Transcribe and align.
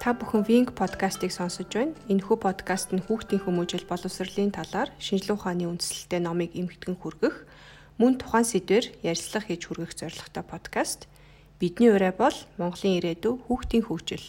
Та 0.00 0.16
бүхэн 0.16 0.48
Wing 0.48 0.68
подкастыг 0.72 1.28
сонсож 1.28 1.68
байна. 1.76 1.92
Энэхүү 2.08 2.40
подкаст 2.40 2.88
нь 2.96 3.04
хүүхдийн 3.04 3.44
хүмүүжил 3.44 3.84
боловсролын 3.84 4.48
талаар 4.48 4.88
шинжилгээ 4.96 5.36
ухааны 5.36 5.68
үндслэлтэй 5.68 6.24
номыг 6.24 6.56
эмгэгдэн 6.56 6.96
хүргэх, 6.96 7.44
мөн 8.00 8.16
тухайн 8.16 8.48
сэдвээр 8.48 8.96
ярилцлага 9.04 9.52
хийж 9.52 9.62
хүргэх 9.68 9.92
зорилготой 9.92 10.44
подкаст. 10.48 11.04
Бидний 11.60 11.92
ураа 11.92 12.16
бол 12.16 12.32
Монголын 12.56 12.96
ирээдүй 12.96 13.44
хүүхдийн 13.44 13.84
хөгжил. 13.84 14.24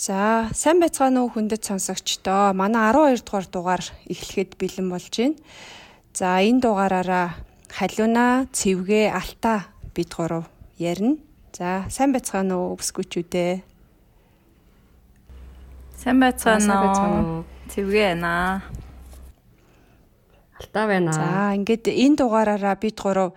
За, 0.00 0.48
сайн 0.56 0.80
байцгаана 0.80 1.22
уу 1.22 1.28
хүндэт 1.28 1.68
сонсогчдоо. 1.68 2.56
Манай 2.56 2.88
12 2.88 3.20
дугаар 3.20 3.46
дугаар 3.52 3.84
эхлэхэд 4.08 4.56
бэлэн 4.56 4.88
болж 4.88 5.12
байна. 5.12 5.36
За, 6.16 6.40
энэ 6.40 6.64
дугаараараа 6.64 7.36
халиуна, 7.68 8.48
цэвгэ, 8.48 9.12
алтаа 9.12 9.71
бид 9.94 10.14
гурав 10.14 10.48
ярина. 10.78 11.16
За, 11.52 11.84
сайн 11.92 12.12
байцгаана 12.16 12.56
уу 12.56 12.76
өсгүүчүүдээ. 12.80 13.60
Сайн 16.00 16.18
байцгаана 16.20 16.74
уу? 16.80 17.44
Цэвгээ 17.68 18.16
байна. 18.16 18.64
Алтаа 20.56 20.86
байна. 20.88 21.12
За, 21.12 21.52
ингээд 21.54 21.92
энэ 21.92 22.16
дугаараараа 22.18 22.76
бид 22.80 22.96
гурав 22.96 23.36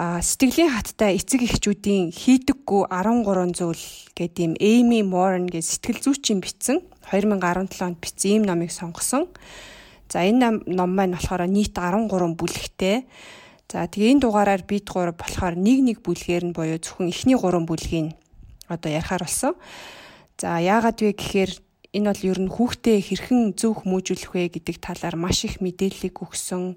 сэтгэлийн 0.00 0.72
хаттай 0.72 1.20
эцэг 1.20 1.44
эхчүүдийн 1.44 2.10
хийдэггүй 2.16 2.88
13 2.88 3.52
зүйл 3.52 3.84
гэдэг 4.16 4.40
ийм 4.40 4.54
Эми 4.56 5.04
Морн 5.04 5.46
гэж 5.46 5.76
сэтгэл 5.76 6.00
зүйчийн 6.00 6.40
бичсэн 6.40 6.80
2017 7.12 7.84
онд 7.84 7.98
бичсэн 8.00 8.40
ийм 8.40 8.44
номыг 8.48 8.72
сонгосон. 8.72 9.28
За 10.08 10.24
энэ 10.24 10.64
ном 10.66 10.96
маань 10.96 11.14
болохоор 11.14 11.44
нийт 11.46 11.76
13 11.76 12.08
бүлэгтэй. 12.34 13.04
За 13.72 13.88
тэгээ 13.88 14.20
энэ 14.20 14.28
дугаараар 14.28 14.68
бид 14.68 14.84
гурав 14.84 15.16
болохоор 15.16 15.56
нэг 15.56 15.80
нэг 15.80 15.98
бүлгээр 16.04 16.44
нь 16.44 16.52
боيو 16.52 16.76
зөвхөн 16.76 17.08
эхний 17.08 17.40
гурван 17.40 17.64
бүлгийг 17.64 18.12
одоо 18.68 18.92
ярихаар 18.92 19.24
болсон. 19.24 19.56
За 20.36 20.60
яагаад 20.60 21.00
вэ 21.00 21.16
гэхээр 21.16 21.52
энэ 21.96 22.08
бол 22.12 22.20
ер 22.20 22.38
нь 22.44 22.52
хүүхдээ 22.52 23.00
хэрхэн 23.00 23.56
зөв 23.56 23.80
хүмүүжүүлэх 23.80 24.36
вэ 24.36 24.52
гэдэг 24.60 24.76
талаар 24.76 25.16
маш 25.16 25.48
их 25.48 25.64
мэдээллийг 25.64 26.20
өгсөн. 26.20 26.76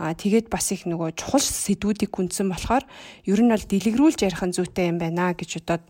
Аа 0.00 0.16
тэгээд 0.16 0.48
бас 0.48 0.72
их 0.72 0.88
нөгөө 0.88 1.12
чухал 1.12 1.44
сэдвүүдийг 1.44 2.08
гүнзсэн 2.08 2.48
болохоор 2.48 2.88
ер 3.28 3.40
нь 3.44 3.52
бол 3.52 3.60
дэлгэрүүлж 3.60 4.24
ярих 4.24 4.40
нь 4.40 4.56
зүйтэй 4.56 4.88
юм 4.88 4.96
байна 4.96 5.36
гэж 5.36 5.60
бодоод 5.60 5.84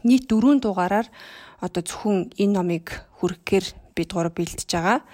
нийт 0.00 0.32
дөрвөн 0.32 0.64
дугаараар 0.64 1.12
одоо 1.60 1.82
зөвхөн 1.84 2.32
энэ 2.40 2.56
номыг 2.56 3.04
хүргэхээр 3.20 3.66
бид 3.92 4.10
гурав 4.16 4.32
бэлдэж 4.32 4.64
байгаа. 4.72 5.04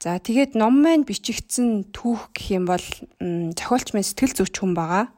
За 0.00 0.16
тэгээд 0.16 0.56
ном 0.56 0.80
маань 0.80 1.04
бичигдсэн 1.04 1.92
түүх 1.92 2.32
гэх 2.32 2.56
юм 2.56 2.64
бол 2.64 2.80
зохиолч 3.20 3.92
маань 3.92 4.08
сэтгэл 4.08 4.32
зүйч 4.32 4.56
хүн 4.56 4.72
байгаа. 4.72 5.12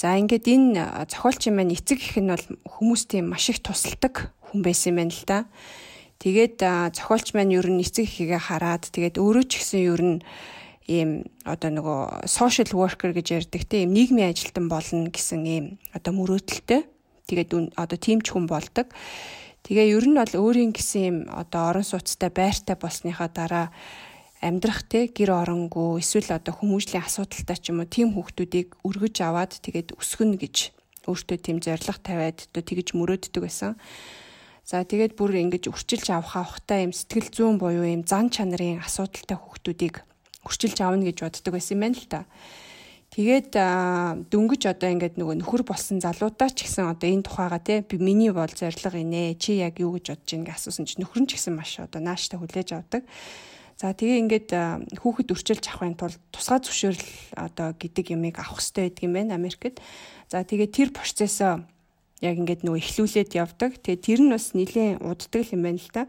За 0.00 0.16
ингээд 0.16 0.48
энэ 0.48 0.80
зохиолчийн 1.12 1.52
маань 1.52 1.76
эцэг 1.76 2.00
их 2.00 2.16
нь 2.16 2.32
бол 2.32 2.40
хүмүүстийн 2.64 3.28
маш 3.28 3.52
их 3.52 3.60
тусалдаг 3.60 4.32
хүн 4.48 4.64
байсан 4.64 4.96
юм 4.96 5.04
байна 5.04 5.12
л 5.12 5.24
да. 5.28 5.38
Тэгээд 6.24 6.56
зохиолч 6.96 7.36
маань 7.36 7.52
ер 7.52 7.68
нь 7.68 7.84
эцэг 7.84 8.08
ихийгээ 8.08 8.48
хараад 8.48 8.88
тэгээд 8.88 9.20
өөрөө 9.20 9.44
ч 9.44 9.52
гэсэн 9.60 9.80
ер 9.84 10.00
нь 10.00 10.16
ийм 10.88 11.28
одоо 11.44 11.68
нөгөө 11.68 12.24
social 12.24 12.72
worker 12.72 13.12
гэж 13.12 13.44
ярьдаг 13.44 13.68
те 13.68 13.84
ийм 13.84 13.92
нийгмийн 13.92 14.32
ажилтан 14.32 14.72
болно 14.72 15.12
гэсэн 15.12 15.44
ийм 15.44 15.64
одоо 15.92 16.16
мөрөөдөлтөй. 16.16 16.88
Тэгээд 17.28 17.76
одоо 17.76 17.98
тийм 18.00 18.24
ч 18.24 18.32
хүн 18.32 18.48
болдог. 18.48 18.88
Тэгээ 19.68 20.00
ер 20.00 20.06
нь 20.08 20.16
бол 20.16 20.32
өөрийн 20.32 20.72
гэсэн 20.72 21.02
юм 21.04 21.16
одоо 21.28 21.76
орон 21.76 21.84
сууцтай 21.84 22.32
байртай 22.32 22.72
болсныхаа 22.72 23.28
дараа 23.28 23.68
амьдрах 24.40 24.88
те 24.88 25.12
гэр 25.12 25.44
оронгүй 25.44 26.00
эсвэл 26.00 26.40
одоо 26.40 26.56
хүмүүжлийн 26.56 27.04
асуудалтай 27.04 27.56
ч 27.60 27.68
юм 27.68 27.84
уу 27.84 27.92
тийм 27.92 28.16
хүүхдүүдийг 28.16 28.80
өргөж 28.80 29.16
аваад 29.20 29.60
тэгээд 29.60 29.92
өсгөнө 30.00 30.40
гэж 30.40 30.56
өөртөө 31.04 31.36
тийм 31.36 31.60
зориг 31.60 32.00
тавиад 32.00 32.48
одоо 32.48 32.62
тэгж 32.64 32.96
мөрөөддөг 32.96 33.44
байсан. 33.44 33.76
За 34.64 34.88
тэгээд 34.88 35.20
бүр 35.20 35.36
ингэж 35.36 35.68
үрчилж 35.68 36.16
авах 36.16 36.36
авахтай 36.40 36.88
юм 36.88 36.96
сэтгэл 36.96 37.28
зүйн 37.28 37.56
буюу 37.60 37.84
юм 37.84 38.08
зан 38.08 38.32
чанарын 38.32 38.80
асуудалтай 38.80 39.36
хүүхдүүдийг 39.36 40.00
үрчилж 40.48 40.80
авна 40.80 41.08
гэж 41.08 41.28
боддог 41.28 41.52
байсан 41.52 41.76
юм 41.76 41.82
байна 41.84 42.00
л 42.00 42.08
та. 42.08 42.20
Тэгээд 43.18 43.50
дөнгөж 44.30 44.62
одоо 44.70 44.94
ингээд 44.94 45.18
нөгөө 45.18 45.42
нөхөр 45.42 45.66
болсон 45.66 45.98
залуудаа 45.98 46.54
ч 46.54 46.70
гэсэн 46.70 46.86
одоо 46.86 47.10
энэ 47.10 47.26
тухайга 47.26 47.58
те 47.58 47.82
би 47.82 47.98
миний 47.98 48.30
бол 48.30 48.46
зориг 48.46 48.78
инэ 48.94 49.34
чи 49.34 49.58
яг 49.58 49.82
юу 49.82 49.98
гэж 49.98 50.14
бодож 50.22 50.30
байгааг 50.38 50.54
асуусан 50.54 50.86
чи 50.86 51.02
нөхөр 51.02 51.26
нь 51.26 51.28
ч 51.28 51.34
гэсэн 51.34 51.58
маш 51.58 51.82
одоо 51.82 51.98
нааштай 51.98 52.38
хүлээж 52.38 52.78
авдаг. 52.78 53.02
За 53.74 53.90
тэгээ 53.90 54.22
ингээд 54.22 54.48
хүүхэд 55.02 55.34
өрчилж 55.34 55.66
авахын 55.66 55.98
тулд 55.98 56.14
тусгай 56.30 56.62
зөвшөөрөл 56.62 57.10
одоо 57.34 57.74
гэдэг 57.74 58.06
ямыг 58.14 58.38
авах 58.38 58.62
хэрэгтэй 58.62 58.86
байдаг 58.86 59.02
юм 59.02 59.14
байна 59.18 59.34
Америкт. 59.34 59.82
За 60.30 60.46
тэгээ 60.46 60.70
тэр 60.70 60.88
процессоо 60.94 61.66
яг 62.22 62.34
ингээд 62.38 62.62
нөгөө 62.62 62.82
эхлүүлээд 62.86 63.34
явдаг. 63.34 63.82
Тэгээ 63.82 63.98
тэр 63.98 64.20
нь 64.22 64.30
бас 64.30 64.54
нэлээд 64.54 65.02
уддаг 65.02 65.42
юм 65.50 65.66
байна 65.66 65.82
л 65.82 65.90
та. 65.90 66.06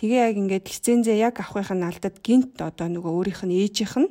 Тэгээ 0.00 0.24
яг 0.24 0.36
ингээд 0.40 0.72
лицензээ 0.72 1.20
яг 1.20 1.36
авахын 1.36 1.84
алдад 1.84 2.16
гинт 2.24 2.56
одоо 2.64 2.88
нөгөө 2.88 3.12
өөрийнх 3.12 3.44
нь 3.44 3.60
ээжийнх 3.60 3.96
нь 4.00 4.08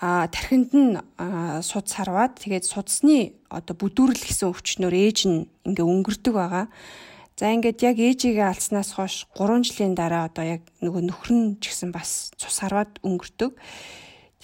а 0.00 0.26
тархинд 0.28 0.70
нь 0.74 0.98
суд 1.62 1.86
сарваад 1.86 2.40
тэгээд 2.42 2.66
судасны 2.66 3.38
одоо 3.50 3.74
бүдүүрэл 3.78 4.24
гэсэн 4.26 4.50
өвчнөр 4.50 4.94
ээж 4.94 5.18
нь 5.30 5.46
ингээ 5.66 5.86
өнгөрдөг 5.86 6.34
байгаа. 6.34 6.66
За 7.34 7.50
ингээд 7.50 7.82
яг 7.82 7.98
ээжигээ 7.98 8.46
алдснаас 8.46 8.94
хойш 8.94 9.26
3 9.34 9.66
жилийн 9.66 9.94
дараа 9.98 10.30
одоо 10.30 10.46
яг 10.58 10.62
нөгөө 10.82 11.02
нөхөр 11.02 11.30
нь 11.34 11.46
ч 11.58 11.74
гэсэн 11.74 11.90
бас 11.90 12.30
цус 12.38 12.62
харваад 12.62 13.02
өнгөрдөг. 13.02 13.58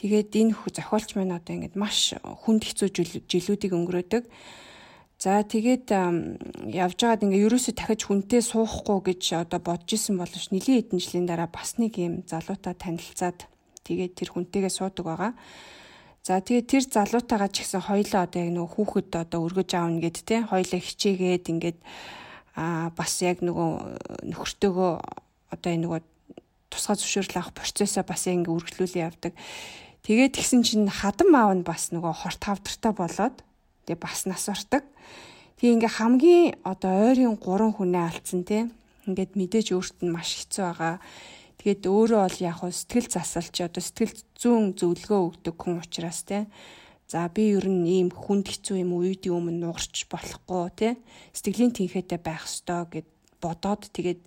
Тэгээд 0.00 0.30
энэ 0.34 0.54
хүү 0.58 0.70
зохиолч 0.74 1.14
маань 1.14 1.38
одоо 1.38 1.54
ингээд 1.54 1.78
маш 1.78 2.18
хүнд 2.18 2.66
хэцүү 2.66 2.88
жилүүдийг 3.30 3.72
өнгөрөөдөг. 3.78 4.24
За 5.20 5.44
тэгээд 5.44 5.92
явж 6.72 6.98
байгаад 6.98 7.24
ингээ 7.28 7.44
ерөөсөө 7.44 7.74
дахиж 7.76 8.08
хүнтэй 8.08 8.40
суухгүй 8.40 8.98
гэж 9.12 9.44
одоо 9.44 9.60
бодож 9.60 9.92
исэн 9.92 10.16
боловч 10.16 10.48
нэлийн 10.48 10.80
хэдэн 10.80 10.98
жилийн 10.98 11.26
дараа 11.28 11.46
бас 11.52 11.76
нэг 11.76 12.00
юм 12.00 12.24
залуутай 12.24 12.72
танилцаад 12.72 13.44
Тэгээд 13.90 14.14
тэр 14.14 14.30
хүнтэйгээ 14.30 14.70
суудаг 14.70 15.02
байгаа. 15.02 15.32
За 16.22 16.38
тэгээд 16.38 16.66
тэр 16.70 16.84
залуутайгаа 16.86 17.50
ч 17.50 17.66
гэсэн 17.66 17.90
хоёлоо 17.90 18.22
одоо 18.22 18.38
яг 18.38 18.50
нөгөө 18.54 18.70
хүүхэд 18.70 19.10
одоо 19.18 19.40
өргөж 19.50 19.70
аавна 19.74 19.98
гэд 19.98 20.16
те 20.22 20.46
хоёлоо 20.46 20.78
хичээгээд 20.78 21.50
ингээд 21.50 21.78
а 22.54 22.94
бас 22.94 23.18
яг 23.26 23.42
нөгөө 23.42 24.30
нөхөртөөгөө 24.30 24.92
одоо 25.50 25.70
энэ 25.74 25.84
нөгөө 25.90 26.00
тусгай 26.70 26.96
зөвшөөрөл 27.02 27.40
авах 27.42 27.58
процессоо 27.58 28.06
бас 28.06 28.30
ингээ 28.30 28.54
үргэлжлүүлээ 28.54 29.06
явдаг. 29.10 29.34
Тэгээд 30.06 30.38
тэгсэн 30.38 30.62
чинь 30.62 30.86
хадам 30.86 31.34
аав 31.34 31.50
нь 31.58 31.66
бас 31.66 31.90
нөгөө 31.90 32.14
хорт 32.14 32.42
хавдартай 32.46 32.92
болоод 32.94 33.36
тэгээ 33.90 33.98
бас 33.98 34.30
нас 34.30 34.46
ортог. 34.46 34.86
Тэгээ 35.58 35.74
ингээ 35.82 35.96
хамгийн 35.98 36.46
одоо 36.62 37.10
ойрын 37.10 37.34
3 37.42 37.74
хүнээ 37.74 38.04
алдсан 38.06 38.46
те. 38.46 38.70
Ингээд 39.10 39.34
мэдээж 39.34 39.74
өөрт 39.74 39.98
нь 40.06 40.14
маш 40.14 40.36
хэцүү 40.36 40.62
байгаа. 40.62 40.96
Тэгээд 41.60 41.84
өөрөө 41.84 42.20
бол 42.24 42.38
яг 42.40 42.56
хөө 42.64 42.72
сэтгэл 42.72 43.08
засалч 43.12 43.56
одоо 43.60 43.84
сэтгэл 43.84 44.16
зүүн 44.40 44.64
зөвлөгөө 44.80 45.20
өгдөг 45.28 45.54
хүн 45.60 45.84
учраас 45.84 46.24
те. 46.24 46.48
За 47.04 47.28
би 47.28 47.52
ер 47.52 47.68
нь 47.68 47.84
ийм 47.84 48.08
хүнд 48.08 48.48
хэцүү 48.48 48.80
юм 48.80 48.96
үеийн 48.96 49.28
өмнө 49.28 49.68
нугарч 49.68 50.08
болохгүй 50.08 50.64
те. 50.72 50.88
Сэтгэлийн 51.36 51.76
тэнхээтэй 51.76 52.16
байх 52.16 52.48
ёстой 52.48 52.88
гэд 52.88 53.08
бодоод 53.44 53.92
тэгээд 53.92 54.24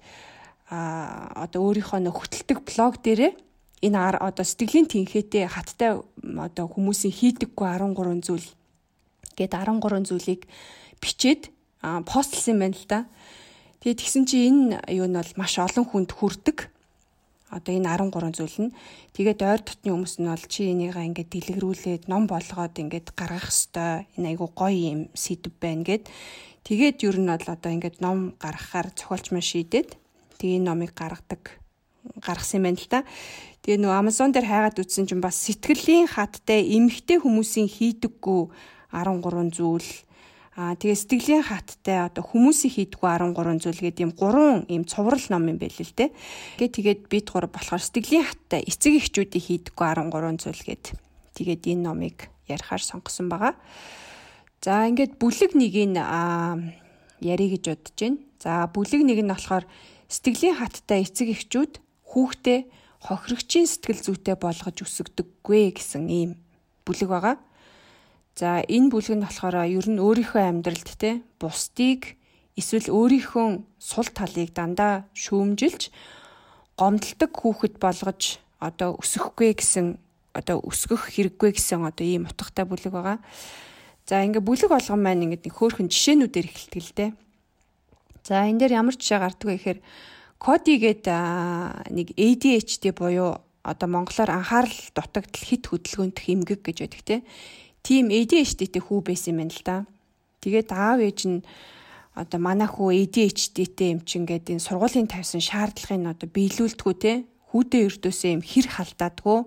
а 0.69 1.49
одоо 1.49 1.73
өөрийнхөө 1.73 2.05
нөхөлтөг 2.05 2.59
блог 2.69 3.01
дээрээ 3.01 3.33
энэ 3.81 4.21
одоо 4.21 4.45
сэтгэлийн 4.45 4.85
тэнхээтэй 4.93 5.49
хаттай 5.49 5.97
одоо 6.37 6.65
хүмүүсийн 6.69 7.17
хийдэггүй 7.17 7.65
13 7.65 8.21
зүйл 8.21 8.47
гээд 9.33 9.53
13 9.57 10.05
зүйлийг 10.05 10.45
бичээд 11.01 11.49
постлсан 11.81 12.61
байна 12.61 12.77
л 12.77 12.85
да. 12.85 12.99
Тэгээд 13.81 13.99
тэгсэн 13.99 14.23
чи 14.29 14.47
энэ 14.47 14.85
юу 14.93 15.09
нь 15.09 15.17
бол 15.17 15.33
маш 15.35 15.57
олон 15.57 15.85
хүнд 15.89 16.13
хүрдэг 16.13 16.72
одоо 17.53 17.73
энэ 17.77 17.89
13 17.93 18.33
зүйл 18.33 18.57
нь 18.67 18.75
тэгээд 19.13 19.39
ойр 19.45 19.61
дотны 19.61 19.89
хүмүүс 19.93 20.15
нь 20.17 20.27
бол 20.27 20.45
чи 20.49 20.73
энийгээ 20.73 21.07
ингээд 21.13 21.29
дэлгэрүүлээд 21.29 22.03
ном 22.09 22.25
болгоод 22.25 22.75
ингээд 22.81 23.13
гаргах 23.13 23.53
хэвээр 23.53 24.09
энэ 24.17 24.27
айгу 24.33 24.49
гоё 24.51 24.73
юм 24.73 25.01
сэдв 25.13 25.53
байна 25.61 25.85
гэд 25.85 26.09
тэгээд 26.65 26.97
ер 27.05 27.17
нь 27.21 27.29
бол 27.29 27.47
одоо 27.53 27.71
ингээд 27.71 27.97
ном 28.01 28.33
гаргахаар 28.41 28.89
зохиолч 28.97 29.29
маань 29.29 29.45
шийдээд 29.45 29.89
тэгээ 30.41 30.57
энэ 30.57 30.67
номыг 30.67 30.91
гаргадаг 30.97 31.63
гаргасан 32.19 32.59
юм 32.59 32.63
байна 32.67 32.79
л 32.81 32.89
та. 32.91 32.99
Тэгээ 33.63 33.79
нөгөө 33.79 33.99
Amazon 34.01 34.29
дээр 34.35 34.47
хайгаад 34.47 34.81
үзсэн 34.83 35.07
чинь 35.07 35.23
бас 35.23 35.39
сэтгэлийн 35.39 36.11
хаттай 36.11 36.67
эмгтэй 36.75 37.23
хүмүүсийн 37.23 37.71
хийдэггүй 37.71 38.51
13 38.91 39.55
зүйл 39.55 39.87
Аа 40.53 40.77
тэгээ 40.77 40.93
сэтгэлийн 40.93 41.45
хаттай 41.49 42.05
одоо 42.05 42.21
хүмүүсийн 42.21 42.77
хийдгүү 42.77 43.33
13 43.33 43.57
зүйл 43.57 43.81
гэдэг 43.89 44.05
юм 44.05 44.13
гурван 44.13 44.69
ийм 44.69 44.85
цуврал 44.85 45.25
ном 45.33 45.49
юм 45.49 45.57
байл 45.57 45.73
л 45.73 45.97
те. 45.97 46.13
Гэ 46.61 46.69
тэгээд 46.77 47.01
бид 47.09 47.33
гур 47.33 47.49
болохоор 47.49 47.81
сэтгэлийн 47.81 48.21
хаттай 48.29 48.61
эцэг 48.61 49.01
эхчүүдийн 49.01 49.73
хийдгүү 49.73 50.13
13 50.13 50.45
зүйл 50.45 50.61
гэд 50.61 50.93
тэгээд 51.33 51.63
энэ 51.73 51.81
номыг 51.89 52.29
ярихаар 52.45 52.85
сонгосон 52.85 53.33
байгаа. 53.33 53.57
За 54.61 54.85
ингээд 54.85 55.17
бүлэг 55.17 55.57
нэгийг 55.57 55.97
аа 55.97 56.61
ярих 57.17 57.57
гэж 57.57 57.63
бодож 57.73 57.97
байна. 57.97 58.21
За 58.37 58.69
бүлэг 58.69 59.01
нэг 59.01 59.19
нь 59.25 59.33
болохоор 59.33 59.65
сэтгэлийн 60.05 60.61
хаттай 60.61 61.01
эцэг 61.01 61.33
эхчүүд 61.33 61.81
хүүхдээ 62.13 62.59
хохирогчийн 63.01 63.65
сэтгэл 63.65 64.05
зүйтэй 64.05 64.37
болгож 64.37 64.77
өсгдөггүй 64.85 65.73
гэсэн 65.81 66.05
ийм 66.13 66.31
бүлэг 66.85 67.09
байгаа. 67.09 67.35
За 68.33 68.65
энэ 68.65 68.89
бүлэг 68.89 69.13
нь 69.13 69.25
болохоор 69.25 69.69
ер 69.69 69.87
нь 69.89 70.01
өөрийнхөө 70.01 70.41
амьдралд 70.41 70.89
те 70.97 71.21
бусдыг 71.37 72.17
эсвэл 72.57 72.89
өөрийнхөө 72.89 73.47
сул 73.77 74.09
талыг 74.09 74.53
дандаа 74.57 75.05
шүүмжилж 75.13 75.93
гомдолдог 76.77 77.31
хүүхэд 77.33 77.75
болгож 77.77 78.41
одоо 78.57 78.97
өсөхгүй 78.97 79.53
гэсэн 79.53 80.01
одоо 80.33 80.65
өсгөх 80.65 81.13
хэрэггүй 81.13 81.53
гэсэн 81.53 81.85
одоо 81.85 82.05
ийм 82.05 82.25
утгатай 82.25 82.65
бүлэг 82.65 82.89
байгаа. 82.89 83.17
За 84.09 84.25
ингээ 84.25 84.41
бүлэг 84.41 84.69
болгон 84.73 85.01
маань 85.01 85.29
ингээд 85.29 85.45
нэг 85.45 85.53
хөөхөн 85.53 85.93
жишээнүүдээр 85.93 86.47
эхэлдэг 86.49 86.81
л 86.81 86.93
дээ. 86.97 87.09
За 88.25 88.49
энэ 88.49 88.65
дээр 88.65 88.81
ямар 88.81 88.97
жишээ 88.97 89.21
гардаг 89.21 89.45
вэ 89.45 89.57
гэхээр 89.61 89.79
Коди 90.43 90.75
гээд 90.75 91.07
нэг 91.87 92.07
ADHD 92.19 92.91
буюу 92.91 93.39
одоо 93.63 93.87
монголоор 93.87 94.27
анхаарал 94.27 94.75
дутагдал 94.91 95.39
хит 95.39 95.71
хөдөлгөөнтөх 95.71 96.27
эмгэг 96.27 96.59
гэж 96.67 96.77
байдаг 96.83 97.01
те. 97.07 97.15
Тим 97.83 98.07
ADHD-тэй 98.15 98.79
хүү 98.79 99.03
байсан 99.03 99.35
юм 99.35 99.39
байна 99.43 99.51
л 99.51 99.63
да. 99.67 99.77
Тэгээд 100.39 100.71
аав 100.71 101.03
ээж 101.03 101.19
нь 101.27 101.43
одоо 102.15 102.39
манай 102.39 102.71
хүү 102.71 103.11
ADHD-тэй 103.11 103.91
юм 103.91 103.99
чин 104.07 104.23
гэдэг 104.23 104.55
энэ 104.55 104.63
сургуулийн 104.63 105.11
тавьсан 105.11 105.43
шаардлагыг 105.43 106.15
одоо 106.15 106.27
биелүүлдэггүй 106.31 106.95
те. 106.95 107.27
Хүүдээ 107.51 107.81
өрдөөсөө 107.91 108.29
юм 108.39 108.41
хэр 108.41 108.67
халдаадгүй 108.71 109.39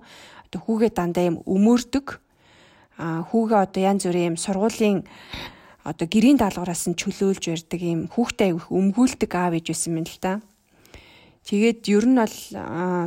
одоо 0.52 0.60
хүүгээ 0.60 0.92
дандаа 0.92 1.24
юм 1.32 1.40
өмөрдөг. 1.48 2.20
А 3.00 3.24
хүүгээ 3.24 3.60
одоо 3.64 3.80
янз 3.80 4.04
бүрийн 4.04 4.28
юм 4.32 4.36
сургуулийн 4.36 4.98
одоо 5.88 6.04
гэрийн 6.04 6.36
даалгавраас 6.36 6.92
нь 6.92 6.98
чөлөөлж 7.00 7.44
ярддаг 7.56 7.80
юм 7.80 8.12
хүүхдээ 8.12 8.52
аяг 8.52 8.68
өмгүүлдэг 8.68 9.32
аав 9.32 9.56
ээж 9.56 9.66
байсан 9.72 9.96
юм 9.96 10.04
л 10.04 10.18
да. 10.20 10.44
Тэгээд 11.48 11.80
ер 11.88 12.04
нь 12.04 12.20
бол 12.20 12.36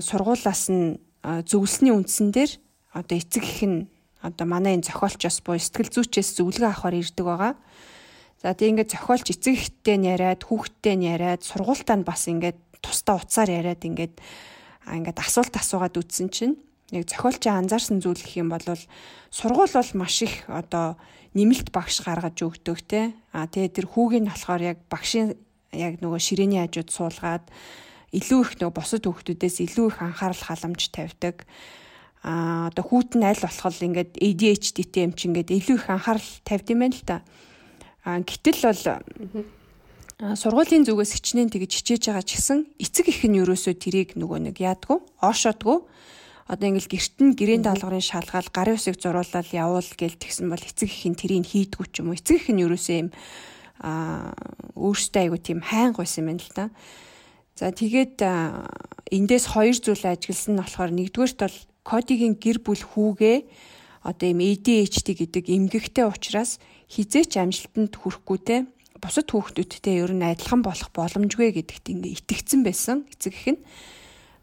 сургуулаас 0.01 0.63
нь 0.73 0.97
зөвлөсний 1.21 1.93
үндсэн 1.93 2.33
дээр 2.33 2.51
одоо 2.97 3.15
эцэг 3.19 3.43
их 3.45 3.61
нь 3.67 3.79
одоо 4.21 4.45
манай 4.47 4.75
энэ 4.75 4.87
зохиолчоос 4.87 5.39
буюу 5.43 5.59
сэтгэл 5.59 5.93
зүйчээс 5.93 6.39
зөвлөгөө 6.39 6.69
авахар 6.69 6.95
ирдэг 6.99 7.25
байгаа. 7.25 7.53
За 8.39 8.55
тийм 8.55 8.75
ингээд 8.75 8.93
зохиолч 8.95 9.27
эцэг 9.35 9.55
ихтэй 9.55 9.97
нь 9.99 10.07
яриад, 10.07 10.43
хүүхдтэй 10.47 10.95
нь 10.95 11.07
яриад, 11.07 11.43
сургуультаа 11.43 11.97
нь 11.99 12.07
бас 12.07 12.27
ингээд 12.27 12.59
тусдаа 12.83 13.19
уцаар 13.19 13.49
яриад 13.51 13.83
ингээд 13.83 14.15
ингээд 14.87 15.19
асуулт 15.19 15.55
асуугаад 15.55 15.99
үтсэн 15.99 16.27
чинь 16.31 16.55
яг 16.91 17.07
зохиолчийн 17.07 17.67
анзаарсан 17.67 17.99
зүйл 17.99 18.19
гэх 18.19 18.39
юм 18.39 18.49
бол 18.49 18.63
сургууль 19.29 19.75
бол 19.75 19.91
маш 19.99 20.23
их 20.23 20.47
одоо 20.47 20.95
нэмэлт 21.35 21.69
багш 21.71 22.01
гаргаж 22.01 22.41
өгдөг 22.41 22.79
те. 22.87 23.13
А 23.31 23.45
тэгээ 23.45 23.75
тэр 23.75 23.87
хүүгийн 23.91 24.25
болохоор 24.25 24.61
яг 24.73 24.77
багшийн 24.89 25.37
яг 25.71 26.01
нөгөө 26.01 26.17
ширээний 26.19 26.65
хажууд 26.65 26.89
суулгаад 26.89 27.45
илүү 28.09 28.39
их 28.41 28.51
нөгөө 28.57 28.73
бусад 28.73 29.05
хүүхдүүдээс 29.05 29.57
илүү 29.69 29.87
их 29.93 29.97
анхаарал 30.01 30.41
халамж 30.41 30.81
тавьдаг. 30.89 31.45
А 32.23 32.67
одоо 32.67 32.83
хүүт 32.83 33.15
нь 33.15 33.23
аль 33.23 33.39
болох 33.39 33.79
ингээд 33.79 34.19
ADHD-тэй 34.19 35.07
юм 35.07 35.13
чи 35.15 35.31
ингээд 35.31 35.55
илүү 35.55 35.77
их 35.79 35.87
анхаарал 35.87 36.29
тавьд 36.43 36.67
юм 36.67 36.83
байна 36.83 36.95
л 36.99 37.07
та. 37.07 37.17
А 38.03 38.19
гэтэл 38.19 38.59
бол 38.67 38.83
сургуулийн 40.19 40.83
зүгээс 40.83 41.15
хичнээн 41.15 41.47
тэгж 41.47 41.79
хичээж 41.79 42.11
байгаа 42.11 42.25
ч 42.27 42.35
гэсэн 42.35 42.59
эцэг 42.75 43.07
их 43.07 43.23
нь 43.23 43.39
ерөөсөө 43.39 43.73
тэрийг 43.79 44.09
нөгөө 44.19 44.51
нэг 44.51 44.59
яадгүй, 44.59 44.99
оошоодгүй. 45.23 45.79
Одоо 46.51 46.65
ингээл 46.67 46.91
гэрт 46.91 47.15
нь 47.23 47.37
гэрээний 47.39 47.63
даалгаврын 47.63 48.03
шалгаал 48.03 48.51
гарын 48.51 48.75
усыг 48.75 48.99
зуруулаад 48.99 49.47
явуул 49.55 49.91
гээл 49.95 50.19
тэгсэн 50.19 50.51
бол 50.51 50.59
эцэг 50.59 50.91
их 50.91 51.07
нь 51.07 51.15
тэрийг 51.15 51.47
хийдгүү 51.47 51.87
ч 51.87 52.03
юм 52.03 52.11
уу. 52.11 52.19
Эцэг 52.19 52.35
их 52.35 52.51
нь 52.51 52.59
ерөөсөө 52.67 52.97
юм 52.99 53.09
а 53.79 54.35
өөртөө 54.75 55.21
айгу 55.23 55.39
тийм 55.39 55.63
хайнг 55.63 55.95
байсан 55.95 56.27
юм 56.27 56.35
байна 56.35 56.43
л 56.43 56.51
та. 56.51 56.65
За 57.55 57.71
тэгээд 57.71 58.19
эндээс 59.07 59.45
хоёр 59.55 59.77
зүйл 59.79 60.03
ажигласан 60.03 60.59
нь 60.59 60.61
болохоор 60.63 60.91
нэгдүгээрт 60.99 61.39
бол 61.47 61.57
кодигийн 61.89 62.37
гэр 62.37 62.61
бүл 62.61 62.83
хүүгээ 62.85 63.37
одоо 64.05 64.27
юм 64.29 64.39
ADHD 64.45 65.07
гэдэг 65.17 65.45
эмгэгтэй 65.49 66.05
учраас 66.05 66.61
хизээч 66.93 67.41
амжилтанд 67.41 67.97
хүрэхгүй 67.97 68.39
те 68.45 68.55
бусад 69.01 69.27
хүүхдүүдтэй 69.33 70.05
ер 70.05 70.13
нь 70.13 70.23
адилхан 70.23 70.61
болох 70.61 70.93
боломжгүй 70.93 71.49
гэдэгт 71.57 71.85
ингээ 71.89 72.15
итгэцэн 72.21 72.61
байсан 72.61 72.97
эцэг 73.09 73.33
их 73.33 73.47
нь 73.57 73.61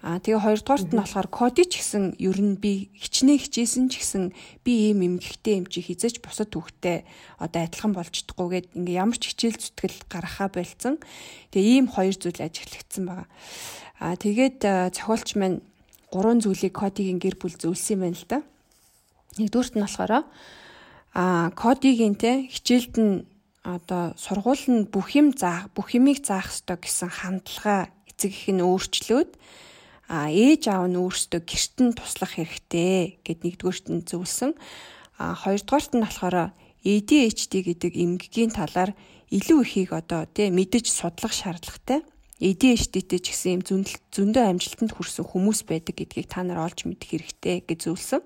Аа 0.07 0.23
тэгээ 0.23 0.39
хоёрдугаарт 0.39 0.93
нь 0.95 1.01
болохоор 1.03 1.29
коди 1.33 1.65
ч 1.67 1.83
гэсэн 1.83 2.21
ер 2.23 2.39
нь 2.39 2.55
би 2.63 2.95
хичнээн 2.95 3.43
хичээсэн 3.43 3.91
ч 3.91 3.99
гэсэн 3.99 4.25
би 4.63 4.93
ийм 4.93 5.03
эмгэгтэй 5.03 5.59
юм 5.59 5.67
чи 5.67 5.83
хизээч 5.83 6.23
бусад 6.23 6.55
хүүхдэд 6.55 7.03
одоо 7.43 7.61
адилхан 7.67 7.91
болж 7.91 8.15
чадахгүйгээд 8.15 8.77
ингээ 8.77 9.01
ямар 9.03 9.19
ч 9.19 9.35
хичээл 9.35 9.59
зүтгэл 9.59 9.99
гаргахаа 10.07 10.49
болцсон. 10.53 11.03
Тэгээ 11.51 11.75
ийм 11.81 11.87
хоёр 11.91 12.15
зүйл 12.15 12.39
ажиглагдсан 12.39 13.03
байгаа. 13.03 13.29
Аа 13.99 14.15
тэгээд 14.15 14.59
зохиолч 14.95 15.29
маань 15.35 15.59
гурван 16.13 16.41
зүйлийг 16.41 16.75
кодигийн 16.75 17.19
гэр 17.19 17.37
бүл 17.39 17.55
зөвлөсөн 17.55 17.99
байна 18.01 18.19
л 18.19 18.27
да. 18.29 18.39
Нэгдүгürt 19.39 19.75
нь 19.77 19.85
болохоор 19.85 20.13
аа 21.17 21.51
кодигийн 21.55 22.15
те 22.15 22.47
хичээлд 22.53 22.95
нь 23.01 23.15
одоо 23.67 24.15
сургууль 24.15 24.67
нь 24.71 24.87
бүх 24.87 25.19
юм 25.19 25.35
заах, 25.35 25.73
бүх 25.75 25.91
юмыг 25.99 26.23
заах 26.23 26.55
ёстой 26.55 26.79
гэсэн 26.79 27.11
хандлага 27.11 27.91
эцэг 28.07 28.31
их 28.31 28.47
нь 28.55 28.63
өөрчлөөд 28.63 29.31
а 30.07 30.31
ээж 30.31 30.71
аав 30.71 30.87
нь 30.87 31.01
өөрсдөө 31.03 31.43
гэрт 31.43 31.77
нь 31.83 31.97
туслах 31.99 32.39
хэрэгтэй 32.39 33.19
гэд 33.27 33.43
нэгдүгээрт 33.43 33.87
нь 33.91 34.07
зөвлөсөн. 34.07 34.55
А 35.19 35.35
хоёрдугаарт 35.35 35.93
нь 35.99 36.05
болохоор 36.07 36.55
ADHD 36.87 37.53
гэдэг 37.67 37.93
эмгэгийн 37.99 38.55
талаар 38.55 38.95
илүү 39.35 39.59
ихийг 39.67 39.91
одоо 39.91 40.31
тий 40.31 40.55
мэдэж 40.55 40.87
судлах 40.87 41.35
шаардлагатай. 41.35 42.07
ADHD-тэй 42.37 43.21
ч 43.21 43.33
гэсэн 43.33 43.51
юм 43.57 43.63
зөндөө 44.13 44.45
амжилтанд 44.45 44.93
хүрсэн 44.93 45.25
хүмүүс 45.25 45.65
байдаг 45.65 45.97
гэдгийг 45.97 46.29
та 46.29 46.45
нар 46.45 46.69
олж 46.69 46.85
мэдэх 46.85 47.17
хэрэгтэй 47.17 47.65
гэж 47.65 47.89
зөвлөсөн. 47.89 48.23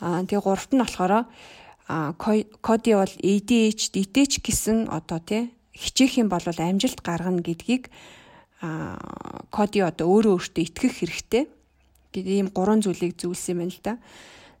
Аа 0.00 0.24
тэгээ 0.24 0.40
гуравт 0.40 0.72
нь 0.72 0.80
болохоор 0.80 1.28
коди 2.64 2.92
бол 2.96 3.14
ADHD-тэй 3.20 4.26
ч 4.28 4.34
гэсэн 4.40 4.88
одоо 4.88 5.20
тий 5.20 5.52
хичээх 5.76 6.24
юм 6.24 6.32
бол 6.32 6.40
амжилт 6.40 7.04
гаргана 7.04 7.44
гэдгийг 7.44 7.92
коди 9.52 9.78
одоо 9.84 10.06
өөрөө 10.08 10.32
өөртөө 10.40 10.64
итгэх 10.64 10.92
хэрэгтэй 11.04 11.44
гэдэг 12.16 12.32
ийм 12.32 12.48
гурван 12.50 12.80
зүйлийг 12.80 13.14
зөвлөсөн 13.20 13.52
юм 13.54 13.60
байна 13.62 13.76
л 13.76 13.80
да. 13.84 13.94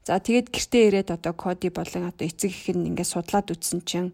За 0.06 0.20
тэгээд 0.20 0.48
гэртээ 0.54 0.84
ирээд 0.88 1.10
одоо 1.12 1.32
коди 1.32 1.68
болон 1.68 2.08
одоо 2.08 2.24
эцэг 2.28 2.52
их 2.52 2.68
нь 2.72 2.88
ингээд 2.94 3.12
судлаад 3.12 3.50
үтсэн 3.50 3.80
чинь 3.84 4.12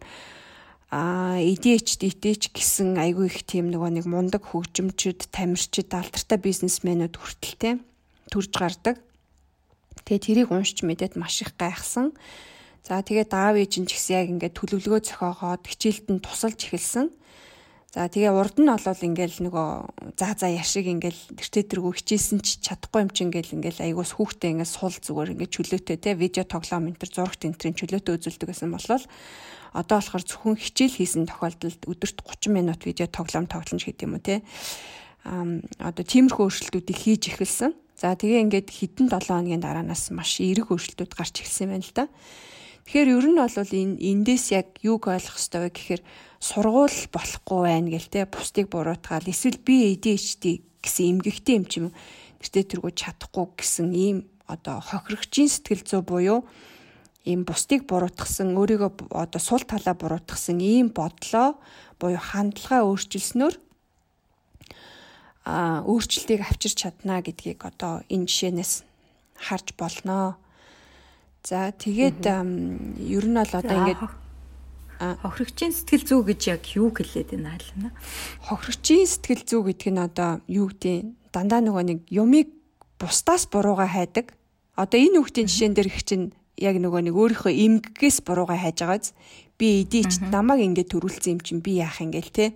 а 0.90 1.40
ADHD-тэй 1.40 2.34
ч 2.36 2.52
гэсэн 2.52 2.98
айгүй 3.00 3.26
их 3.30 3.44
тийм 3.48 3.72
нөгөө 3.72 4.02
нэг 4.02 4.06
мундаг 4.06 4.42
хөгжимчд, 4.44 5.32
тамирчид, 5.32 5.90
алдартай 5.90 6.38
бизнесмэнүүд 6.38 7.14
хүртэл 7.16 7.56
те 7.58 7.70
төрж 8.30 8.52
гардаг. 8.52 8.96
Тэгээ 10.04 10.48
тэрийг 10.48 10.48
уншиж 10.52 10.84
мэдээд 10.84 11.16
маш 11.16 11.40
их 11.40 11.56
гайхсан. 11.56 12.12
За 12.84 13.00
тэгээд 13.00 13.32
аав 13.32 13.56
ээж 13.56 13.80
нь 13.80 13.88
ч 13.88 13.96
гэсэн 13.96 14.14
яг 14.20 14.28
ингээд 14.28 14.58
төлөвлөгөө 14.60 15.00
зохиогоод 15.08 15.64
хичээлд 15.64 16.06
нь 16.12 16.20
тусалж 16.20 16.60
эхэлсэн. 16.68 17.08
За 17.94 18.10
тэгээ 18.10 18.34
урд 18.34 18.58
нь 18.60 18.68
олвол 18.68 19.00
ингээл 19.06 19.48
нөгөө 19.48 20.18
заа 20.18 20.34
заа 20.34 20.50
яшиг 20.50 20.90
ингээл 20.90 21.38
тэртэтэргүү 21.38 21.92
хичээсэн 21.94 22.42
ч 22.42 22.58
чадахгүй 22.58 23.06
юм 23.06 23.10
чи 23.14 23.22
ингээл 23.22 23.56
ингээл 23.56 23.86
айгуус 23.86 24.18
хүүхдээ 24.18 24.50
ингээд 24.60 24.74
сул 24.74 24.90
зүгээр 24.90 25.32
ингээд 25.32 25.54
чөлөөтэй 25.54 25.96
те 26.02 26.18
видео 26.18 26.42
тоглоом 26.42 26.90
энэ 26.90 26.98
төр 26.98 27.10
зурагт 27.14 27.46
энтрийн 27.46 27.78
чөлөөтэй 27.78 28.18
үзүүлдэг 28.18 28.50
гэсэн 28.50 28.74
болол 28.74 29.06
одоо 29.74 29.98
болохоор 29.98 30.24
зөвхөн 30.24 30.56
хичээл 30.56 30.98
хийсэн 31.02 31.26
тохиолдолд 31.26 31.82
өдөрт 31.84 32.18
30 32.22 32.54
минут 32.54 32.80
видео 32.86 33.10
тоглоом 33.10 33.50
тоглоно 33.50 33.82
гэдэг 33.82 34.06
юм 34.06 34.14
уу 34.16 34.22
те 34.22 34.40
а 35.24 35.42
одоо 35.90 36.04
тиймэрхүү 36.04 36.44
өөрчлөлтүүдийг 36.46 36.98
хийж 37.00 37.22
эхэлсэн. 37.32 37.72
За 37.96 38.12
тэгээ 38.12 38.44
ингээд 38.44 38.68
хэдэн 38.68 39.08
7 39.08 39.32
хоногийн 39.32 39.64
дараанаас 39.64 40.12
маш 40.12 40.36
эерэг 40.38 40.68
өөрчлөлтүүд 40.68 41.12
гарч 41.16 41.40
эхэлсэн 41.40 41.72
байна 41.72 41.86
л 41.86 41.96
да. 41.96 42.04
Тэгэхээр 42.84 43.08
ер 43.16 43.26
нь 43.32 43.40
бол 43.40 43.56
энэ 43.56 43.96
эндээс 43.96 44.44
яг 44.52 44.68
юг 44.84 45.08
ойлгох 45.08 45.40
ёстой 45.40 45.60
вэ 45.64 45.70
гэхээр 45.72 46.02
сургууль 46.36 47.00
болохгүй 47.08 47.60
байна 47.64 47.88
гэл 47.88 48.12
те 48.12 48.28
бусдыг 48.28 48.68
буруутгаал 48.68 49.24
эсвэл 49.24 49.56
би 49.64 49.96
ADHD 49.96 50.60
гэсэн 50.84 51.16
эмгэгтэй 51.16 51.56
юм 51.56 51.64
чим 51.64 51.84
тэртээ 52.44 52.76
тэргүү 52.76 52.92
чадахгүй 52.92 53.46
гэсэн 53.56 53.88
ийм 53.96 54.18
одоо 54.44 54.84
хохирогчийн 54.84 55.48
сэтгэл 55.48 55.88
зүй 55.88 56.02
буюу 56.04 56.44
ийм 57.24 57.44
бусдыг 57.48 57.88
буруутгасан 57.88 58.52
өөрийгөө 58.52 59.08
одоо 59.16 59.40
сул 59.40 59.64
талаа 59.64 59.96
буруутгасан 59.96 60.60
ийм 60.60 60.92
бодлоо 60.92 61.56
буюу 62.00 62.20
хандлага 62.20 62.84
өөрчилснөөр 62.84 63.54
а 65.44 65.84
өөрчлөлтийг 65.84 66.40
авчирч 66.40 66.76
чадна 66.84 67.20
гэдгийг 67.20 67.64
одоо 67.64 68.04
энэ 68.08 68.28
жишээнээс 68.28 68.72
харж 69.36 69.76
болноо. 69.76 70.36
За 71.44 71.72
тэгээд 71.72 72.24
ер 72.24 73.24
нь 73.28 73.36
бол 73.36 73.52
одоо 73.52 73.76
ингээд 73.76 74.00
хохирогчийн 75.20 75.72
сэтгэл 75.76 76.04
зүй 76.08 76.20
гэж 76.32 76.40
яг 76.48 76.64
юу 76.72 76.88
хэлээд 76.88 77.36
байна 77.36 77.60
хаална. 77.60 77.90
Хохирогчийн 78.48 79.04
сэтгэл 79.04 79.44
зүй 79.44 79.62
гэдэг 79.68 79.90
нь 79.92 80.00
одоо 80.00 80.40
юу 80.48 80.72
гэдэг 80.72 81.12
дандаа 81.28 81.60
нөгөө 81.60 81.84
нэг 81.84 82.00
юмыг 82.08 82.48
бусдаас 82.96 83.44
бурууга 83.52 83.84
хайдаг. 83.84 84.32
Одоо 84.80 84.96
энэ 84.96 85.20
хүүхдийн 85.20 85.48
жишээн 85.50 85.74
дээр 85.76 85.92
их 85.92 86.00
чинь 86.08 86.32
яг 86.58 86.76
нөгөө 86.78 87.10
нэг 87.10 87.14
өөрийнхөө 87.14 87.52
эмгэгээс 87.52 88.22
бурууга 88.26 88.58
хайж 88.58 88.78
байгааз 88.82 89.06
би 89.58 89.82
эдийч 89.82 90.22
намайг 90.30 90.62
ингээд 90.62 90.92
төрүүлсэн 90.92 91.38
юм 91.38 91.40
чинь 91.42 91.62
би 91.64 91.78
яах 91.82 92.02
юм 92.02 92.10
гээл 92.14 92.30
те. 92.30 92.46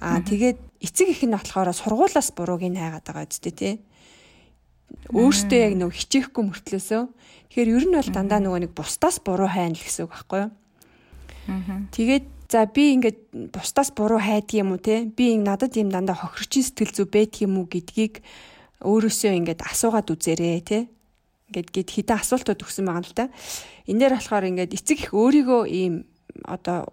Аа 0.00 0.20
тэгээд 0.20 0.58
эцэг 0.80 1.08
их 1.12 1.22
нь 1.24 1.32
болохоор 1.32 1.72
сургуулаас 1.72 2.32
бурууг 2.36 2.64
нь 2.64 2.80
хайгаад 2.80 3.04
байгаа 3.04 3.28
үстэй 3.28 3.54
те. 3.54 3.70
Өөртөө 5.10 5.58
яг 5.58 5.74
нөгөө 5.80 5.96
хичээхгүй 5.96 6.42
мөртлөөсөө 6.44 7.02
Тэгэхээр 7.54 7.70
ер 7.70 7.86
нь 7.86 7.94
бол 7.94 8.10
дандаа 8.10 8.42
нөгөө 8.42 8.60
нэг 8.66 8.72
бусдаас 8.74 9.22
буруу 9.22 9.46
хайна 9.46 9.78
л 9.78 9.86
гэсэн 9.86 10.10
үг 10.10 10.12
байхгүй 10.18 10.40
юу? 10.42 10.50
Тэгээд 11.94 12.26
за 12.50 12.66
би 12.66 12.98
ингээд 12.98 13.54
бусдаас 13.54 13.94
буруу 13.94 14.18
хайдаг 14.18 14.58
юм 14.58 14.74
уу 14.74 14.82
те? 14.82 15.06
Би 15.06 15.38
надад 15.38 15.78
юм 15.78 15.86
дандаа 15.86 16.18
хохирчин 16.18 16.66
сэтгэл 16.66 16.90
зүй 16.90 17.06
байдаг 17.06 17.46
юм 17.46 17.62
уу 17.62 17.70
гэдгийг 17.70 18.26
өөрөөсөө 18.82 19.38
ингээд 19.38 19.62
асуугаад 19.70 20.10
үзээрэй 20.10 20.66
те? 20.66 20.90
Ингээд 21.54 21.70
гээд 21.70 21.90
хитэ 21.94 22.18
асуултууд 22.18 22.66
өгсөн 22.66 22.90
байгаа 22.90 23.06
л 23.06 23.14
да. 23.14 23.26
Энэ 23.86 24.00
дээр 24.02 24.14
болохоор 24.18 24.44
ингээд 24.50 24.74
эцэг 24.74 24.98
их 25.06 25.14
өөрийгөө 25.14 25.62
ийм 25.70 25.94
одоо 26.42 26.90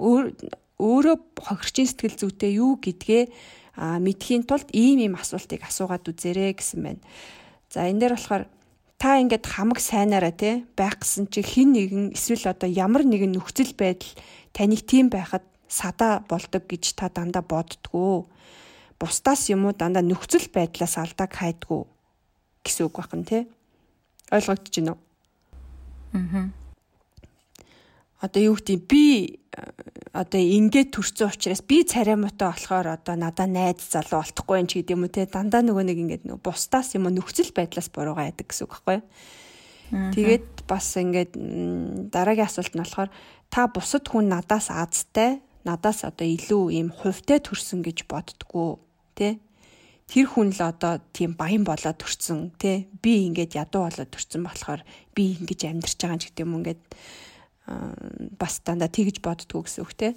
өөрөө 0.77 1.17
хохирчин 1.41 1.89
сэтгэл 1.89 2.21
зүйтэй 2.21 2.61
юу 2.61 2.77
гэдгээ 2.77 3.23
мэдхийн 4.05 4.45
тулд 4.45 4.69
ийм 4.69 5.01
ийм 5.01 5.17
асуултыг 5.17 5.65
асуугаад 5.65 6.05
үзээрэй 6.05 6.53
гэсэн 6.53 6.79
байна. 6.85 7.01
За 7.73 7.89
энэ 7.89 8.05
дээр 8.05 8.13
болохоор 8.13 8.45
та 9.01 9.17
ингээд 9.17 9.45
хамаг 9.49 9.81
сайнаараа 9.81 10.29
те 10.29 10.61
байх 10.77 11.01
гэсэн 11.01 11.25
чи 11.33 11.41
хин 11.41 11.73
нэгэн 11.73 12.13
эсвэл 12.13 12.53
одоо 12.53 12.69
ямар 12.69 13.01
нэгэн 13.01 13.33
нөхцөл 13.33 13.73
байдал 13.73 14.13
таныг 14.53 14.85
тийм 14.85 15.09
байхад 15.09 15.41
садаа 15.65 16.21
болдог 16.29 16.69
гэж 16.69 17.01
та 17.01 17.09
дандаа 17.09 17.41
боддгоо. 17.41 18.29
Бусдаас 19.01 19.49
юм 19.49 19.65
уу 19.65 19.73
дандаа 19.73 20.05
нөхцөл 20.05 20.45
байдлаас 20.53 21.01
алдааг 21.01 21.33
хайдгүү 21.33 21.81
гэсэн 22.61 22.85
үг 22.85 22.95
байна 23.01 23.25
те. 23.25 23.39
Ойлгогдож 24.31 24.75
байна 24.79 24.95
уу? 24.95 24.99
Аа 26.15 26.49
одоо 28.21 28.41
юу 28.53 28.55
гэдэг 28.55 28.85
би 28.85 29.41
одоо 30.13 30.37
ингээд 30.37 30.93
төрсөн 30.93 31.33
учраас 31.33 31.65
би 31.65 31.81
цариамаатай 31.81 32.53
болохоор 32.53 32.87
одоо 32.93 33.17
надаа 33.17 33.49
найз 33.49 33.89
залуу 33.89 34.21
болтохгүй 34.21 34.61
юм 34.61 34.69
ч 34.69 34.77
гэдэг 34.77 34.93
юм 34.93 35.03
уу 35.05 35.09
те. 35.09 35.25
Дандаа 35.25 35.65
нөгөө 35.65 35.85
нэг 35.89 35.97
ингээд 35.97 36.23
нөгөө 36.29 36.45
бусдаас 36.45 36.93
юм 36.93 37.09
нөхцөл 37.09 37.49
байдлаас 37.49 37.89
буруугаа 37.89 38.29
яадаг 38.29 38.45
гэсэн 38.45 38.69
үг 38.69 38.77
байхгүй 38.77 39.01
Тэгээд 39.91 40.63
бас 40.71 40.95
ингээд 40.95 41.35
дараагийн 42.15 42.47
асуулт 42.47 42.71
нь 42.71 42.79
болохоор 42.79 43.11
та 43.51 43.67
бусад 43.67 44.07
хүн 44.07 44.31
надаас 44.31 44.71
азтай 44.71 45.43
надаас 45.67 46.07
одоо 46.07 46.23
илүү 46.23 46.63
ийм 46.71 46.95
хувьтай 46.95 47.43
төрсөн 47.43 47.83
гэж 47.83 48.07
боддгоо 48.07 48.79
те 49.19 49.43
тэр 50.11 50.27
хүн 50.27 50.51
л 50.51 50.59
одоо 50.59 50.99
тийм 51.15 51.39
баян 51.39 51.63
болоод 51.63 51.95
төрсөн 51.95 52.51
те 52.59 52.91
би 52.99 53.31
ингээд 53.31 53.55
ядуу 53.55 53.87
болоод 53.87 54.11
төрсөн 54.11 54.43
болохоор 54.43 54.83
би 55.15 55.39
ингэж 55.39 55.71
амьдарч 55.71 55.95
байгаа 55.95 56.11
юм 56.11 56.19
ч 56.19 56.27
гэдэг 56.27 56.43
юм 56.43 56.55
ингээд 56.59 56.81
бас 58.35 58.59
дандаа 58.65 58.91
тэгж 58.91 59.23
боддгоо 59.23 59.63
гэсэн 59.63 59.87
үг 59.87 59.93
те. 59.95 60.09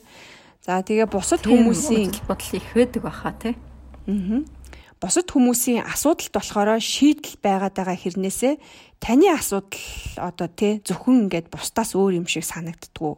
За 0.67 0.83
тэгээ 0.83 1.07
бусад 1.07 1.47
хүмүүсийн 1.47 2.11
бодол 2.27 2.59
их 2.59 2.69
байдаг 2.75 3.03
баха 3.07 3.31
те. 3.39 3.55
Аа. 4.11 4.43
Бусад 4.99 5.29
хүмүүсийн 5.31 5.85
асуудалд 5.85 6.33
болохоор 6.33 6.81
шийдэл 6.81 7.39
байгаад 7.39 7.77
байгаа 7.77 7.95
хэрнээсээ 7.95 8.55
таны 8.99 9.29
асуудал 9.31 9.79
одоо 10.19 10.49
те 10.49 10.81
зөвхөн 10.83 11.29
ингээд 11.29 11.53
бусдаас 11.53 11.95
өөр 11.95 12.19
юм 12.19 12.27
шиг 12.27 12.49
санагддгүү 12.49 13.15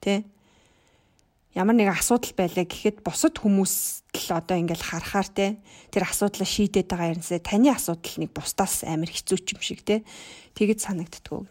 те. 0.00 0.24
Ямар 1.56 1.72
нэгэн 1.72 1.96
асуудал 1.96 2.36
байлаа 2.36 2.68
гэхэд 2.68 3.00
бусад 3.00 3.40
хүмүүс 3.40 4.04
л 4.12 4.28
одоо 4.36 4.60
ингээд 4.60 4.82
харахаар 4.92 5.28
те 5.32 5.56
тэр 5.88 6.04
асуудлаа 6.04 6.44
шийдээд 6.44 6.92
байгаа 6.92 7.16
юмсаа 7.16 7.40
таны 7.40 7.72
асуудал 7.72 8.12
нэг 8.20 8.36
бусдаас 8.36 8.84
амар 8.84 9.08
хэцүү 9.08 9.56
юм 9.56 9.60
шиг 9.64 9.80
те 9.80 10.04
тэгэж 10.52 10.84
санагддгүү. 10.84 11.48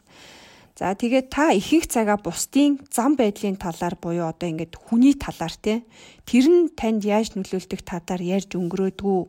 За 0.78 0.94
тэгээд 0.94 1.34
та 1.34 1.50
ихэнх 1.58 1.90
цагаа 1.90 2.22
бусдын 2.22 2.86
зам 2.94 3.18
байдлын 3.18 3.58
талаар 3.58 3.98
буюу 3.98 4.30
одоо 4.30 4.46
ингээд 4.46 4.78
хүний 4.78 5.18
талаар 5.18 5.58
те 5.58 5.82
тэр 6.30 6.46
нь 6.54 6.70
танд 6.78 7.02
яаж 7.02 7.34
нөлөөлдөг 7.34 7.82
талаар 7.82 8.22
ярьж 8.22 8.54
өнгөрөөдгүү 8.54 9.20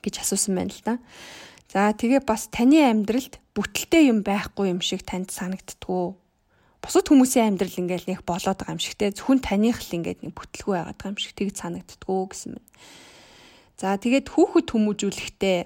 гэж 0.00 0.14
асуусан 0.16 0.56
байна 0.56 0.72
л 0.72 0.80
да. 0.80 0.94
За 1.68 1.92
тэгээ 1.92 2.24
бас 2.24 2.48
таны 2.48 2.80
амьдралд 2.88 3.36
бүтэлтэй 3.52 4.08
юм 4.08 4.24
байхгүй 4.24 4.72
юм 4.72 4.80
шиг 4.80 5.04
танд 5.04 5.28
санагддгүү. 5.28 6.29
Бусад 6.80 7.12
хүмүүсийн 7.12 7.52
амьдрал 7.54 7.76
ингээд 7.76 8.08
нэг 8.08 8.20
болоод 8.24 8.56
байгаа 8.56 8.72
юм 8.72 8.80
шиг 8.80 8.96
те. 8.96 9.12
Зөвхөн 9.12 9.44
таних 9.44 9.84
л 9.84 9.96
ингээд 10.00 10.24
нэг 10.24 10.32
бүтлгүй 10.32 10.80
байгаад 10.80 10.96
байгаа 10.96 11.12
юм 11.12 11.20
шиг 11.20 11.34
тэгж 11.36 11.56
санагддгүү 11.60 12.20
гэсэн 12.32 12.50
мэт. 12.56 12.68
За 13.76 14.00
тэгээд 14.00 14.26
хүүхэд 14.32 14.68
хүмүүжүүлэхдээ 14.72 15.58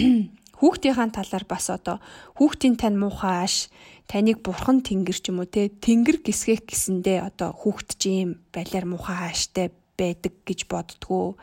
хүүхдийн 0.60 1.10
талаар 1.12 1.44
бас 1.44 1.68
одоо 1.68 2.00
хүүхдийн 2.40 2.80
тань 2.80 2.96
муухай 2.96 3.44
ааш 3.44 3.68
таныг 4.08 4.40
бурхан 4.40 4.80
тэнгэр 4.80 5.18
ч 5.20 5.28
юм 5.28 5.44
уу 5.44 5.48
те. 5.48 5.68
Тэнгэр 5.68 6.24
гисгэх 6.24 6.64
гэсэндээ 6.64 7.20
одоо 7.28 7.52
хүүхд 7.52 8.00
ч 8.00 8.24
юм 8.24 8.40
балиар 8.48 8.88
муухай 8.88 9.28
ааштай 9.28 9.68
байдаг 10.00 10.32
гэж 10.48 10.64
боддгоо 10.64 11.36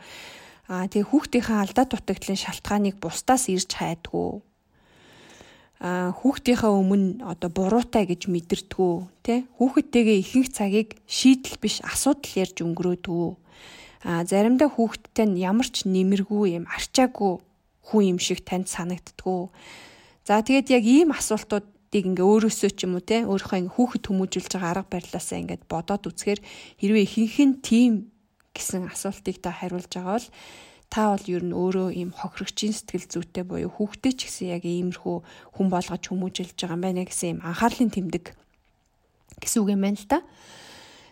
аа 0.66 0.90
тэгээ 0.90 1.10
хүүхдийнхээ 1.10 1.58
алдаа 1.62 1.86
дутагдлын 1.86 2.38
шалтгааныг 2.38 2.96
бусдаас 2.98 3.46
ирж 3.50 3.70
хайдгоо 3.70 4.42
а 4.42 4.51
хүүхдийнхээ 5.82 6.70
өмнө 6.70 7.26
одоо 7.26 7.50
буруутай 7.50 8.06
гэж 8.06 8.30
мэдэрдгүү 8.30 8.94
тэ? 9.26 9.42
Хүүхэдтэйгээ 9.58 10.18
ихэнх 10.22 10.54
цагийг 10.54 10.94
шийдэл 11.10 11.58
биш 11.58 11.82
асуудал 11.82 12.38
ярьж 12.38 12.62
өнгөрөөдгүү. 12.62 13.30
А 14.06 14.22
заримдаа 14.22 14.70
хүүхэдтэй 14.70 15.26
нь 15.26 15.42
ямар 15.42 15.66
ч 15.66 15.90
нэмэргүй 15.90 16.54
юм 16.54 16.70
арчаагүй 16.70 17.42
хүн 17.90 18.02
юм 18.14 18.18
шиг 18.22 18.46
танд 18.46 18.70
санагддгүү. 18.70 19.50
За 20.22 20.38
тэгээд 20.38 20.70
яг 20.70 20.84
ийм 20.86 21.10
асуултуудыг 21.18 22.04
ингээ 22.14 22.30
өөрөөсөө 22.30 22.70
ч 22.78 22.86
юм 22.86 22.94
уу 22.94 23.02
те 23.02 23.26
өөрийнхөө 23.26 23.74
хүүхэд 23.74 24.06
хүмүүжүүлж 24.06 24.54
байгаа 24.54 24.86
арга 24.86 24.86
барилаасаа 24.86 25.42
ингээд 25.42 25.66
бодоод 25.66 26.06
үзэхээр 26.06 26.40
хэрвээ 26.78 27.04
ихэнх 27.10 27.36
нь 27.42 27.58
тийм 27.58 27.92
гэсэн 28.54 28.86
асуултыг 28.86 29.42
та 29.42 29.50
хариулж 29.50 29.90
байгаа 29.90 30.14
бол 30.14 30.28
та 30.92 31.16
бол 31.16 31.24
ер 31.24 31.40
нь 31.40 31.56
өөрөө 31.56 31.88
ийм 31.96 32.12
хохирогчийн 32.12 32.76
сэтгэл 32.76 33.08
зүйтэй 33.08 33.44
буюу 33.48 33.72
хүүхдээ 33.72 34.12
ч 34.12 34.20
гэсэн 34.28 34.52
яг 34.52 34.68
иймэрхүү 34.68 35.16
хүн 35.56 35.66
болгож 35.72 36.04
хүмүүжүүлж 36.04 36.52
байгаа 36.52 36.76
юм 36.76 36.84
байна 36.84 37.08
гэсэн 37.08 37.28
ийм 37.32 37.40
анхаарлын 37.40 37.88
тэмдэг 37.88 38.36
гэсэн 39.40 39.58
үг 39.64 39.72
юм 39.72 39.80
байна 39.88 39.96
л 39.96 40.04
да. 40.12 40.20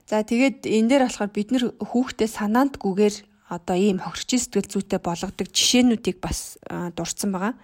За 0.05 0.21
тэгээд 0.21 0.69
энэ 0.69 0.89
дээр 0.93 1.05
болохоор 1.09 1.33
бид 1.33 1.49
нэр 1.49 1.65
хүүхдээ 1.81 2.29
санаандгүйгээр 2.29 3.17
одоо 3.49 3.77
ийм 3.81 4.05
хохирчин 4.05 4.41
сэтгэл 4.45 4.69
зүйтэй 4.69 5.01
болгодог 5.01 5.49
жишээнүүдийг 5.49 6.21
бас 6.21 6.61
дурдсан 6.69 7.33
байгаа. 7.33 7.55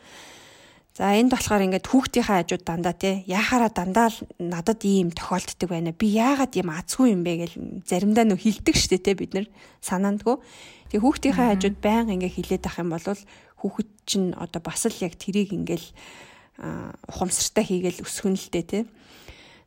За 0.96 1.12
энд 1.12 1.28
болохоор 1.28 1.60
ингээд 1.68 1.92
хүүхдийнхээ 1.92 2.24
хажууд 2.24 2.64
дандаа 2.64 2.96
те 2.96 3.20
яхаараа 3.28 3.68
дандаа 3.68 4.08
л 4.08 4.16
надад 4.40 4.80
ийм 4.80 5.12
тохиолддог 5.12 5.68
байна. 5.68 5.92
Би 5.92 6.08
яагаад 6.16 6.56
ийм 6.56 6.72
азгүй 6.72 7.12
юм 7.12 7.20
бэ 7.20 7.32
гэл 7.44 7.84
заримдаа 7.84 8.24
нөө 8.24 8.40
хилдэг 8.40 8.72
штэ 8.80 9.04
те 9.04 9.12
бид 9.12 9.36
нар 9.36 9.44
санаандгүй. 9.84 10.40
Тэгээ 10.88 11.04
хүүхдийнхээ 11.04 11.48
хажууд 11.52 11.76
байн 11.84 12.16
ингээ 12.16 12.32
хилээд 12.40 12.64
ах 12.64 12.80
юм 12.80 12.96
бол 12.96 13.04
хүүхэд 13.04 13.90
чинь 14.08 14.32
одоо 14.40 14.60
бас 14.64 14.88
л 14.88 15.04
яг 15.04 15.20
тэрийг 15.20 15.52
ингээл 15.52 15.84
ухамсартай 17.12 17.64
хийгээл 17.68 18.00
өсгөн 18.00 18.40
л 18.40 18.48
дээ 18.56 18.64
те. 18.64 18.80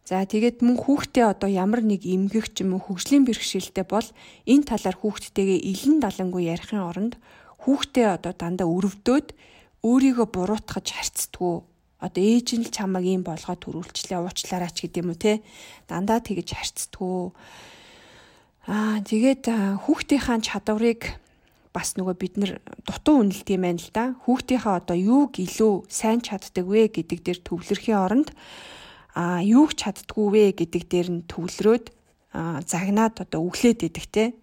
За 0.09 0.25
тэгээд 0.25 0.65
мөн 0.65 0.81
хүүхдээ 0.81 1.29
одоо 1.29 1.45
ямар 1.45 1.85
нэг 1.85 2.09
эмгэх 2.09 2.57
ч 2.57 2.65
юм 2.65 2.73
уу 2.73 2.81
хөгжлийн 2.81 3.29
бэрхшээлтэй 3.29 3.85
бол 3.85 4.09
энэ 4.49 4.65
талаар 4.65 4.97
хүүхдтэйгээ 4.97 5.61
илэн 5.61 6.01
далангүй 6.01 6.49
ярихын 6.49 6.81
оронд 6.81 7.13
хүүхдээ 7.61 8.17
одоо 8.17 8.33
дандаа 8.33 8.65
өрөвдөөд 8.65 9.37
өөрийгөө 9.83 10.27
буруутгаж 10.27 10.87
харцдаггүй 10.91 11.55
одоо 11.99 12.23
ээж 12.23 12.47
нь 12.55 12.65
л 12.67 12.71
чамайг 12.71 13.05
ийм 13.07 13.23
болгоод 13.27 13.59
төрүүлчлээ 13.63 14.19
уучлаарай 14.19 14.71
ч 14.71 14.87
гэдэм 14.87 15.11
үү 15.11 15.19
те? 15.19 15.33
Дандаа 15.87 16.23
тэгэж 16.23 16.49
харцдаггүй 16.55 17.31
аа 18.71 19.03
тэгээд 19.03 19.43
хүүхдийнхаа 19.83 20.39
чадварыг 20.39 21.19
бас 21.75 21.95
нөгөө 21.95 22.15
бид 22.17 22.33
нар 22.39 22.51
дутуу 22.87 23.23
үнэлт 23.23 23.47
юм 23.51 23.63
байна 23.67 23.79
л 23.79 23.91
да. 23.93 24.05
Хүүхдийнхаа 24.25 24.79
одоо 24.83 24.97
юуг 24.97 25.37
илүү 25.37 25.87
сайн 25.91 26.19
чаддаг 26.23 26.65
вэ 26.65 26.89
гэдэг 26.91 27.19
дээр 27.23 27.39
төвлөрхийн 27.45 27.99
оронд 27.99 28.29
а 29.13 29.43
юуг 29.43 29.75
чаддгүй 29.77 30.27
вэ 30.33 30.43
гэдэг 30.59 30.83
дээр 30.89 31.07
нь 31.13 31.27
төвлөрөөд 31.29 31.85
загнаад 32.65 33.15
одоо 33.21 33.41
өглөөд 33.47 33.79
идэх 33.85 34.07
те. 34.09 34.33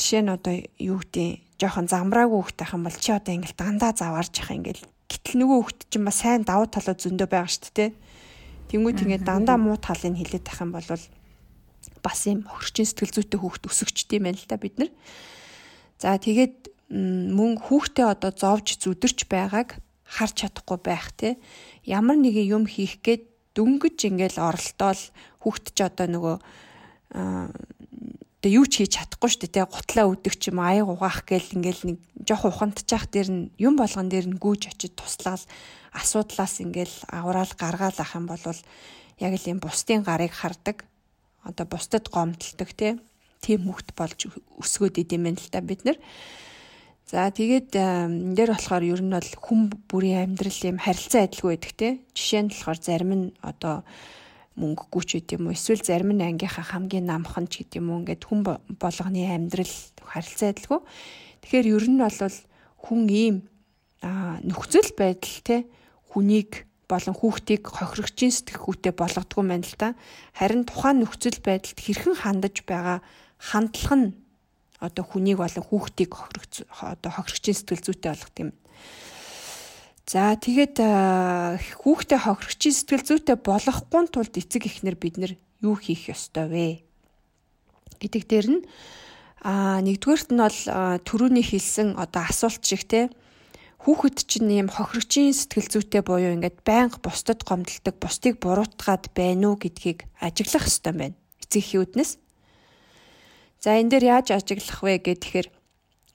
Жишээ 0.00 0.24
нь 0.24 0.32
одоо 0.32 0.54
юу 0.80 1.04
гэдэг 1.04 1.60
жоохон 1.60 1.92
замраагүй 1.92 2.40
хөхтэй 2.40 2.66
хам 2.72 2.88
бол 2.88 2.96
чи 2.96 3.12
одоо 3.12 3.36
ингээл 3.36 3.60
дандаа 3.60 3.92
заварж 3.92 4.32
явах 4.40 4.56
ингээл 4.56 4.84
гэтэл 5.12 5.36
нөгөө 5.44 5.58
хөхт 5.60 5.80
чинь 5.92 6.08
бас 6.08 6.24
сайн 6.24 6.48
давуу 6.48 6.72
талууд 6.72 7.04
зөндөө 7.04 7.28
байгаа 7.28 7.52
шүү 7.52 7.72
дээ. 7.76 7.90
Тэнгүүд 8.72 8.98
ингээд 9.04 9.28
дандаа 9.28 9.60
муу 9.60 9.76
талыг 9.76 10.16
хилээд 10.16 10.48
тах 10.48 10.64
юм 10.64 10.72
бол 10.72 10.88
бас 12.00 12.20
юм 12.24 12.48
хөрчин 12.48 12.88
сэтгэл 12.88 13.12
зүйтэй 13.12 13.38
хүүхд 13.44 13.68
өсөгчтэй 13.68 14.16
юм 14.16 14.32
байна 14.32 14.40
л 14.40 14.48
да 14.48 14.56
бид 14.56 14.76
нар. 14.80 14.90
За 16.00 16.16
тэгээд 16.16 16.72
мөн 17.36 17.60
хүүхдээ 17.60 18.06
одоо 18.08 18.32
зовж 18.32 18.80
зүдэрч 18.80 19.28
байгааг 19.28 19.76
харж 20.08 20.34
чадахгүй 20.48 20.78
байх 20.80 21.12
те. 21.12 21.36
Ямар 21.84 22.16
нэгэн 22.16 22.48
юм 22.56 22.64
хийх 22.64 23.04
гээд 23.04 23.52
дөнгөж 23.52 23.98
ингээл 24.08 24.40
оролдоол 24.40 25.02
хүүхд 25.44 25.64
ч 25.76 25.78
одоо 25.84 26.06
нөгөө 26.08 26.36
одоо 28.40 28.50
юу 28.56 28.64
ч 28.64 28.80
хийж 28.80 28.96
чадахгүй 28.96 29.28
шүү 29.28 29.40
дээ 29.44 29.52
те 29.52 29.68
гутлаа 29.68 30.08
өдөг 30.08 30.34
ч 30.40 30.48
юм 30.48 30.64
аяг 30.64 30.88
угаах 30.88 31.28
гээл 31.28 31.60
ингээл 31.60 31.82
нэг 31.92 31.98
жоох 32.24 32.48
ухамдчих 32.48 33.04
дээр 33.12 33.28
нь 33.28 33.42
юм 33.60 33.76
болгон 33.76 34.08
дээр 34.08 34.32
нь 34.32 34.40
гүйж 34.40 34.72
очиж 34.72 34.96
туслаал 34.96 35.44
асуудлаас 35.92 36.64
ингээл 36.64 36.96
авраал 37.12 37.52
гаргаал 37.52 37.98
ах 38.00 38.16
юм 38.16 38.24
бол 38.24 38.40
яг 39.20 39.32
л 39.36 39.50
юм 39.52 39.60
бусдын 39.60 40.00
гарыг 40.00 40.32
хардаг. 40.32 40.88
Одоо 41.44 41.68
бусдад 41.68 42.08
гомдолдог 42.08 42.72
те 42.72 42.96
тийм 43.44 43.68
хөвгт 43.68 43.92
болж 43.92 44.32
өсгөөд 44.56 44.96
идэм 45.04 45.28
байх 45.28 45.44
л 45.44 45.52
та 45.52 45.60
бид 45.60 45.84
нар. 45.84 46.00
За 47.04 47.28
тэгээд 47.28 47.76
энэ 47.76 48.40
дээр 48.40 48.56
болохоор 48.56 48.84
ер 48.88 49.04
нь 49.04 49.12
бол 49.12 49.30
хүн 49.36 49.60
бүрийн 49.84 50.32
амьдрал 50.32 50.60
юм 50.64 50.80
харилцан 50.80 51.28
адилгүй 51.28 51.60
байдаг 51.60 51.72
те. 51.76 51.88
Жишээ 52.16 52.40
нь 52.40 52.52
болохоор 52.56 52.78
зарим 52.80 53.12
нь 53.12 53.26
одоо 53.44 53.84
мөнгөгүй 54.60 55.04
ч 55.08 55.10
гэдэм 55.18 55.48
үү 55.48 55.56
эсвэл 55.56 55.80
зарим 55.80 56.12
нь 56.12 56.22
ангийнхаа 56.22 56.76
хамгийн 56.76 57.08
намхан 57.08 57.48
ч 57.48 57.64
гэдэм 57.64 57.88
үү 57.88 57.98
ингээд 58.04 58.22
хүн 58.28 58.40
болгоны 58.76 59.20
амьдрал 59.24 59.76
харилцаа 60.04 60.52
адилгүй. 60.52 60.80
Тэгэхээр 61.40 61.66
ер 61.72 61.86
нь 61.88 61.98
бол 61.98 62.36
хүн 62.84 63.00
ийм 63.08 63.36
нөхцөл 64.44 64.92
байдал 64.96 65.38
те 65.44 65.56
хүнийг 66.12 66.68
болон 66.90 67.14
хүүхдийг 67.14 67.62
хохирогчийн 67.70 68.34
сэтгэхүйтэй 68.34 68.92
болгодгүй 68.92 69.44
мэн 69.46 69.62
л 69.62 69.76
та. 69.78 69.94
Харин 70.34 70.66
тухайн 70.66 71.00
нөхцөл 71.00 71.38
байдалд 71.40 71.78
хэрхэн 71.78 72.16
хандаж 72.18 72.56
байгаа 72.66 72.98
хандлага 73.38 73.96
нь 73.96 74.08
одоо 74.80 75.04
хүнийг 75.04 75.38
болон 75.38 75.64
хүүхдийг 75.64 76.10
хохирогч 76.10 76.66
одоо 76.82 77.10
хохирогчийн 77.14 77.56
сэтгэл 77.56 77.84
зүйтэй 77.86 78.10
болгох 78.10 78.34
юм. 78.42 78.50
За 80.10 80.34
тэгээд 80.34 80.82
хүүхдээ 81.86 82.18
хохирогчийн 82.18 82.74
сэтгэл 82.74 83.06
зүйтэй 83.06 83.38
болгохгүй 83.38 84.10
тулд 84.10 84.34
эцэг 84.34 84.66
эхнэр 84.66 84.98
бид 84.98 85.22
нар 85.22 85.38
юу 85.62 85.78
хийх 85.78 86.10
ёстой 86.10 86.50
вэ? 86.50 86.66
гэдэг 88.02 88.22
дээр 88.26 88.46
нь 88.50 88.60
а 89.46 89.78
нэгдүгээрт 89.78 90.34
нь 90.34 90.42
бол 90.42 90.60
төрөүний 91.06 91.46
хэлсэн 91.46 91.94
одоо 91.94 92.26
асуулт 92.26 92.58
шиг 92.58 92.90
те 92.90 93.06
хүүхэд 93.86 94.26
чинь 94.26 94.50
ийм 94.50 94.66
хохирогчийн 94.66 95.30
сэтгэл 95.30 95.78
зүйтэй 95.78 96.02
буюу 96.02 96.34
ингээд 96.34 96.58
байнга 96.66 96.98
бусдад 96.98 97.46
гомдолдог, 97.46 97.94
бусдыг 98.02 98.42
буруутгаад 98.42 99.14
байна 99.14 99.54
уу 99.54 99.62
гэдгийг 99.62 100.10
ажиглах 100.18 100.66
хэрэгтэй 100.66 100.90
байна. 100.90 101.16
Эцэг 101.38 101.62
эхийн 101.62 101.82
үднэс. 101.86 102.10
За 103.62 103.78
энэ 103.78 103.94
дээр 103.94 104.04
яаж 104.18 104.34
ажиглах 104.34 104.82
вэ 104.82 104.98
гэхээр 105.06 105.48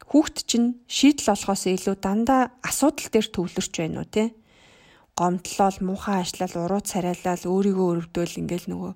хүүхэд 0.09 0.37
чинь 0.45 0.67
шийдэл 0.85 1.33
олохоос 1.33 1.65
илүү 1.65 1.95
дандаа 1.97 2.53
асуудал 2.61 3.09
дээр 3.09 3.27
төвлөрч 3.33 3.73
байна 3.77 4.01
уу 4.01 4.09
те? 4.09 4.33
Гомдлол 5.17 5.77
муухай 5.81 6.21
ажиллал 6.21 6.55
уруу 6.65 6.81
царайлал 6.85 7.41
өөрийгөө 7.41 7.87
өрөвдөөл 7.91 8.39
ингээл 8.45 8.67
нөгөө 8.69 8.93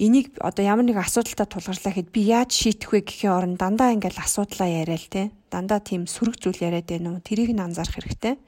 энийг 0.00 0.38
одоо 0.38 0.62
ямар 0.64 0.86
нэг 0.86 0.96
асуудалтай 1.02 1.48
тулгарлаа 1.50 1.92
хэд 1.92 2.08
би 2.14 2.30
яаж 2.30 2.54
шийдэх 2.54 2.94
вэ 2.94 3.00
гэхийн 3.02 3.34
оронд 3.34 3.58
дандаа 3.58 3.90
ингээл 3.96 4.22
асуудлаа 4.22 4.68
яриа 4.70 4.96
л 4.96 5.08
те? 5.10 5.34
Дандаа 5.50 5.82
тийм 5.82 6.06
сөрөг 6.06 6.38
зүйл 6.38 6.62
яриад 6.62 6.86
байна 6.86 7.18
уу? 7.18 7.24
Тэрийг 7.24 7.50
нь 7.50 7.60
анзаарах 7.60 7.98
хэрэгтэй. 7.98 8.38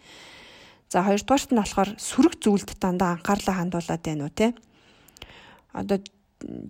За 0.86 1.02
хоёрдугаарт 1.02 1.50
нь 1.50 1.58
болохоор 1.58 1.90
сөрөг 1.98 2.34
зүйлд 2.38 2.78
дандаа 2.78 3.18
анхаарлаа 3.18 3.56
хандуулад 3.58 4.02
байна 4.04 4.28
уу 4.28 4.32
те? 4.32 4.54
Одоо 5.74 5.98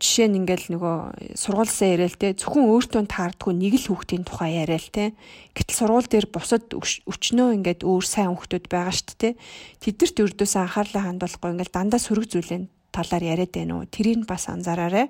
жишээ 0.00 0.28
нь 0.28 0.38
ингээл 0.44 0.76
нөгөө 0.76 0.96
сургуулсаа 1.36 1.88
яриа 1.96 2.08
л 2.10 2.20
те 2.20 2.32
зөвхөн 2.36 2.68
өөртөө 2.68 3.02
таардгүй 3.08 3.52
нэг 3.56 3.74
л 3.80 3.88
хүүхдийн 3.92 4.24
тухай 4.28 4.60
яриа 4.60 4.80
л 4.80 4.90
те. 4.92 5.16
Гэтэл 5.56 5.78
сургууль 5.80 6.08
дээр 6.08 6.26
бусад 6.28 6.68
өчнөө 6.72 7.48
ингээд 7.60 7.80
өөр 7.82 8.04
сайн 8.04 8.36
хүүхдүүд 8.36 8.66
байгаа 8.68 8.94
шүү 8.94 9.16
дээ 9.18 9.32
тэдэрт 9.80 10.16
өрдөөс 10.22 10.54
анхаарлаа 10.60 11.02
хандуулахгүй 11.08 11.50
ингээл 11.56 11.76
дандаа 11.76 12.00
сөрөг 12.00 12.26
зүйлэн 12.28 12.64
талаар 12.92 13.24
яриад 13.24 13.52
байна 13.56 13.80
уу? 13.80 13.88
Тэрийг 13.88 14.28
бас 14.28 14.46
анзаараарай. 14.52 15.08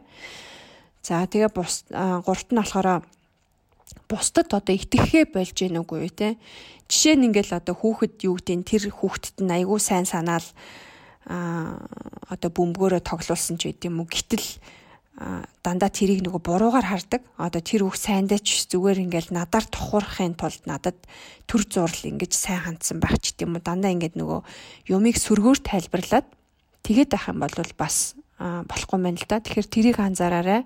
За 1.02 1.26
тэгээ 1.26 1.50
бус 1.50 1.84
гуравт 1.90 2.50
нь 2.54 2.60
болохоор 2.62 3.02
бусдад 4.06 4.48
одоо 4.54 4.74
итгэхээ 4.74 5.34
болж 5.34 5.56
гин 5.58 5.82
үгүй 5.82 6.10
те. 6.14 6.38
Жишээ 6.86 7.18
нь 7.18 7.26
ингээл 7.32 7.58
одоо 7.58 7.74
хүүхэд 7.74 8.22
юу 8.28 8.38
гэдэг 8.38 8.62
тэр 8.62 8.82
хүүхдэд 8.94 9.36
нь 9.42 9.54
айгүй 9.56 9.80
сайн 9.82 10.06
санаал 10.06 10.46
а 11.26 11.78
одоо 12.32 12.50
бөмбөгөөрөө 12.50 13.02
тоглуулсан 13.04 13.56
ч 13.60 13.70
юм 13.70 14.02
уу 14.02 14.08
гэтэл 14.08 14.46
дандаа 15.62 15.90
тэрийг 15.92 16.24
нөгөө 16.24 16.40
буруугаар 16.40 16.88
хардаг. 16.88 17.22
Одоо 17.36 17.60
тэр 17.60 17.84
үг 17.86 17.94
сайндаа 18.00 18.40
ч 18.40 18.64
зүгээр 18.72 19.04
ингээл 19.06 19.36
надаар 19.36 19.68
тухуурахын 19.68 20.34
тулд 20.34 20.64
надад 20.64 20.96
төр 21.46 21.62
зурл 21.68 22.02
ингэж 22.08 22.32
сайн 22.32 22.64
хандсан 22.64 22.98
байх 22.98 23.20
ч 23.20 23.36
гэдэм 23.36 23.60
үү 23.60 23.62
дандаа 23.62 23.92
ингээд 23.92 24.16
нөгөө 24.16 24.40
юмыг 24.88 25.16
сөргөөр 25.20 25.60
тайлбарлаад 25.62 26.26
тэгээд 26.82 27.12
ах 27.14 27.28
юм 27.28 27.44
бол 27.44 27.54
бас 27.76 28.16
болохгүй 28.40 28.98
мэн 28.98 29.20
л 29.20 29.26
да. 29.28 29.38
Тэгэхээр 29.38 29.68
тэрийг 29.68 29.98
анзаараарай. 30.00 30.64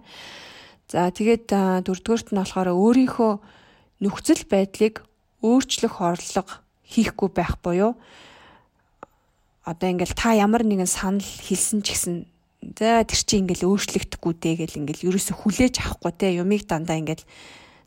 За 0.89 1.11
тэгээд 1.11 1.51
дөрөвдүгüрт 1.85 2.31
нь 2.31 2.39
болохоор 2.41 2.71
өөрийнхөө 2.71 3.33
нөхцөл 4.07 4.43
байдлыг 4.47 5.03
өөрчлөх 5.43 6.01
орлого 6.01 6.63
хийхгүй 6.87 7.29
байх 7.35 7.59
буюу 7.59 7.99
одоо 9.67 9.89
ингээл 9.91 10.15
та 10.15 10.31
ямар 10.39 10.63
нэгэн 10.63 10.87
санал 10.87 11.27
хэлсэн 11.27 11.83
ч 11.83 11.91
гэсэн 11.91 12.15
за 12.79 13.03
тэр 13.03 13.21
чинь 13.27 13.51
ингээл 13.51 13.67
өөрчлөгдөхгүй 13.67 14.33
дээ 14.39 14.55
гэл 14.63 14.79
ингээл 14.87 15.11
ерөөсө 15.11 15.35
хүлээж 15.35 15.75
авахгүй 15.83 16.13
те 16.15 16.39
юмыг 16.39 16.71
дандаа 16.71 17.03
ингээл 17.03 17.27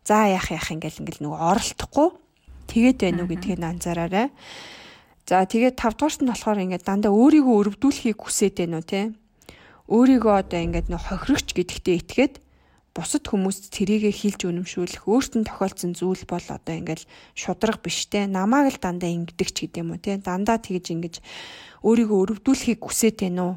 за 0.03 0.27
яах 0.27 0.51
яах 0.51 0.67
ингээл 0.75 1.07
ингээл 1.07 1.23
нөгөө 1.23 1.39
оролдохгүй 1.39 2.09
тэгээд 2.67 2.97
байна 2.99 3.23
уу 3.23 3.31
гэдгийг 3.31 3.63
анзаараарай. 3.63 4.27
За 5.23 5.45
тэгээд 5.45 5.79
тавдугаарт 5.79 6.19
нь 6.19 6.29
болохоор 6.29 6.63
ингээд 6.67 6.83
дандаа 6.83 7.15
өөрийгөө 7.15 7.55
өрөвдүүлэхийг 7.63 8.19
хүсээд 8.19 8.55
байна 8.59 8.81
уу 8.81 8.85
те. 8.85 9.15
Өөрийгөө 9.87 10.35
одоо 10.35 10.59
ингээд 10.59 10.87
нөх 10.91 11.07
хохирогч 11.07 11.55
гэдэгтээ 11.55 11.95
итгээд 12.01 12.33
бусад 12.95 13.25
хүмүүст 13.29 13.69
тэрийгэ 13.73 14.11
хилж 14.11 14.49
үнэмшүүлэх 14.49 15.05
өөрт 15.05 15.33
нь 15.39 15.47
тохиолдсон 15.47 15.93
зүйл 15.93 16.23
бол 16.25 16.43
одоо 16.49 16.75
ингээл 16.75 17.05
шудраг 17.37 17.79
биш 17.85 18.09
те. 18.09 18.25
Намааг 18.25 18.75
л 18.75 18.79
дандаа 18.81 19.09
ингэдэг 19.09 19.49
ч 19.53 19.57
гэдэм 19.69 19.93
үү 19.93 19.99
те. 20.01 20.17
Дандаа 20.17 20.57
тэгж 20.57 20.85
ингэж 20.93 21.15
өөрийгөө 21.85 22.17
өрөвдүүлэхийг 22.41 22.81
хүсэж 22.81 23.15
байна 23.23 23.43
уу 23.45 23.55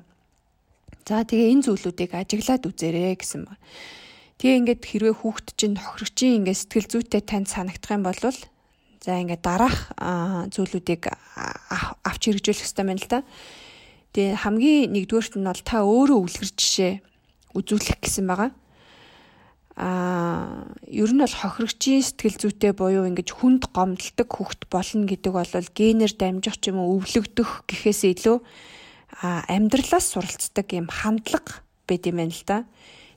за 1.03 1.27
тэгээ 1.27 1.53
энэ 1.59 1.65
зүйлүүдийг 1.67 2.13
ажиглаад 2.15 2.63
үзээрэй 2.69 3.17
гэсэн 3.19 3.43
ба. 3.49 3.59
Тэгээ 4.39 4.59
ингээд 4.63 4.83
хэрвээ 4.87 5.15
хүүхэд 5.19 5.49
чинь 5.59 5.75
тохирогчийн 5.75 6.47
ингээд 6.47 6.61
сэтгэл 6.63 6.91
зүйтэй 6.91 7.23
танд 7.27 7.51
санагдах 7.51 7.91
юм 7.91 8.07
бол 8.07 8.19
за 9.03 9.13
ингээд 9.19 9.43
дараах 9.43 9.91
зүйлүүдийг 10.55 11.11
авч 12.07 12.23
хэрэгжүүлэх 12.23 12.63
хэрэгтэй 12.63 12.87
байна 12.87 13.03
л 13.03 13.11
да 13.11 13.21
тэгээ 14.15 14.39
хамгийн 14.47 14.95
нэгдүгээрт 14.95 15.35
нь 15.41 15.47
бол 15.49 15.63
та 15.67 15.83
өөрөө 15.83 16.19
үлгэр 16.23 16.51
жишээ 16.55 16.93
үзүүлэх 17.59 17.99
гэсэн 17.99 18.27
байгаа 18.31 18.51
а 19.77 20.69
ер 20.85 21.11
нь 21.13 21.23
бол 21.25 21.33
хохирогчийн 21.33 22.05
сэтгэл 22.05 22.37
зүйтэй 22.37 22.73
буюу 22.77 23.09
ингэж 23.09 23.33
хүнд 23.33 23.73
гомдолдог 23.73 24.29
хүүхэд 24.29 24.63
болно 24.69 25.09
гэдэг 25.09 25.33
бол 25.33 25.49
генээр 25.49 26.13
дамжих 26.13 26.61
ч 26.61 26.69
юм 26.69 26.85
уу 26.85 27.01
өвлөгдөх 27.01 27.65
гэхээс 27.65 28.05
илүү 28.13 28.37
амьдралаас 29.23 30.07
суралцдаг 30.13 30.69
юм 30.77 30.93
хандлага 30.93 31.65
байд 31.89 32.05
юм 32.05 32.21
байна 32.21 32.37
л 32.37 32.45
да. 32.45 32.59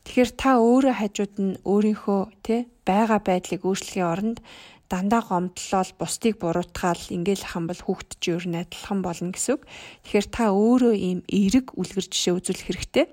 Тэгэхээр 0.05 0.31
та 0.37 0.49
өөрөө 0.61 0.93
хажууд 1.01 1.35
нь 1.41 1.53
өөрийнхөө 1.65 2.21
тэ 2.45 2.69
байгаа 2.85 3.19
байдлыг 3.19 3.65
өөрчлөхийн 3.65 4.05
оронд 4.05 4.37
дандаа 4.85 5.21
гомдлол 5.25 5.91
бусдыг 5.97 6.37
буруутгаал 6.37 7.03
ингээл 7.09 7.45
хам 7.51 7.65
бол 7.65 7.81
хүүхэд 7.81 8.11
чи 8.21 8.37
ер 8.37 8.45
нь 8.45 8.59
адилхан 8.61 9.01
болно 9.01 9.33
гэсэн 9.33 9.57
үг. 9.57 9.63
Тэгэхээр 10.05 10.27
та 10.29 10.43
өөрөө 10.53 10.93
ийм 10.93 11.19
эерэг 11.25 11.73
үлгэр 11.73 12.05
жишээ 12.05 12.37
үзүүлэх 12.37 12.67
хэрэгтэй. 12.69 13.05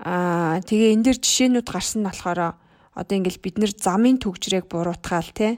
Аа 0.00 0.60
тэгээ 0.60 0.92
энэ 0.92 1.04
дэр 1.08 1.18
жишээнүүд 1.24 1.68
гарсан 1.72 2.04
нь 2.04 2.08
болохоор 2.08 2.40
одоо 2.96 3.14
ингээл 3.16 3.40
бид 3.40 3.56
нэр 3.56 3.72
замын 3.72 4.20
төгжрийг 4.20 4.68
буруутгаал 4.68 5.32
те 5.32 5.56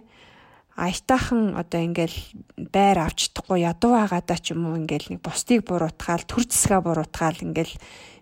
аятаахан 0.78 1.58
одоо 1.58 1.82
ингээл 1.82 2.14
байр 2.70 3.02
авч 3.02 3.34
чадахгүй 3.34 3.66
ядуу 3.66 3.98
байгаадаа 3.98 4.38
ч 4.38 4.54
юм 4.54 4.70
уу 4.70 4.78
ингээл 4.78 5.18
нэг 5.18 5.20
бусдыг 5.26 5.66
буруутгаал 5.66 6.22
төр 6.22 6.46
зэсгээ 6.46 6.80
буруутгаал 6.86 7.42
ингээл 7.50 7.74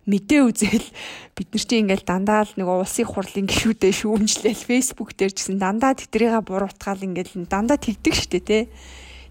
мэдээ 0.09 0.41
үзэл. 0.41 0.89
Бид 1.37 1.49
нар 1.53 1.65
чинь 1.69 1.85
ингээл 1.85 2.09
дандаа 2.09 2.49
л 2.49 2.57
нэг 2.57 2.65
улсын 2.65 3.05
хурлын 3.05 3.45
гишүүдээ 3.45 3.93
шүүмжлээл 3.93 4.65
Facebook 4.73 5.13
дээр 5.13 5.37
ч 5.37 5.45
гэсэн 5.45 5.61
дандаа 5.61 5.93
тэтрийгээ 6.01 6.41
буруутгаал 6.49 7.05
ингээл 7.05 7.45
дандаа 7.45 7.77
тэгдэг 7.77 8.15
штэ 8.17 8.41
те 8.41 8.59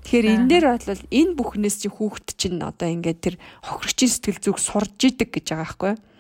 Тэгэхээр 0.06 0.26
энэ 0.38 0.50
дээр 0.54 0.66
бол 0.70 1.02
энэ 1.10 1.34
бүхнээс 1.34 1.76
чи 1.82 1.90
хүүхэд 1.90 2.38
чинь 2.38 2.62
одоо 2.62 2.94
ингээд 2.94 3.20
тэр 3.26 3.36
хохирогчийн 3.66 4.12
сэтгэл 4.14 4.38
зүг 4.38 4.58
сурж 4.62 5.02
идэг 5.02 5.34
гэж 5.34 5.46
байгаа 5.50 5.66
байхгүй? 5.66 5.94
юу 5.98 6.15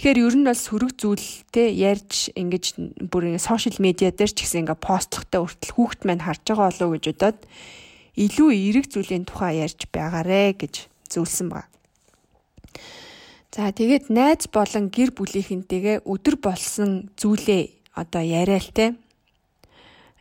Тэгэхээр 0.00 0.32
ер 0.32 0.36
нь 0.40 0.48
бол 0.48 0.56
сөрөг 0.56 0.96
зүйлтэй 0.96 1.76
ярьж 1.76 2.32
ингэж 2.32 2.64
бүр 3.12 3.36
сошиал 3.36 3.76
медиа 3.84 4.08
дээр 4.08 4.32
ч 4.32 4.48
гэсэн 4.48 4.64
ингээ 4.64 4.80
постлохтой 4.80 5.44
хүртэл 5.44 5.76
хүүхэд 5.76 6.00
маань 6.08 6.24
харж 6.24 6.40
байгаа 6.40 6.72
болов 6.72 6.88
уу 6.88 6.94
гэж 6.96 7.04
бодоод 7.12 7.38
илүү 8.16 8.48
эерэг 8.48 8.86
зүйлийн 8.88 9.28
тухай 9.28 9.60
ярьж 9.60 9.84
байгаарэ 9.92 10.56
гэж 10.56 10.88
зөвлөсөн 11.04 11.48
баг. 11.52 11.68
За 13.52 13.68
тэгээд 13.76 14.08
найз 14.08 14.48
болон 14.48 14.88
гэр 14.88 15.12
бүлийнхэнтэйгээ 15.12 16.08
өдөр 16.08 16.36
болсон 16.40 17.12
зүйлээ 17.20 17.92
одоо 17.92 18.24
яриа 18.24 18.56
л 18.56 18.72
те 18.72 18.96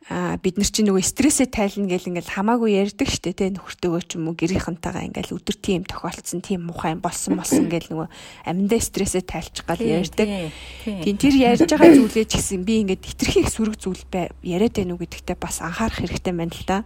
а 0.07 0.39
бид 0.41 0.57
нар 0.57 0.65
чинь 0.65 0.87
нөгөө 0.87 1.03
стрессээ 1.03 1.51
тайлна 1.51 1.91
гэл 1.91 2.09
ингээл 2.09 2.33
хамаагүй 2.33 2.81
ярьдаг 2.81 3.09
штэ 3.11 3.35
тэ 3.35 3.53
нөхөртөөгөө 3.53 4.03
ч 4.07 4.17
юм 4.17 4.31
уу 4.31 4.35
гэрийнхэнтэйгээ 4.39 5.05
ингээл 5.11 5.35
өдөр 5.37 5.57
тийм 5.59 5.83
тохиолдсон 5.85 6.39
тийм 6.39 6.65
мухай 6.65 6.95
болсон 6.95 7.37
болсон 7.37 7.67
гэл 7.67 7.91
нөгөө 7.93 8.07
аминдаа 8.47 8.81
стрессээ 8.81 9.21
тайлчих 9.27 9.69
гал 9.69 9.77
ярьдаг. 9.77 10.49
Тийм 10.87 11.15
тэр 11.19 11.35
ярьж 11.35 11.67
байгаа 11.69 11.93
зүйлээ 11.93 12.25
ч 12.25 12.41
гэсэн 12.41 12.65
би 12.65 12.81
ингээд 12.87 13.05
хитрхи 13.05 13.45
их 13.45 13.53
сүрэг 13.53 13.77
зүйл 13.77 14.01
яриад 14.41 14.73
байноу 14.81 14.97
гэдэгтээ 14.97 15.37
бас 15.37 15.61
анхаарах 15.61 16.01
хэрэгтэй 16.01 16.33
байна 16.33 16.57
л 16.57 16.65
да. 16.65 16.77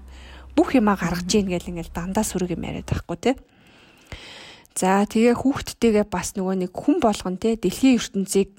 Бүх 0.57 0.75
юмаа 0.75 0.99
гаргаж 0.99 1.29
ийн 1.31 1.47
гэл 1.47 1.69
ингээл 1.69 1.95
дандаа 1.95 2.27
сүрэг 2.27 2.59
юм 2.59 2.67
яриад 2.67 2.91
байхгүй 2.91 3.17
те. 3.23 3.31
За 4.75 5.05
тэгээ 5.05 5.37
хүүхдтэйгээ 5.37 6.05
бас 6.09 6.33
нөгөө 6.33 6.65
нэг 6.65 6.71
хүн 6.73 6.97
болгон 6.97 7.37
те 7.37 7.55
дэлхийн 7.55 8.01
ертөнцийг 8.01 8.51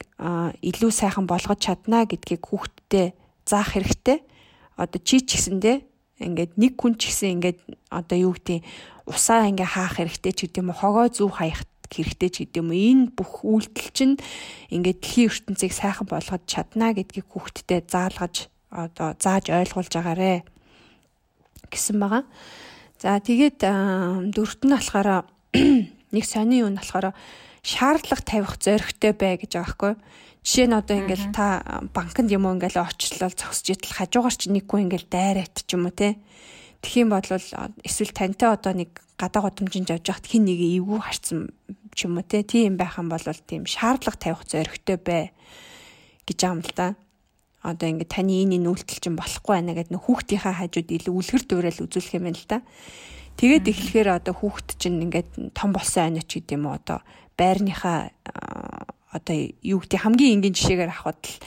илүү 0.62 0.92
сайхан 0.94 1.26
болгож 1.26 1.58
чадна 1.58 2.06
гэдгийг 2.06 2.48
хүүхдтэй 2.48 3.18
заах 3.42 3.74
хэрэгтэй 3.74 4.22
одоо 4.76 5.00
чи 5.02 5.22
ч 5.22 5.38
гэсэндээ 5.38 5.76
ингээд 6.24 6.52
нэг 6.58 6.72
хүн 6.78 6.94
ч 6.98 7.10
гэсэн 7.10 7.42
ингээд 7.42 7.58
одоо 7.90 8.18
юу 8.18 8.32
гэдэг 8.38 8.62
усаа 9.10 9.50
ингээ 9.50 9.68
хаах 9.68 9.98
хэрэгтэй 9.98 10.32
ч 10.32 10.38
гэдэм 10.46 10.70
үү 10.70 10.78
хогоо 10.78 11.06
зүв 11.10 11.30
хаях 11.38 11.66
хэрэгтэй 11.90 12.30
ч 12.30 12.36
гэдэм 12.46 12.70
үү 12.70 12.80
энэ 12.90 13.04
бүх 13.14 13.42
үйлдэл 13.44 13.90
чинь 13.94 14.14
ингээд 14.70 14.98
дэлхийн 15.02 15.30
ертөнцийг 15.30 15.72
сайхан 15.74 16.06
болгож 16.08 16.42
чадна 16.46 16.94
гэдгийг 16.94 17.26
хүүхдэд 17.28 17.90
заалгаж 17.90 18.48
одоо 18.74 19.14
зааж 19.18 19.50
ойлгуулж 19.50 19.92
агаарэ 19.94 20.42
гэсэн 21.70 21.96
байгаа. 22.02 22.24
За 22.98 23.20
тэгээд 23.20 23.60
дөрөвт 24.34 24.62
нь 24.66 24.74
болохоор 24.74 25.28
нэг 26.14 26.24
сони 26.24 26.62
юу 26.62 26.70
нь 26.70 26.78
болохоор 26.78 27.14
шаардлага 27.62 28.22
тавих 28.22 28.54
зоригтой 28.58 29.12
бай 29.14 29.38
гэж 29.38 29.54
байгаа 29.54 29.66
байхгүй. 29.66 29.92
Жишээ 30.44 30.68
нь 30.68 30.76
одоо 30.76 31.00
ингээл 31.00 31.32
та 31.32 31.64
банкнд 31.96 32.28
юм 32.28 32.44
уу 32.44 32.60
ингээл 32.60 32.84
очлол 32.84 33.32
зогсож 33.32 33.64
идэл 33.64 33.96
хажуугаар 33.96 34.36
чи 34.36 34.52
нэггүй 34.52 34.84
ингээл 34.84 35.08
дайраад 35.08 35.56
ч 35.56 35.72
юм 35.72 35.88
уу 35.88 35.96
те. 35.96 36.20
Тэгхийн 36.84 37.08
бол 37.08 37.24
эсвэл 37.24 38.12
тантай 38.12 38.52
одоо 38.52 38.76
нэг 38.76 39.00
гадаа 39.16 39.48
годомжинд 39.48 39.88
явж 39.88 40.04
байхад 40.04 40.28
хин 40.28 40.44
нэг 40.44 40.60
эвгүй 40.60 41.00
харцсан 41.00 41.48
ч 41.96 42.04
юм 42.04 42.20
уу 42.20 42.28
те. 42.28 42.44
Тийм 42.44 42.76
байхan 42.76 43.08
бол 43.08 43.24
тийм 43.24 43.64
шаардлага 43.64 44.20
тавих 44.20 44.44
зоригтой 44.44 45.00
бай 45.00 45.32
гэж 46.28 46.38
юм 46.44 46.60
л 46.60 46.72
да. 46.76 46.92
Одоо 47.64 47.88
ингээд 47.88 48.12
таны 48.12 48.44
энэ 48.44 48.60
нүүлтэл 48.60 49.00
чинь 49.00 49.16
болохгүй 49.16 49.64
байна 49.64 49.72
гэдэг 49.72 49.96
нөх 49.96 50.04
хүүхдийнхаа 50.04 50.60
хажууд 50.60 50.92
илүү 50.92 51.14
үлгэр 51.24 51.44
дуурайл 51.48 51.84
үзүүлэх 51.88 52.20
юм 52.20 52.28
байна 52.28 52.36
л 52.36 52.48
да. 52.52 52.60
Тэгээд 53.40 53.64
эхлэхээр 53.72 54.08
одоо 54.12 54.36
хүүхд 54.36 54.76
чинь 54.76 55.00
ингээд 55.08 55.56
том 55.56 55.72
болсон 55.72 56.12
айна 56.12 56.20
ч 56.20 56.44
гэдэм 56.44 56.68
үү 56.68 56.74
одоо 56.84 57.00
байрныхаа 57.40 58.12
одоо 59.14 59.36
юу 59.62 59.78
гэдэг 59.78 60.00
хамгийн 60.02 60.42
энгийн 60.42 60.58
жишээгээр 60.58 60.90
авахад 60.90 61.22
л 61.22 61.38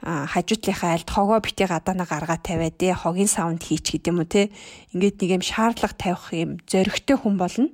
хажуутлынхаа 0.00 0.96
альд 0.96 1.10
хогоо 1.10 1.42
бити 1.44 1.68
гадаана 1.68 2.08
гаргаа 2.08 2.40
тавиад 2.40 2.80
ээ 2.80 2.94
хогийн 2.96 3.28
саунд 3.28 3.60
хийч 3.60 3.92
гэдэг 3.92 4.08
юм 4.08 4.24
уу 4.24 4.30
те? 4.30 4.48
Ингээд 4.96 5.20
нэг 5.20 5.30
юм 5.36 5.44
шаардлага 5.44 5.92
тавих 5.98 6.32
юм 6.32 6.50
зөрөгтэй 6.64 7.16
хүн 7.20 7.36
болно 7.36 7.68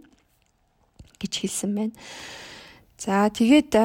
гэж 1.22 1.32
хэлсэн 1.46 1.70
байна. 1.70 1.94
За 2.98 3.30
тэгээд 3.30 3.76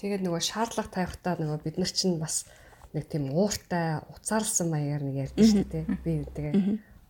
тэгээд 0.00 0.22
нөгөө 0.26 0.42
шаардлага 0.42 0.90
тавихтаа 0.90 1.38
нөгөө 1.38 1.58
бид 1.62 1.76
нар 1.78 1.92
чинь 1.92 2.18
бас 2.18 2.50
нэг 2.96 3.06
тийм 3.06 3.30
ууртай 3.30 4.02
уцаарлсан 4.10 4.72
маягаар 4.74 5.04
нэг 5.06 5.16
ярьдэн 5.30 5.46
шүү 5.46 5.66
дээ 5.70 5.84
би 6.02 6.10
үүтэйгээ 6.26 6.54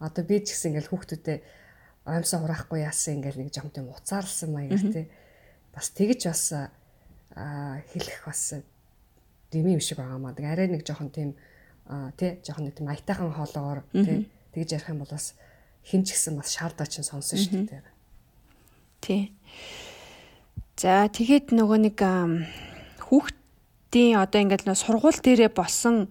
одоо 0.05 0.23
би 0.27 0.37
ч 0.45 0.53
гэсэн 0.53 0.77
ингээл 0.77 0.91
хүүхдүүдэд 0.93 1.41
оомсоо 2.05 2.39
хураахгүй 2.45 2.85
яасан 2.85 3.23
ингээл 3.23 3.41
нэг 3.41 3.51
жом 3.55 3.73
тийм 3.73 3.89
уцаарлсан 3.89 4.51
маягаар 4.53 4.93
те 4.93 5.09
бас 5.75 5.91
тэгж 5.95 6.27
бас 6.27 6.45
хэлэх 7.93 8.21
бас 8.27 8.43
дэмий 9.51 9.77
биш 9.77 9.95
байгаа 9.95 10.19
маа. 10.19 10.35
Тэгээ 10.35 10.53
арай 10.53 10.69
нэг 10.69 10.83
жоохон 10.87 11.11
тийм 11.11 11.35
тий 12.17 12.39
жоохон 12.43 12.71
нэг 12.71 12.75
тийм 12.79 12.89
аятайхан 12.91 13.33
хоолоогоор 13.35 13.83
тий 13.93 14.31
тэгж 14.55 14.69
ярих 14.79 14.91
юм 14.91 15.03
бол 15.03 15.11
бас 15.15 15.35
хин 15.87 16.05
ч 16.05 16.15
гэсэн 16.15 16.37
бас 16.39 16.55
шаардаа 16.55 16.87
чинь 16.87 17.07
сонсон 17.07 17.39
шүү 17.39 17.67
дээ. 17.67 17.83
Тий. 19.01 19.23
За 20.81 21.09
тэгэхэд 21.09 21.53
нөгөө 21.55 21.79
нэг 21.91 21.99
хүүхдийн 23.05 24.17
одоо 24.17 24.41
ингээд 24.41 24.65
нөө 24.65 24.79
сургууль 24.79 25.21
дээрээ 25.21 25.51
болсон 25.53 26.09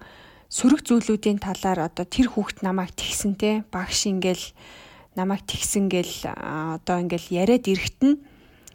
сөрөг 0.49 0.81
зүйлүүдийн 0.85 1.39
талаар 1.39 1.89
одоо 1.89 2.05
тэр 2.05 2.29
хүүхд 2.33 2.65
намайг 2.65 2.93
тэгсэн 2.97 3.37
те 3.37 3.63
багш 3.69 4.09
ингээл 4.09 4.53
намайг 5.13 5.45
тэгсэн 5.45 5.89
гэл 5.89 6.33
одоо 6.33 7.01
ингээл 7.01 7.33
яриад 7.33 7.65
ирэхт 7.69 8.01
нь 8.01 8.17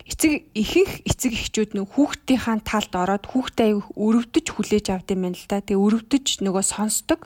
эцэг 0.05 0.53
ихэнх 0.53 1.01
эцэг 1.09 1.33
эхчүүд 1.33 1.71
нөх 1.81 1.97
хүүхдийнхаа 1.97 2.61
талд 2.61 2.93
ороод 2.93 3.25
хүүхдээ 3.25 3.67
аяг 3.73 3.89
өрөвдөж 3.97 4.47
хүлээж 4.53 4.87
авд 4.93 5.09
юм 5.17 5.25
байна 5.25 5.39
л 5.41 5.49
да. 5.49 5.65
Тэгээ 5.65 5.81
өрөвдөж 5.81 6.27
нөгөө 6.45 6.65
сонсдог. 6.65 7.25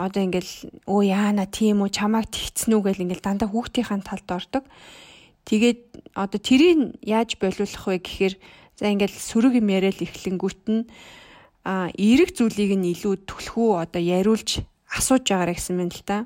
Одоо 0.00 0.24
ингээл 0.24 0.52
өө 0.88 1.02
яана 1.04 1.44
тийм 1.44 1.84
үү 1.84 1.92
чамайг 1.92 2.32
тэгцэн 2.32 2.72
үү 2.72 2.82
гэл 2.88 3.04
ингээл 3.04 3.26
дандаа 3.28 3.48
хүүхдийнхаа 3.52 4.00
талд 4.00 4.28
ордог. 4.32 4.64
Тэгээд 5.44 6.16
одоо 6.16 6.40
тэрийг 6.40 6.96
яаж 7.04 7.36
болиулах 7.36 7.84
вэ 7.84 8.00
гэхээр 8.00 8.34
за 8.80 8.88
ингээл 8.88 9.12
сөрөг 9.12 9.60
юм 9.60 9.68
яриад 9.68 10.00
эхлэнгүүт 10.00 10.62
нь 10.72 10.88
а 11.68 11.92
эерэг 11.94 12.32
зүйлийг 12.32 12.72
нь 12.80 12.90
илүү 12.96 13.28
түлхүү 13.28 13.68
одоо 13.84 14.02
яриулж 14.02 14.64
асууж 14.88 15.24
байгаарэ 15.28 15.54
гэсэн 15.54 15.76
мэт 15.76 15.94
л 16.00 16.04
да. 16.08 16.18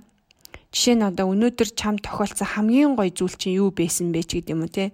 Жишээ 0.76 1.00
нь 1.00 1.08
одоо 1.08 1.32
өнөөдөр 1.32 1.72
чам 1.72 1.96
тохиолдсон 1.96 2.52
хамгийн 2.52 3.00
гоё 3.00 3.08
зүйл 3.08 3.32
чинь 3.40 3.56
юу 3.56 3.72
байсан 3.72 4.12
бэ 4.12 4.28
ч 4.28 4.44
гэдэг 4.44 4.52
юм 4.52 4.60
уу 4.60 4.68
те. 4.68 4.92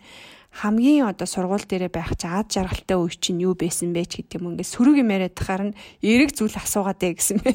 Хамгийн 0.54 1.10
одоо 1.10 1.26
сургууль 1.26 1.66
дээрээ 1.66 1.90
байх 1.90 2.14
чи 2.14 2.30
ад 2.30 2.46
жаргалтай 2.54 2.94
үе 2.94 3.10
чинь 3.18 3.42
юу 3.42 3.58
байсан 3.58 3.90
бэ 3.90 4.06
ч 4.06 4.22
гэдэг 4.22 4.38
юм. 4.38 4.54
Ингээд 4.54 4.70
сөрөг 4.78 5.02
юм 5.02 5.10
яриад 5.10 5.34
тахаар 5.34 5.74
нь 5.74 5.78
эрэг 6.06 6.38
зүйл 6.38 6.54
асуугаад 6.54 7.02
ээ 7.02 7.18
гэсэн 7.18 7.38
бэ. 7.42 7.50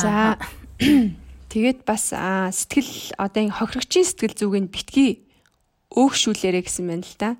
За 0.00 0.40
тэгээд 1.52 1.84
бас 1.84 2.08
сэтгэл 2.16 3.12
одоо 3.20 3.40
энэ 3.44 3.52
хохирогчийн 3.52 4.08
сэтгэл 4.08 4.40
зүгийг 4.40 4.72
битгий 4.72 5.28
өөгшүүлээрэ 5.92 6.64
гэсэн 6.64 6.88
байна 6.88 7.04
л 7.04 7.16
да. 7.20 7.36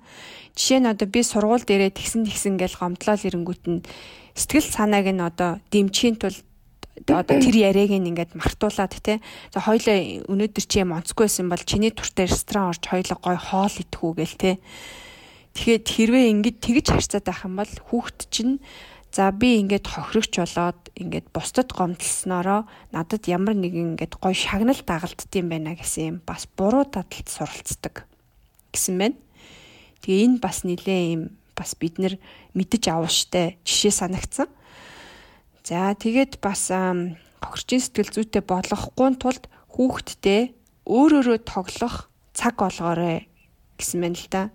Жишээ 0.53 0.79
нь 0.85 0.91
одоо 0.93 1.09
би 1.09 1.25
сургууль 1.25 1.65
дээрээ 1.65 1.97
тэгсэн 1.97 2.29
тэгсэн 2.29 2.61
гэж 2.61 2.77
гомдлол 2.77 3.17
ирэнгүүт 3.17 3.63
нь 3.65 3.81
сэтгэл 4.37 4.69
санааг 4.69 5.09
нь 5.09 5.25
одоо 5.25 5.57
дэмжихийн 5.73 6.21
тулд 6.21 6.45
одоо 7.03 7.37
тэр 7.43 7.55
яриаг 7.55 7.91
ингээд 7.91 8.39
мартуулад 8.39 8.95
те. 9.03 9.19
За 9.51 9.59
хоёлаа 9.59 10.23
өнөөдөр 10.31 10.63
чи 10.63 10.79
юм 10.79 10.95
онцгүй 10.95 11.27
байсан 11.27 11.51
бол 11.51 11.59
чиний 11.59 11.91
туртай 11.91 12.31
ресторан 12.31 12.71
орж 12.71 12.87
хоёлоо 12.87 13.19
гой 13.19 13.35
хоол 13.35 13.75
идэхүү 13.83 14.11
гээл 14.15 14.35
те. 14.39 14.51
Тэгэхээр 15.55 15.83
хэрвээ 15.83 16.25
ингэж 16.39 16.55
тэгж 16.63 16.87
харцаад 16.95 17.25
байх 17.27 17.43
юм 17.43 17.55
бол 17.59 17.73
хүүхд 17.91 18.19
чинь 18.31 18.63
за 19.11 19.31
би 19.31 19.59
ингээд 19.63 19.87
хохирогч 19.87 20.33
болоод 20.39 20.79
ингээд 20.95 21.27
бусдад 21.31 21.71
гомдлсноороо 21.71 22.67
надад 22.91 23.23
ямар 23.31 23.55
нэгэн 23.55 23.95
ингээд 23.95 24.19
гой 24.19 24.35
шагнал 24.35 24.75
дагалддсан 24.75 25.47
байна 25.47 25.75
гэсэн 25.75 26.03
юм 26.03 26.17
бас 26.23 26.47
буруу 26.47 26.83
дадалд 26.83 27.27
суралцдаг 27.27 28.07
гэсэн 28.75 28.95
байна. 28.99 29.19
Тэгээ 30.03 30.23
энэ 30.27 30.39
бас 30.43 30.67
нилээ 30.67 31.01
юм 31.15 31.23
бас 31.55 31.75
бид 31.79 31.99
нар 31.99 32.19
мэдэж 32.51 32.83
авах 32.91 33.11
жишээ 33.11 33.91
санагцсан. 33.95 34.51
За 35.65 35.97
тэгээд 35.97 36.37
бас 36.45 36.69
хохирчин 36.69 37.81
сэтгэл 37.81 38.13
зүйтэй 38.13 38.43
болгохгүй 38.45 39.17
тулд 39.17 39.49
хүүхдтэй 39.73 40.53
өөрөөрөө 40.85 41.41
тоглох 41.41 42.13
цаг 42.37 42.61
олгоорой 42.61 43.25
гэсэн 43.73 43.97
мэн 43.97 44.13
л 44.13 44.29
да. 44.29 44.53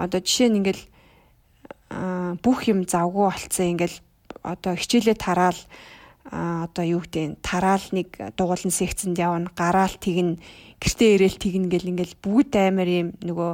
Одоо 0.00 0.24
жишээ 0.24 0.48
нь 0.48 0.64
ингээл 0.64 0.84
бүх 2.40 2.58
юм 2.72 2.88
завгүй 2.88 3.28
болцсон 3.28 3.76
ингээл 3.76 4.00
одоо 4.40 4.80
хичээлээ 4.80 5.20
тараал 5.20 5.60
одоо 6.24 6.84
юу 6.88 7.04
гэдэг 7.04 7.44
тараал 7.44 7.84
нэг 7.92 8.08
дугуулн 8.40 8.72
секцэнд 8.72 9.20
явна 9.20 9.52
гараал 9.52 9.92
тэгнэ 9.92 10.40
гэртээ 10.80 11.10
ирээл 11.20 11.36
тэгнэ 11.36 11.68
гэл 11.68 11.90
ингээл 11.92 12.16
бүгд 12.24 12.52
амар 12.56 12.88
юм 12.88 13.08
нөгөө 13.20 13.50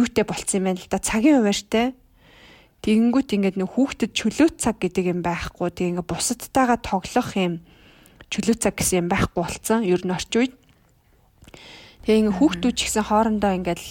юутэй 0.00 0.24
болцсон 0.24 0.64
юм 0.64 0.66
байна 0.72 0.80
л 0.80 0.88
да 0.88 1.04
цагийн 1.04 1.44
хуваартай 1.44 1.92
Тэгэнгүүт 2.80 3.28
ингээд 3.36 3.56
нөх 3.60 3.76
хүүхдэд 3.76 4.16
чөлөө 4.16 4.56
цаг 4.56 4.80
гэдэг 4.80 5.12
юм 5.12 5.20
байхгүй. 5.20 5.68
Тэг 5.68 5.86
ингээд 5.92 6.08
бусадтайгаа 6.08 6.80
тоглох 6.80 7.30
юм 7.36 7.60
чөлөө 8.32 8.56
цаг 8.56 8.74
гэсэн 8.80 9.04
юм 9.04 9.08
байхгүй 9.12 9.40
болцсон. 9.44 9.84
Ер 9.84 10.00
нь 10.00 10.14
орч 10.16 10.32
үед. 10.32 10.54
Тэгээ 12.08 12.20
ингээд 12.24 12.38
хүүхдүүд 12.40 12.74
ч 12.74 12.80
гэсэн 12.88 13.04
хоорондоо 13.04 13.52
ингээд 13.60 13.82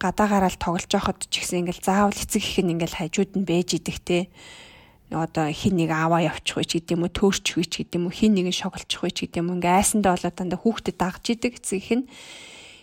гадаа 0.00 0.26
гараал 0.32 0.56
тоглож 0.56 0.88
байхад 0.88 1.20
ч 1.28 1.44
гэсэн 1.44 1.68
ингээд 1.68 1.84
заавал 1.84 2.16
эцэг 2.16 2.40
их 2.40 2.56
нь 2.64 2.72
ингээд 2.72 2.96
хажууд 2.96 3.32
нь 3.36 3.44
бэж 3.44 3.68
идэх 3.76 4.00
те 4.00 4.32
одоо 5.12 5.52
хин 5.52 5.76
нэг 5.76 5.92
аваа 5.92 6.24
явчих 6.24 6.56
вэ 6.56 6.64
ч 6.64 6.70
гэдэг 6.80 6.96
юм 6.96 7.04
уу 7.04 7.12
төөрчих 7.12 7.60
вэ 7.60 7.64
ч 7.68 7.74
гэдэг 7.84 7.98
юм 7.98 8.06
уу 8.08 8.14
хин 8.14 8.32
нэг 8.32 8.46
нь 8.48 8.56
шоглчих 8.56 9.02
вэ 9.02 9.10
ч 9.10 9.18
гэдэг 9.26 9.42
юм 9.42 9.48
уу 9.52 9.56
ингээ 9.58 9.76
айсандаа 9.76 10.14
болоод 10.16 10.36
дандаа 10.38 10.60
хүүхдэд 10.62 10.96
дагж 10.96 11.24
идэг 11.34 11.52
эцэг 11.58 11.78
их 11.82 11.90
нь 11.98 12.06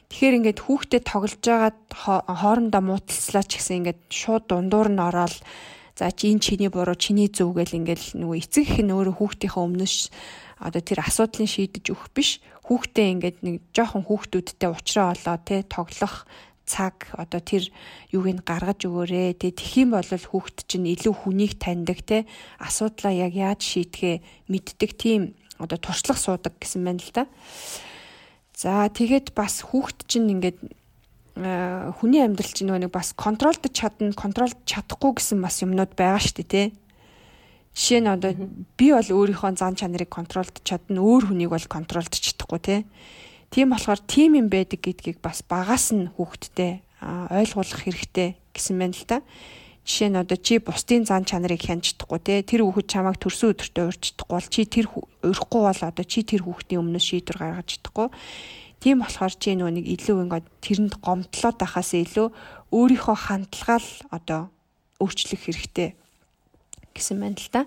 Тэгэхээр 0.08 0.38
ингээд 0.40 0.60
хүүхдэд 0.64 1.04
тоглож 1.04 1.44
байгаад 1.44 1.80
хоорондоо 1.92 2.82
муудалцлаа 2.84 3.44
ч 3.44 3.60
гэсэн 3.60 3.78
ингээд 3.84 4.02
шууд 4.08 4.44
дундуур 4.48 4.88
нь 4.88 5.04
ороод 5.04 5.36
за 6.00 6.12
чи 6.16 6.32
энэ 6.32 6.44
чиний 6.46 6.70
буруу 6.72 6.96
чиний 6.96 7.28
зөв 7.28 7.52
гэл 7.58 7.76
ингээд 7.84 8.16
нөгөө 8.16 8.38
эцэг 8.40 8.64
их 8.64 8.80
нь 8.86 8.94
өөрөө 8.96 9.16
хүүхдийнхээ 9.20 9.66
өмнөш 9.68 9.96
одоо 10.64 10.82
тэр 10.82 11.04
асуудлыг 11.04 11.50
шийдэж 11.50 11.86
өгөх 11.92 12.10
биш 12.16 12.40
хүүхдээ 12.66 13.08
ингээд 13.20 13.38
нэг 13.44 13.56
жоохон 13.76 14.08
хүүхдүүдтэй 14.08 14.70
уулзраа 14.70 15.12
олоо 15.12 15.38
те 15.44 15.68
тоглох 15.68 16.24
цаг 16.68 17.12
одоо 17.16 17.40
тэр 17.40 17.72
юуг 18.12 18.28
нь 18.28 18.44
гаргаж 18.44 18.84
өгөөрэй 18.86 19.40
те 19.40 19.56
тхиим 19.56 19.96
бол 19.96 20.06
хүүхд 20.06 20.68
чинь 20.68 20.92
илүү 20.92 21.14
хүнийг 21.24 21.58
таньдаг 21.58 22.00
те 22.04 22.18
асуудлаа 22.60 23.14
яг 23.16 23.34
яаж 23.34 23.64
шийдэхээ 23.64 24.52
мэддэг 24.52 24.92
тийм 25.00 25.22
одоо 25.58 25.80
туршлага 25.80 26.20
суудаг 26.20 26.54
гэсэн 26.60 26.84
байна 26.84 27.02
л 27.02 27.12
да. 27.16 27.24
За 28.58 28.90
тэгээд 28.90 29.38
бас 29.38 29.62
хүүхд 29.62 30.10
чинь 30.10 30.34
ингээд 30.34 30.58
хүний 31.38 32.26
амьдрал 32.26 32.50
чинь 32.50 32.74
нэг 32.74 32.90
бас 32.90 33.14
контролдож 33.14 33.70
чадна, 33.70 34.10
контролд 34.18 34.58
чадахгүй 34.66 35.22
гэсэн 35.22 35.38
бас 35.46 35.62
юмнууд 35.62 35.94
байгаа 35.94 36.18
шүү 36.18 36.42
дээ, 36.42 36.50
тий. 36.50 36.68
Жишээ 37.78 38.02
нь 38.02 38.10
одоо 38.10 38.34
би 38.74 38.90
бол 38.90 39.06
өөрийнхөө 39.06 39.62
зан 39.62 39.78
чанарыг 39.78 40.10
контролдож 40.10 40.66
чадна, 40.66 40.98
өөр 40.98 41.30
хүнийг 41.30 41.54
бол 41.54 41.68
контролдож 41.70 42.18
чадахгүй, 42.18 42.58
тий. 42.66 42.80
Тийм 43.54 43.78
болохоор 43.78 44.02
тим 44.10 44.34
юм 44.42 44.50
байдаг 44.50 44.82
гэдгийг 44.82 45.22
бас 45.22 45.46
багаас 45.46 45.94
нь 45.94 46.10
хүүхдтэй 46.18 46.82
ойлгуулах 47.06 47.86
хэрэгтэй 47.86 48.42
гэсэн 48.58 48.76
байна 48.82 48.98
л 48.98 49.06
да. 49.06 49.22
Жишээ 49.88 50.12
нь 50.12 50.20
одоо 50.20 50.36
чи 50.36 50.60
бусдын 50.60 51.08
зан 51.08 51.24
чанарыг 51.24 51.64
хянж 51.64 51.96
чадахгүй 51.96 52.20
те 52.20 52.44
тэр 52.44 52.68
хүүхэд 52.68 52.92
чамайг 52.92 53.24
төрсөн 53.24 53.56
өдөртөө 53.56 53.86
урьж 53.88 54.04
чадахгүй 54.12 54.36
бол 54.36 54.50
чи 54.52 54.62
тэр 54.68 54.86
урихгүй 55.24 55.62
бол 55.64 55.82
одоо 55.88 56.04
чи 56.04 56.28
тэр 56.28 56.44
хүүхдийн 56.44 56.84
өмнөөс 56.84 57.06
шийдвэр 57.08 57.40
гаргаж 57.40 57.68
чадахгүй. 57.80 58.12
Тийм 58.84 59.00
болохоор 59.00 59.34
чи 59.40 59.56
нөгөө 59.56 59.74
нэг 59.80 59.86
илүү 59.88 60.18
ингээд 60.28 60.48
тэрэнд 60.60 60.94
гомдлоод 61.00 61.58
байхаас 61.64 61.92
илүү 61.96 62.28
өөрийнхөө 62.76 63.16
хандлагаа 63.16 63.80
л 63.80 63.92
одоо 64.12 64.42
өөрчлөх 65.00 65.42
хэрэгтэй 65.48 65.96
гэсэн 66.92 67.18
байна 67.24 67.40
л 67.40 67.48
та. 67.48 67.62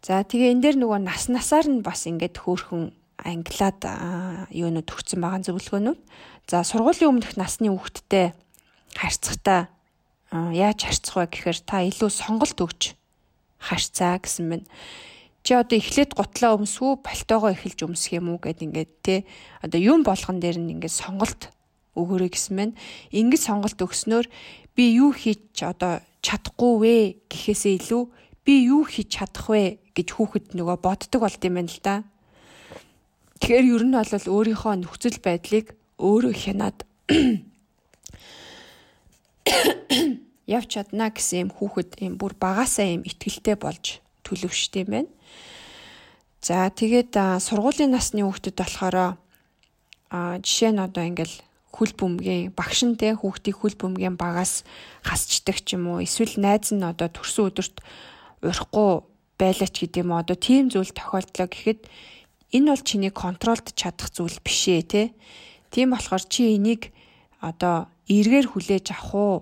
За 0.00 0.24
тэгээ 0.24 0.56
энэ 0.56 0.62
дээр 0.72 0.76
нөгөө 0.80 1.00
нас 1.04 1.28
насаар 1.28 1.68
нь 1.68 1.84
бас 1.84 2.08
ингээд 2.08 2.40
хөөхөн 2.40 2.96
англиад 3.20 3.84
юунууд 4.48 4.88
өгсөн 4.88 5.20
байгаа 5.20 5.52
зөвлөгөөнүүд. 5.52 6.00
За 6.48 6.64
сургуулийн 6.64 7.12
өмнөх 7.12 7.36
насны 7.36 7.68
хүүхдтэй 7.68 8.32
харьцахтаа 8.96 9.73
яаж 10.34 10.78
харьцах 10.82 11.14
вэ 11.14 11.26
гэхээр 11.30 11.58
та 11.62 11.86
илүү 11.86 12.10
сонголт 12.10 12.58
өгч 12.58 12.98
харьцаа 13.62 14.18
гэсэн 14.18 14.46
мэн. 14.50 14.62
Чи 15.44 15.54
одоо 15.54 15.78
эхлээд 15.78 16.16
гутлаа 16.18 16.58
өмсвүү, 16.58 17.04
пальтоогоо 17.06 17.54
эхэлж 17.54 17.86
өмсөх 17.86 18.18
юм 18.18 18.34
уу 18.34 18.40
гэд 18.42 18.64
ингээд 18.66 18.92
те 19.04 19.14
одоо 19.62 19.78
юм 19.78 20.02
болгон 20.02 20.40
дээр 20.40 20.58
нь 20.58 20.74
ингээд 20.74 20.90
сонголт 20.90 21.52
өгөөрэй 21.94 22.30
гэсэн 22.32 22.54
мэн. 22.56 22.70
Ингээд 23.12 23.46
сонголт 23.46 23.78
өгснөөр 23.78 24.26
би 24.74 24.84
юу 24.98 25.14
хийж 25.14 25.62
одоо 25.62 26.02
чадахгүй 26.24 26.72
вэ 26.82 26.94
гэхээсээ 27.30 27.78
илүү 27.78 28.02
би 28.42 28.54
юу 28.72 28.82
хийж 28.88 29.08
чадах 29.20 29.46
вэ 29.52 29.78
гэж 29.94 30.08
хүүхэд 30.18 30.58
нөгөө 30.58 30.76
боддог 30.82 31.20
болд 31.22 31.42
юм 31.44 31.54
байна 31.60 31.70
л 31.70 31.80
да. 31.84 32.02
Тэгэхээр 33.38 33.70
ер 33.70 33.84
нь 33.84 33.94
бол 33.94 34.08
өөрийнхөө 34.10 34.74
нөхцөл 34.82 35.18
байдлыг 35.22 35.76
өөрөө 36.00 36.34
хянаад 36.34 36.78
явж 40.46 40.68
чадна 40.76 41.08
гэсэн 41.10 41.48
юм 41.48 41.50
хүүхэд 41.52 41.90
юм 42.04 42.14
бүр 42.20 42.36
багасаа 42.36 42.86
юм 42.88 43.02
ихтгэлтэй 43.04 43.56
болж 43.56 44.00
төлөвштэй 44.24 44.84
байна. 44.84 45.10
За 46.44 46.68
тэгээд 46.68 47.16
сургуулийн 47.40 47.96
насны 47.96 48.20
хүүхдэд 48.24 48.56
болохоор 48.60 49.16
а 50.12 50.38
жишээ 50.44 50.76
нь 50.76 50.84
одоо 50.84 51.04
ингээл 51.08 51.36
хөл 51.72 51.92
бөмбөгийн 51.98 52.54
багш 52.54 52.86
нь 52.86 52.94
те 53.00 53.16
хүүхдийг 53.16 53.56
хөл 53.58 53.74
бөмбөгийн 53.74 54.14
багаас 54.20 54.62
хасчдаг 55.02 55.58
ч 55.64 55.74
юм 55.74 55.90
уу 55.90 56.04
эсвэл 56.04 56.38
найз 56.38 56.70
нь 56.70 56.84
одоо 56.84 57.08
төрсөн 57.10 57.50
өдөрт 57.50 57.76
урихгүй 58.44 58.90
байлаач 59.40 59.74
гэдэг 59.80 60.04
юм 60.04 60.12
одоо 60.14 60.36
тийм 60.38 60.70
зүйл 60.70 60.92
тохиолдлоо 60.94 61.48
гэхэд 61.50 61.80
энэ 62.54 62.68
бол 62.70 62.82
чиний 62.86 63.10
контролд 63.10 63.66
чадах 63.74 64.12
зүйл 64.14 64.38
биш 64.46 64.70
ээ 64.70 64.82
те 64.86 65.02
тийм 65.74 65.90
болохоор 65.90 66.22
чи 66.30 66.54
энийг 66.54 66.94
одоо 67.42 67.90
эргээр 68.06 68.46
хүлээж 68.54 68.94
авах 68.94 69.14
уу 69.14 69.34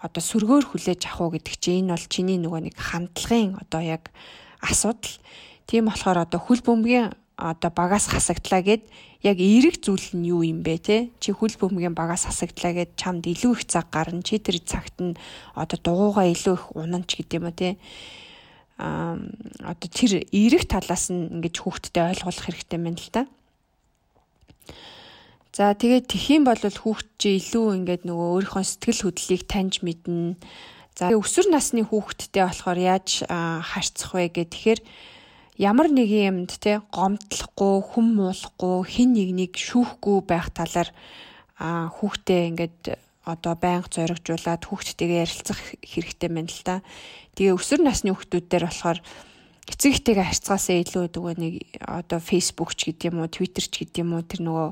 одоо 0.00 0.22
сүргөөр 0.24 0.64
хүлээж 0.72 1.04
авах 1.06 1.20
уу 1.20 1.30
гэдэг 1.36 1.54
чинь 1.60 1.84
энэ 1.84 1.92
бол 1.92 2.06
чиний 2.08 2.38
нөгөө 2.40 2.60
нэг 2.72 2.76
хандлагын 2.80 3.60
одоо 3.60 3.80
яг 3.84 4.08
асуудал. 4.64 5.16
Тийм 5.68 5.92
болохоор 5.92 6.24
одоо 6.24 6.40
хөл 6.40 6.64
бөмбөгийн 6.64 7.12
одоо 7.36 7.70
багаас 7.72 8.08
хасагдлаа 8.08 8.64
гэд 8.64 8.84
яг 9.20 9.36
эерэг 9.36 9.80
зүйл 9.84 10.16
нь 10.16 10.28
юу 10.32 10.40
юм 10.44 10.64
бэ 10.64 10.76
те 10.80 10.96
чи 11.20 11.32
хөл 11.32 11.52
бөмбөгийн 11.56 11.96
багаас 11.96 12.24
хасагдлаа 12.28 12.72
гэд 12.72 12.96
чамд 12.96 13.28
илүү 13.28 13.52
их 13.56 13.62
цаг 13.68 13.92
гарна 13.92 14.24
чи 14.24 14.40
тэр 14.40 14.60
цагт 14.64 14.96
нь 15.00 15.16
одоо 15.56 15.78
дугуугаа 15.80 16.28
илүү 16.32 16.54
их 16.56 16.64
унанч 16.76 17.20
гэдэг 17.20 17.36
юм 17.40 17.48
уу 17.48 17.56
те 17.56 17.76
а 18.80 19.20
одоо 19.60 19.88
тэр 19.92 20.24
эерэг 20.32 20.64
талаас 20.64 21.12
нь 21.12 21.28
ингэж 21.28 21.60
хүүхдэд 21.60 21.96
ойлгуулах 22.00 22.44
хэрэгтэй 22.48 22.80
байна 22.80 22.96
л 22.96 23.12
да. 23.12 23.22
За 25.60 25.76
тэгээд 25.76 26.08
тхиим 26.08 26.48
бол 26.48 26.56
хүүхд 26.56 27.20
чи 27.20 27.36
илүү 27.36 27.84
ингээд 27.84 28.08
нөгөө 28.08 28.28
өөрийнхөө 28.32 28.64
сэтгэл 28.64 29.12
хөдлөлийг 29.12 29.44
таньж 29.44 29.84
мэднэ. 29.84 30.40
За 30.96 31.12
өсвөр 31.12 31.52
насны 31.52 31.84
хүүхдтэй 31.84 32.48
болохоор 32.48 32.80
яаж 32.80 33.28
харьцах 33.28 34.16
вэ 34.16 34.32
гэх 34.32 34.56
тэгэхээр 34.56 34.80
ямар 35.60 35.92
нэгэн 35.92 36.48
юмд 36.48 36.56
те 36.64 36.80
гомдлохгүй, 36.88 37.76
хүм 37.92 38.06
муулахгүй, 38.16 38.88
хин 38.88 39.12
нэгнийг 39.12 39.52
шүүхгүй 39.60 40.24
байх 40.24 40.48
талаар 40.56 40.96
хүүхдээ 41.60 42.40
ингээд 42.56 42.96
одоо 43.28 43.52
байнга 43.52 43.92
зоригжуулаад 43.92 44.64
хүүхдтэйгээ 44.64 45.22
ярилцах 45.28 45.60
хэрэгтэй 45.84 46.28
байна 46.32 46.48
л 46.48 46.64
да. 46.64 46.80
Тэгээ 47.36 47.52
өсвөр 47.60 47.84
насны 47.84 48.16
хүүхдүүд 48.16 48.48
дээр 48.48 48.64
болохоор 48.64 49.04
эцэг 49.68 49.92
ихтэйгээ 49.92 50.24
харьцаасаа 50.24 50.80
илүү 50.88 51.04
нөгөө 51.12 51.34
нэг 51.36 51.54
одоо 51.84 52.16
Facebook 52.16 52.72
ч 52.72 52.96
гэдэг 52.96 53.12
юм 53.12 53.20
уу, 53.20 53.28
твиттер 53.28 53.68
ч 53.68 53.84
гэдэг 53.84 54.00
юм 54.00 54.16
уу 54.16 54.24
тэр 54.24 54.40
нөгөө 54.48 54.68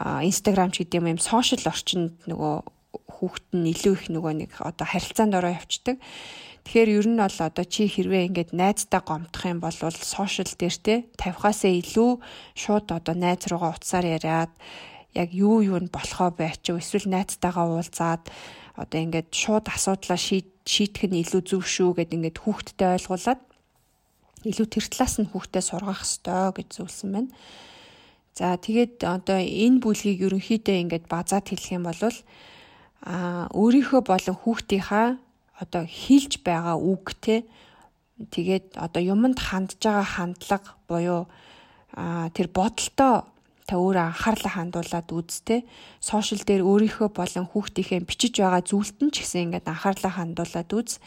инстаграм 0.00 0.72
ч 0.72 0.82
гэдэг 0.84 1.04
юм 1.04 1.20
сошиал 1.20 1.68
орчинд 1.68 2.16
нөгөө 2.24 2.54
хүүхэд 3.20 3.48
нь 3.52 3.68
илүү 3.76 3.94
их 3.94 4.04
нөгөө 4.08 4.32
нэг 4.40 4.50
одоо 4.64 4.86
харилцаанд 4.88 5.36
ороо 5.36 5.52
явцдаг. 5.52 6.00
Тэгэхээр 6.64 6.90
ер 6.96 7.06
нь 7.08 7.20
бол 7.20 7.38
одоо 7.40 7.64
чи 7.68 7.84
хэрвээ 7.84 8.32
ингээд 8.32 8.50
найзтай 8.56 9.00
гомдох 9.04 9.44
юм 9.44 9.60
бол 9.60 9.76
сошиал 9.76 10.52
дээр 10.56 10.76
те 10.80 10.94
тавихаасаа 11.20 11.72
илүү 11.72 12.10
шууд 12.56 12.86
одоо 12.96 13.14
найз 13.16 13.44
руугаа 13.48 13.76
утсаар 13.76 14.06
яриад 14.08 14.52
яг 15.12 15.28
юу 15.36 15.60
юу 15.60 15.80
нь 15.80 15.92
болохоо 15.92 16.30
байчих 16.32 16.80
эсвэл 16.80 17.12
найзтайгаа 17.12 17.66
уулзаад 17.68 18.24
одоо 18.76 18.98
ингээд 19.04 19.28
шууд 19.34 19.66
асуудлаа 19.68 20.16
шийдэх 20.16 21.04
нь 21.10 21.20
илүү 21.20 21.42
зөв 21.44 21.62
шүү 21.64 21.90
гэд 21.98 22.14
ингээд 22.16 22.38
хүүхдтэй 22.40 22.88
ойлгуулад 22.96 23.40
илүү 24.48 24.66
тэр 24.70 24.86
талаас 24.88 25.14
нь 25.20 25.28
хүүхдээ 25.28 25.64
сургах 25.64 26.00
ёстой 26.06 26.54
гэж 26.56 26.68
зөвлөсөн 26.76 27.10
байна. 27.12 27.30
За 28.34 28.56
тэгээд 28.56 29.04
одоо 29.04 29.38
энэ 29.40 29.82
бүлгийг 29.82 30.22
ерөнхийдөө 30.26 30.76
ингээд 30.82 31.06
базаад 31.10 31.46
хэлэх 31.50 31.74
юм 31.74 31.84
бол 31.88 32.00
а 33.00 33.48
өөрийнхөө 33.56 34.00
болон 34.04 34.36
хүүхдийнхаа 34.44 35.16
одоо 35.60 35.84
хилж 35.88 36.44
байгаа 36.44 36.76
үг 36.76 37.16
те 37.20 37.44
тэгээд 38.20 38.76
одоо 38.76 39.02
юмд 39.02 39.40
хандж 39.40 39.80
байгаа 39.80 40.04
хандлага 40.04 40.70
буюу 40.88 41.22
тэр 42.36 42.48
бодолтоо 42.52 43.24
та 43.70 43.78
өөрөө 43.78 44.04
анхаарлаа 44.10 44.52
хандуулад 44.58 45.08
үзтэй 45.14 45.62
сошиал 46.02 46.42
дээр 46.42 46.66
өөрийнхөө 46.66 47.08
болон 47.14 47.46
хүүхдийнхээ 47.48 48.02
бичиж 48.02 48.34
байгаа 48.42 48.66
зүйлтэн 48.66 49.08
ч 49.14 49.22
гэсэн 49.22 49.42
ингээд 49.46 49.70
анхаарлаа 49.70 50.12
хандуулад 50.18 50.70
үз. 50.74 50.98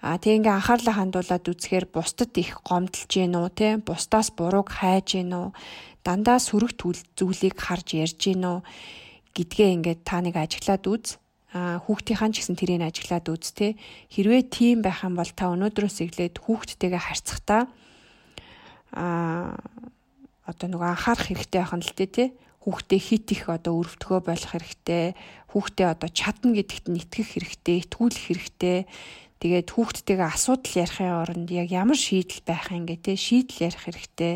А 0.00 0.16
тэг 0.16 0.40
ингээ 0.40 0.56
анхаарлаа 0.56 0.96
хандуулад 0.96 1.44
үзэхээр 1.44 1.86
бусдад 1.92 2.32
их 2.40 2.56
гомдолж 2.64 3.04
гин 3.04 3.36
үү 3.36 3.48
те 3.52 3.68
бусдаас 3.84 4.32
бурууг 4.32 4.72
хайж 4.72 5.20
гин 5.20 5.36
үү 5.36 5.48
дандаа 6.06 6.38
сөрөг 6.40 6.76
зүйлийг 7.16 7.56
харж 7.56 7.96
ярьж 7.96 8.18
гин 8.20 8.44
үү? 8.44 8.58
Гэдгээ 9.36 9.68
ингээд 9.76 10.00
та 10.04 10.20
нэг 10.20 10.34
ажиглаад 10.36 10.84
үз. 10.90 11.20
А 11.50 11.82
хүүхдийнхаа 11.82 12.30
ч 12.30 12.42
гэсэн 12.42 12.56
тэрийг 12.58 12.82
ажиглаад 12.86 13.26
үз 13.26 13.50
те 13.52 13.74
хэрвээ 14.14 14.42
тийм 14.50 14.86
байх 14.86 15.02
юм 15.02 15.18
бол 15.18 15.32
та 15.34 15.50
өнөөдрөөс 15.50 15.98
эхлээд 16.06 16.38
хүүхдтэйгээ 16.38 17.02
харьцахдаа 17.02 17.62
а 18.94 19.58
одоо 20.46 20.66
нөгөө 20.70 20.88
анхаарах 20.94 21.26
хэрэгтэй 21.26 21.62
нь 21.62 21.84
л 21.86 21.94
те 21.94 22.26
хүүхдээ 22.60 23.00
хит 23.00 23.26
их 23.32 23.48
одоо 23.48 23.80
өрөвдгөө 23.80 24.20
болох 24.20 24.52
хэрэгтэй. 24.52 25.16
Хүүхдээ 25.48 25.86
одоо 25.96 26.08
чадна 26.12 26.52
гэдэгт 26.60 26.86
нь 26.92 27.00
итгэх 27.00 27.28
хэрэгтэй 27.32 27.76
итгүүлэх 27.88 28.24
хэрэгтэй. 28.28 28.78
Тэгээд 29.40 29.68
хүүхдтэйгээ 29.72 30.28
асуудал 30.28 30.74
ярихын 30.84 31.16
оронд 31.24 31.48
яг 31.48 31.72
ямар 31.72 31.96
шийдэл 31.96 32.44
байх 32.44 32.68
юм 32.68 32.84
гэ 32.84 33.00
те 33.00 33.16
шийдэл 33.16 33.64
ярих 33.64 33.80
хэрэгтэй. 33.88 34.34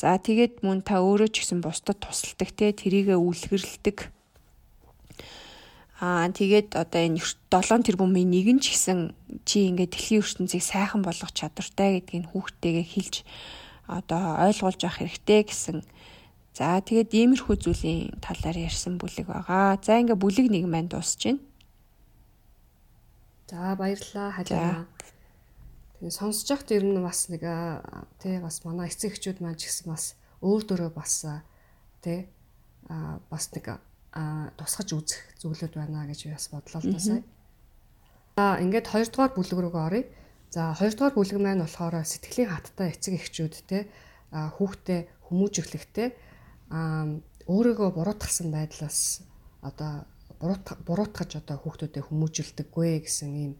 За 0.00 0.16
тэгээд 0.16 0.64
мөн 0.64 0.80
та 0.80 1.04
өөрөө 1.04 1.28
ч 1.28 1.44
гэсэн 1.44 1.60
бусдад 1.60 2.00
тусалдаг 2.00 2.56
те 2.56 2.72
тэрийгэ 2.72 3.20
үлгэрэлдэг. 3.20 4.08
Аа 6.00 6.24
тэгээд 6.32 6.72
одоо 6.72 7.00
энэ 7.04 7.20
7 7.20 7.84
тэрбумын 7.84 8.24
нэг 8.32 8.48
нь 8.48 8.64
ч 8.64 8.72
гэсэн 8.72 9.12
чи 9.44 9.68
ингээд 9.68 9.92
дэлхийн 9.92 10.24
ертөнцийг 10.24 10.64
сайхан 10.64 11.04
болгох 11.04 11.36
чадвартай 11.36 12.00
гэдгийг 12.00 12.32
хүүхдтэйгээ 12.32 12.86
хэлж 12.88 13.14
одоо 13.84 14.40
ойлгуулж 14.48 14.80
авах 14.88 15.04
хэрэгтэй 15.04 15.40
гэсэн. 15.44 15.84
За 16.56 16.80
тэгээд 16.80 17.12
иймэрхүү 17.12 17.56
зүйлийн 17.60 18.16
талаар 18.24 18.56
ярьсан 18.56 18.96
бүлэг 18.96 19.28
байгаа. 19.28 19.76
За 19.84 20.00
ингээд 20.00 20.16
бүлэг 20.16 20.48
нэг 20.48 20.64
маань 20.64 20.88
дуусж 20.88 21.28
байна. 21.28 21.44
За 23.52 23.76
баярлалаа 23.76 24.32
хажаа. 24.32 24.88
Тэгээ 26.00 26.16
сонсож 26.16 26.48
байхад 26.48 26.70
ер 26.72 26.84
нь 26.88 27.04
бас 27.04 27.28
нэг 27.28 27.44
тий 28.24 28.40
бас 28.40 28.64
манай 28.64 28.88
эцэг 28.88 29.12
эхчүүд 29.12 29.44
маань 29.44 29.60
ч 29.60 29.68
гэсэн 29.68 29.92
бас 29.92 30.16
өөр 30.40 30.62
дөрөө 30.64 30.90
бас 30.96 31.28
тий 32.00 32.24
а 32.88 33.20
бас 33.28 33.52
нэг 33.52 33.84
тусгаж 34.56 34.88
үзэх 34.96 35.20
зүйлүүд 35.44 35.76
байна 35.76 36.08
гэж 36.08 36.32
бас 36.32 36.48
бодлоо 36.48 36.80
л 36.80 36.96
та 36.96 37.00
сая. 37.04 37.22
За 38.40 38.56
ингээд 38.64 38.88
хоёрдугаар 38.88 39.36
бүлэг 39.36 39.58
рүүгээ 39.60 39.84
оръё. 39.84 40.04
За 40.48 40.72
хоёрдугаар 40.72 41.14
бүлэг 41.20 41.36
маань 41.36 41.62
болохоор 41.68 42.00
сэтгэлийн 42.00 42.48
хаттай 42.48 42.96
эцэг 42.96 43.20
эхчүүд 43.20 43.54
тий 43.68 43.82
хүүхдээ 44.32 45.00
хүмүүжиглэхтэй 45.28 46.08
а 46.72 47.12
өөрийгөө 47.44 47.90
буруутгасан 47.92 48.48
байдлаас 48.48 49.20
одоо 49.60 50.08
буруутгаж 50.40 51.30
одоо 51.44 51.56
хүүхдүүдэд 51.60 52.08
хүмүүжүүлдэггүй 52.08 53.04
гэсэн 53.04 53.30
ийм 53.36 53.52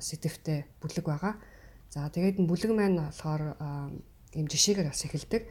сэдвтэй 0.00 0.64
бүлэг 0.80 1.04
байгаа. 1.04 1.34
За 1.90 2.10
тэгээд 2.10 2.42
бүлэг 2.42 2.70
маань 2.74 3.10
болохоор 3.10 3.58
ийм 4.34 4.46
жишээгээр 4.50 4.90
бас 4.90 5.02
эхэлдэг. 5.06 5.42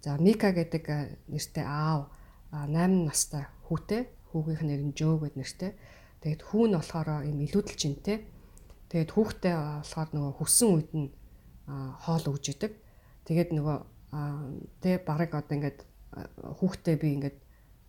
За 0.00 0.16
Мика 0.16 0.52
гэдэг 0.52 0.84
нэртэй 1.28 1.64
аав 1.64 2.08
8 2.52 3.04
настай 3.04 3.44
хүүтэй 3.68 4.08
хүүгийнх 4.32 4.62
нэр 4.64 4.82
нь 4.90 4.96
Жөө 4.96 5.28
гэд 5.28 5.36
нэртэй. 5.36 5.72
Тэгээд 6.24 6.42
хүү 6.48 6.64
нь 6.68 6.76
болохоор 6.76 7.08
юм 7.28 7.38
илүүдэл 7.44 7.76
жинтэй. 7.76 8.18
Тэгээд 8.88 9.10
хүүхдээ 9.12 9.54
болохоор 9.56 10.08
нөгөө 10.14 10.32
хүссэн 10.40 10.68
үед 10.72 10.90
нь 10.96 11.08
хоол 12.00 12.24
өгж 12.32 12.44
идэг. 12.56 12.72
Тэгээд 13.28 13.50
нөгөө 13.54 13.76
тэ 14.82 15.04
барыг 15.04 15.36
одоо 15.36 15.54
ингээд 15.54 15.78
хүүхдээ 16.58 16.96
би 16.96 17.08
ингээд 17.18 17.36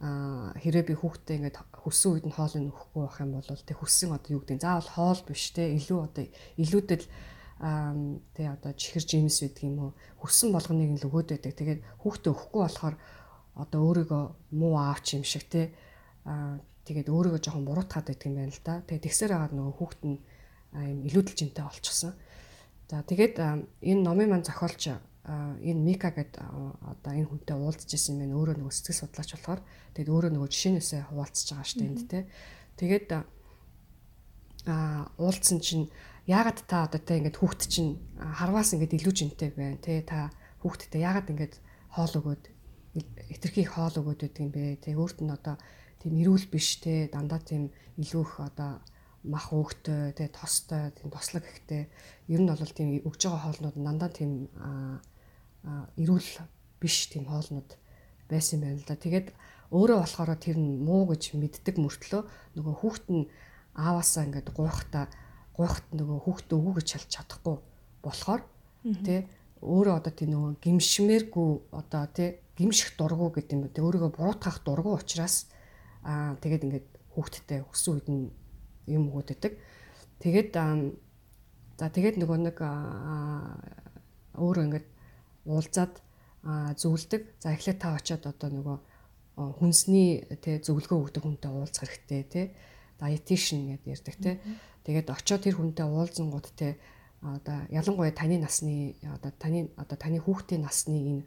хэрэг 0.01 0.85
би 0.89 0.95
хүүхдээ 0.97 1.37
ингээд 1.37 1.57
хүссэн 1.77 2.09
үед 2.17 2.25
нь 2.25 2.33
хоол 2.33 2.55
нь 2.57 2.73
өгөхгүй 2.73 3.01
байх 3.05 3.17
юм 3.21 3.31
бол 3.37 3.45
тэг 3.45 3.77
хүссэн 3.77 4.09
одоо 4.17 4.33
юу 4.33 4.41
гэдэг 4.41 4.57
заавал 4.57 4.89
хоол 4.89 5.21
биш 5.29 5.53
те 5.53 5.77
илүү 5.77 5.99
одоо 6.01 6.25
илүүдэл 6.57 7.05
тэ 8.33 8.43
одоо 8.49 8.71
чихэр 8.73 9.05
жимс 9.05 9.45
байдаг 9.45 9.61
юм 9.61 9.77
уу 9.77 9.91
хүссэн 10.25 10.49
болгоныг 10.49 10.97
л 10.97 11.05
өгөөд 11.05 11.29
байдаг. 11.37 11.53
Тэгээд 11.53 11.81
хүүхдээ 12.01 12.33
өгөхгүй 12.33 12.61
болохоор 12.65 12.95
одоо 13.61 13.79
өөрийгөө 13.85 14.23
муу 14.57 14.73
аавч 14.81 15.21
юм 15.21 15.25
шиг 15.27 15.45
те 15.45 15.69
тэгээд 16.25 17.13
өөрийгөө 17.13 17.37
жоохон 17.45 17.69
буруутгаад 17.69 18.09
байдаг 18.09 18.25
юм 18.25 18.41
байна 18.41 18.49
л 18.49 18.65
да. 18.65 18.81
Тэгээд 18.81 19.05
тэгсээр 19.05 19.31
хагаад 19.37 19.53
нөгөө 19.53 19.75
хүүхд 19.77 20.01
нь 20.09 20.17
юм 20.81 20.99
илүүдэл 21.05 21.37
жинтэй 21.37 21.61
олчихсон. 21.61 22.17
За 22.89 23.05
тэгээд 23.05 23.37
энэ 23.37 24.01
номын 24.01 24.33
маань 24.33 24.47
зохиолч 24.49 24.97
энэ 25.25 25.81
Мика 25.85 26.09
гэдэг 26.09 26.41
одоо 26.41 27.11
энэ 27.13 27.29
хүнтэй 27.29 27.57
уулзж 27.57 27.93
исэн 27.93 28.25
юм 28.25 28.33
өөрөө 28.41 28.57
нөгөө 28.57 28.73
сэтгэл 28.73 29.01
судлаач 29.05 29.29
болохоор 29.37 29.61
тэгээд 29.93 30.09
өөрөө 30.09 30.31
нөгөө 30.33 30.49
жишээнээсээ 30.49 31.01
хуваалцж 31.13 31.47
байгаа 31.53 31.67
шүү 31.69 31.79
дээ 31.79 31.89
энд 31.93 32.01
те. 32.09 32.19
Тэгээд 32.81 33.07
а 34.65 35.09
уулзсан 35.21 35.61
чинь 35.61 35.93
яагаад 36.25 36.65
та 36.65 36.89
одоо 36.89 37.01
те 37.01 37.21
ингээд 37.21 37.37
хүүхд 37.37 37.61
чинь 37.69 38.01
харваас 38.17 38.73
ингээд 38.73 38.97
илүү 38.97 39.13
жинтэй 39.13 39.49
байна 39.53 39.77
те 39.77 40.01
та 40.01 40.33
хүүхдтэй 40.65 41.05
яагаад 41.05 41.29
ингээд 41.29 41.55
хоол 41.93 42.13
өгөөд 42.17 42.43
итерхий 43.29 43.65
хоол 43.65 43.95
өгөөд 44.01 44.21
байдаг 44.25 44.41
юм 44.41 44.51
бэ 44.53 44.81
те 44.81 44.97
өөрт 44.97 45.21
нь 45.21 45.33
одоо 45.33 45.57
тийм 46.01 46.13
эрүүл 46.17 46.45
биш 46.49 46.81
те 46.81 47.09
дандаа 47.13 47.41
тийм 47.41 47.69
илүү 47.97 48.21
их 48.25 48.33
одоо 48.41 48.81
мах 49.23 49.53
өөгтэй 49.53 50.17
те 50.17 50.25
тостой 50.33 50.89
тийм 50.97 51.13
тослог 51.13 51.45
ихтэй. 51.45 51.89
Ер 52.25 52.41
нь 52.41 52.49
бол 52.49 52.73
тийм 52.73 53.01
өгж 53.05 53.21
байгаа 53.29 53.41
хоолнууд 53.45 53.77
дандаа 53.77 54.09
тийм 54.09 54.49
эрүүл 55.97 56.29
биш 56.81 57.09
тийм 57.11 57.29
хоолнууд 57.29 57.77
байсан 58.29 58.61
байна 58.61 58.79
л 58.81 58.87
да. 58.87 58.95
Тэгээд 58.95 59.27
өөрөө 59.71 59.97
болохоор 60.01 60.31
тэр 60.35 60.57
нь 60.57 60.81
муу 60.81 61.07
гэж 61.07 61.37
мэддэг 61.37 61.75
мөртлөө 61.79 62.21
нөгөө 62.57 62.75
хүүхэд 62.81 63.07
нь 63.13 63.29
ааваасаа 63.77 64.25
ингээд 64.27 64.49
гуйхтаа 64.51 65.05
гуйхт 65.55 65.85
нөгөө 65.95 66.19
хүүхэд 66.25 66.49
өгөө 66.57 66.73
гэж 66.81 66.87
шалж 66.91 67.07
чадахгүй 67.13 67.55
болохоор 68.03 68.41
тий 69.05 69.19
өөрөө 69.61 69.93
одоо 70.01 70.11
тийм 70.11 70.29
нөгөө 70.33 70.51
гимшмээргүй 70.63 71.49
одоо 71.71 72.03
тий 72.09 72.41
гимших 72.57 72.97
дургу 72.97 73.29
гэдэг 73.31 73.53
юм. 73.55 73.69
Тэ 73.69 73.85
өөрийгөө 73.85 74.11
буруутгах 74.17 74.57
дургу 74.65 74.97
учраас 74.97 75.47
аа 76.03 76.35
тэгээд 76.41 76.65
ингээд 76.65 76.87
хүүхэдтэй 77.13 77.59
өссөн 77.69 77.93
үед 77.95 78.07
нь 78.09 78.33
юм 78.89 79.03
өгöd 79.13 79.37
өгдөг. 79.37 79.53
Тэгээд 80.19 80.51
за 80.51 81.85
тэгээд 81.93 82.17
нөгөө 82.19 82.37
нэг 82.49 82.57
өөрөө 84.35 84.63
ингээд 84.65 84.87
уулзаад 85.45 85.93
зөвлөдөг. 86.77 87.21
За 87.39 87.53
эхлээд 87.53 87.79
та 87.79 87.95
очиод 87.95 88.25
одоо 88.25 88.49
нөгөө 88.49 88.77
хүнсний 89.61 90.25
тэ 90.41 90.59
зөвлөгөө 90.65 90.99
өгдөг 91.09 91.23
хүнтэй 91.23 91.51
уулзах 91.51 91.87
хэрэгтэй 91.89 92.23
тэ. 92.25 92.41
Dietitian 93.01 93.73
гэдээ 93.73 93.93
ярьдаг 93.93 94.15
тэ. 94.21 94.31
Тэгээд 94.85 95.07
очиод 95.09 95.41
тэр 95.45 95.55
хүнтэй 95.57 95.85
уулзангууд 95.85 96.47
тэ 96.57 96.77
одоо 97.21 97.69
ялангуяа 97.69 98.13
таны 98.13 98.41
насны 98.41 98.97
одоо 99.05 99.31
таны 99.37 99.69
одоо 99.77 99.97
таны 99.97 100.17
хүүхдийн 100.17 100.65
насны 100.65 100.97
энэ 100.97 101.25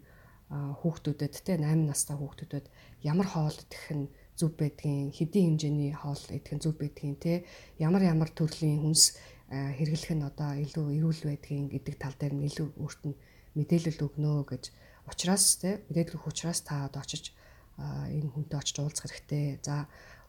хүүхдүүдэд 0.50 1.34
тэ 1.46 1.62
8 1.62 1.86
настай 1.86 2.18
хүүхдүүдэд 2.18 2.66
ямар 3.06 3.26
хоол 3.30 3.54
идэх 3.54 3.86
нь 3.94 4.10
зүв 4.34 4.58
байдгийн 4.58 5.14
хэдийн 5.14 5.54
хэмжээний 5.54 5.92
хоол 5.94 6.22
идэх 6.34 6.52
нь 6.54 6.62
зүв 6.62 6.74
байдгийн 6.82 7.16
тэ 7.22 7.46
ямар 7.78 8.02
ямар 8.02 8.30
төрлийн 8.34 8.82
хүнс 8.82 9.14
хэрэглэх 9.50 10.12
нь 10.18 10.26
одоо 10.26 10.50
илүү 10.58 10.86
эрүүл 10.98 11.22
байдгийн 11.30 11.70
гэдэг 11.70 11.94
тал 12.02 12.16
дээр 12.18 12.34
нь 12.34 12.46
илүү 12.50 12.68
өөрт 12.82 13.02
нь 13.06 13.16
мэдээлэл 13.54 14.04
өгнө 14.06 14.44
гэж 14.50 14.70
ухраас 15.06 15.58
те 15.62 15.82
мэдээлэл 15.88 16.16
өгөх 16.18 16.30
учраас 16.30 16.60
та 16.62 16.86
одоо 16.86 17.02
очиж 17.02 17.34
энэ 17.78 18.30
хүнтэй 18.30 18.58
очиж 18.58 18.76
уулзах 18.78 19.10
хэрэгтэй. 19.10 19.58
За 19.62 19.86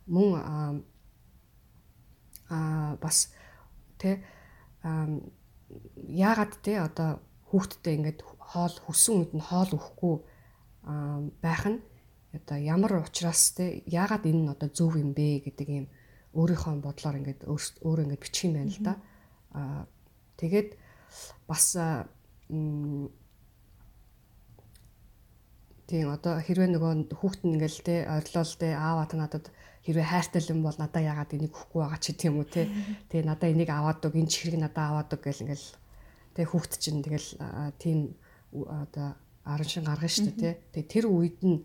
мөн 0.08 0.86
а 2.50 2.96
бас 3.02 3.34
те 3.98 4.22
яагаад 6.08 6.54
те 6.62 6.82
одоо 6.82 7.20
хүүхдтэй 7.50 7.98
ингээд 7.98 8.20
хоол 8.22 8.76
хүссэн 8.86 9.14
үед 9.26 9.34
нь 9.34 9.42
хоол 9.42 9.72
өгөхгүй 9.74 10.16
байх 11.42 11.64
нь 11.66 11.82
одоо 12.38 12.58
ямар 12.62 13.02
ухраас 13.02 13.58
те 13.58 13.82
яагаад 13.90 14.30
энэ 14.30 14.42
нь 14.46 14.54
одоо 14.54 14.70
зөв 14.70 14.94
юм 15.00 15.18
бэ 15.18 15.46
гэдэг 15.50 15.68
юм 15.70 15.88
өөрийнхөө 16.38 16.84
бодлоор 16.84 17.18
ингээд 17.22 17.42
өөр 17.48 18.00
ингээд 18.06 18.22
бичих 18.22 18.46
юм 18.46 18.54
байна 18.60 18.72
л 18.74 18.82
да. 18.84 18.94
Аа 19.56 19.82
тэгээд 20.38 20.70
бас 21.48 21.66
Тийм 25.86 26.10
одоо 26.10 26.42
хэрвээ 26.42 26.70
нөгөө 26.74 27.14
хүүхэд 27.14 27.42
нь 27.46 27.58
ингээл 27.58 27.80
те 27.86 27.96
орилол 28.10 28.54
те 28.58 28.74
ааваа 28.74 29.06
та 29.10 29.18
надад 29.18 29.46
хэрвээ 29.86 30.06
хайртай 30.06 30.42
юм 30.50 30.66
бол 30.66 30.78
надаа 30.78 31.02
яагаад 31.02 31.38
энийг 31.38 31.54
өгөхгүй 31.54 31.82
байгаа 31.82 32.02
ч 32.02 32.06
гэдэм 32.14 32.38
үү 32.42 32.48
те. 32.50 32.70
Тэгээ 33.10 33.30
надаа 33.30 33.50
энийг 33.54 33.70
аваад 33.70 34.02
өг 34.02 34.18
энэ 34.18 34.30
чихрийг 34.34 34.62
надаа 34.62 34.86
аваад 34.94 35.14
өг 35.14 35.22
гэл 35.22 35.46
ингээл 35.46 35.68
те 36.34 36.42
хүүхэд 36.42 36.74
чинь 36.82 37.06
тэгэл 37.06 37.30
тийм 37.82 38.18
одоо 38.54 39.14
аран 39.46 39.70
шин 39.70 39.86
гаргана 39.86 40.10
шүү 40.10 40.26
дээ 40.34 40.42
те. 40.42 40.58
Тэгээ 40.74 40.90
тэр 40.90 41.06
үед 41.06 41.40
нь 41.46 41.62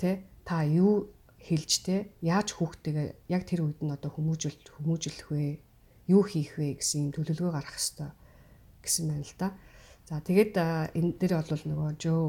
те 0.00 0.24
та 0.48 0.64
юу 0.64 1.12
хэлж 1.36 1.72
те 1.84 2.16
яаж 2.24 2.56
хүүхдтэйгээ 2.56 3.08
яг 3.28 3.44
тэр 3.44 3.60
үед 3.68 3.80
нь 3.84 3.92
одоо 3.92 4.08
хүмүүжүүлэлт 4.08 4.68
хүмүүжүүлэх 4.72 5.28
вэ? 5.32 5.60
Юу 6.08 6.24
хийх 6.24 6.56
вэ 6.56 6.80
гэсэн 6.80 7.12
төлөвлөгөө 7.12 7.52
гаргах 7.52 7.76
хэрэгтэй 7.76 8.12
гэсэн 8.82 9.08
байна 9.08 9.24
л 9.24 9.34
да. 9.38 9.48
За 10.10 10.20
тэгээд 10.20 10.54
энэ 10.98 11.14
дээр 11.18 11.32
бол 11.40 11.64
нөгөө 11.70 11.90
Жөө 12.02 12.22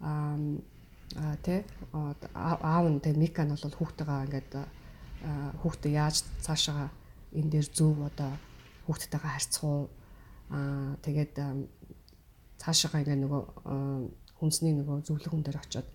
аа 0.00 1.36
тэ 1.44 1.64
аав 2.34 2.86
нь 2.88 3.00
тэ 3.04 3.12
Мика 3.12 3.44
нь 3.44 3.52
бол 3.52 3.76
хүүхдтэйгээ 3.76 4.24
ингээд 4.26 4.52
хүүхдээ 5.60 5.92
яаж 5.92 6.24
цаашаа 6.40 6.88
энэ 7.36 7.52
дээр 7.52 7.68
зөв 7.68 8.00
одоо 8.00 8.32
хүүхдтэйгээ 8.88 9.32
харьцах 9.36 9.64
уу 9.64 9.82
аа 10.50 10.96
тэгээд 11.04 11.36
цаашаа 12.56 13.00
ингээд 13.04 13.22
нөгөө 13.22 13.42
хүнсний 14.40 14.72
нөгөө 14.74 15.06
зөвлөгөн 15.06 15.44
дээр 15.44 15.60
очиод 15.60 15.88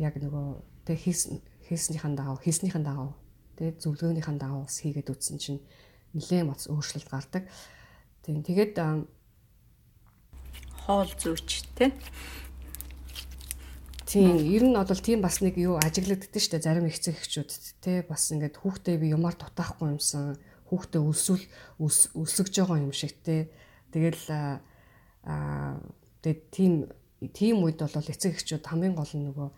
яг 0.00 0.14
нөгөө 0.16 0.46
тэг 0.88 0.98
хийснийхэн 1.68 2.16
дагав 2.16 2.40
хийснийхэн 2.40 2.84
дагав 2.84 3.12
тэг 3.60 3.76
зөвлөгөөнийхэн 3.78 4.38
дагав 4.40 4.64
бас 4.64 4.80
хийгээд 4.80 5.12
үтсэн 5.12 5.38
чинь 5.38 5.60
нэлээд 6.16 6.48
моц 6.48 6.66
өөрчлөлт 6.66 7.08
гардаг. 7.12 7.44
Тийм. 8.28 8.44
Тэгээд 8.44 8.76
хоол 10.84 11.08
зүйч 11.16 11.64
тий 11.72 11.96
Тийм, 14.04 14.36
ер 14.36 14.68
нь 14.68 14.76
бол 14.76 15.00
тийм 15.00 15.24
бас 15.24 15.40
нэг 15.40 15.56
юу 15.56 15.80
ажиглагддаг 15.80 16.36
шүү 16.36 16.60
дээ 16.60 16.64
зарим 16.64 16.88
ихцэг 16.92 17.16
эхчүүд 17.16 17.50
те 17.80 18.04
бас 18.04 18.28
ингээд 18.28 18.60
хүүхдээ 18.60 19.00
би 19.00 19.16
юмар 19.16 19.32
дутаахгүй 19.32 19.96
юмсан 19.96 20.36
хүүхдээ 20.68 21.00
өлсвөл 21.08 21.44
өлсөж 21.80 22.52
байгаа 22.52 22.84
юм 22.84 22.92
шиг 22.92 23.16
те 23.24 23.48
тэгэл 23.96 24.28
аа 25.24 25.80
тэгээд 26.20 26.40
тийм 26.52 26.72
тийм 27.32 27.64
үед 27.64 27.80
бол 27.80 28.12
эцэг 28.12 28.36
эхчүүд 28.36 28.64
хамгийн 28.64 28.96
гол 28.96 29.12
нь 29.12 29.24
нөгөө 29.28 29.48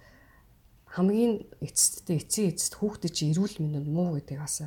хамгийн 0.98 1.32
эцэсттэй 1.58 2.22
эцсийн 2.22 2.50
эцэст 2.54 2.78
хүүхдээ 2.78 3.10
чи 3.10 3.30
эрүүл 3.34 3.58
мэнд 3.62 3.86
муу 3.86 4.18
гэдэг 4.18 4.38
бас 4.38 4.66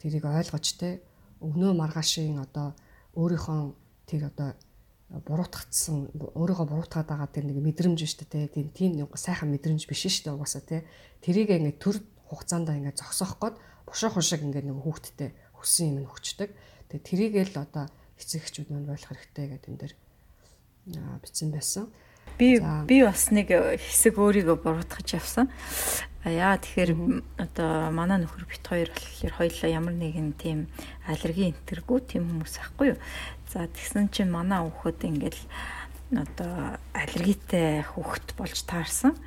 тэрийг 0.00 0.24
ойлгож 0.28 0.66
те 0.80 1.04
өгнөө 1.44 1.76
маргаашийн 1.76 2.40
одоо 2.40 2.76
өөрийнхөө 3.20 3.60
тэр 4.08 4.32
одоо 4.32 4.56
буруутгацсан 5.10 6.08
өөрийгөө 6.38 6.66
буруутгаад 6.70 7.08
байгаа 7.10 7.28
тэр 7.28 7.44
нэг 7.50 7.58
мэдрэмж 7.60 8.00
шүү 8.00 8.30
дээ 8.30 8.48
тийм 8.54 8.68
тийм 8.70 8.90
нэг 8.96 9.10
сайхан 9.18 9.50
мэдрэмж 9.50 9.84
биш 9.90 10.06
шүү 10.06 10.30
дээ 10.30 10.36
угаасаа 10.38 10.62
тий 10.62 10.80
тэрийг 11.20 11.50
ингээд 11.50 11.82
төр 11.82 11.96
хугацаанд 12.30 12.70
ингээд 12.70 13.02
зогсоох 13.02 13.36
гээд 13.42 13.56
бушуух 13.90 14.22
шиг 14.22 14.46
ингээд 14.46 14.70
нэг 14.70 14.78
хүүхдтэй 14.78 15.34
хүссэн 15.58 15.98
юм 15.98 16.06
өгчдөг 16.06 16.54
тэгээ 16.88 17.08
тэрийгэл 17.10 17.58
одоо 17.58 17.90
эцэг 18.22 18.46
эхчүүд 18.46 18.70
мань 18.70 18.86
болох 18.86 19.10
хэрэгтэй 19.10 19.46
гэдэг 19.50 19.70
энэ 19.74 19.80
дэр 19.82 19.92
бичсэн 21.20 21.50
байсан 21.50 21.90
би 22.40 22.56
би 22.88 22.96
бас 23.04 23.28
нэг 23.28 23.52
хэсэг 23.52 24.16
өөрийгөө 24.16 24.56
буруутгаж 24.64 25.08
явсан 25.12 25.52
яа 26.24 26.56
тэгэхээр 26.56 26.92
одоо 27.36 27.92
манай 27.92 28.24
нөхөр 28.24 28.48
бит 28.48 28.64
хоёр 28.64 28.88
болохоор 28.88 29.34
хоёлаа 29.36 29.68
ямар 29.68 29.94
нэгэн 29.96 30.36
тийм 30.40 30.68
аллерги 31.04 31.52
энтэргүй 31.52 32.00
тийм 32.08 32.28
хүмүүс 32.28 32.60
ахгүй 32.60 32.96
юу 32.96 33.00
За 33.50 33.66
тэгсэн 33.66 34.14
чинь 34.14 34.30
манай 34.30 34.62
хүүхэд 34.62 35.10
ингээл 35.10 35.42
одоо 36.14 36.78
аллергитэй 36.94 37.82
хүүхэд 37.82 38.38
болж 38.38 38.62
таарсан. 38.62 39.18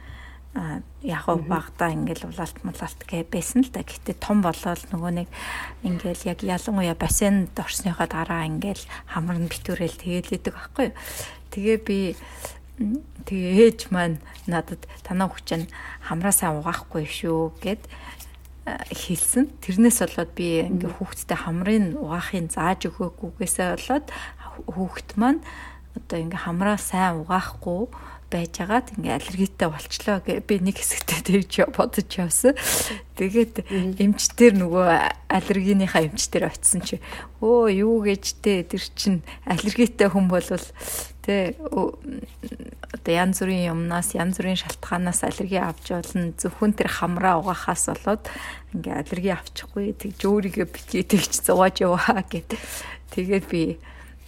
А 0.55 0.79
яг 1.03 1.27
гоо 1.27 1.43
багада 1.43 1.91
ингээл 1.91 2.31
улаалт 2.31 2.63
мулаалт 2.63 3.03
гэ 3.03 3.27
байсан 3.27 3.67
л 3.67 3.71
да. 3.75 3.83
Гэтэ 3.83 4.15
том 4.23 4.39
болоод 4.39 4.79
нөгөө 4.95 5.11
нэг 5.11 5.27
ингээл 5.83 6.23
яг 6.23 6.39
ялангуяа 6.39 6.95
бассейнд 6.95 7.51
орсныхоо 7.51 8.07
дараа 8.07 8.47
ингээл 8.47 8.79
хамар 9.11 9.43
нь 9.43 9.51
битүүрэл 9.51 9.99
тэгээл 9.99 10.39
идэг 10.39 10.55
байхгүй 10.55 10.85
юу. 10.87 10.95
Тэгээ 11.51 11.77
би 11.83 12.15
тэгээ 12.77 13.53
ээж 13.69 13.79
маань 13.93 14.17
надад 14.49 14.81
танаа 15.05 15.29
хүчин 15.29 15.69
хамраасаа 16.01 16.57
угаахгүй 16.57 17.05
шүү 17.05 17.53
гэд 17.61 17.85
хэлсэн. 18.65 19.51
Тэрнээс 19.59 19.99
болоод 20.01 20.31
би 20.33 20.65
ингээ 20.65 20.91
хүүхдтэй 20.97 21.37
хамрын 21.37 21.85
угаахын 21.99 22.47
зааж 22.49 22.87
өгөөгүйгээсээ 22.89 23.67
болоод 23.77 24.07
хүүхд 24.71 25.09
маань 25.19 25.43
одоо 25.93 26.17
ингээ 26.17 26.41
хамраа 26.47 26.79
сайн 26.79 27.21
угаахгүй 27.21 27.91
байжгаад 28.33 28.97
ингээ 28.97 29.13
аллергитэй 29.21 29.69
болчлоо 29.69 30.17
гэ 30.25 30.41
би 30.41 30.57
нэг 30.57 30.81
хэсэгтээ 30.81 31.21
тэгж 31.21 31.53
бодож 31.77 32.09
явсан. 32.17 32.57
Тэгээд 33.13 33.61
эмчтэр 34.01 34.57
нөгөө 34.57 34.89
аллергийнхаа 35.29 36.09
эмчтэр 36.09 36.49
очисон 36.49 36.81
чи 36.81 36.97
өө 37.45 37.69
юу 37.85 38.01
гэж 38.01 38.41
те? 38.41 38.65
Тэр 38.65 38.81
чин 38.97 39.21
аллергитэй 39.45 40.09
хүн 40.09 40.25
болвол 40.25 40.65
те 41.21 41.53
одоо 41.61 43.13
янз 43.13 43.45
бүрийн 43.45 43.69
юмнаас 43.69 44.17
янз 44.17 44.41
бүрийн 44.41 44.57
шалтгаанаас 44.57 45.21
аллерги 45.23 45.61
авч 45.61 45.93
болно 45.93 46.33
зөвхөн 46.33 46.73
тэр 46.73 46.89
хамраа 46.89 47.37
угаахаас 47.37 47.93
болоод 47.93 48.25
ингээ 48.73 48.97
аллерги 48.97 49.29
авчихгүй. 49.29 49.93
Тэгж 49.93 50.19
өөрийгөө 50.25 50.67
битгий 50.73 51.05
тэгж 51.05 51.45
зугааж 51.45 51.85
яваа 51.85 52.25
гэд. 52.25 52.57
Тэгээд 53.13 53.45
би 53.47 53.77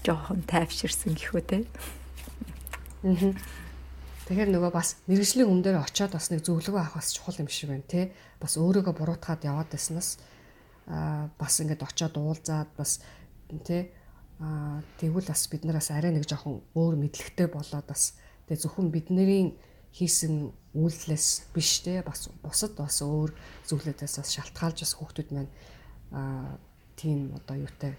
жоохон 0.06 0.45
тайвширсан 0.45 1.18
гэхүү 1.18 1.41
те. 1.41 1.58
Аа 3.01 3.64
Тэгэхээр 4.26 4.49
нөгөө 4.57 4.71
бас 4.73 4.97
мэрэгжлийн 5.05 5.61
дээр 5.61 5.86
очиод 5.86 6.17
бас 6.17 6.34
нэг 6.34 6.41
зөвлөгөө 6.41 6.82
авах 6.82 6.97
бас 6.97 7.13
чухал 7.13 7.38
юм 7.38 7.49
шиг 7.49 7.69
байна 7.69 7.86
тий. 7.86 8.09
Бас 8.41 8.57
өөрийгөө 8.57 8.97
буруутгаад 8.97 9.45
яваад 9.45 9.69
байснаас 9.69 10.17
аа 10.89 11.30
бас 11.38 11.61
ингээд 11.61 11.86
очиод 11.86 12.17
уулзаад 12.17 12.73
бас 12.73 13.05
тий 13.65 13.93
аа 14.41 14.82
тэгвэл 14.97 15.30
бас 15.30 15.45
бид 15.45 15.63
нараас 15.65 15.93
арай 15.93 16.09
нэг 16.09 16.26
жоохон 16.26 16.65
өөр 16.73 16.97
мэдлэгтэй 17.05 17.53
болоод 17.53 17.86
бас 17.86 18.17
тий 18.49 18.57
зөвхөн 18.57 18.89
бидний 18.89 19.53
хийсэн 19.93 20.51
үйлдэлээс 20.73 21.53
биш 21.55 21.86
тий 21.86 22.01
бас 22.01 22.28
бусад 22.43 22.76
бас 22.76 22.99
өөр 23.05 23.30
зүйлүүдээс 23.69 24.19
бас 24.19 24.30
шалтгаалж 24.36 24.78
бас 24.84 24.93
хүүхдүүд 24.99 25.30
маань 25.32 25.51
аа 26.11 26.57
тийм 26.99 27.32
одоо 27.32 27.55
юутай 27.61 27.93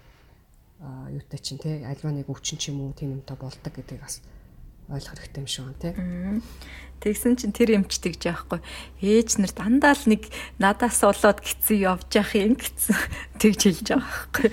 аа 0.83 1.09
юутай 1.09 1.39
чинь 1.41 1.57
тий 1.57 1.81
альва 1.81 2.11
нэг 2.13 2.29
өвчин 2.29 2.61
ч 2.61 2.69
юм 2.69 2.85
уу 2.85 2.93
тийм 2.93 3.17
юмтай 3.17 3.33
болдог 3.33 3.73
гэдгийг 3.73 4.05
бас 4.05 4.21
ойлгох 4.87 5.13
хэрэгтэй 5.19 5.41
юм 5.43 5.47
шиг 5.47 5.63
байна 5.67 5.79
тий. 5.81 5.93
Тэгсэн 6.97 7.37
чинь 7.37 7.53
тэр 7.53 7.77
эмч 7.77 8.01
тэгж 8.01 8.25
яахгүй. 8.25 8.59
Ээж 9.03 9.37
нар 9.37 9.53
дандаа 9.53 9.93
л 9.93 10.09
нэг 10.09 10.31
надаас 10.57 11.05
болоод 11.05 11.45
гисэн 11.45 11.77
явж 11.77 12.09
явах 12.15 12.33
юм 12.33 12.57
гэсэн 12.57 12.97
тэгж 13.41 13.59
хэлж 13.69 13.87
байгаа 13.93 14.01
байхгүй. 14.01 14.49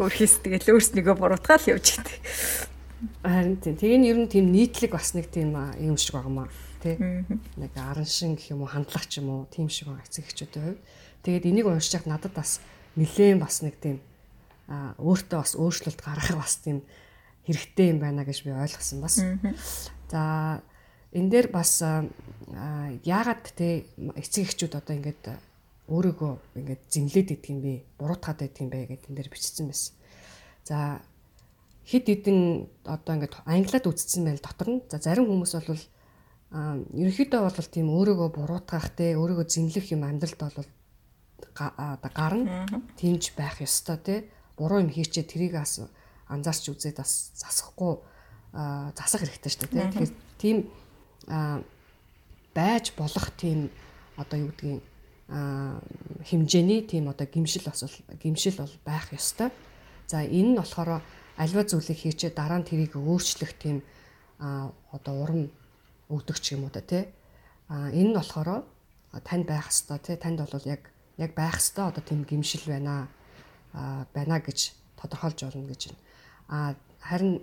Хөрхис 0.00 0.40
тэгэл 0.40 0.72
өөрснийгөө 0.72 1.14
буруутгаал 1.20 1.76
явж 1.76 2.00
идэг. 2.00 2.16
Харин 3.20 3.60
тийм. 3.60 3.76
Тэгээ 3.76 3.98
нь 4.00 4.08
ер 4.08 4.18
нь 4.22 4.32
тийм 4.32 4.48
нийтлэг 4.48 4.96
бас 4.96 5.12
нэг 5.12 5.28
тийм 5.28 5.52
юм 5.76 6.00
шиг 6.00 6.16
байгаа 6.16 6.32
маа 6.32 6.48
тий. 6.80 6.96
Нэг 6.96 7.72
аран 7.76 8.08
шин 8.08 8.38
гэх 8.40 8.56
юм 8.56 8.64
уу 8.64 8.72
хандлага 8.72 9.04
ч 9.04 9.20
юм 9.20 9.28
уу 9.28 9.50
тийм 9.52 9.68
шиг 9.68 9.92
байгаа 9.92 10.08
эцэг 10.08 10.24
эхчүүдийн 10.24 10.64
хувьд. 10.72 10.82
Тэгээд 11.26 11.48
энийг 11.52 11.66
уншиж 11.68 12.00
надад 12.08 12.32
бас 12.32 12.64
нилээн 12.96 13.38
бас 13.38 13.60
нэг 13.60 13.76
тийм 13.76 14.00
өөртөө 14.72 15.38
бас 15.38 15.52
өөрчлөлт 15.58 16.00
гаргах 16.00 16.38
бас 16.40 16.56
тийм 16.64 16.80
хэрэгтэй 17.46 17.90
юм 17.90 17.98
байна 17.98 18.24
гэж 18.24 18.44
би 18.46 18.50
ойлгосон 18.54 19.00
бас. 19.02 19.18
За 20.10 20.62
энэ 21.12 21.30
дээр 21.30 21.48
бас 21.50 21.82
яагаад 21.82 23.44
те 23.56 23.86
эцэг 24.14 24.48
эхчүүд 24.48 24.78
одоо 24.78 24.94
ингээд 24.96 25.24
өөрийгөө 25.90 26.32
ингээд 26.56 26.82
зинлээд 26.88 27.28
идэх 27.34 27.50
юм 27.50 27.60
бэ? 27.62 27.74
Буруутгаад 27.98 28.46
идэх 28.46 28.62
юм 28.62 28.70
бэ 28.70 28.86
гэдэг 28.86 29.08
энэ 29.10 29.18
дээр 29.18 29.30
бичсэн 29.32 29.66
байсан. 29.66 29.94
За 30.62 31.02
хид 31.86 32.06
хідэн 32.06 32.70
одоо 32.86 33.12
ингээд 33.18 33.34
англиад 33.42 33.86
үзсэн 33.90 34.22
байл 34.24 34.38
дотор 34.38 34.68
нь 34.70 34.80
за 34.86 35.02
зарим 35.02 35.26
хүмүүс 35.26 35.52
бол 35.58 35.82
а 36.52 36.76
ерөнхийдөө 36.92 37.40
бол 37.42 37.68
тийм 37.72 37.88
өөрийгөө 37.90 38.28
буруутгах 38.36 38.92
те 38.94 39.16
өөрийгөө 39.16 39.46
зинлэх 39.48 39.88
юм 39.90 40.04
амьдралд 40.04 40.40
бол 40.52 40.68
гарна 41.56 42.68
тэмж 43.00 43.34
байх 43.34 43.58
ёстой 43.64 43.98
те 43.98 44.14
буруу 44.54 44.84
юм 44.84 44.92
хийчээ 44.92 45.24
тэрийг 45.26 45.56
бас 45.58 45.80
анзаарч 46.32 46.72
үзээд 46.72 46.96
бас 46.98 47.36
засахгүй 47.36 48.00
засах 48.96 49.20
хэрэгтэй 49.24 49.52
шүү 49.52 49.68
дээ. 49.68 49.92
Тэгэхээр 49.92 50.12
тийм 50.40 50.56
байж 52.52 52.92
болох 52.96 53.26
тийм 53.36 53.68
одоо 54.16 54.38
юу 54.40 54.52
гэдгийг 54.52 54.82
хэмжээний 56.28 56.84
тийм 56.84 57.08
одоо 57.08 57.26
гимшил 57.26 57.64
бас 57.64 57.84
гимшил 58.20 58.56
бол 58.56 58.74
байх 58.84 59.12
ёстой. 59.12 59.48
За 60.08 60.20
энэ 60.20 60.52
нь 60.52 60.58
болохоор 60.60 61.00
альва 61.36 61.62
зүйлийг 61.64 61.98
хийчээ 61.98 62.36
дараа 62.36 62.60
нь 62.60 62.68
тэрийг 62.68 62.96
өөрчлөх 62.96 63.56
тийм 63.56 63.80
одоо 64.38 65.14
урам 65.22 65.48
өгдөг 66.12 66.36
ч 66.40 66.52
юм 66.52 66.68
уу 66.68 66.72
да 66.72 66.84
тий. 66.84 67.08
А 67.68 67.88
энэ 67.88 68.12
нь 68.12 68.16
болохоор 68.16 68.68
танд 69.24 69.44
байх 69.48 69.72
хэвээр 69.72 70.00
тий 70.04 70.16
танд 70.20 70.44
бол 70.44 70.66
яг 70.68 70.92
яг 71.16 71.32
байх 71.32 71.56
хэвээр 71.56 71.88
одоо 71.88 72.04
тийм 72.04 72.24
гимшил 72.28 72.68
байна 72.68 73.08
а 73.72 74.04
байна 74.12 74.40
гэж 74.40 74.76
тодорхойлж 75.00 75.40
болно 75.48 75.68
гэж 75.72 75.88
байна. 75.88 76.00
А 76.52 76.76
харин 77.00 77.40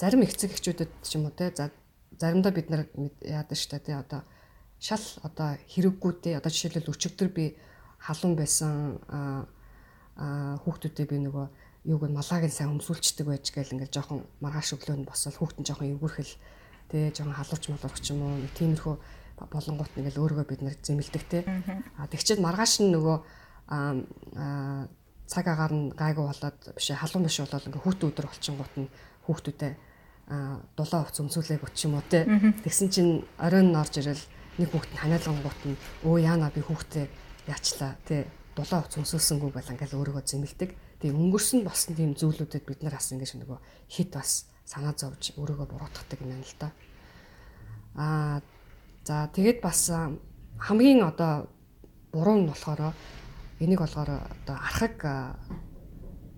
зарим 0.00 0.24
эцэг 0.24 0.56
эхчүүдэд 0.56 0.88
ч 1.04 1.20
юм 1.20 1.28
уу 1.28 1.36
те 1.36 1.52
за 1.52 1.68
заримдаа 2.16 2.52
бид 2.52 2.72
нар 2.72 2.88
яадаг 3.20 3.58
штэ 3.60 3.84
те 3.84 4.00
одоо 4.00 4.24
шал 4.80 5.04
одоо 5.20 5.60
хэрэггүү 5.68 6.12
те 6.24 6.40
одоо 6.40 6.48
жишээлбэл 6.48 6.96
өчигдөр 6.96 7.28
би 7.28 7.44
халуун 8.00 8.40
байсан 8.40 8.96
а 9.12 9.44
хүүхдүүдээ 10.64 11.06
би 11.12 11.16
нөгөө 11.28 11.46
юуг 11.92 12.02
нь 12.08 12.16
малааг 12.16 12.48
нь 12.48 12.56
сайн 12.56 12.72
өмсүүлчдэг 12.72 13.26
байж 13.28 13.52
гээл 13.52 13.76
ингээл 13.76 13.92
жоохон 13.92 14.24
маргааш 14.40 14.80
өглөө 14.80 14.96
нь 14.96 15.08
босол 15.08 15.36
хүүхдэн 15.36 15.64
жоохон 15.68 15.92
эвгүрхэл 15.92 16.32
тэгээ 16.88 17.12
жоохон 17.12 17.36
халууч 17.36 17.64
малууч 17.68 18.04
юм 18.12 18.20
уу 18.24 18.36
тиймэрхүү 18.56 18.96
болонгууд 19.48 19.92
ингээл 19.96 20.20
өөрийгөө 20.20 20.46
бид 20.48 20.60
нар 20.60 20.76
зэмэлдэг 20.76 21.24
те. 21.28 21.38
А 21.96 22.04
тэгчээд 22.08 22.40
маргааш 22.44 22.84
нь 22.84 22.92
нөгөө 22.92 23.16
а 23.68 24.88
цаг 25.30 25.46
агаар 25.46 25.72
нь 25.72 25.94
гайгүй 25.94 26.26
болоод 26.26 26.58
биш 26.74 26.90
халуун 26.90 27.24
биш 27.30 27.38
болоод 27.38 27.66
ингээ 27.70 27.84
хүүтэн 27.86 28.08
өдөр 28.10 28.26
болчихгоот 28.26 28.74
нь 28.82 28.92
хүүхдүүдэд 29.30 29.74
дулаан 30.74 31.02
хувц 31.06 31.18
өмсүүлээг 31.22 31.62
өч 31.62 31.78
юм 31.86 31.94
уу 31.98 32.04
те. 32.10 32.26
Тэгсэн 32.66 32.88
чинь 32.90 33.12
оройн 33.38 33.74
орж 33.78 34.02
ирэл 34.02 34.24
нэг 34.58 34.68
хүүхэд 34.74 34.92
нь 34.94 35.02
ханиалгангууд 35.02 35.60
нь 35.70 35.80
өө 36.06 36.16
яана 36.22 36.50
би 36.50 36.62
хүүхдээ 36.66 37.06
яачлаа 37.46 37.94
те. 38.06 38.26
Дулаан 38.58 38.82
хувц 38.82 38.98
өмсүүлсэнгүй 38.98 39.50
байл 39.54 39.70
ингээл 39.70 39.98
өөрийгөө 39.98 40.24
зэмэлдэг 40.26 40.70
тийм 40.98 41.14
өнгөрсөн 41.14 41.62
болсон 41.62 41.94
тийм 41.94 42.14
зүйлүүдэд 42.18 42.66
бид 42.66 42.82
нар 42.82 42.98
бас 42.98 43.10
ингээ 43.14 43.38
нөгөө 43.42 43.58
хит 43.90 44.10
бас 44.14 44.50
санаа 44.66 44.94
зовж 44.94 45.34
өөрийгөө 45.38 45.66
буруутгадаг 45.70 46.18
юм 46.22 46.30
байна 46.30 46.46
л 46.46 46.58
да. 46.58 46.68
Аа 47.94 48.36
за 49.06 49.30
тэгээд 49.34 49.58
бас 49.62 49.90
хамгийн 50.58 51.02
одоо 51.02 51.50
буруу 52.12 52.36
нь 52.38 52.50
болохоор 52.50 52.94
Энийг 53.60 53.80
болохоор 53.80 54.24
одоо 54.24 54.56
архаг 54.56 54.96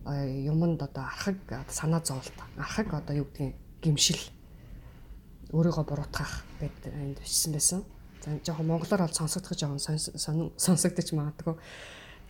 юмд 0.04 0.82
одоо 0.82 1.04
архаг 1.06 1.38
санаа 1.70 2.02
зовлт. 2.04 2.34
Архаг 2.58 2.92
одоо 2.94 3.16
юу 3.16 3.26
гэдгийг 3.30 3.54
гимшил 3.82 4.18
өөрийгөө 5.54 5.84
буруутгах 5.86 6.42
гэдэг 6.58 6.92
энд 6.92 7.18
бичсэн 7.22 7.52
байсан. 7.52 7.84
За 8.24 8.34
жоохон 8.42 8.66
монголоор 8.66 9.06
бол 9.06 9.14
сонсогдох 9.14 9.54
жоохон 9.54 9.78
сонсогдож 10.58 11.12
магадгүй. 11.14 11.54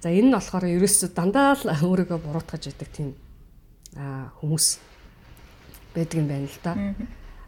За 0.03 0.13
энэ 0.13 0.29
нь 0.29 0.37
болохоор 0.37 0.69
ерөөсөө 0.69 1.09
дандаа 1.17 1.57
л 1.57 1.73
өөрийгөө 1.73 2.19
буруутгаж 2.21 2.69
идэг 2.69 2.89
тийм 2.93 3.17
хүмүүс 3.97 4.67
байдаг 5.95 6.17
юм 6.21 6.29
байна 6.29 6.49
л 6.53 6.59
да. 6.61 6.73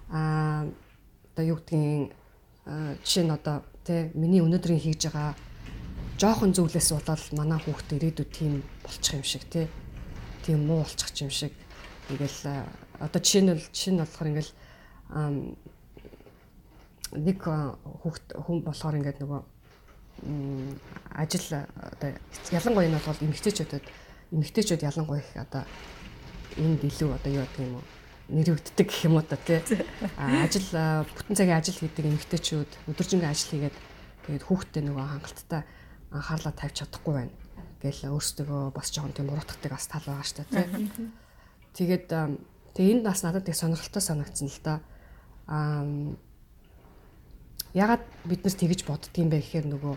Аа 0.09 0.65
одоо 1.35 1.45
юу 1.45 1.57
гэдгийг 1.61 2.13
жишээ 3.05 3.25
нь 3.29 3.35
одоо 3.37 3.65
тий 3.85 4.09
миний 4.15 4.41
өнөөдрийн 4.41 4.81
хийж 4.81 5.13
байгаа 5.13 5.37
жоохон 6.19 6.55
зүйлээс 6.55 6.95
болоод 6.95 7.23
манай 7.35 7.59
хүүхд 7.59 7.99
ирээдүйд 7.99 8.31
тийм 8.31 8.63
болчих 8.83 9.15
юм 9.19 9.25
шиг 9.27 9.45
тий. 9.51 9.67
Тийм 10.47 10.67
муу 10.67 10.87
болчих 10.87 11.11
юм 11.21 11.31
шиг. 11.31 11.53
Ингээл 12.11 12.65
одоо 13.03 13.21
жишээ 13.21 13.43
нь 13.43 13.59
жишээ 13.59 13.93
нь 13.95 14.03
болохоор 14.03 14.31
ингээл 14.31 14.53
нэг 17.19 17.39
хүүхд 17.43 18.27
хүн 18.47 18.59
болохоор 18.63 18.99
ингээд 19.03 19.19
нөгөө 19.23 19.43
ажил 21.19 21.47
одоо 21.75 22.11
ялангуяа 22.55 22.87
энэ 22.87 23.03
бол 23.03 23.25
эмэгтэйчүүдэд 23.27 23.85
эмэгтэйчүүд 24.31 24.87
ялангуяа 24.87 25.19
их 25.19 25.31
одоо 25.35 25.63
энд 26.57 26.83
илүү 26.87 27.11
одоо 27.11 27.31
юу 27.35 27.47
гэх 27.47 27.59
юм 27.67 27.75
уу 27.79 27.85
нэрвэгддэг 28.31 28.87
гэх 28.87 29.05
юм 29.05 29.19
уу 29.19 29.27
та 29.27 29.37
тий. 29.37 29.61
Ажил 30.17 30.71
бүтэн 30.71 31.35
цагийн 31.37 31.59
ажил 31.59 31.79
хийдэг 31.79 32.07
эмэгтэйчүүд 32.07 32.71
өдөржингөө 32.89 33.31
ажил 33.31 33.51
хийгээд 33.51 33.77
тэгээд 34.27 34.47
хүүхдтэй 34.47 34.83
нөгөө 34.87 35.05
хангалттай 35.05 35.63
анхаарлаа 36.15 36.55
тавьж 36.55 36.87
чадахгүй 36.87 37.15
байна 37.15 37.35
гэл 37.83 38.15
өөрсдөө 38.15 38.73
бас 38.73 38.89
жоохон 38.95 39.13
тийм 39.13 39.29
буруутгадаг 39.29 39.73
бас 39.77 39.87
тал 39.91 40.07
байгаа 40.07 40.25
шүү 40.25 40.47
дээ. 40.49 40.67
Тэгээд 41.77 42.07
тэгээ 42.73 42.93
энд 42.97 43.05
бас 43.05 43.21
надад 43.27 43.49
их 43.51 43.59
сонирхолтой 43.59 44.01
санагдсан 44.01 44.49
л 44.49 44.61
да. 44.65 44.81
Аа 45.51 45.85
ягаад 47.75 48.07
бид 48.25 48.47
нар 48.47 48.55
тэгж 48.55 48.87
боддгийм 48.87 49.29
бэ 49.29 49.43
гэхээр 49.43 49.67
нөгөө 49.67 49.95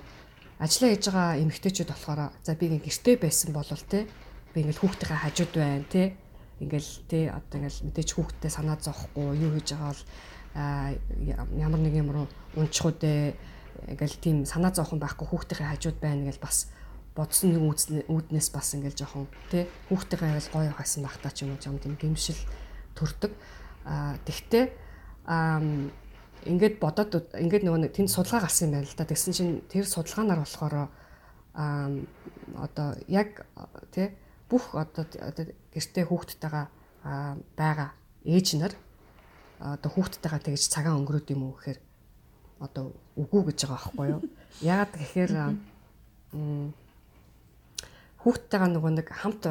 ажиллаа 0.60 0.90
хийж 0.92 1.06
байгаа 1.08 1.38
эмэгтэйчүүд 1.46 1.90
болохоор 1.94 2.22
за 2.42 2.58
би 2.58 2.66
ингээ 2.74 2.90
гэртэй 2.90 3.16
байсан 3.22 3.54
бол 3.54 3.70
тий 3.70 4.10
би 4.52 4.58
ингээл 4.66 4.82
хүүхдийнхээ 4.82 5.22
хажууд 5.22 5.54
байна 5.54 5.86
тий 5.86 6.08
ингээл 6.58 6.92
тий 7.06 7.24
одоо 7.30 7.56
ингээл 7.62 7.86
мэдээж 7.86 8.10
хүүхдтэй 8.18 8.50
санаа 8.50 8.82
зовхгүй 8.82 9.38
юу 9.38 9.54
хийж 9.54 9.78
байгаа 9.78 9.94
бол 9.94 10.04
ямар 11.54 11.82
нэг 11.86 11.94
юм 11.94 12.10
руу 12.10 12.28
унчих 12.58 12.90
үдэ 12.90 13.38
ингээл 13.86 14.18
тийм 14.18 14.38
санаа 14.50 14.74
зовхон 14.74 15.00
байхгүй 15.00 15.28
хүүхдийн 15.30 15.70
хажууд 15.70 15.98
байна 16.02 16.26
гэж 16.26 16.42
бас 16.42 16.72
бодсон 17.18 17.54
нэг 17.54 17.62
үүднээс 18.10 18.50
бас 18.54 18.74
ингээл 18.78 18.98
жоохон 18.98 19.26
тий 19.50 19.66
хүүхдийн 19.90 20.38
ингээл 20.38 20.54
гоё 20.54 20.72
хасан 20.74 21.06
багтаа 21.06 21.32
ч 21.34 21.46
юм 21.46 21.54
уу 21.54 21.62
юм 21.62 21.78
тийм 21.78 21.98
гимшил 21.98 22.38
төрдөг. 22.98 23.34
А 23.86 24.18
тэгтээ 24.26 24.66
а 25.26 25.62
ингээд 26.46 26.78
бодоод 26.78 27.34
ингээд 27.34 27.66
нөгөө 27.66 27.90
тэнд 27.94 28.14
судалгаа 28.14 28.46
гарсан 28.46 28.70
юм 28.70 28.74
байна 28.78 28.90
л 28.90 28.98
да. 28.98 29.10
Тэгсэн 29.10 29.34
чинь 29.34 29.54
тэр 29.66 29.86
судалгаанаар 29.90 30.42
болохоор 30.46 30.74
а 31.58 31.90
одоо 32.56 32.94
яг 33.10 33.46
тий 33.90 34.14
бүх 34.50 34.78
одоо 34.78 35.06
гэртээ 35.74 36.06
хүүхдтэйгээ 36.06 36.66
байгаа 37.58 37.90
ээж 38.26 38.48
нар 38.62 38.74
одоо 39.60 39.90
хүүхдтэйгээ 39.90 40.42
тэгж 40.46 40.64
цагаан 40.70 41.02
өнгөрөөд 41.02 41.34
юм 41.34 41.50
уу 41.50 41.58
гэхээр 41.58 41.80
одоо 42.60 42.94
үгүй 43.16 43.52
гэж 43.52 43.60
байгаа 43.66 43.78
байхгүй 43.78 44.08
юу. 44.12 44.22
Яагаад 44.62 44.94
гэхээр 44.98 45.32
хүүхдтэйгээ 48.22 48.70
нөгөө 48.74 48.92
нэг 48.98 49.08
хамт 49.14 49.44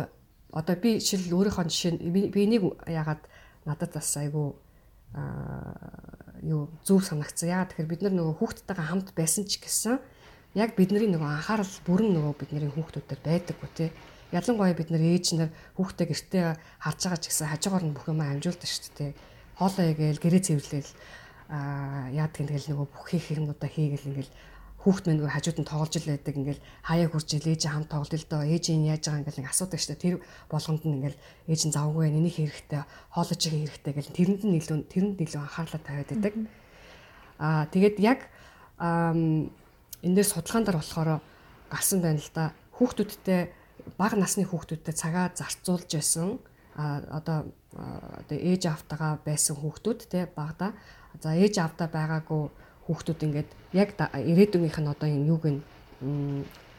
одоо 0.53 0.75
би 0.77 0.99
жишээл 0.99 1.37
өөрийнхөө 1.37 1.67
жишээ 1.71 1.93
би 2.33 2.41
энийг 2.45 2.65
яагаад 2.87 3.23
надад 3.65 3.93
бас 3.95 4.11
айгүй 4.17 4.55
юу 6.43 6.69
зүв 6.85 7.05
санагцсан. 7.07 7.49
Яагаад 7.49 7.71
тэгэхээр 7.73 7.93
бид 7.93 8.03
нар 8.03 8.15
нөгөө 8.15 8.35
хүүхдтэйгээ 8.41 8.87
хамт 8.91 9.09
байсан 9.17 9.45
ч 9.49 9.63
гэсэн 9.63 9.97
яг 10.57 10.77
бидний 10.77 11.09
нөгөө 11.09 11.31
анхаарал 11.41 11.75
бүрэн 11.87 12.11
нөгөө 12.17 12.35
бидний 12.41 12.71
хүүхдүүдэд 12.73 13.21
байдаггүй 13.25 13.71
тий. 13.77 13.91
Ялангуяа 14.33 14.75
бид 14.75 14.91
нар 14.91 15.05
ээж 15.05 15.27
нар 15.39 15.51
хүүхдээ 15.79 16.07
гэртээ 16.11 16.45
харж 16.83 17.01
байгаа 17.07 17.21
ч 17.23 17.25
гэсэн 17.31 17.47
хажуугаар 17.53 17.85
нь 17.87 17.95
бүх 17.95 18.09
юм 18.11 18.21
амжуулдаг 18.21 18.67
шүү 18.67 18.93
дээ. 18.99 19.13
Хоолоо 19.57 19.87
игээл 19.93 20.19
гэрээ 20.21 20.43
цэвэрлээл 20.43 20.91
аа 21.49 22.11
яадаг 22.11 22.41
юм 22.43 22.49
тэгэл 22.51 22.69
нөгөө 22.75 22.87
бүх 22.91 23.07
хийх 23.11 23.31
юмудаа 23.35 23.71
хийгээл 23.71 24.09
ингээл 24.11 24.33
хүүхд 24.87 25.05
мэн 25.11 25.19
нөгөө 25.19 25.35
хажууд 25.35 25.59
нь 25.59 25.67
тоглож 25.67 25.95
л 25.99 26.11
байдаг 26.15 26.35
ингээл 26.39 26.63
хаяа 26.87 27.09
хурж 27.11 27.29
ил 27.35 27.51
ээж 27.51 27.63
хам 27.67 27.85
тоглол 27.91 28.23
л 28.23 28.31
доо 28.31 28.43
ээж 28.47 28.65
нь 28.71 28.87
яаж 28.87 29.03
байгаа 29.11 29.21
ингээл 29.27 29.41
нэг 29.43 29.51
асуудаг 29.51 29.83
дээ. 29.83 29.99
Тэр 29.99 30.15
болгонд 30.47 30.83
нь 30.87 30.95
ингээл 31.03 31.19
ээж 31.51 31.61
нь 31.67 31.75
завгүй 31.75 32.03
байх 32.07 32.15
нэний 32.15 32.35
хэрэгтэй 32.35 32.83
хоолож 33.11 33.41
байгаа 33.43 33.63
хэрэгтэй 33.67 33.93
гэл 33.99 34.15
тэрэнд 34.15 34.43
нь 34.47 34.59
илүү 34.63 34.77
тэрэнд 34.87 35.19
илүү 35.27 35.41
анхаарлаа 35.43 35.83
тавиад 35.83 36.11
байдаг. 36.15 36.35
Аа 37.43 37.67
тэгээд 37.75 37.97
яг 37.99 38.21
энэ 38.79 39.51
дээр 40.03 40.29
судалгаан 40.31 40.65
дээр 40.71 40.79
болохоор 40.79 41.11
гарсан 41.67 41.99
байна 41.99 42.23
л 42.23 42.31
да. 42.31 42.55
Хүүхдүүдтэй 42.79 43.41
бага 43.99 44.15
насны 44.15 44.47
хүүхдүүдтэй 44.47 44.95
цагаа 44.95 45.35
зарцуулж 45.35 45.91
байсан 45.91 46.39
а 46.79 47.03
одоо 47.11 47.51
одоо 47.75 48.39
ээж 48.39 48.71
автагаа 48.71 49.19
байсан 49.25 49.57
хүүхдүүд 49.57 50.01
те 50.07 50.31
багада 50.31 50.79
за 51.23 51.35
ээж 51.35 51.59
автаа 51.59 51.89
байгаагүй 51.89 52.43
хүүхдүүд 52.87 53.21
ингээд 53.27 53.51
яг 53.75 53.89
ирээдүйнийх 53.99 54.79
нь 54.79 54.93
одоо 54.93 55.09
юм 55.11 55.25
юуг 55.27 55.45
нь 55.51 55.61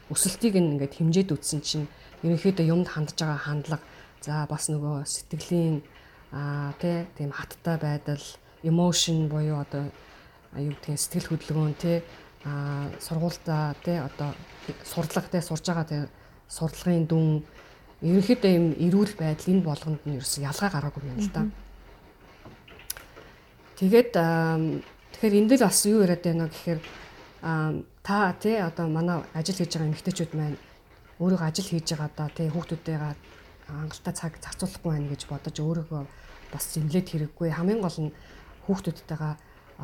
өсөлтийг 0.08 0.56
нь 0.56 0.72
ингээд 0.78 0.96
хэмжээд 0.96 1.34
үтсэн 1.36 1.60
чинь 1.60 1.86
ерөнхийдөө 2.24 2.66
юмд 2.72 2.88
хандж 2.88 3.18
байгаа 3.20 3.40
хандлага. 3.44 3.84
За 4.24 4.46
бас 4.50 4.72
нөгөө 4.72 5.04
сэтгэлийн 5.04 5.84
а 6.32 6.72
тий 6.80 7.06
тийм 7.16 7.30
хаттай 7.30 7.76
байдал 7.78 8.24
emotion 8.64 9.28
буюу 9.28 9.60
одоо 9.60 9.92
юу 10.56 10.74
гэх 10.80 10.98
сэтгэл 10.98 11.28
хөдөлгөөн 11.36 11.74
тий 11.78 12.02
а 12.44 12.88
сургуультай 12.98 13.76
тий 13.84 13.98
одоо 14.00 14.32
сурдлага 14.82 15.28
тий 15.28 15.42
сурж 15.44 15.64
байгаа 15.68 15.86
тий 15.86 16.02
сурлагын 16.48 17.06
дүн. 17.06 17.44
Ерөнхийдөө 18.02 18.52
юм 18.56 18.66
эрүүл 18.80 19.14
байдал 19.18 19.52
энэ 19.52 19.66
болгонд 19.66 20.02
нь 20.06 20.16
ерөөс 20.16 20.34
ялгаа 20.40 20.70
гараагүй 20.72 21.04
юм 21.04 21.20
л 21.20 21.30
да. 21.34 21.46
Тэгээд 23.78 24.10
тэгэхээр 24.12 25.38
энэ 25.38 25.48
дээр 25.54 25.62
бас 25.62 25.80
юу 25.86 26.02
яриад 26.02 26.22
байна 26.26 26.50
гэхээр 26.50 26.80
та 28.02 28.18
тий 28.42 28.58
одоо 28.58 28.86
манай 28.90 29.22
ажил 29.38 29.54
хийж 29.54 29.72
байгаа 29.78 29.88
эмэгтэйчүүд 29.88 30.32
маань 30.34 30.58
өөрийгөө 31.22 31.46
ажил 31.46 31.68
хийж 31.70 31.86
байгаа 31.94 32.10
да 32.18 32.26
тий 32.34 32.48
хүүхдүүдтэйгээ 32.50 33.14
хангалттай 33.70 34.14
цаг 34.18 34.32
зарцуулахгүй 34.42 34.90
байна 34.92 35.08
гэж 35.14 35.22
бодож 35.30 35.56
өөрийгөө 35.62 36.02
бас 36.50 36.64
зэмлээд 36.74 37.06
хэрэггүй 37.06 37.48
хамгийн 37.54 37.80
гол 37.80 37.98
нь 38.02 38.16
хүүхдүүдтэйгээ 38.66 39.34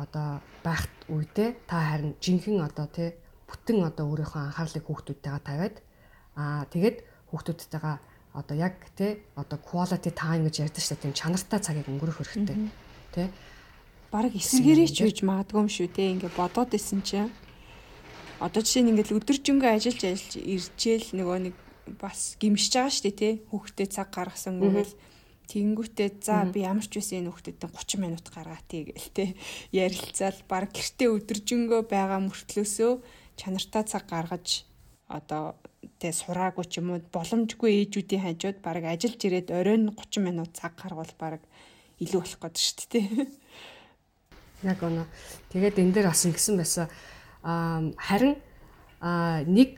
одоо 0.03 0.27
байхт 0.59 0.95
үедээ 1.07 1.49
та 1.63 1.77
харин 1.79 2.19
жинхэнэ 2.19 2.67
одоо 2.67 2.87
тий 2.91 3.15
бүтэн 3.47 3.79
одоо 3.87 4.11
өөрийнхөө 4.11 4.41
анхаарлыг 4.43 4.83
хүүхдүүдтэйгээ 4.83 5.43
тавиад 5.47 5.75
Аа 6.35 6.67
тэгээд 6.67 6.97
хүүхдүүдтэйгээ 7.31 7.95
одоо 8.35 8.55
яг 8.59 8.75
тий 8.99 9.23
одоо 9.39 9.57
quality 9.63 10.11
time 10.11 10.43
гэж 10.43 10.67
ярьдаг 10.67 10.83
шүү 10.83 10.99
дээ. 10.99 11.03
Тийм 11.07 11.15
чанартай 11.15 11.59
цагийг 11.63 11.87
өнгөрөх 11.87 12.19
хэрэгтэй. 12.19 12.57
Тий. 13.15 13.27
Бараг 14.13 14.33
эсэргээрээ 14.35 14.89
ч 14.89 14.97
үж 15.05 15.17
магадгүй 15.23 15.59
юм 15.61 15.69
шүү 15.69 15.89
тий. 15.93 16.13
Ингээ 16.13 16.33
бодоод 16.35 16.71
исэн 16.77 17.01
чинь 17.01 17.31
одоо 18.41 18.61
жишээ 18.61 18.83
нь 18.83 18.91
ингээл 18.93 19.17
өдөржингөө 19.21 19.71
ажиллаж 19.75 20.01
ажиллаж 20.03 20.33
иржээл 20.41 21.09
нөгөө 21.17 21.37
нэг 21.49 21.55
бас 22.01 22.35
гимшиж 22.41 22.73
байгаа 22.75 22.93
шүү 22.93 23.03
дээ 23.05 23.15
тий. 23.19 23.33
Хүүхдээ 23.49 23.87
цаг 23.89 24.09
гаргасан 24.13 24.59
гүйл 24.59 24.93
Тэнгүүтээ 25.45 26.09
за 26.25 26.41
би 26.49 26.65
ямар 26.65 26.85
ч 26.89 26.97
үсэн 26.97 27.21
энэ 27.21 27.29
хүүхдэдээ 27.29 27.69
30 27.69 28.01
минут 28.01 28.25
гаргаатыг 28.33 28.97
гээл 28.97 29.09
те 29.13 29.25
ярилцаал 29.69 30.41
баг 30.49 30.73
гэртээ 30.73 31.09
өдөржингөө 31.13 31.81
байгаа 31.85 32.19
мөртлөөсөө 32.25 32.91
чанартай 33.37 33.83
цаг 33.85 34.09
гаргаж 34.09 34.65
одоо 35.05 35.53
тэ 36.01 36.09
сураагүй 36.17 36.65
ч 36.65 36.81
юм 36.81 36.97
уу 36.97 37.01
боломжгүй 37.13 37.71
ээжүүдийн 37.85 38.25
хажууд 38.25 38.57
баг 38.65 38.89
ажиллаж 38.89 39.21
ирээд 39.21 39.53
оройн 39.53 39.93
30 39.93 40.25
минут 40.25 40.51
цаг 40.57 40.73
гаргавал 40.81 41.13
баг 41.21 41.41
илүү 42.01 42.19
болох 42.25 42.41
гээд 42.41 42.57
шүү 42.57 42.87
дээ. 42.89 43.05
Яг 44.65 44.81
оноо. 44.81 45.05
Тэгээд 45.53 45.79
энэ 45.79 45.93
дээр 45.93 46.09
бас 46.09 46.25
ингэсэн 46.25 46.57
байсан. 46.57 46.89
Харин 47.45 48.35
нэг 49.45 49.77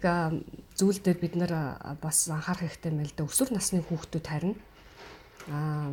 зүйл 0.80 1.00
дээр 1.04 1.20
бид 1.20 1.36
нар 1.36 1.54
бас 2.00 2.32
анхаарах 2.32 2.64
хэрэгтэй 2.64 2.92
юм 2.96 3.04
л 3.04 3.12
да. 3.12 3.28
Өсвөр 3.28 3.52
насны 3.52 3.84
хүүхдүүд 3.84 4.26
харин 4.26 4.56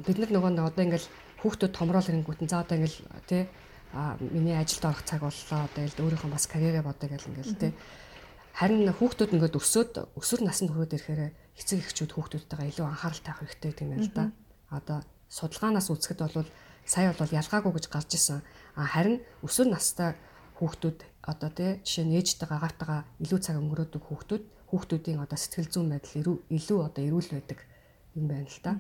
бид 0.07 0.19
нар 0.23 0.31
нөгөө 0.31 0.63
одоо 0.63 0.85
ингээл 0.87 1.09
хүүхдүүд 1.43 1.73
томрол 1.75 2.07
ирэнгүүт 2.07 2.47
за 2.47 2.63
одоо 2.63 2.79
ингээл 2.79 2.99
тий 3.27 3.43
миний 4.31 4.55
ажилд 4.55 4.87
орох 4.87 5.03
цаг 5.03 5.27
боллоо 5.27 5.67
одоо 5.67 5.81
ингээл 5.83 6.03
өөрийнхөө 6.07 6.31
бас 6.31 6.47
карьерээ 6.47 6.83
бодё 6.87 7.07
гэл 7.11 7.31
ингээл 7.35 7.59
тий 7.59 7.73
Харин 8.55 8.87
хүүхдүүд 8.87 9.35
ингээд 9.35 9.59
өсөөд 9.59 9.93
өсвөр 10.15 10.47
наснд 10.47 10.71
хүрээд 10.71 10.95
ирэхээр 10.95 11.23
эцэг 11.59 11.79
эхчүүд 11.91 12.15
хүүхдүүдтэйгээ 12.15 12.71
илүү 12.71 12.87
анхаарал 12.87 13.23
тавих 13.27 13.51
хэрэгтэй 13.51 13.73
тийм 13.75 13.91
ээ 13.99 14.07
л 14.07 14.15
да. 14.15 14.31
Одоо 14.71 15.03
судалгаанаас 15.27 15.91
үзэхэд 15.91 16.23
бол 16.23 16.47
сая 16.87 17.11
бол 17.19 17.35
ялгаагүй 17.35 17.73
гэж 17.75 17.87
гарч 17.91 18.15
исэн. 18.15 18.47
Харин 18.75 19.23
өсвөр 19.47 19.71
настай 19.71 20.19
хүүхдүүд 20.59 20.99
одоо 21.31 21.51
тий 21.51 21.71
жишээ 21.87 22.05
нь 22.05 22.17
ээжтэйгээ 22.19 22.59
агартайгаа 22.59 23.01
илүү 23.23 23.41
цаг 23.41 23.57
өнгөрөөдөг 23.63 24.03
хүүхдүүд 24.03 24.45
хүүхдүүдийн 24.71 25.23
одоо 25.23 25.39
сэтгэл 25.39 25.71
зүйн 25.71 25.89
байдал 25.95 26.43
илүү 26.51 26.79
одоо 26.83 27.03
эрүүл 27.07 27.31
байдаг 27.31 27.59
юм 28.19 28.27
байна 28.29 28.51
л 28.51 28.61
да. 28.63 28.73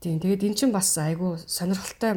Тийм 0.00 0.16
тэгээд 0.16 0.48
эн 0.48 0.56
чинь 0.56 0.72
бас 0.72 0.96
айгүй 0.96 1.36
сонирхолтой 1.44 2.12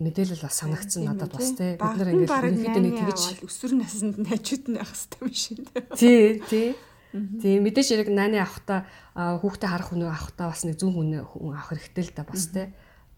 мэдээлэл 0.00 0.44
бас 0.44 0.56
санагдсан 0.60 1.08
надад 1.08 1.32
бас 1.32 1.56
тий 1.56 1.80
бид 1.80 1.96
нар 1.96 2.12
ингээд 2.12 2.28
ерөнхийдөө 2.28 2.82
нэг 2.84 2.96
тэгж 3.08 3.22
өсвөр 3.48 3.72
наснд 3.80 4.16
найчууд 4.20 4.64
нь 4.68 4.76
байх 4.76 4.92
хэрэгтэй 4.92 5.20
юм 5.24 5.32
шиг. 5.32 5.64
Тий 5.96 6.44
тий. 6.44 6.68
Тийм 7.12 7.64
мэдээж 7.64 7.88
яг 7.96 8.12
нааны 8.12 8.36
авахта 8.36 8.84
хүүхдээ 9.16 9.68
харах 9.68 9.88
хүн 9.92 10.04
авахта 10.12 10.52
бас 10.52 10.60
нэг 10.68 10.76
зүүн 10.76 11.24
хүн 11.24 11.56
авах 11.56 11.72
хэрэгтэй 11.72 12.04
л 12.04 12.16
да 12.16 12.28
бас 12.28 12.52
тий 12.52 12.68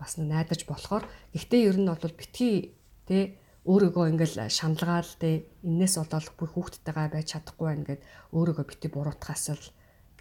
бас 0.04 0.20
найдаж 0.20 0.68
болохоор 0.68 1.08
гэхдээ 1.32 1.66
ер 1.72 1.76
нь 1.80 1.88
бол 1.88 2.12
битгий 2.20 2.76
тий 3.08 3.40
өөрийгөө 3.64 4.12
ингээл 4.12 4.52
шаналгаал 4.52 5.08
тий 5.16 5.48
энээс 5.64 5.96
болоод 5.96 6.28
бүх 6.36 6.52
хүүхдтэйгээ 6.52 7.08
байж 7.16 7.26
чадахгүй 7.32 7.66
байна 7.72 7.88
гэд 7.88 8.00
өөрийгөө 8.36 8.64
бити 8.68 8.88
буруутгаас 8.92 9.56
л 9.56 9.64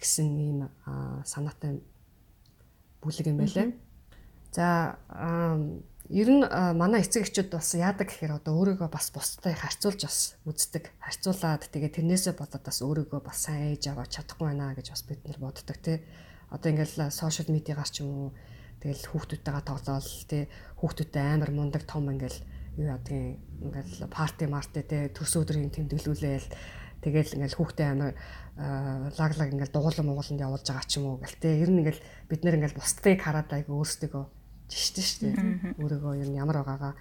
гэсэн 0.00 0.28
ийм 0.40 0.58
санаатай 1.28 1.84
бүлэг 3.04 3.26
юм 3.28 3.44
байлаа. 3.44 3.68
За 4.48 4.96
ер 6.08 6.28
нь 6.32 6.40
манай 6.80 7.04
эцэг 7.04 7.28
эхчүүд 7.28 7.52
бас 7.52 7.76
яадаг 7.76 8.08
гэхээр 8.08 8.40
одоо 8.40 8.56
өөрийгөө 8.56 8.88
бас 8.88 9.12
бусдад 9.12 9.52
харьцуулж 9.52 10.00
бас 10.08 10.40
үздэг. 10.48 10.88
Харьцуулаад 11.04 11.68
тэгээ 11.68 12.00
тэрнээсээ 12.00 12.34
болоод 12.40 12.64
бас 12.64 12.80
өөрийгөө 12.80 13.20
бас 13.20 13.44
сайн 13.44 13.76
ээж 13.76 13.92
аваад 13.92 14.08
чадахгүй 14.08 14.56
байна 14.56 14.72
гэж 14.72 14.88
бас 14.88 15.04
бид 15.04 15.20
нар 15.28 15.38
боддог 15.40 15.76
тий. 15.84 16.00
Одоо 16.48 16.68
ингээл 16.72 17.12
сошиал 17.12 17.52
медиагаар 17.52 17.90
ч 17.92 18.00
юм 18.00 18.08
уу 18.08 18.28
тэгэл 18.84 19.08
хүүхдүүдтэйгээ 19.08 19.64
тоглоал 19.64 20.10
тий 20.28 20.44
хүүхдүүдтэй 20.76 21.24
амар 21.24 21.50
мундаг 21.56 21.88
том 21.88 22.12
ингээл 22.12 22.38
юу 22.76 22.86
ядгийн 22.92 23.40
ингээл 23.64 24.12
парти 24.12 24.44
марти 24.44 24.84
тий 24.84 25.08
төс 25.08 25.32
өдрийн 25.40 25.72
тэмдэглүүлээл 25.72 26.48
Тэгэл 27.04 27.36
ингээл 27.36 27.58
хүүхдээ 27.60 27.88
амар 27.92 28.16
лаглаг 29.20 29.52
ингээл 29.52 29.76
дугуулан 29.76 30.08
мууланд 30.08 30.40
явуулж 30.40 30.64
байгаа 30.64 30.88
ч 30.88 30.96
юм 30.96 31.12
уу 31.12 31.20
гэл 31.20 31.36
те. 31.36 31.60
Ер 31.60 31.68
нь 31.68 31.84
ингээл 31.84 32.00
бид 32.32 32.40
нэр 32.40 32.56
ингээл 32.56 32.80
бусдыг 32.80 33.20
хараад 33.20 33.52
айгу 33.52 33.76
өөрсдөө 33.76 34.24
жиштэй 34.72 35.04
шүү 35.04 35.20
дээ. 35.28 35.36
Өөрийгөө 35.84 36.24
ер 36.24 36.28
нь 36.32 36.40
ямар 36.40 36.64
байгаагаа 36.64 36.96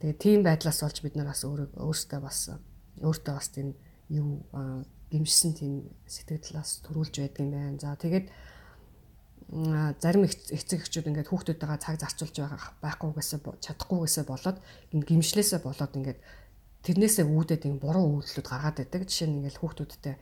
тэгээ 0.00 0.16
тийм 0.16 0.40
байдлаас 0.48 0.80
болж 0.80 0.98
бид 1.04 1.14
нар 1.20 1.28
бас 1.28 1.44
өөртөө 1.44 2.20
бас 2.24 2.38
өөртөө 3.04 3.34
бас 3.36 3.48
тийм 3.52 3.76
юу 4.08 4.48
гимшсэн 5.12 5.52
тийм 5.52 5.92
сэтгэл 6.08 6.56
бас 6.56 6.80
төрүүлж 6.88 7.14
байдаг 7.20 7.44
юм 7.44 7.52
байна. 7.52 7.76
За 7.76 8.00
тэгээд 8.00 8.32
зарим 10.00 10.24
эцэг 10.24 10.80
эхчүүд 10.82 11.08
ингээд 11.12 11.28
хүүхдүүдтэйгээ 11.28 11.78
цаг 11.78 11.96
зарцуулж 12.00 12.34
байгаа 12.40 12.72
байхгүйгээсээ 12.80 13.40
чадахгүйгээсээ 13.60 14.24
болоод 14.24 14.58
гимшлээсээ 14.90 15.60
болоод 15.60 15.92
ингээд 15.94 16.18
тэрнээсээ 16.84 17.24
үүдээд 17.28 17.62
юм 17.68 17.76
буруу 17.78 18.20
үйлдэлүүд 18.20 18.48
гаргаад 18.48 18.76
байдаг. 18.80 19.02
Жишээ 19.04 19.28
нь 19.28 19.36
ингээл 19.44 19.60
хүүхдүүдтэй 19.60 20.14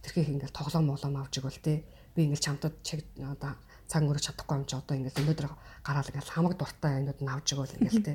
хитрхийх 0.00 0.28
ингээл 0.32 0.56
тоглоом 0.56 0.86
молоом 0.88 1.16
авч 1.20 1.40
игэл 1.40 1.60
те. 1.60 1.84
Би 2.16 2.24
ингээл 2.24 2.44
чамтад 2.44 2.74
чиг 2.80 3.04
одоо 3.20 3.56
цаг 3.88 4.00
өнгөрөх 4.04 4.24
чадахгүй 4.24 4.56
юм 4.56 4.64
чи 4.64 4.74
одоо 4.76 4.94
ингээл 4.96 5.20
өнөөдөр 5.24 5.48
гараал 5.84 6.10
ингээл 6.12 6.34
хамаг 6.34 6.54
дуртай 6.56 6.92
юмнууд 7.00 7.20
нь 7.20 7.32
авч 7.32 7.48
игэл 7.52 7.76
ингээл 7.84 8.04
те. 8.04 8.14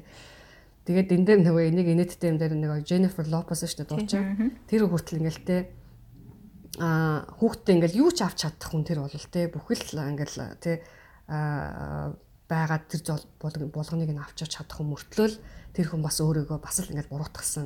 Тэгээд 0.86 1.14
энэ 1.14 1.26
дээр 1.26 1.42
нөгөө 1.46 1.64
энийг 1.70 1.88
инээдтэй 1.94 2.30
юм 2.30 2.38
дээр 2.38 2.54
нэг 2.58 2.86
Jennifer 2.86 3.26
Lopez 3.26 3.66
шүү 3.66 3.86
дээ 3.86 3.90
дуучаа. 3.90 4.24
Тэр 4.70 4.82
хүртэл 4.86 5.22
ингээл 5.22 5.42
те 5.46 5.58
а 6.80 7.24
хүүхдтэй 7.40 7.76
ингээл 7.80 8.02
юу 8.04 8.10
ч 8.12 8.26
авч 8.26 8.44
чадах 8.44 8.70
хүн 8.72 8.84
тэр 8.84 9.00
бол 9.04 9.12
те 9.32 9.48
бүхэл 9.48 9.96
ингээл 9.96 10.60
те 10.60 10.84
а 11.32 12.12
байгаад 12.50 12.86
тэр 12.92 13.02
болгоныг 13.72 14.12
нь 14.12 14.22
авчиж 14.22 14.50
чадах 14.54 14.78
хүн 14.78 14.94
мөртлөөл 14.94 15.36
тэр 15.74 15.88
хүн 15.90 16.02
бас 16.06 16.22
өөрийгөө 16.22 16.60
бас 16.62 16.78
л 16.84 16.92
ингээд 16.92 17.10
буруутгасан 17.10 17.66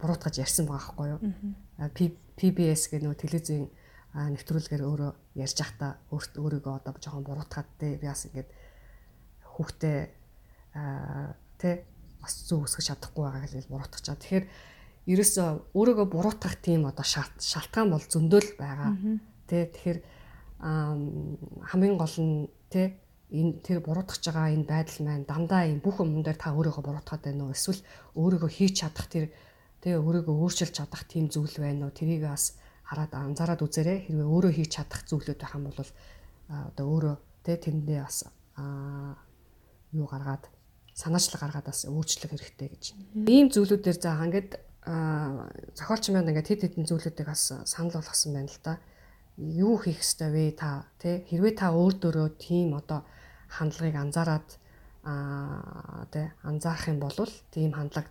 буруутгаж 0.00 0.34
ярьсан 0.42 0.66
байгаа 0.66 0.94
байхгүй 0.94 1.06
юу. 1.12 1.20
PBS 2.38 2.82
гэх 2.90 3.02
нөгөө 3.02 3.22
телевизийн 3.22 3.66
нэвтрүүлгээр 4.14 4.82
өөрөө 4.82 5.10
ярьж 5.38 5.58
байхдаа 5.58 5.92
өөрийгөө 6.10 6.74
одоо 6.82 6.94
жоохон 6.98 7.26
буруутгаад 7.26 7.68
те 7.78 7.98
би 7.98 8.06
бас 8.06 8.26
ингээд 8.26 8.48
хүүхдээ 9.54 9.98
тэ 11.58 11.70
бас 12.22 12.34
зүг 12.46 12.66
өсгөж 12.66 12.86
чадахгүй 12.90 13.22
байгаа 13.22 13.46
гэж 13.46 13.66
буруутгах 13.70 14.02
чаа. 14.02 14.18
Тэгэхээр 14.18 14.46
ерөөсөө 15.08 15.72
өөрийгөө 15.72 16.06
буруутгах 16.12 16.60
тийм 16.60 16.84
одоо 16.84 17.04
шалт 17.04 17.40
шалтгаан 17.40 17.88
бол 17.88 18.04
зөндөл 18.04 18.50
байгаа. 18.60 18.92
Тэ 19.48 19.72
тэгэхээр 19.72 19.98
хамгийн 20.60 21.96
гол 21.96 22.16
нь 22.20 22.52
тэ 22.68 23.00
энэ 23.32 23.64
тэр 23.64 23.80
буруутгах 23.80 24.20
байгаа 24.20 24.52
энэ 24.52 24.68
байдал 24.68 25.00
маань 25.08 25.24
дандаа 25.24 25.64
энэ 25.64 25.80
бүх 25.80 26.04
юм 26.04 26.20
дээр 26.20 26.36
та 26.36 26.52
өөрийгөө 26.52 26.84
буруутгаад 26.84 27.22
байна 27.24 27.48
уу? 27.48 27.56
Эсвэл 27.56 27.80
өөрийгөө 28.20 28.50
хийж 28.52 28.74
чадах 28.84 29.08
тэр 29.08 29.32
тэгээ 29.80 30.00
өөрийгөө 30.04 30.36
өөрчилж 30.36 30.74
чадах 30.76 31.08
тийм 31.08 31.32
зүйл 31.32 31.56
байна 31.56 31.88
уу? 31.88 31.96
Тэрийг 31.96 32.28
бас 32.28 32.60
хараад 32.84 33.12
анзаараад 33.16 33.64
үзээрэй. 33.64 34.12
Хэрвээ 34.12 34.28
өөрөө 34.28 34.52
хийж 34.52 34.70
чадах 34.76 35.00
зүйлүүд 35.08 35.40
байх 35.40 35.56
юм 35.56 35.64
бол 35.72 35.80
одоо 36.48 36.84
өөрөө 36.84 37.16
тэгээ 37.48 37.64
тэндээ 37.64 38.00
бас 38.04 38.18
юу 39.92 40.06
гаргаад 40.08 40.44
санаачлал 40.92 41.40
гаргаад 41.40 41.66
бас 41.68 41.84
өөрчлөх 41.86 42.32
хэрэгтэй 42.32 42.68
гэж. 42.72 42.84
Ийм 43.28 43.48
зүйлүүдээр 43.52 43.98
за 44.02 44.18
ингээд 44.24 44.67
зохиолч 44.88 46.08
маань 46.08 46.32
ингээд 46.32 46.48
хэд 46.48 46.62
хэдэн 46.64 46.88
зүйлүүдийг 46.88 47.28
бас 47.28 47.52
санал 47.68 48.00
болгосон 48.00 48.32
байна 48.32 48.48
л 48.48 48.60
да. 48.64 48.80
Юу 49.36 49.76
хийх 49.76 50.00
ёстой 50.00 50.32
вэ 50.32 50.56
та 50.56 50.88
тий 50.96 51.28
хэрвээ 51.28 51.54
та 51.60 51.76
өөр 51.76 51.94
дөрөө 52.00 52.28
тийм 52.40 52.72
одоо 52.72 53.04
хандлагыг 53.52 53.96
анзаараад 54.00 54.48
аа 55.04 56.08
тий 56.08 56.26
анзаарах 56.40 56.88
юм 56.88 56.98
бол 57.04 57.14
тийм 57.52 57.76
хандлага 57.76 58.08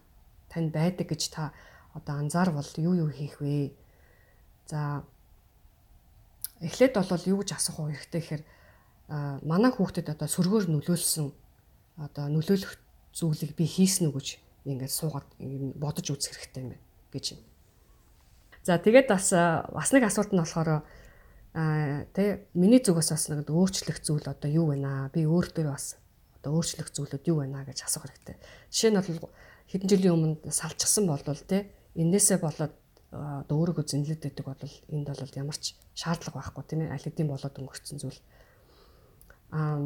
тань 0.53 0.69
байдаг 0.69 1.09
гэж 1.09 1.21
та 1.33 1.51
одоо 1.97 2.15
анзаарвал 2.21 2.69
юу 2.77 2.93
юу 2.93 3.09
хийх 3.09 3.41
вэ? 3.41 3.73
За 4.69 5.01
эхлээд 6.61 6.93
бол 6.93 7.25
юу 7.25 7.41
гэж 7.41 7.57
асуух 7.57 7.89
хэрэгтэй 7.89 8.21
гэхээр 8.21 8.43
манай 9.41 9.71
хүүхдэд 9.73 10.13
одоо 10.13 10.27
сөргөөр 10.29 10.69
нөлөөлсөн 10.69 11.33
одоо 11.97 12.25
нөлөөлөх 12.29 12.77
зүйлийг 13.17 13.57
би 13.57 13.65
хийсэн 13.65 14.09
үү 14.09 14.13
гэж 14.13 14.27
ингээд 14.67 14.91
суугаад 14.91 15.27
бодож 15.79 16.07
үзэх 16.11 16.35
хэрэгтэй 16.35 16.63
юм 16.63 16.69
байна 16.75 16.83
гэж 17.11 17.25
юм. 17.35 17.41
За 18.67 18.75
тэгээд 18.77 19.07
бас 19.07 19.31
бас 19.31 19.89
нэг 19.95 20.03
асуулт 20.03 20.35
нь 20.35 20.41
болохоор 20.43 20.83
а 21.55 22.03
тэ 22.11 22.51
миний 22.53 22.83
зүгээс 22.83 23.09
бас 23.15 23.23
нэг 23.31 23.47
өөрчлөх 23.47 24.03
зүйл 24.03 24.27
одоо 24.27 24.49
юу 24.51 24.65
вэ 24.69 24.77
наа 24.77 25.07
би 25.09 25.23
өөртөө 25.23 25.65
бас 25.71 25.95
одоо 26.43 26.59
өөрчлөх 26.59 26.91
зүйлүүд 26.91 27.23
юу 27.31 27.41
вэ 27.41 27.47
наа 27.47 27.63
гэж 27.63 27.87
асуух 27.87 28.05
хэрэгтэй. 28.05 28.35
Жишээ 28.69 28.91
нь 28.91 28.99
бол 28.99 29.31
хэдэн 29.71 29.89
жилийн 29.89 30.15
өмнө 30.15 30.51
салчсан 30.51 31.07
болвол 31.07 31.41
тэ 31.47 31.71
энээсээ 31.95 32.43
болоод 32.43 32.75
одоо 33.11 33.55
өөрийгөө 33.55 33.85
зэнлээд 33.87 34.21
байдаг 34.21 34.45
бол 34.45 34.75
энд 34.91 35.07
бол 35.07 35.39
ямар 35.39 35.57
ч 35.57 35.79
шаардлага 35.95 36.43
байхгүй 36.43 36.63
тийм 36.67 36.81
ээ 36.83 36.93
аль 36.93 37.05
хэдийн 37.07 37.31
болоод 37.31 37.55
өнгөрцөн 37.55 37.97
зүйл. 38.03 38.21
Аа 39.55 39.79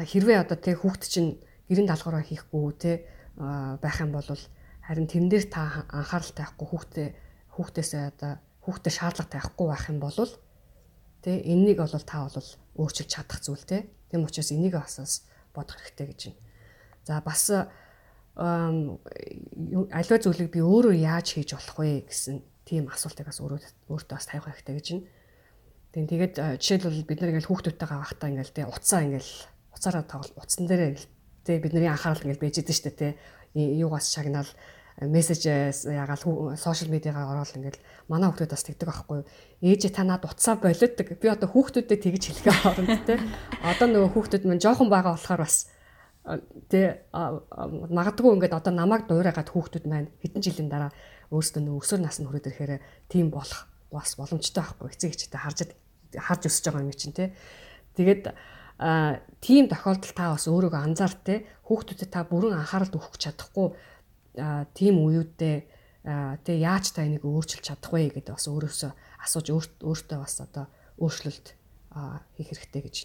хэрвээ 0.00 0.40
одоо 0.40 0.56
тэ 0.56 0.80
хүүхд 0.80 1.02
чинь 1.04 1.38
гэрийн 1.68 1.86
даалгавраа 1.86 2.24
хийхгүй 2.24 2.72
тэ 2.80 2.92
байх 3.40 3.96
юм 4.00 4.12
бол 4.12 4.28
харин 4.84 5.08
тэн 5.08 5.32
дээр 5.32 5.46
та 5.48 5.88
анхаарал 5.88 6.32
тавихгүй 6.36 6.66
хүүхдээ 6.68 7.08
хүүхдээсээ 7.56 8.02
одоо 8.12 8.32
хүүхдэд 8.64 8.92
шаардлага 8.92 9.32
тавихгүй 9.32 9.66
байх 9.72 9.84
юм 9.88 9.98
бол 10.00 10.16
тэ 11.24 11.40
энэнийг 11.48 11.78
бол 11.80 12.04
та 12.04 12.28
бол 12.28 12.48
өөрчилж 12.76 13.08
чадах 13.08 13.40
зүйл 13.40 13.64
тэ. 13.64 13.88
Тэм 14.12 14.24
учраас 14.24 14.52
энийг 14.52 14.76
бас 14.76 15.24
бодох 15.54 15.76
хэрэгтэй 15.80 16.06
гэж 16.12 16.20
байна. 16.28 16.40
За 17.04 17.20
бас 17.24 17.50
аливаа 19.90 20.18
зүйлийг 20.20 20.50
би 20.52 20.60
өөрөө 20.60 20.94
яаж 20.96 21.26
хийж 21.36 21.52
болох 21.56 21.76
вэ 21.80 22.08
гэсэн 22.08 22.40
тийм 22.64 22.88
асуултыг 22.88 23.26
бас 23.26 23.40
өөрөө 23.40 23.60
өөртөө 23.90 24.16
бас 24.16 24.26
тавих 24.28 24.48
хэрэгтэй 24.48 24.74
гэж 24.76 24.86
байна. 24.90 25.06
Тэгин 25.90 26.06
тэгээд 26.08 26.34
жишээлбэл 26.62 27.08
бид 27.08 27.18
нар 27.20 27.30
ингээл 27.34 27.50
хүүхдүүдтэйгээ 27.50 27.98
авахтаа 27.98 28.28
ингээл 28.30 28.54
тэ 28.54 28.70
уцаа 28.70 29.02
ингээл 29.02 29.32
уцаараа 29.74 30.04
тоглол 30.06 30.38
утсан 30.38 30.64
дээрээ 30.70 30.94
тэ 31.44 31.58
бидний 31.58 31.88
анхаарал 31.88 32.22
ингээл 32.24 32.44
байж 32.44 32.56
идэв 32.60 32.76
штэ 32.76 32.90
тэ 32.90 33.08
юугаас 33.54 34.12
шагнаал 34.12 34.50
мессеж 35.00 35.46
ягаал 35.88 36.56
сошиал 36.56 36.92
медиагаар 36.92 37.32
ороод 37.32 37.56
ингээл 37.56 37.80
манай 38.08 38.28
хүүхдүүд 38.28 38.52
бас 38.52 38.64
тэгдэг 38.68 38.88
байхгүй 38.88 39.16
юу. 39.24 39.28
Ээж 39.64 39.88
та 39.96 40.04
над 40.04 40.24
утсаа 40.28 40.60
болиодаг. 40.60 41.08
Би 41.16 41.26
одоо 41.32 41.48
хүүхдүүдэд 41.48 42.00
тэгж 42.04 42.24
хэлгээ 42.28 42.56
оронд 42.68 43.06
те. 43.08 43.16
Одоо 43.64 43.88
нөгөө 43.88 44.12
хүүхдүүд 44.12 44.44
мань 44.44 44.60
жоохон 44.60 44.92
байгаа 44.92 45.16
болохоор 45.16 45.40
бас 45.40 45.72
тэ 46.68 47.08
магадгүй 47.08 48.30
ингээд 48.36 48.58
одоо 48.60 48.72
намайг 48.76 49.08
дуурайгаад 49.08 49.48
хүүхдүүд 49.48 49.84
маань 49.88 50.12
хэдэн 50.20 50.44
жилийн 50.44 50.68
дараа 50.68 50.92
өөрсдөө 51.32 51.64
нөгөө 51.64 51.80
өсвөр 51.80 52.00
насны 52.04 52.28
хүрээд 52.28 52.48
ирэхээр 52.52 52.72
тийм 53.08 53.32
болох 53.32 53.72
бас 53.88 54.20
боломжтой 54.20 54.60
байхгүй 54.60 54.92
эцэг 54.92 55.10
эхчтэй 55.16 55.40
харж 55.40 55.58
харж 56.12 56.42
өсөж 56.44 56.64
байгаа 56.68 56.84
юм 56.84 56.92
чинь 56.92 57.16
те. 57.16 57.32
Тэгээд 57.96 58.36
тийм 58.80 59.68
тохиолдолд 59.68 60.16
та 60.16 60.32
бас 60.32 60.48
өөрийгөө 60.48 60.80
анзаар 60.80 61.12
те 61.20 61.44
хүүхдүүдэд 61.68 62.10
та 62.10 62.24
бүрэн 62.24 62.56
анхаарал 62.56 62.96
өгөх 62.96 63.20
чадахгүй 63.20 63.76
тийм 64.72 64.94
үеүдээ 65.04 65.56
тэг 66.40 66.56
яаж 66.56 66.96
та 66.96 67.04
энийг 67.04 67.28
өөрчилж 67.28 67.60
чадах 67.60 67.92
вэ 67.92 68.08
гэдэг 68.08 68.32
бас 68.32 68.48
өөрөөсөө 68.48 68.92
асууж 69.20 69.46
өөртөө 69.84 70.18
бас 70.24 70.40
одоо 70.40 70.64
өөрчлөлт 70.96 71.46
хийх 72.40 72.48
хэрэгтэй 72.56 72.82
гэж. 72.88 72.96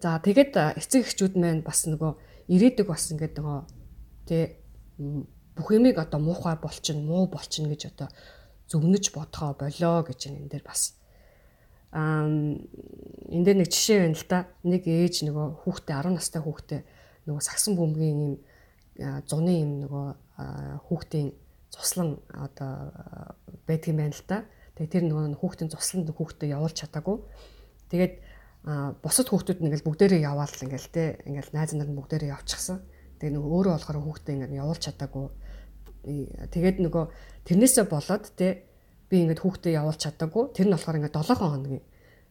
За 0.00 0.16
тэгээд 0.16 0.56
эцэг 0.80 1.04
эхчүүд 1.04 1.36
маань 1.36 1.60
бас 1.60 1.84
нөгөө 1.84 2.12
ирээдүг 2.48 2.88
бас 2.88 3.12
ингээд 3.12 3.36
нөгөө 3.36 3.60
тэг 4.28 4.64
бүх 5.60 5.68
юмыг 5.76 6.00
одоо 6.00 6.20
муухай 6.24 6.56
болчин 6.56 7.04
муу 7.04 7.28
болчин 7.28 7.68
гэж 7.68 7.92
одоо 7.92 8.08
зөвнөж 8.72 9.12
бодхоо 9.12 9.52
болоо 9.52 10.08
гэж 10.08 10.32
энэ 10.32 10.48
дээр 10.48 10.64
бас 10.64 10.96
аа 11.92 12.24
энэ 13.34 13.44
дээр 13.44 13.58
нэг 13.60 13.68
жишээ 13.74 13.98
байна 14.06 14.14
л 14.14 14.26
да. 14.30 14.38
Нэг 14.62 14.82
ээж 14.86 15.26
нөгөө 15.26 15.46
хүүхдээ 15.66 15.94
10 15.98 16.14
настай 16.14 16.40
хүүхдээ 16.46 16.80
нөгөө 17.26 17.42
сагсан 17.42 17.74
бөмбөгийн 17.74 18.20
юм 18.22 18.34
зуны 19.26 19.52
юм 19.58 19.70
нөгөө 19.82 20.06
хүүхдийн 20.86 21.28
цуслан 21.74 22.22
одоо 22.30 22.94
байдаг 23.66 23.90
юм 23.90 23.98
байна 23.98 24.14
л 24.14 24.26
да. 24.30 24.38
Тэгээ 24.78 24.92
тэр 24.94 25.04
нөгөө 25.10 25.38
хүүхдийн 25.42 25.70
цусланд 25.74 26.10
хүүхдээ 26.14 26.54
явуулж 26.54 26.76
чадаагүй. 26.78 27.16
Тэгээд 27.90 28.14
бусад 29.02 29.28
хүүхдүүд 29.28 29.58
нь 29.60 29.66
ингээл 29.70 29.86
бүгдээрээ 29.86 30.22
яваал 30.24 30.50
ингээл 30.50 30.88
те 30.94 31.18
ингээл 31.26 31.54
найз 31.54 31.74
нар 31.74 31.90
нь 31.90 31.98
бүгдээрээ 31.98 32.34
явчихсан. 32.34 32.82
Тэгээ 33.18 33.34
нөгөө 33.34 33.50
өөрөө 33.50 33.72
болохоор 33.76 33.98
хүүхдээ 34.02 34.34
ингээд 34.34 34.58
явуулж 34.58 34.82
чадаагүй. 34.82 35.26
Тэгээд 36.50 36.76
нөгөө 36.80 37.04
тэрнээсээ 37.46 37.84
болоод 37.86 38.24
те 38.34 38.66
би 39.10 39.16
ингээд 39.22 39.42
хүүхдээ 39.44 39.72
явуулж 39.78 40.00
чадаагүй. 40.00 40.44
Тэр 40.56 40.66
нь 40.70 40.74
болохоор 40.74 40.98
ингээд 40.98 41.18
7 41.18 41.38
хоногийн. 41.38 41.84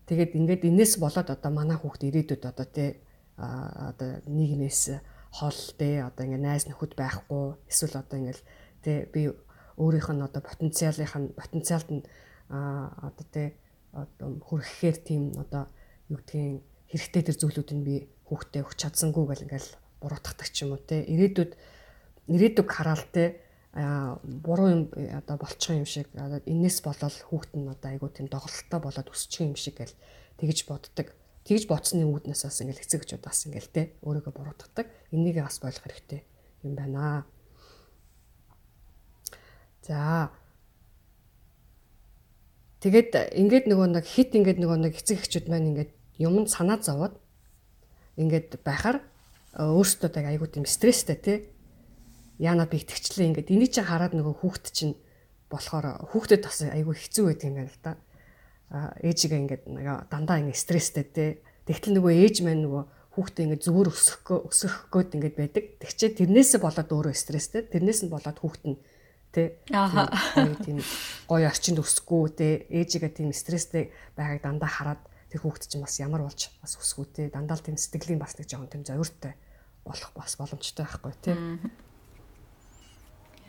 Тэгээд 0.07 0.35
ингээд 0.35 0.63
энэс 0.67 0.99
болоод 0.99 1.29
одоо 1.31 1.51
манай 1.51 1.77
хүүхд 1.79 2.03
ирээдүйд 2.03 2.43
одоо 2.43 2.67
те 2.67 2.99
одоо 3.37 4.19
нийгмээс 4.27 4.99
хол 5.31 5.59
тэ 5.79 6.03
одоо 6.03 6.23
ингээ 6.27 6.43
найз 6.43 6.67
нөхөд 6.67 6.93
байхгүй 6.99 7.57
эсвэл 7.71 7.97
одоо 8.03 8.17
ингээл 8.19 8.43
тэ 8.83 9.07
би 9.09 9.31
өөрийнх 9.79 10.09
нь 10.13 10.25
одоо 10.25 10.41
потенциалынх 10.43 11.15
нь 11.17 11.33
потенциалд 11.33 11.89
нь 11.89 12.03
одоо 12.49 13.25
тэ 13.31 13.57
одоо 13.93 14.37
хүрхэхээр 14.43 14.97
тийм 15.01 15.23
одоо 15.39 15.71
юу 16.11 16.19
гэдгийг 16.21 16.61
хэрэгтэй 16.91 17.23
тэр 17.25 17.37
зүйлүүд 17.41 17.69
нь 17.73 17.85
би 17.87 17.95
хүүхдээ 18.29 18.61
өгч 18.61 18.77
чадсангүй 18.77 19.25
гэл 19.25 19.45
ингээл 19.49 19.69
буруутгадаг 20.01 20.47
ч 20.51 20.67
юм 20.67 20.77
уу 20.77 20.81
те. 20.81 21.01
Ирээдүйд 21.01 21.51
ирээдүг 22.27 22.67
хараал 22.69 23.05
те 23.09 23.42
буруу 23.73 24.69
юм 24.69 24.81
одоо 25.17 25.37
болчих 25.37 25.73
юм 25.73 25.85
шиг 25.85 26.07
энэс 26.13 26.81
болол 26.85 27.09
хүүхд 27.09 27.57
нь 27.57 27.65
одоо 27.65 27.89
айгуу 27.89 28.09
тийм 28.13 28.29
доголдолтой 28.29 28.79
болоод 28.79 29.09
өсчих 29.09 29.49
юм 29.49 29.57
шиг 29.57 29.81
гэл 29.81 29.97
тэгж 30.37 30.69
боддог 30.69 31.09
тэгж 31.43 31.67
бодсны 31.67 32.05
үүднээс 32.07 32.45
бас 32.45 32.61
ингээл 32.61 32.85
эцэг 32.85 33.03
гэж 33.03 33.19
бас 33.19 33.43
ингээл 33.49 33.73
те 33.73 33.81
өөрийгөө 34.05 34.31
буруутгадаг. 34.31 34.87
Энийг 35.11 35.43
бас 35.43 35.59
ойлгох 35.59 35.83
хэрэгтэй 35.89 36.21
юм 36.63 36.75
байна. 36.77 37.25
За. 39.83 40.31
Тэгээд 42.79 43.35
ингээд 43.35 43.65
нөгөө 43.67 43.87
нэг 43.91 44.05
хит 44.07 44.31
ингээд 44.31 44.59
нөгөө 44.63 44.79
нэг 44.87 44.93
эцэг 44.95 45.19
эхчүүд 45.19 45.51
маань 45.51 45.75
ингээд 45.75 45.91
юмд 46.23 46.47
санаа 46.47 46.79
зовоод 46.79 47.19
ингээд 48.15 48.63
байхаар 48.63 49.03
өөрсдөө 49.59 50.09
яг 50.23 50.27
айгуу 50.31 50.47
тийм 50.47 50.63
стресстэй 50.63 51.19
те 51.19 51.33
яана 52.39 52.65
би 52.65 52.81
итгэвчлээ 52.81 53.27
ингээд 53.29 53.51
энийг 53.53 53.71
чинь 53.73 53.87
хараад 53.87 54.13
нөгөө 54.17 54.35
хүүхэд 54.41 54.65
чинь 54.73 54.93
болохоор 55.49 56.09
хүүхдэд 56.09 56.41
бас 56.41 56.65
айгүй 56.65 56.95
хэцүү 56.97 57.23
байдаг 57.29 57.47
юм 57.49 57.55
байна 57.61 57.69
л 57.69 57.81
да. 57.83 57.93
А 58.73 58.77
ээжигээ 59.05 59.41
ингээд 59.43 59.63
нэг 59.69 59.87
дандаа 60.09 60.41
ингээд 60.41 60.57
стресстэй 60.57 61.05
те. 61.05 61.25
Тэгтэл 61.69 62.01
нөгөө 62.01 62.13
ээж 62.25 62.41
маань 62.41 62.65
нөгөө 62.65 62.83
хүүхдээ 63.13 63.43
ингээд 63.45 63.65
зүгээр 63.69 63.89
өсөх 63.93 64.25
өсөх 64.49 64.73
гээд 64.89 65.13
ингээд 65.13 65.35
байдаг. 65.37 65.63
Тэгчээ 65.77 66.09
тэрнээсээ 66.17 66.59
болоод 66.61 66.89
өөрөө 66.89 67.13
стресстэй. 67.13 67.61
Тэрнээс 67.69 68.01
нь 68.05 68.09
болоод 68.09 68.37
хүүхэд 68.41 68.65
нь 68.65 68.77
тэ 69.33 69.61
гоё 69.65 70.53
тийм 70.61 70.77
гоё 71.25 71.45
орчинд 71.49 71.81
өсөхгүй 71.81 72.21
тэ 72.33 72.47
ээжигээ 72.69 73.11
тийм 73.17 73.29
стресстэй 73.33 73.89
байгааг 74.13 74.41
дандаа 74.45 74.69
хараад 74.69 75.01
тэр 75.33 75.41
хүүхэд 75.41 75.65
чинь 75.73 75.81
бас 75.81 75.97
ямар 75.97 76.21
болж 76.21 76.53
бас 76.61 76.77
өсгүү 76.77 77.05
тэ 77.09 77.23
дандаа 77.33 77.57
л 77.57 77.65
тийм 77.65 77.77
сэтгэлийн 77.77 78.21
бас 78.21 78.37
нэг 78.37 78.45
жоохон 78.45 78.69
тийм 78.69 78.85
зовиртой 78.85 79.33
болох 79.81 80.13
бас 80.13 80.37
боломжтой 80.37 80.85
байхгүй 80.85 81.13
тэ 81.25 81.33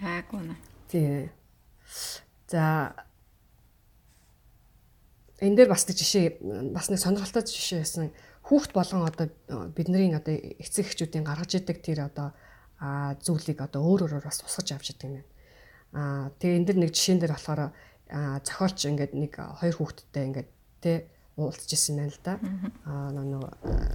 яг 0.02 0.32
үнэ 0.32 0.56
тий. 0.88 1.30
За 2.48 2.94
энэ 5.40 5.56
дээр 5.64 5.70
бас 5.70 5.86
нэг 5.88 5.96
жишээ 5.98 6.38
бас 6.70 6.88
нэг 6.90 7.00
сонирхолтой 7.02 7.42
жишээ 7.42 7.82
байсан. 7.82 8.12
Хүүхд 8.44 8.72
болгон 8.76 9.08
одоо 9.08 9.26
бидний 9.74 10.14
одоо 10.14 10.34
эцэг 10.36 10.86
эхчүүдийн 10.86 11.24
гаргаж 11.24 11.58
идэг 11.58 11.82
тэр 11.82 12.06
одоо 12.06 12.36
зүйлийг 13.24 13.58
одоо 13.64 13.82
өөр 13.82 14.06
өөрөөр 14.06 14.24
бас 14.28 14.38
тусгаж 14.44 14.76
авч 14.76 14.94
идэг 14.94 15.10
юм. 15.10 15.24
Байна. 15.92 16.30
Аа 16.30 16.30
тэгээ 16.38 16.56
энэ 16.58 16.66
дэр 16.68 16.78
нэг 16.84 16.90
жишээн 16.92 17.20
дээр 17.24 17.34
болохоор 17.34 17.62
зохиолч 18.44 18.78
ингээд 18.84 19.12
нэг 19.16 19.32
хоёр 19.40 19.74
хүүхэдтэй 19.74 20.24
ингээд 20.28 20.48
тэ 20.84 21.08
уулзчихсан 21.36 21.96
байна 21.98 22.12
л 22.14 22.20
да. 22.24 22.34
Аа 22.86 23.10
нөгөө 23.10 23.42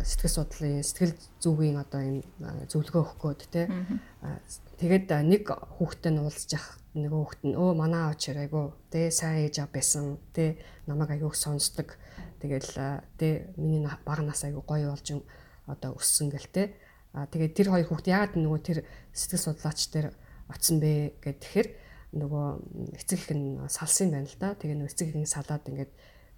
сэтгэл 0.03 0.35
судлалын 0.35 0.83
сэтгэл 0.83 1.15
зүгийн 1.39 1.77
одоо 1.79 2.01
юм 2.03 2.17
зөвлөгөө 2.67 3.01
өгөх 3.03 3.19
гээд 3.23 3.41
тэ. 3.51 3.61
Тэгээд 4.79 5.07
нэг 5.23 5.43
хүүхдтэй 5.47 6.11
нь 6.11 6.21
уулзж 6.23 6.49
явах 6.55 6.79
нөгөө 6.95 7.19
хүүхд 7.23 7.41
нь 7.47 7.55
өө 7.55 7.71
манай 7.79 8.01
аав 8.07 8.19
чир 8.19 8.37
айгу 8.43 8.75
тэ 8.91 9.07
сайн 9.13 9.47
ээж 9.47 9.63
ав 9.63 9.71
байсан 9.71 10.19
тэ 10.35 10.59
намайг 10.87 11.15
айгу 11.15 11.31
сонсдог 11.31 11.95
Тэгэл 12.39 12.71
тэ 13.19 13.51
миний 13.59 13.83
бага 13.83 14.23
нас 14.23 14.43
айгу 14.47 14.63
гоё 14.63 14.95
болж 14.95 15.11
одоо 15.67 15.91
өссөн 15.99 16.31
гэл 16.31 16.47
тэ. 16.47 16.63
А 17.11 17.27
тэгээд 17.27 17.53
тэр 17.55 17.67
хоёр 17.75 17.87
хүүхд 17.91 18.07
яагаад 18.07 18.39
нөгөө 18.39 18.61
тэр 18.63 18.79
сэтгэл 19.11 19.43
судлаач 19.43 19.79
тэр 19.91 20.15
очсон 20.47 20.79
бэ 20.79 21.19
гэд 21.19 21.37
тэгэхээр 21.43 21.67
нөгөө 22.15 22.47
эцэг 22.95 23.19
их 23.19 23.31
нь 23.35 23.59
салсан 23.67 24.07
юм 24.07 24.23
байна 24.23 24.31
л 24.31 24.39
да. 24.39 24.55
Тэгээ 24.55 24.77
нөгөө 24.79 24.87
эцэг 24.87 25.07
их 25.11 25.17
нь 25.19 25.27
салаад 25.27 25.67
ингээд 25.67 25.91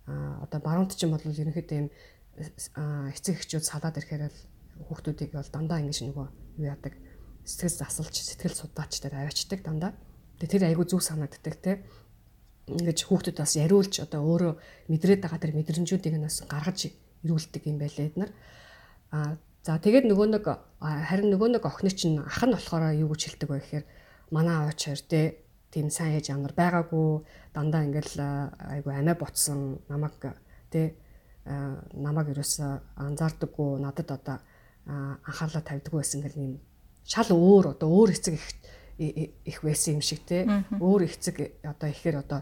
одоо 0.08 0.60
баруунт 0.60 0.96
чинь 0.98 1.12
бол 1.14 1.22
ерөнхийдөө 1.22 1.78
юм 1.78 1.90
эцэг 2.38 3.38
эхчүүд 3.38 3.66
салаад 3.66 4.00
ирэхээр 4.00 4.30
л 4.30 4.40
хүүхдүүдийг 4.88 5.32
бол 5.36 5.50
дандаа 5.52 5.80
ингэж 5.84 6.00
нөгөө 6.10 6.28
юу 6.58 6.66
яадаг 6.66 6.94
сэтгэл 7.46 7.78
засалж 7.86 8.16
сэтгэл 8.16 8.56
судлаач 8.56 9.02
дээр 9.02 9.16
аваачдаг 9.22 9.60
дандаа. 9.62 9.92
Тэгээ 10.40 10.52
тэр 10.58 10.64
айгу 10.70 10.84
зүг 10.86 11.02
санагддаг 11.06 11.56
те 11.62 11.84
ингэж 12.70 13.00
хүүхдэд 13.06 13.38
бас 13.38 13.54
яриулж 13.58 13.94
одоо 14.02 14.22
өөрөө 14.26 14.54
мэдрээд 14.90 15.22
байгаа 15.22 15.42
тэр 15.42 15.54
мэдрэмжүүдийг 15.58 16.16
нь 16.18 16.26
бас 16.26 16.42
гаргаж 16.46 16.94
ирүүлдэг 17.26 17.64
юм 17.68 17.78
байлаа 17.78 18.06
эднэр. 18.06 18.32
Аа 19.12 19.38
за 19.62 19.78
тэгээд 19.78 20.06
нөгөө 20.10 20.28
нэг 20.38 20.46
харин 20.82 21.30
нөгөө 21.36 21.50
нэг 21.58 21.64
охины 21.66 21.92
чинь 21.94 22.22
ах 22.22 22.42
нь 22.46 22.54
болохоор 22.54 22.98
юу 22.98 23.14
гэж 23.14 23.22
хэлдэг 23.38 23.50
вэ 23.50 23.60
гэхээр 23.62 23.86
манай 24.34 24.56
аваач 24.58 24.80
хоёр 24.82 25.02
те 25.06 25.41
тийм 25.72 25.90
сайн 25.90 26.20
ээж 26.20 26.32
амар 26.36 26.54
байгаагүй. 26.54 27.24
Дандаа 27.56 27.88
ингээл 27.88 28.20
айгу 28.76 28.92
амиа 28.92 29.16
ботсон 29.16 29.80
намайг 29.90 30.20
те 30.70 30.96
намайг 31.46 32.32
ерөөсө 32.36 32.66
анзаардаггүй 32.96 33.80
надад 33.82 34.12
одоо 34.12 34.38
анхаарлаа 34.86 35.64
тавьдаггүй 35.64 36.00
байсан 36.04 36.22
гэл 36.22 36.38
юм 36.38 36.54
шал 37.08 37.32
өөр 37.32 37.74
одоо 37.74 37.90
өөр 37.90 38.12
эцэг 38.14 38.36
их 38.36 38.46
их 39.00 39.64
байсан 39.64 39.98
юм 39.98 40.02
шиг 40.02 40.22
те 40.28 40.46
өөр 40.78 41.08
эцэг 41.10 41.64
одоо 41.64 41.90
ихээр 41.90 42.22
одоо 42.22 42.42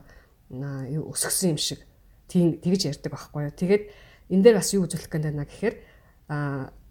өсгсөн 0.52 1.56
юм 1.56 1.60
шиг. 1.62 1.86
Тийм 2.28 2.60
тэгж 2.60 2.92
ярьдаг 2.92 3.14
байхгүй 3.14 3.48
юу. 3.48 3.54
Тэгээд 3.56 3.84
энэ 4.30 4.44
дээр 4.44 4.56
бас 4.60 4.74
юу 4.74 4.84
үзүүлэх 4.86 5.10
гээд 5.10 5.26
байна 5.30 5.46
гэхээр 5.48 5.76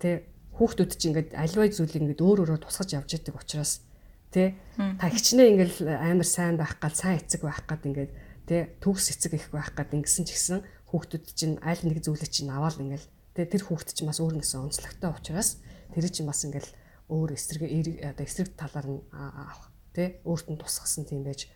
тий 0.01 0.15
хүүхдүүд 0.57 0.91
чинь 0.97 1.11
ингээд 1.13 1.31
альва 1.39 1.69
зүйлийг 1.69 2.03
ингээд 2.03 2.25
өөр 2.25 2.39
өөрөөр 2.43 2.63
тусгаж 2.65 2.91
явж 2.99 3.11
идэг 3.15 3.37
учраас 3.37 3.87
тий 4.33 4.57
та 4.77 5.09
хичнээн 5.09 5.53
ингээд 5.57 5.75
амар 5.89 6.29
сайн 6.29 6.57
байх 6.61 6.77
гал 6.77 6.95
сайн 6.95 7.19
эцэг 7.21 7.43
байх 7.43 7.65
гад 7.65 7.83
ингээд 7.85 8.13
тий 8.49 8.61
төгс 8.81 9.13
эцэг 9.17 9.35
их 9.35 9.49
байх 9.53 9.73
гад 9.73 9.93
ингэсэн 9.93 10.25
ч 10.29 10.37
гэсэн 10.37 10.59
хүүхдүүд 10.93 11.25
чинь 11.33 11.57
аль 11.65 11.81
нэг 11.85 12.05
зүйлийг 12.05 12.33
чинь 12.33 12.53
аваад 12.53 12.81
ингээд 12.81 13.05
тий 13.37 13.47
тэр 13.49 13.63
хүүхд 13.65 13.93
чинь 13.97 14.09
бас 14.09 14.21
өөр 14.21 14.37
нэгэн 14.37 14.69
онцлогтой 14.69 15.11
учраас 15.13 15.61
тэр 15.93 16.09
чинь 16.13 16.29
бас 16.29 16.45
ингээд 16.45 16.69
өөр 17.09 17.33
эсрэг 17.33 17.65
одоо 18.05 18.25
эсрэг 18.25 18.53
талаар 18.57 18.87
нь 18.89 19.01
авах 19.13 19.73
тий 19.97 20.21
өөрт 20.29 20.53
нь 20.53 20.61
тусгасан 20.61 21.09
тийм 21.09 21.25
байж 21.25 21.49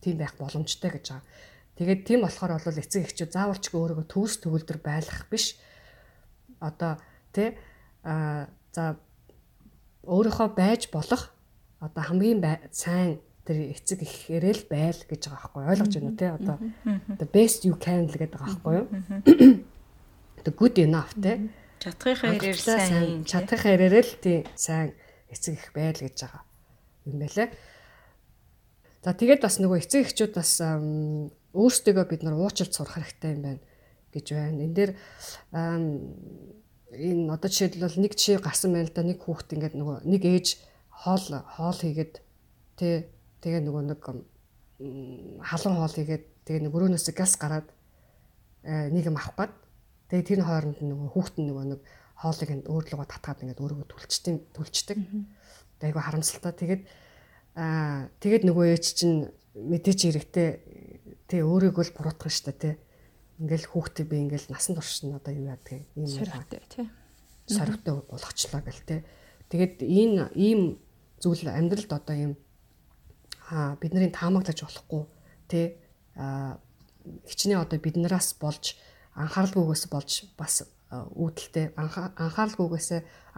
тийм 0.00 0.16
байх 0.16 0.32
боломжтой 0.40 0.90
гэж 0.96 1.04
байгаа. 1.12 1.26
Тэгээд 1.76 2.00
тийм 2.08 2.20
болохоор 2.24 2.56
бол 2.56 2.82
эцэг 2.82 3.04
эхчүүд 3.04 3.36
заавалчгүй 3.36 3.78
өөрийгөө 3.78 4.06
төгс 4.08 4.34
төгөлдөр 4.42 4.78
байлгах 4.82 5.28
биш. 5.30 5.60
Одоо 6.58 6.96
тий 7.36 7.54
а 8.02 8.48
за 8.72 8.96
өөрийнхөө 10.08 10.48
байж 10.56 10.88
болох 10.90 11.30
одоо 11.80 12.02
хамгийн 12.02 12.42
сайн 12.70 13.18
тэр 13.46 13.72
эцэг 13.72 14.02
ихээрээ 14.04 14.54
л 14.54 14.64
байл 14.68 15.00
гэж 15.08 15.22
байгаа 15.30 15.40
байхгүй 15.40 15.62
ойлгож 15.72 15.94
байна 15.94 16.10
уу 16.10 16.18
тий 16.18 16.30
одоо 16.30 16.56
the 17.20 17.28
best 17.28 17.64
you 17.64 17.74
can 17.78 18.06
л 18.06 18.14
гэдэг 18.14 18.38
байгаа 18.38 18.50
байхгүй 18.58 18.74
юу? 18.78 18.86
The 20.46 20.54
good 20.54 20.76
enough 20.78 21.12
тий 21.18 21.50
чадхынхаа 21.82 22.34
хэрээр 22.36 22.60
сайн 22.60 23.24
чадхынхаа 23.24 23.72
хэрээр 23.74 24.06
л 24.06 24.14
тий 24.22 24.38
сайн 24.54 24.94
эцэг 25.32 25.54
их 25.56 25.70
байл 25.72 25.98
гэж 25.98 26.16
байгаа 26.22 26.42
юм 27.08 27.18
байлаа 27.22 27.48
За 29.02 29.14
тэгээд 29.14 29.40
бас 29.46 29.56
нөгөө 29.62 29.78
эцэг 29.78 30.10
эхчүүд 30.10 30.32
бас 30.34 30.58
өөрсдөө 30.58 32.04
бид 32.10 32.22
нар 32.26 32.34
уучлалт 32.34 32.74
сурах 32.74 32.98
хэрэгтэй 32.98 33.30
юм 33.38 33.42
байна 33.46 33.62
гэж 34.10 34.26
байна. 34.34 34.58
Энд 34.66 34.74
дээр 34.74 34.92
энэ 35.54 37.30
одоо 37.30 37.48
жишээлбэл 37.48 38.02
нэг 38.02 38.18
жишээ 38.18 38.42
гарсан 38.42 38.74
байна 38.74 38.90
л 38.90 38.92
да. 38.92 39.06
Нэг 39.06 39.22
хүүхэд 39.22 39.54
ингээд 39.54 39.74
нөгөө 39.78 39.96
нэг 40.02 40.22
ээж 40.26 40.46
хоол 40.98 41.24
хоол 41.56 41.78
хийгээд 41.78 42.14
тэ 42.78 43.08
тэгээ 43.42 43.62
нөгөө 43.62 43.82
нэг 43.90 44.00
халуун 45.46 45.78
хоол 45.78 45.94
хийгээд 45.94 46.24
тэгээ 46.46 46.62
нэг 46.66 46.72
өрөөнөөс 46.74 47.08
газ 47.14 47.34
гараад 47.38 47.68
нэг 48.66 49.04
юм 49.06 49.18
авах 49.18 49.34
гээд 49.38 49.54
тэгээ 50.10 50.28
тэр 50.28 50.40
хооронд 50.42 50.78
нөгөө 50.82 51.08
хүүхэд 51.14 51.36
нь 51.38 51.48
нөгөө 51.50 51.66
нэг 51.72 51.80
хоолыг 52.18 52.50
өөрлөгөө 52.66 53.06
татгаад 53.06 53.42
ингээд 53.46 53.62
өөрийгөө 53.62 53.86
түлчдэг 53.94 54.36
түлчдэг. 54.50 54.98
Тэгээ 55.78 55.88
айгу 55.94 56.02
харамсалтай. 56.02 56.50
Тэгээд 56.58 56.82
Аа 57.58 58.06
тэгээд 58.22 58.46
нөгөө 58.46 58.70
ээж 58.70 58.86
чинь 59.02 59.34
мэдээч 59.58 60.00
хэрэгтэй 60.06 60.48
тий 61.26 61.42
өөрийгөө 61.42 61.90
л 61.90 61.96
буруутгах 61.98 62.30
штэ 62.30 62.54
тий. 62.54 62.74
Ингээл 63.42 63.66
хүүхдээ 63.74 64.06
би 64.06 64.16
ингээл 64.22 64.54
насан 64.54 64.78
турш 64.78 65.02
нь 65.02 65.10
одоо 65.10 65.34
юу 65.34 65.50
яадаг 65.50 65.82
юм 65.98 66.06
соригтой 66.06 66.62
тий. 66.70 66.86
Соригтой 67.50 67.98
болгочлаа 68.06 68.62
гэл 68.62 68.82
тий. 68.86 69.00
Тэгээд 69.50 69.82
энэ 69.82 70.30
ийм 70.38 70.78
зүйл 71.22 71.48
амьдралд 71.48 71.92
одоо 71.92 72.16
ийм 72.16 72.32
аа 73.50 73.76
бидний 73.80 74.10
таамаглаж 74.10 74.62
болохгүй 74.62 75.02
тий. 75.48 75.66
Хичнээн 76.14 77.62
одоо 77.64 77.78
биднээс 77.80 78.36
болж 78.42 78.76
анхааралгүйгээс 79.16 79.84
болж 79.90 80.10
бас 80.38 80.68
үүдэлтэй 80.92 81.74
анхааралгүйгээс 81.76 82.88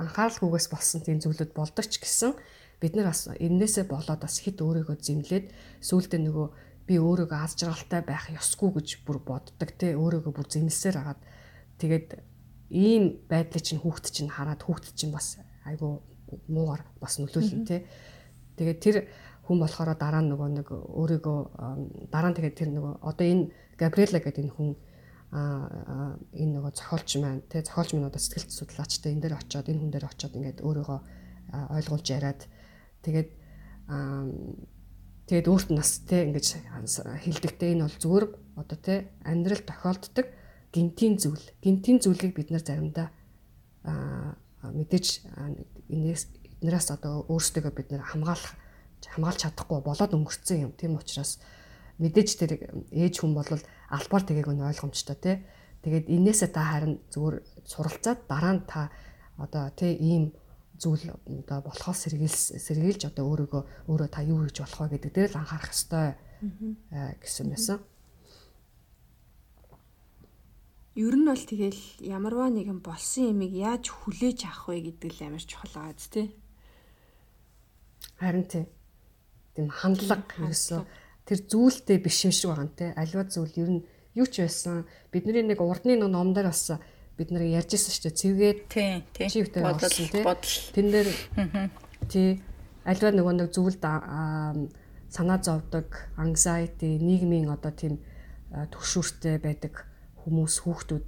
анхааралгүйгээс 0.03 0.67
болсон 0.71 1.01
тийм 1.03 1.19
зүйлүүд 1.23 1.53
болдог 1.55 1.87
ч 1.87 2.03
гэсэн 2.03 2.35
бид 2.81 2.95
нар 2.97 3.11
бас 3.13 3.29
энээсээ 3.31 3.85
болоод 3.91 4.21
бас 4.23 4.41
хит 4.41 4.59
өөрийгөө 4.63 4.97
зэмлээд 4.99 5.47
сүултээ 5.85 6.21
нөгөө 6.27 6.47
би 6.87 6.95
өөрийгөө 6.99 7.39
аз 7.39 7.55
жаргалтай 7.61 8.03
байх 8.03 8.31
ёсгүй 8.31 8.71
гэж 8.77 8.89
бүр 9.07 9.19
боддог 9.21 9.71
те 9.79 9.95
өөрийгөө 9.95 10.33
бүр 10.33 10.47
зэмлсээр 10.49 10.97
агаад 10.99 11.21
тэгээд 11.79 12.09
ийм 12.71 13.21
байдлыг 13.31 13.63
чинь 13.63 13.83
хүүхд 13.83 14.05
чинь 14.15 14.31
хараад 14.31 14.63
хүүхд 14.65 14.95
чинь 14.95 15.13
бас 15.13 15.43
айгу 15.67 16.03
муугар 16.49 16.85
бас 17.01 17.19
нөлөөлнө 17.19 17.67
те 17.67 17.85
тэгээд 18.57 18.81
тэр 18.81 18.97
хүн 19.47 19.59
болохоор 19.59 19.95
дараа 19.99 20.23
нь 20.23 20.31
нөгөө 20.31 20.49
нэг 20.61 20.69
өөрийгөө 20.71 21.39
дараа 22.11 22.31
нь 22.31 22.37
тэгээд 22.39 22.59
тэр 22.59 22.71
нөгөө 22.75 22.93
одоо 23.03 23.27
энэ 23.27 23.45
Габриэла 23.81 24.21
гэдэг 24.23 24.45
энэ 24.45 24.55
хүн 24.55 24.71
а 25.31 26.19
энэ 26.35 26.53
нөгөө 26.59 26.73
зохиолч 26.75 27.11
маань 27.23 27.43
те 27.47 27.63
зохиолч 27.63 27.95
минь 27.95 28.07
одоо 28.07 28.19
сэтгэл 28.19 28.51
судлаачтай 28.51 29.15
энэ 29.15 29.23
дээр 29.27 29.39
очиод 29.39 29.67
энэ 29.71 29.81
хүн 29.83 29.93
дээр 29.95 30.07
очиод 30.11 30.35
ингээд 30.35 30.59
өөрийгөө 30.67 30.99
ойлгуулж 31.51 32.07
яриад 32.11 32.43
Тэгээд 33.01 33.31
тэгээд 35.25 35.47
өөрт 35.49 35.69
нас 35.73 36.05
те 36.05 36.29
ингэж 36.29 36.47
хилдэгтэй 37.25 37.73
энэ 37.73 37.89
бол 37.89 37.97
зүгээр 37.97 38.25
одоо 38.61 38.77
те 38.77 39.09
амьдрал 39.25 39.65
тохиолддог 39.65 40.27
гинтийн 40.69 41.17
зүйл. 41.17 41.41
Гинтийн 41.65 41.97
зүйлийг 42.05 42.37
бид 42.37 42.53
нар 42.53 42.61
заримдаа 42.61 43.09
мэдээж 44.63 45.07
энэс 45.89 46.23
эднээс 46.61 46.89
одоо 46.93 47.25
өөрсдөө 47.33 47.73
бид 47.73 47.89
нар 47.91 48.05
хамгаалах 48.05 48.53
хамгаалж 49.01 49.41
чадахгүй 49.49 49.81
болоод 49.81 50.13
өнгөрцөн 50.13 50.69
юм. 50.69 50.73
Тийм 50.77 51.01
учраас 51.01 51.41
мэдээж 51.97 52.29
тэр 52.37 52.53
ээж 52.93 53.25
хүн 53.25 53.33
бол 53.33 53.49
албаар 53.89 54.25
тэгийг 54.29 54.53
нь 54.53 54.61
ойлгомжтой 54.61 55.17
тий. 55.17 55.37
Тэгээд 55.81 56.13
энээсээ 56.13 56.51
та 56.53 56.61
харин 56.61 57.01
зүгээр 57.09 57.37
суралцаад 57.65 58.29
дараа 58.29 58.53
нь 58.61 58.67
та 58.69 58.93
одоо 59.41 59.73
тий 59.73 59.97
ийм 59.97 60.37
зүйл 60.77 61.17
одоо 61.25 61.65
болохоос 61.65 62.05
сэргийлс 62.05 62.61
сэргийлж 62.61 63.09
одоо 63.09 63.25
өөрийгөө 63.25 63.63
өөрөө 63.89 64.09
та 64.13 64.21
юу 64.21 64.45
хийж 64.45 64.61
болох 64.61 64.81
вэ 64.85 65.01
гэдэг 65.01 65.13
дээр 65.17 65.31
л 65.33 65.41
анхаарах 65.41 65.73
ёстой 65.73 66.17
гэсэн 67.21 67.49
байсан. 67.49 67.79
Ер 70.99 71.15
нь 71.15 71.23
бол 71.23 71.39
тэгэл 71.39 72.03
ямарваа 72.03 72.51
нэгэн 72.51 72.83
болсон 72.83 73.31
ямиг 73.31 73.55
яаж 73.55 73.95
хүлээж 73.95 74.51
авах 74.51 74.75
вэ 74.75 74.91
гэдэг 74.91 75.11
л 75.15 75.23
амар 75.31 75.45
чухал 75.47 75.71
байгаа 75.71 75.95
зү 75.95 76.09
тий. 76.11 76.27
Харин 78.19 78.47
тий. 78.51 78.65
Тийм 79.55 79.71
хандлага 79.71 80.27
ерөөсөө 80.43 80.83
тэр 81.31 81.39
зүйлтэй 81.47 81.99
биш 82.03 82.27
юм 82.27 82.35
шиг 82.35 82.51
байгаа 82.51 82.67
юм 82.67 82.75
тий. 82.75 82.91
Аливаа 82.99 83.27
зүйл 83.31 83.55
ер 83.63 83.71
нь 83.71 83.83
юу 84.19 84.27
ч 84.27 84.43
байсан 84.43 84.83
бидний 85.15 85.47
нэг 85.47 85.63
урдны 85.63 85.95
нэг 85.95 86.11
номдэр 86.11 86.51
бас 86.51 86.75
бид 87.15 87.31
нар 87.31 87.47
ярьж 87.47 87.71
ирсэн 87.79 87.95
шүү 87.95 88.05
дээ. 88.11 88.19
Цэвгээд 88.19 88.61
тий 88.67 88.93
тий. 89.15 89.29
Чивтэй 89.31 89.63
болсон 89.63 90.11
тий. 90.11 90.27
Тэн 90.75 90.87
дээр 90.91 91.09
тий 92.11 92.43
аливаа 92.83 93.15
нөгөө 93.15 93.35
нэг 93.39 93.49
зүйлд 93.55 93.83
санаа 95.11 95.39
зовдөг, 95.43 96.11
anxiety, 96.19 96.99
нийгмийн 96.99 97.51
одоо 97.51 97.71
тийм 97.75 98.03
төгшүүртэй 98.51 99.39
байдаг 99.43 99.90
хүмүүс 100.25 100.55
хүүхдүүд 100.65 101.07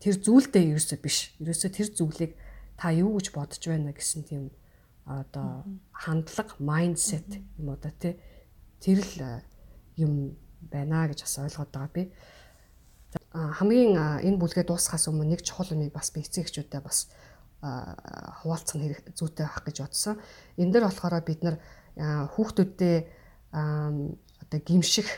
тэр 0.00 0.14
зүйлдээ 0.20 0.64
ерөөсөө 0.74 0.98
биш. 1.02 1.34
Ерөөсөө 1.42 1.70
тэр 1.70 1.88
зүйлийг 1.94 2.32
та 2.78 2.90
юу 2.94 3.18
гэж 3.18 3.34
бодож 3.34 3.62
байна 3.64 3.92
гэсэн 3.92 4.24
тийм 4.24 4.50
одоо 5.04 5.64
хандлага, 5.92 6.54
майндсет 6.58 7.42
юм 7.58 7.74
уу 7.74 7.78
да 7.80 7.90
тий. 7.90 8.16
Тэр 8.80 9.00
л 9.02 9.42
юм 9.96 10.36
байна 10.60 11.08
гэж 11.08 11.24
бас 11.24 11.36
ойлгоод 11.40 11.70
байгаа 11.72 11.92
би. 11.94 12.02
Хамгийн 13.34 14.22
энэ 14.22 14.38
бүлгээ 14.38 14.64
дуусахаас 14.68 15.10
өмнө 15.10 15.34
нэг 15.34 15.42
чухал 15.42 15.74
юмыг 15.74 15.92
бас 15.92 16.14
би 16.14 16.22
эцэгчүүдэд 16.22 16.84
бас 16.84 17.10
хуваалцах 17.60 18.80
нь 18.80 18.94
зүйтэй 19.12 19.44
байх 19.44 19.64
гэж 19.66 19.76
бодсон. 19.82 20.16
Энэ 20.56 20.72
дээр 20.72 20.84
болохоор 20.88 21.20
бид 21.26 21.40
нар 21.42 21.56
хүүхдүүдтэй 21.98 22.96
одоо 23.52 24.60
гимших 24.64 25.08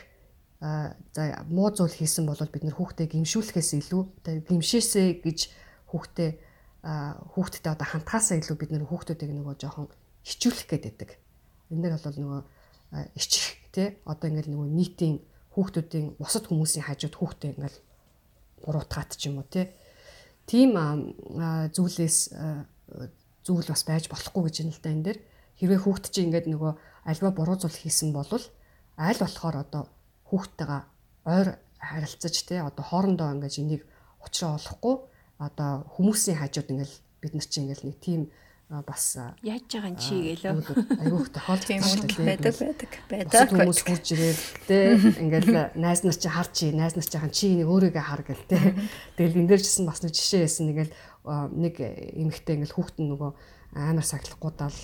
за 0.63 1.43
муу 1.51 1.69
зүйл 1.75 1.91
хийсэн 1.91 2.23
бол 2.23 2.39
бид 2.39 2.63
нэр 2.63 2.77
хүүхдээ 2.79 3.07
гимшүүлэхээс 3.11 3.71
илүү 3.83 4.03
гимшээсэ 4.47 5.19
гэж 5.19 5.39
хүүхдээ 5.91 6.31
хүүхдтэй 7.35 7.71
одоо 7.71 7.87
хантахаасаа 7.87 8.39
илүү 8.39 8.55
бид 8.55 8.71
нэр 8.71 8.87
хүүхдүүдийг 8.87 9.31
нөгөө 9.35 9.55
жоохон 9.59 9.91
хичүүлэх 10.23 10.67
гээд 10.71 10.83
байдаг. 10.87 11.09
Дээр 11.67 11.99
бол 11.99 12.19
нөгөө 12.23 12.41
ичих 13.19 13.59
те 13.75 13.99
одоо 14.07 14.31
ингээл 14.31 14.55
нөгөө 14.55 14.69
нийтийн 14.71 15.19
хүүхдүүдийн 15.51 16.15
бусад 16.15 16.47
хүмүүсийн 16.47 16.87
хажууд 16.87 17.15
хүүхдээ 17.19 17.49
ингээл 17.59 17.79
буруутгаад 18.63 19.11
ч 19.19 19.27
юм 19.27 19.43
уу 19.43 19.47
те 19.51 19.75
тийм 20.47 20.79
зүйлээс 21.75 22.17
зүйл 23.43 23.67
бас 23.67 23.83
байж 23.83 24.07
болохгүй 24.07 24.43
гэж 24.47 24.55
юм 24.63 24.71
л 24.71 24.79
да 24.79 24.89
энэ 24.95 25.05
дээр 25.11 25.19
хэрвээ 25.59 25.79
хүүхд 25.83 26.05
чинь 26.11 26.31
ингээд 26.31 26.47
нөгөө 26.47 26.73
альва 27.11 27.29
буруу 27.35 27.57
зүйл 27.59 27.75
хийсэн 27.75 28.15
бол 28.15 28.31
аль 28.31 29.19
болохоор 29.19 29.55
одоо 29.59 29.83
хүүхдтэйгээ 30.33 30.81
ойр 31.29 31.47
харилцаж 31.77 32.35
те 32.49 32.65
одоо 32.65 32.81
хоорондоо 32.81 33.29
ингэж 33.37 33.61
энийг 33.61 33.85
учраа 34.25 34.57
олохгүй 34.57 34.95
одоо 35.37 35.85
хүмүүсийн 35.93 36.41
хажууд 36.41 36.73
ингээл 36.73 36.95
бид 37.21 37.33
нар 37.37 37.45
чинь 37.45 37.69
ингээл 37.69 37.85
нэг 37.85 37.97
тийм 38.01 38.21
бас 38.81 39.19
яаж 39.45 39.69
байгаа 39.69 39.93
чи 40.01 40.33
гэлөө 40.33 40.53
айгүйх 40.97 41.29
тохиолдсон 41.29 42.09
байдаг 42.25 42.55
байдаг 42.57 42.91
байдаг. 43.05 43.47
хүмүүс 43.53 43.81
хурж 43.85 44.07
ирээд 44.17 44.39
те 44.65 44.77
ингээл 44.97 45.77
найз 45.77 46.01
нар 46.01 46.17
чи 46.17 46.29
хар 46.31 46.49
чи 46.49 46.73
найз 46.73 46.97
нар 46.97 47.05
чи 47.05 47.17
хаан 47.21 47.29
чи 47.29 47.53
нэг 47.53 47.69
өөрийгөө 47.69 48.01
хар 48.01 48.23
гэл 48.25 48.49
те. 48.49 48.73
Тэгэл 49.19 49.45
энэ 49.45 49.49
дээр 49.53 49.61
чсэн 49.61 49.85
бас 49.85 50.01
нэг 50.01 50.17
жишээ 50.17 50.41
байсан 50.47 50.65
нэгэл 50.73 50.91
нэг 51.53 51.75
эмэгтэй 52.17 52.55
ингээл 52.57 52.73
хүүхд 52.73 52.97
нь 52.97 53.11
нөгөө 53.13 53.31
амар 53.77 54.05
сахилахгүйдаал 54.09 54.79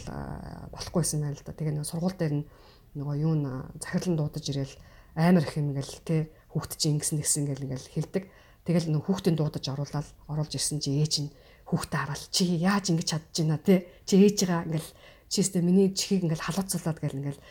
болохгүйсэн 0.69 1.25
байл 1.25 1.39
л 1.39 1.47
да. 1.47 1.57
Тэгээ 1.57 1.81
нэг 1.81 1.89
сургууль 1.89 2.19
дээр 2.19 2.45
нөгөө 2.93 3.15
юу 3.25 3.33
н 3.41 3.73
захирлан 3.81 4.21
дуудаж 4.21 4.45
ирээл 4.53 4.75
амар 5.15 5.45
их 5.45 5.57
юм 5.57 5.71
ингээл 5.73 5.95
те 6.05 6.29
хүүхд 6.53 6.77
чи 6.77 6.89
ингэсэн 6.93 7.17
тэгсэн 7.21 7.41
ингээл 7.45 7.65
ингээл 7.69 7.93
хэлдэг. 7.93 8.23
Тэгэл 8.65 8.87
нөх 8.91 9.05
хүүхдийн 9.07 9.37
дуудаж 9.37 9.65
оруулаад 9.69 10.07
оруулж 10.29 10.53
ирсэн 10.53 10.81
чи 10.81 10.99
ээж 11.01 11.13
нь 11.25 11.29
хүүхдээ 11.69 11.99
хараал 12.01 12.25
чи 12.33 12.43
яаж 12.57 12.89
ингэж 12.89 13.09
байна 13.17 13.57
те? 13.61 13.85
Чи 14.05 14.17
ээжигээ 14.17 14.65
ингээл 14.69 14.89
чи 15.29 15.37
өстө 15.45 15.61
миний 15.61 15.93
чихийг 15.93 16.25
ингээл 16.25 16.45
халууцуулаад 16.45 16.99
гэл 16.99 17.19
ингээл 17.21 17.41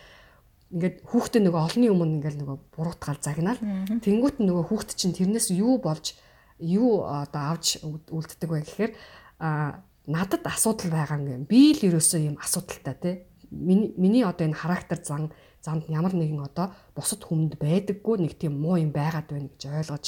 ингээд 0.69 0.97
хүүхдээ 1.07 1.43
нөгөө 1.47 1.63
олонний 1.65 1.91
өмнө 1.95 2.17
ингээл 2.21 2.41
нөгөө 2.45 2.57
буруутгаал 2.77 3.21
загнаал 3.23 3.61
тэнгуут 4.05 4.37
нөгөө 4.43 4.65
хүүхд 4.69 4.91
чинь 4.99 5.17
тэрнээс 5.17 5.55
юу 5.57 5.81
болж 5.81 6.19
юу 6.59 7.07
одоо 7.07 7.57
авч 7.57 7.81
үлддэг 7.87 8.51
вэ 8.51 8.61
гэхээр 8.67 8.93
а 9.39 9.81
надад 10.05 10.43
асуудал 10.45 10.91
байгаа 10.91 11.21
юм. 11.23 11.45
Би 11.47 11.73
л 11.73 11.87
ерөөсөө 11.87 12.21
юм 12.33 12.37
асуудалтай 12.43 12.97
те. 13.01 13.11
Миний 13.49 13.95
миний 13.97 14.25
одоо 14.25 14.45
энэ 14.45 14.59
характер 14.59 14.99
зан 15.01 15.33
замд 15.65 15.89
ямар 15.89 16.15
нэгэн 16.15 16.45
одоо 16.45 16.71
бусад 16.95 17.25
хүмд 17.25 17.59
байдаггүй 17.59 18.23
нэг 18.23 18.39
тийм 18.39 18.61
муу 18.63 18.79
юм 18.79 18.93
байгаад 18.95 19.29
байна 19.31 19.51
гэж 19.53 19.63
ойлгож 19.69 20.07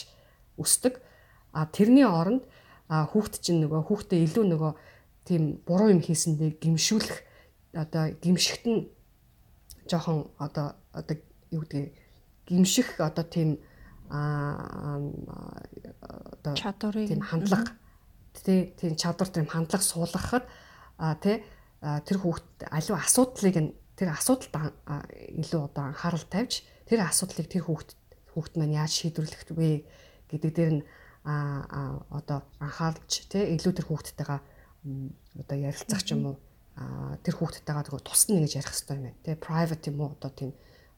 өсдөг. 0.58 1.02
А 1.52 1.66
тэрний 1.66 2.06
оронд 2.06 2.46
хүүхд 2.90 3.42
чинь 3.42 3.62
нөгөө 3.66 3.82
хүүхдээ 3.86 4.20
илүү 4.26 4.44
нөгөө 4.50 4.72
тийм 5.26 5.62
буруу 5.66 5.90
юм 5.90 6.00
хийсэндээ 6.02 6.58
гимшүүлэх 6.62 7.16
одоо 7.74 8.14
гимшигт 8.22 8.64
нь 8.66 8.90
жоохон 9.90 10.30
одоо 10.38 10.74
одоо 10.94 11.16
юу 11.50 11.62
гэдгийг 11.66 11.94
гимших 12.46 12.98
одоо 12.98 13.24
тийм 13.24 13.58
а 14.10 14.98
одоо 16.34 16.54
чадварыг 16.54 17.08
тийм 17.08 17.22
хандлага. 17.22 17.74
Тийм 18.34 18.96
чадвар 18.96 19.28
тийм 19.30 19.46
хандлага 19.46 19.82
суулгахад 19.82 20.44
тий 21.22 21.42
тэр 21.80 22.18
хүүхд 22.18 22.66
аливаа 22.70 23.02
асуудлыг 23.06 23.56
нь 23.58 23.70
тэр 24.00 24.16
асуудалд 24.16 24.48
илүү 25.36 25.60
одоо 25.68 25.92
анхаарал 25.92 26.24
тавьж 26.24 26.64
тэр 26.88 27.04
асуудлыг 27.04 27.52
тэр 27.52 27.68
хүүхд 27.68 27.92
хүүхд 28.32 28.52
маань 28.56 28.80
яаж 28.80 28.96
шийдвэрлэх 28.96 29.44
вэ 29.52 29.84
гэдэг 30.32 30.52
дээр 30.56 30.72
нь 30.80 30.82
а 31.28 32.00
одоо 32.08 32.48
анхаарч 32.64 33.28
тий 33.28 33.52
илүү 33.60 33.72
тэр 33.76 33.86
хүүхдтэйгээ 33.92 34.40
одоо 35.44 35.56
ярилцах 35.60 36.00
ч 36.00 36.16
юм 36.16 36.32
уу 36.32 36.36
тэр 37.20 37.34
хүүхдтэйгээ 37.36 37.84
тэгээ 37.92 38.08
тусна 38.08 38.40
гэж 38.40 38.52
ярих 38.56 38.72
хэрэгтэй 38.72 38.96
юм 38.96 39.04
байна 39.04 39.20
тий 39.20 39.36
private 39.36 39.84
юм 39.92 39.98
уу 40.00 40.16
одоо 40.16 40.30
тийм 40.32 40.50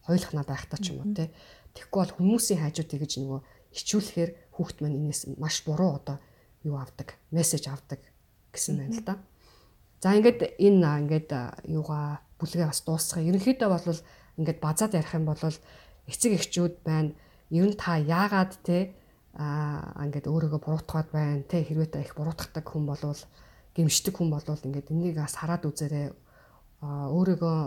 хойлохнаа 0.06 0.46
байхтаа 0.46 0.78
ч 0.78 0.94
юм 0.94 1.02
уу 1.02 1.10
тий 1.10 1.28
тэгэхгүй 1.74 1.98
бол 1.98 2.16
хүмүүсийн 2.22 2.62
хажууд 2.62 2.86
тэгэж 2.86 3.12
нөгөө 3.18 3.40
хичүүлэхээр 3.74 4.30
хүүхд 4.54 4.76
маань 4.78 5.10
энэс 5.10 5.34
маш 5.42 5.66
буруу 5.66 5.98
одоо 5.98 6.22
юу 6.62 6.78
авдаг 6.78 7.18
мессеж 7.34 7.66
авдаг 7.66 7.98
гэсэн 8.54 8.78
байна 8.78 8.94
л 8.94 9.02
да. 9.02 9.14
За 10.02 10.14
ингээд 10.14 10.58
энэ 10.58 10.86
ингээд 11.02 11.30
юугаа 11.66 12.20
бүлгээ 12.42 12.66
бас 12.66 12.82
дуусгах. 12.82 13.22
Ерөнхийдөө 13.22 13.68
бол 13.70 13.86
ингээд 14.38 14.58
базаад 14.58 14.92
ярих 14.98 15.14
юм 15.14 15.26
бол 15.30 15.38
эцэг 15.38 16.32
эхчүүд 16.34 16.74
байна. 16.82 17.14
Ер 17.54 17.70
нь 17.70 17.78
та 17.78 17.96
яагаад 18.02 18.58
те 18.66 18.98
аа 19.38 20.02
ингээд 20.02 20.26
өөрийгөө 20.26 20.60
буруутгаад 20.60 21.08
байна 21.14 21.46
те 21.46 21.62
хэрвээ 21.62 21.88
та 21.94 22.02
их 22.02 22.18
буруутгадаг 22.18 22.66
хүн 22.66 22.84
болвол 22.90 23.22
гимшдэг 23.72 24.14
хүн 24.18 24.28
болвол 24.34 24.66
ингээд 24.66 24.90
энийг 24.90 25.16
бас 25.16 25.38
хараад 25.38 25.64
үзээрэй. 25.64 26.12
Өөрийгөө 26.82 27.58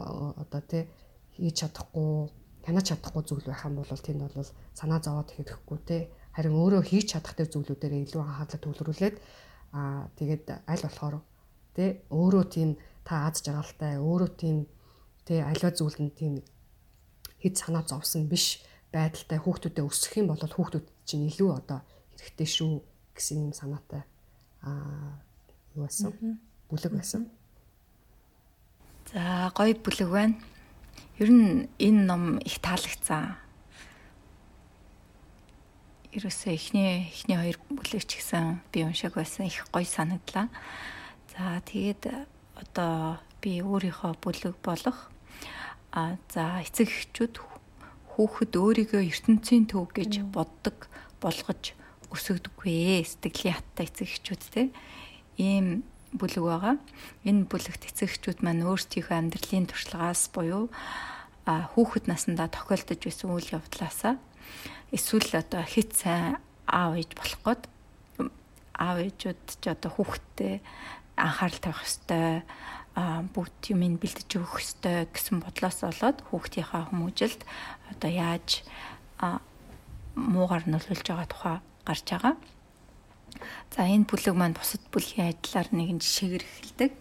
одоо 0.43 0.61
те 0.67 0.91
хийж 1.33 1.63
чадахгүй, 1.63 2.29
хянаж 2.67 2.85
чадахгүй 2.91 3.23
зүйл 3.23 3.47
байх 3.47 3.63
юм 3.65 3.79
бол 3.79 3.87
тэнд 3.87 4.21
бол 4.21 4.49
санаа 4.75 4.99
зовоод 4.99 5.31
хэрэггүй 5.31 5.79
те 5.87 5.97
харин 6.35 6.59
өөрөө 6.59 6.83
хийж 6.83 7.15
чадах 7.15 7.33
тэр 7.39 7.47
зүйлүүдээр 7.47 7.93
илүү 8.03 8.21
анхаарал 8.21 8.59
төвлөрүүлээд 8.59 9.15
аа 9.71 10.11
тэгээд 10.19 10.45
аль 10.67 10.83
болохоор 10.83 11.15
те 11.75 12.03
өөрөө 12.11 12.43
тийм 12.51 12.69
та 13.05 13.29
аз 13.29 13.45
жаргалтай 13.45 14.01
өөрөө 14.01 14.31
тийм 14.35 14.57
тэ 15.25 15.45
аливаа 15.45 15.71
зүйл 15.71 15.97
нь 16.01 16.11
тийм 16.11 16.33
хэд 17.39 17.55
санаа 17.61 17.85
зовсон 17.85 18.25
биш 18.25 18.65
байдалтай 18.89 19.39
хүүхдүүдэд 19.39 19.85
өсөх 19.85 20.17
юм 20.17 20.33
бол 20.33 20.41
хүүхдүүд 20.41 20.85
чинь 21.05 21.29
илүү 21.29 21.49
одоо 21.53 21.79
хэрэгтэй 22.17 22.49
шүү 22.49 22.73
гэсэн 23.13 23.37
юм 23.45 23.53
санаатай 23.53 24.03
аа 24.65 25.21
юу 25.77 25.85
байсан 25.85 26.41
бүлэг 26.69 26.93
байсан. 26.97 27.29
За 29.11 29.51
гоё 29.53 29.77
бүлэг 29.77 30.09
байна. 30.09 30.35
Ер 31.21 31.29
нь 31.29 31.69
энэ 31.79 32.01
ном 32.09 32.23
их 32.41 32.57
таалагцсан. 32.59 33.37
Ерөөсөө 36.15 36.51
эхний 36.55 37.11
эхний 37.11 37.37
хоёр 37.37 37.57
бүлэг 37.69 38.03
ч 38.09 38.19
гэсэн 38.19 38.65
би 38.73 38.83
уншааг 38.87 39.13
байсан 39.13 39.45
их 39.45 39.67
гоё 39.69 39.85
санагдлаа. 39.85 40.49
За 41.31 41.61
тэгээд 41.61 42.33
одоо 42.55 43.19
би 43.43 43.61
өөрийнхөө 43.61 44.13
бүлэг 44.23 44.55
болох 44.63 45.11
а 45.91 46.15
за 46.31 46.63
эцэг 46.63 46.89
эхчүүд 46.89 47.35
хүүхэд 48.15 48.53
өөрийгөө 48.55 49.03
ертөнцийн 49.11 49.67
төв 49.67 49.91
гэж 49.91 50.23
боддог 50.31 50.87
болгож 51.19 51.75
өсөгдөггүй 52.11 53.03
сэтгэлийн 53.03 53.59
хаттай 53.59 53.85
эцэг 53.87 54.07
эхчүүд 54.07 54.43
те 54.55 54.63
ийм 55.35 55.83
бүлэг 56.15 56.43
байгаа. 56.43 56.75
Энэ 57.27 57.47
бүлэгт 57.51 57.91
эцэг 57.91 58.07
эхчүүд 58.11 58.39
маань 58.39 58.63
өөрсдийнхөө 58.63 59.15
амьдралын 59.19 59.67
туршлагаас 59.67 60.31
буюу 60.31 60.71
хүүхэд 61.45 62.07
насндаа 62.07 62.47
тохиолдож 62.49 63.01
байсан 63.03 63.29
үйл 63.35 63.49
явдлаасаа 63.59 64.15
эсвэл 64.95 65.31
одоо 65.37 65.63
хит 65.67 65.93
сайн 65.93 66.39
аав 66.65 66.97
ээж 66.97 67.11
болох 67.19 67.41
гээд 67.45 67.63
аав 68.79 68.97
ээжүүд 69.03 69.43
ч 69.61 69.63
одоо 69.69 69.91
хүүхэдтэй 69.93 70.63
анхаарал 71.15 71.59
тавих 71.63 71.83
ёстой 71.83 72.43
бүгд 72.95 73.75
юмыг 73.75 73.99
бэлдэж 73.99 74.29
өгөх 74.39 74.63
ёстой 74.63 75.07
гэсэн 75.11 75.43
бодлоос 75.43 75.83
болоод 75.83 76.17
хүүхдийнхаа 76.31 76.91
хүмүүжилд 76.91 77.41
одоо 77.91 78.11
яаж 78.11 78.63
муугар 80.15 80.63
нөлөөлж 80.63 81.07
байгаа 81.11 81.27
тухай 81.27 81.57
гарч 81.83 82.07
байгаа. 82.07 82.35
За 83.75 83.83
энэ 83.83 84.07
бүлэг 84.07 84.35
маань 84.35 84.55
бусад 84.55 84.83
бүлгийн 84.95 85.35
адилаар 85.35 85.67
нэгэн 85.75 85.99
жишээгээр 85.99 86.43
эхэлдэг. 86.47 86.91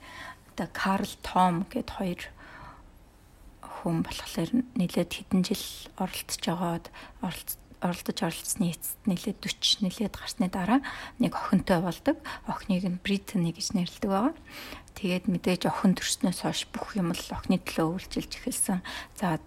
Одоо 0.55 0.69
Карл 0.75 1.13
Том 1.23 1.63
гэд 1.71 1.89
хоёр 1.95 2.23
хүн 3.63 4.03
болохоор 4.03 4.51
нэлээд 4.75 5.11
хэдэн 5.15 5.43
жил 5.47 5.65
оролцож 5.95 6.43
байгаад 6.43 6.87
оролдож 7.81 8.19
оролцсны 8.23 8.71
эцэст 8.75 9.01
нэлээд 9.09 9.39
40 9.41 9.87
нэлээд 9.87 10.15
гарсны 10.15 10.47
дараа 10.53 10.81
нэг 11.19 11.35
охинтой 11.35 11.81
болдог. 11.81 12.19
Охиныг 12.47 12.85
нь 12.85 13.03
Британи 13.03 13.51
гэж 13.55 13.75
нэрлэдэг 13.75 14.11
байгаа. 14.11 14.35
Тэгээд 14.99 15.27
мэдээж 15.31 15.63
охин 15.71 15.99
төрснөөс 15.99 16.45
хойш 16.45 16.69
бүх 16.71 16.95
юм 16.95 17.11
л 17.11 17.27
охины 17.35 17.59
төлөө 17.63 18.05
үйлчилж 18.05 18.33
эхэлсэн. 18.39 18.83
За 19.19 19.39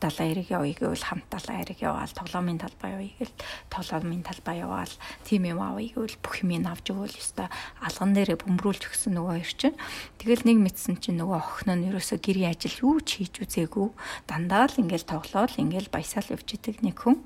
далайн 0.00 0.32
эрэг 0.36 0.48
явъя 0.52 0.74
гэвэл 0.76 1.04
хамт 1.08 1.26
далайн 1.32 1.64
эрэг 1.64 1.78
яваал 1.80 2.12
тоглоомын 2.12 2.60
талбай 2.60 2.90
явъя 2.92 3.12
гэвэл 3.16 3.36
тоглоомын 3.72 4.22
талбай 4.22 4.56
яваал 4.60 4.94
тим 5.24 5.42
юм 5.48 5.60
авъя 5.64 5.88
гэвэл 5.94 6.16
бүх 6.20 6.34
юм 6.44 6.50
авч 6.66 6.86
өгвөл 6.92 7.16
ёстой. 7.16 7.48
Алган 7.80 8.12
дээрээ 8.12 8.38
бөмбөрүүлж 8.44 8.82
өгсөн 8.92 9.12
нөгөө 9.16 9.34
хоёр 9.40 9.52
чинь 9.56 9.78
тэгэл 10.20 10.44
нэг 10.44 10.58
мэдсэн 10.60 10.96
чинь 11.00 11.18
нөгөө 11.20 11.38
охин 11.40 11.70
нь 11.80 11.86
ерөөсө 11.88 12.16
гэрийн 12.20 12.52
ажил 12.52 12.76
юу 12.84 13.00
ч 13.00 13.24
хийж 13.24 13.34
үзээгүй. 13.40 13.88
Дандаа 14.28 14.68
л 14.68 14.80
ингээл 14.80 15.08
тоглоол 15.08 15.54
ингээл 15.56 15.88
баясаал 15.88 16.32
явж 16.36 16.48
идэг 16.52 16.84
нэг 16.84 16.96
хүн. 17.00 17.22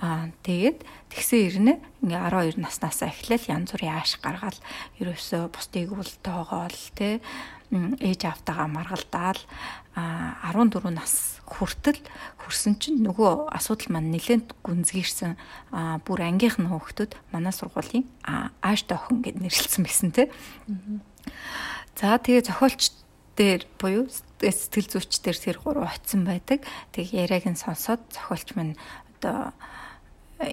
Аа 0.00 0.32
тэгээд 0.44 0.84
тэгсэн 1.12 1.40
ирнэ. 1.48 1.74
Ингээ 2.04 2.56
12 2.56 2.60
наснаасаа 2.60 3.12
эхлээл 3.12 3.50
янз 3.52 3.72
бүрийн 3.72 3.96
ааш 3.96 4.20
гаргаал 4.20 4.60
ерөөсө 5.00 5.48
бусдыг 5.52 5.92
үлтээгоол 5.92 6.78
те 6.96 7.20
ээж 7.72 8.20
автагаа 8.28 8.68
маргалдаал. 8.68 9.40
14 9.96 10.92
нас 10.92 11.35
хүртэл 11.46 12.02
хүрсэн 12.42 12.76
чинь 12.82 13.00
нөгөө 13.06 13.54
асуудал 13.54 13.94
маань 13.94 14.10
нэлээд 14.10 14.52
гүнзгийрсэн 14.66 15.38
бүр 16.02 16.20
ангийнх 16.26 16.58
нь 16.58 16.70
хүүхдүүд 16.70 17.12
манай 17.30 17.54
сургуулийн 17.54 18.04
ааштай 18.26 18.98
охин 18.98 19.22
гэд 19.22 19.38
нэрлэлсэн 19.40 19.82
байсан 19.86 20.10
те. 20.10 20.28
За 21.96 22.18
тэгээ 22.18 22.50
зохиолч 22.50 22.92
дээр 23.38 23.62
буюу 23.78 24.10
сэтгэл 24.42 24.90
зүйч 24.90 25.22
дээр 25.22 25.38
тэр 25.38 25.56
гурав 25.62 25.88
очисон 25.92 26.26
байдаг. 26.28 26.64
Тэг 26.92 27.14
яриаг 27.14 27.46
нь 27.46 27.56
сонсоод 27.56 28.04
зохиолч 28.10 28.52
минь 28.58 28.76
одоо 29.16 29.52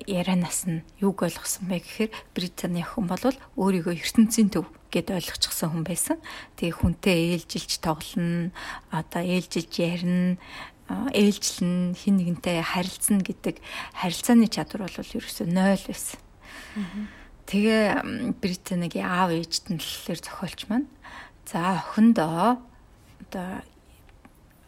ярианаас 0.08 0.64
нь 0.68 0.84
юг 1.04 1.24
ойлгосон 1.24 1.68
бэ 1.68 1.84
гэхээр 1.84 2.12
Британий 2.32 2.86
хүн 2.88 3.08
бол 3.12 3.36
өөрийгөө 3.60 4.00
ертөнцийн 4.00 4.48
төв 4.48 4.68
гэд 4.88 5.12
ойлгочихсон 5.12 5.76
хүн 5.76 5.84
байсан. 5.84 6.18
Тэгээ 6.56 6.80
хүнтэй 6.80 7.18
ээлжилж 7.36 7.72
тоглоно, 7.84 8.56
одоо 8.94 9.22
ээлжилж 9.26 9.74
ярина, 9.76 10.40
ээлжлэн 10.90 11.96
хин 11.96 12.16
нэгнтэй 12.20 12.62
харилцана 12.62 13.24
гэдэг 13.24 13.60
харилцааны 13.96 14.48
чадвар 14.52 14.90
бол 14.90 15.00
ерөөсөө 15.00 15.48
0 15.48 15.80
байсан. 15.88 16.20
Тэгээ 17.48 18.36
Британигийн 18.40 19.08
аав 19.08 19.32
ээжт 19.36 19.72
нь 19.72 19.80
болохоор 19.80 20.20
зохиолч 20.20 20.60
маань 20.68 20.88
за 21.46 21.80
охиндоо 21.80 22.60
одоо 23.24 23.50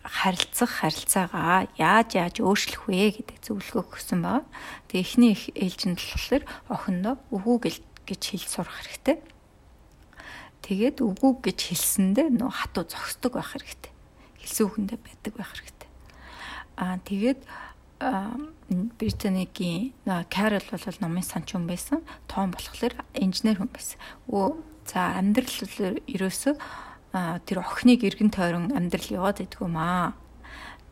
харилцах 0.06 0.70
харилцаагаа 0.86 1.68
яаж 1.80 2.10
яаж 2.14 2.36
өөрчлөх 2.44 2.86
вэ 2.86 3.20
гэдэг 3.20 3.38
зөвлөгөө 3.42 3.84
өгсөн 3.90 4.22
байна. 4.22 4.46
Тэгээ 4.92 5.02
эхний 5.02 5.32
их 5.34 5.44
ээлжинд 5.56 5.98
болохоор 5.98 6.44
охиндоо 6.70 7.16
үгүй 7.34 7.82
гэж 8.06 8.22
хэлж 8.22 8.48
сурах 8.54 8.78
хэрэгтэй. 8.86 9.18
Тэгээд 10.62 11.02
үгүй 11.02 11.32
гэж 11.42 11.60
хэлсэндээ 11.74 12.28
нөө 12.38 12.52
хатуу 12.54 12.86
зогсдог 12.86 13.34
байх 13.34 13.54
хэрэгтэй. 13.58 13.94
Хэлсэн 14.46 14.66
үгэндээ 14.70 15.00
байдаг 15.02 15.34
байх 15.34 15.52
хэрэгтэй. 15.58 15.75
Аа 16.76 17.00
тэгээд 17.08 17.40
Британигийн 19.00 19.94
Карл 20.30 20.60
бол 20.60 20.98
номын 21.00 21.24
санч 21.24 21.56
хүн 21.56 21.68
байсан. 21.68 22.04
Том 22.28 22.52
болохоор 22.52 22.94
инженер 23.16 23.64
хүн 23.64 23.72
байсан. 23.72 24.00
Өө 24.28 24.60
за 24.84 25.16
амьдрал 25.16 25.56
ерөөсөө 26.04 26.56
тэр 27.48 27.58
охиныг 27.64 28.04
эргэн 28.04 28.32
тойрон 28.36 28.76
амьдрал 28.76 29.08
яваад 29.08 29.40
идэх 29.40 29.64
юм 29.64 29.80
аа. 29.80 30.20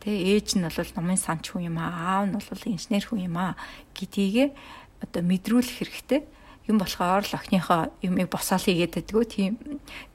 Тэгээ 0.00 0.40
ээж 0.40 0.48
нь 0.56 0.64
бол 0.64 0.92
номын 0.96 1.20
санч 1.20 1.52
хүн 1.52 1.68
юм 1.68 1.76
аа, 1.76 2.24
аав 2.24 2.32
нь 2.32 2.40
бол 2.40 2.64
инженер 2.72 3.04
хүн 3.04 3.28
юм 3.28 3.36
аа 3.36 3.52
гэдгийг 3.92 4.56
одоо 5.04 5.20
мэдрүүлэх 5.20 5.84
хэрэгтэй. 5.84 6.24
Юм 6.64 6.80
болохоор 6.80 7.28
л 7.28 7.36
охиныхоо 7.36 7.92
юмыг 8.00 8.32
босоол 8.32 8.64
хийгээд 8.64 8.96
байдгүй 8.96 9.24
тийм 9.28 9.52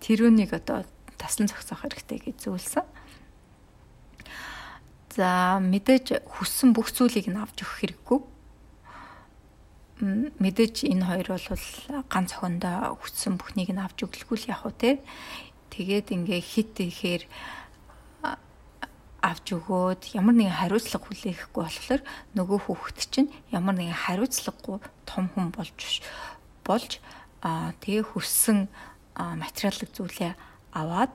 тэрүүнийг 0.02 0.58
одоо 0.58 0.82
таслан 1.22 1.46
зогсоох 1.46 1.86
хэрэгтэй 1.86 2.18
гэж 2.26 2.50
зөвлөсөн. 2.50 2.86
За 5.16 5.58
мэдээж 5.58 6.26
хүссэн 6.28 6.74
бүх 6.74 6.94
зүйлийг 6.94 7.28
нь 7.32 7.40
авч 7.40 7.66
өгөх 7.66 7.78
хэрэггүй. 7.82 8.20
Мэдээж 10.40 10.76
энэ 10.88 11.06
хоёр 11.06 11.28
бол 11.34 11.48
ганц 12.08 12.30
охиндоо 12.38 12.96
хүссэн 13.02 13.36
бүхнийг 13.36 13.74
нь 13.74 13.84
авч 13.84 14.06
өглөхгүй 14.06 14.38
л 14.38 14.50
яг 14.54 14.64
уу 14.64 14.72
те 14.72 15.04
Тэгээд 15.70 16.08
ингээ 16.12 16.42
хит 16.42 16.74
ихээр 16.82 17.24
авч 19.22 19.46
өгөөд 19.54 20.16
ямар 20.18 20.36
нэгэн 20.36 20.58
хариуцлага 20.58 21.06
хүлээхгүй 21.06 21.62
болохоор 21.64 22.02
нөгөө 22.34 22.60
хүүхэд 22.66 23.00
чинь 23.14 23.30
ямар 23.54 23.76
нэгэн 23.78 23.96
хариуцлагагүй 23.96 24.80
том 25.06 25.30
хүн 25.36 25.54
болж 25.54 26.04
болж 26.66 26.92
тэгээ 27.84 28.04
хүссэн 28.16 28.68
материалын 29.16 29.92
зүйлээ 29.94 30.34
аваад 30.74 31.14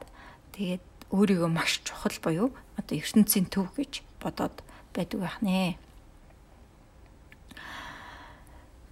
тэгээд 0.55 0.85
өөрийгөө 1.15 1.51
маш 1.51 1.79
чухал 1.87 2.19
буюу 2.19 2.49
одоо 2.75 2.95
ертөнцийн 2.99 3.47
төв 3.47 3.71
гэж 3.79 4.03
бодоод 4.19 4.67
байдаг 4.91 5.19
байх 5.23 5.39
нэ. 5.39 5.79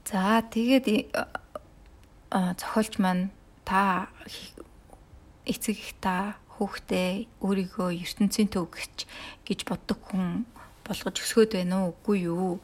За 0.06 0.42
тэгээд 0.46 0.86
зохиолч 2.30 3.02
маань 3.02 3.34
та 3.66 4.06
эцэг 5.42 5.76
их 5.76 5.92
та 5.98 6.38
хүүхдээ 6.54 7.26
өөрийгөө 7.42 7.90
ертөнцийн 8.06 8.48
төв 8.54 8.70
гэж 8.70 9.08
гэж 9.42 9.60
боддог 9.66 9.98
хүн 10.06 10.46
болгож 10.86 11.16
өсгөөд 11.18 11.58
байна 11.58 11.90
уу 11.90 11.96
үгүй 11.96 12.18
юу 12.30 12.62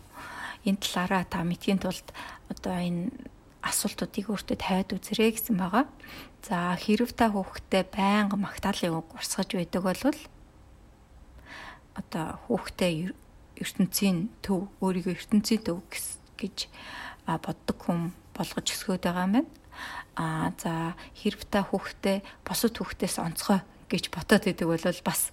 энэ 0.62 0.82
талаараа 0.82 1.24
та 1.26 1.42
мэдхийн 1.42 1.82
тулд 1.82 2.06
одоо 2.52 2.76
энэ 2.78 3.10
асуултуудыг 3.62 4.30
өөртөө 4.30 4.56
тавиад 4.58 4.94
үзэрэй 4.94 5.34
гэсэн 5.34 5.56
байгаа. 5.58 5.84
За 6.48 6.72
хэрв 6.80 7.12
та 7.12 7.28
хүүхдээ 7.28 7.84
байнга 7.92 8.40
магтаалын 8.40 9.04
үг 9.04 9.20
урсгаж 9.20 9.52
байдаг 9.52 9.84
бол 9.84 10.00
одоо 11.92 12.26
хүүхдээ 12.48 13.12
ертөнцийн 13.60 14.32
төв 14.40 14.72
өөрийгөө 14.80 15.12
ертөнцийн 15.12 15.60
төв 15.60 15.84
гэж 16.40 16.72
боддог 17.28 17.76
хүн 17.84 18.16
болгож 18.32 18.64
өсгөөд 18.64 19.04
байгаа 19.04 19.28
юм 19.28 19.34
байна. 19.36 19.52
Аа 20.16 20.48
за 20.56 20.96
хэрв 21.20 21.44
та 21.52 21.68
хүүхдээ 21.68 22.24
босод 22.48 22.80
хүүхдээс 22.80 23.20
онцгой 23.20 23.60
гэж 23.92 24.08
ботоод 24.08 24.48
идэг 24.48 24.72
бол 24.72 25.04
бас 25.04 25.28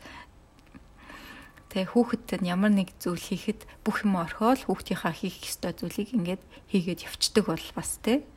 тэг 1.71 1.95
хүүхэдтэй 1.95 2.43
ямар 2.43 2.75
нэг 2.75 2.91
зүйл 2.99 3.23
хийхэд 3.23 3.63
бүх 3.87 4.03
юм 4.03 4.19
орхиол 4.19 4.59
хүүхдийнхаа 4.67 5.15
хийх 5.15 5.47
ёстой 5.47 5.71
зүйлийг 5.79 6.11
ингээд 6.11 6.43
хийгээд 6.75 7.07
явцдаг 7.07 7.47
бол 7.47 7.67
бас 7.71 8.03
тэг 8.03 8.27
а 8.27 8.34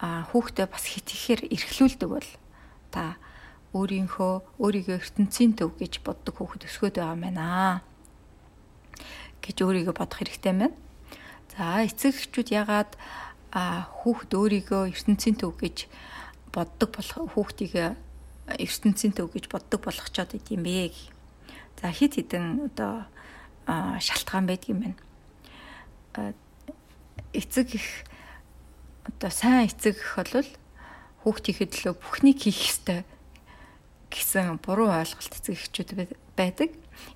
хүүхдээ 0.00 0.66
бас 0.66 0.84
хит 0.88 1.08
ихээр 1.12 1.52
эрхлүүлдэг 1.52 2.08
бол 2.08 2.28
та 2.88 3.20
өөрийнхөө 3.76 4.32
өөрийгөө 4.58 4.96
ертөнцийн 4.96 5.54
төв 5.54 5.76
гэж 5.76 6.00
боддог 6.02 6.40
хүүхэд 6.40 6.66
өсгөөд 6.66 6.96
байгаа 6.98 7.14
юм 7.14 7.22
байна 7.22 7.84
гэж 9.44 9.56
өөрийгөө 9.60 9.94
бодох 9.94 10.18
хэрэгтэй 10.18 10.52
байна. 10.52 10.68
За 11.54 11.84
эцэг 11.84 12.16
эхчүүд 12.16 12.48
ягаад 12.50 12.96
а 13.52 13.86
хүүхд 14.02 14.30
өөрийгөө 14.34 14.90
ертөнцийн 14.90 15.36
төв 15.38 15.54
гэж 15.60 15.86
боддог 16.50 16.90
болох 16.96 17.30
хүүхдийг 17.36 17.94
ертөнцийн 18.58 19.12
төв 19.14 19.30
гэж 19.30 19.52
боддог 19.52 19.80
болгочоод 19.84 20.34
идэм 20.34 20.64
бэ. 20.66 20.90
За 21.78 21.92
хит 21.94 22.18
хитэн 22.18 22.72
одоо 22.72 23.06
шалтгаан 24.00 24.46
байдаг 24.50 24.68
юм 24.72 24.80
байна. 24.82 26.34
Эцэг 27.32 27.74
их 27.74 27.86
одоо 29.08 29.30
сайн 29.30 29.68
эцэг 29.68 29.96
бол 30.16 30.48
хүүхдийнхээ 31.24 31.68
төлөө 31.68 31.94
бүхнийг 32.00 32.38
хийх 32.44 32.60
ёстой 32.72 33.00
гэсэн 34.10 34.58
буруу 34.64 34.90
ойлголт 34.90 35.32
эцэг 35.36 35.54
эхчүүд 35.54 35.90
байдаг. 36.36 36.70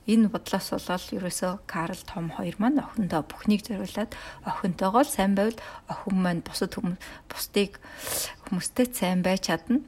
Энэ 0.08 0.32
бодлоос 0.32 0.68
болол 0.72 1.08
ерөөсөө 1.16 1.52
Карл 1.68 2.00
Том 2.08 2.32
хоёр 2.32 2.56
маань 2.56 2.80
охиндоо 2.80 3.24
бүхнийг 3.24 3.66
зориулаад 3.68 4.16
охинтойгоо 4.48 5.04
сайн 5.04 5.36
байвал 5.36 5.58
охин 5.92 6.16
маань 6.20 6.40
бусад 6.40 6.72
хүмүүс 6.72 7.00
бусдыг 7.28 7.76
хүмүүстэй 8.48 8.86
сайн 8.92 9.20
байж 9.20 9.48
чадна 9.52 9.84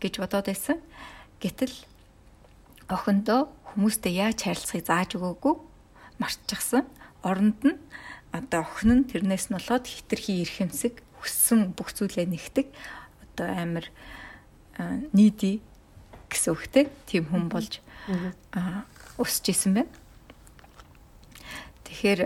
гэж 0.00 0.20
бодоод 0.20 0.52
байсан. 0.52 0.80
Гэтэл 1.40 1.72
охиндоо 2.92 3.48
хүмүүстэй 3.72 4.20
яаж 4.20 4.44
харилцахыг 4.44 4.84
зааж 4.84 5.10
өгөөгүй 5.16 5.54
мартчихсан. 6.20 6.84
Оронд 7.24 7.60
нь 7.64 7.80
одоо 8.36 8.60
охин 8.68 9.00
нь 9.00 9.08
тэрнээс 9.08 9.48
нь 9.48 9.56
болоод 9.56 9.84
хитрхи 9.88 10.44
эрхэмсэг 10.44 11.05
хүссэн 11.26 11.74
бүх 11.74 11.90
зүйлээ 11.90 12.30
нэгдэг. 12.30 12.70
Одоо 13.34 13.48
амар 13.50 13.86
нийди 15.10 15.58
гэсэн 16.30 16.54
үгтэй 16.54 16.86
тийм 17.10 17.26
хүн 17.26 17.50
болж 17.50 17.82
өсөж 19.18 19.44
исэн 19.50 19.82
байна. 19.82 19.92
Тэгэхээр 21.84 22.20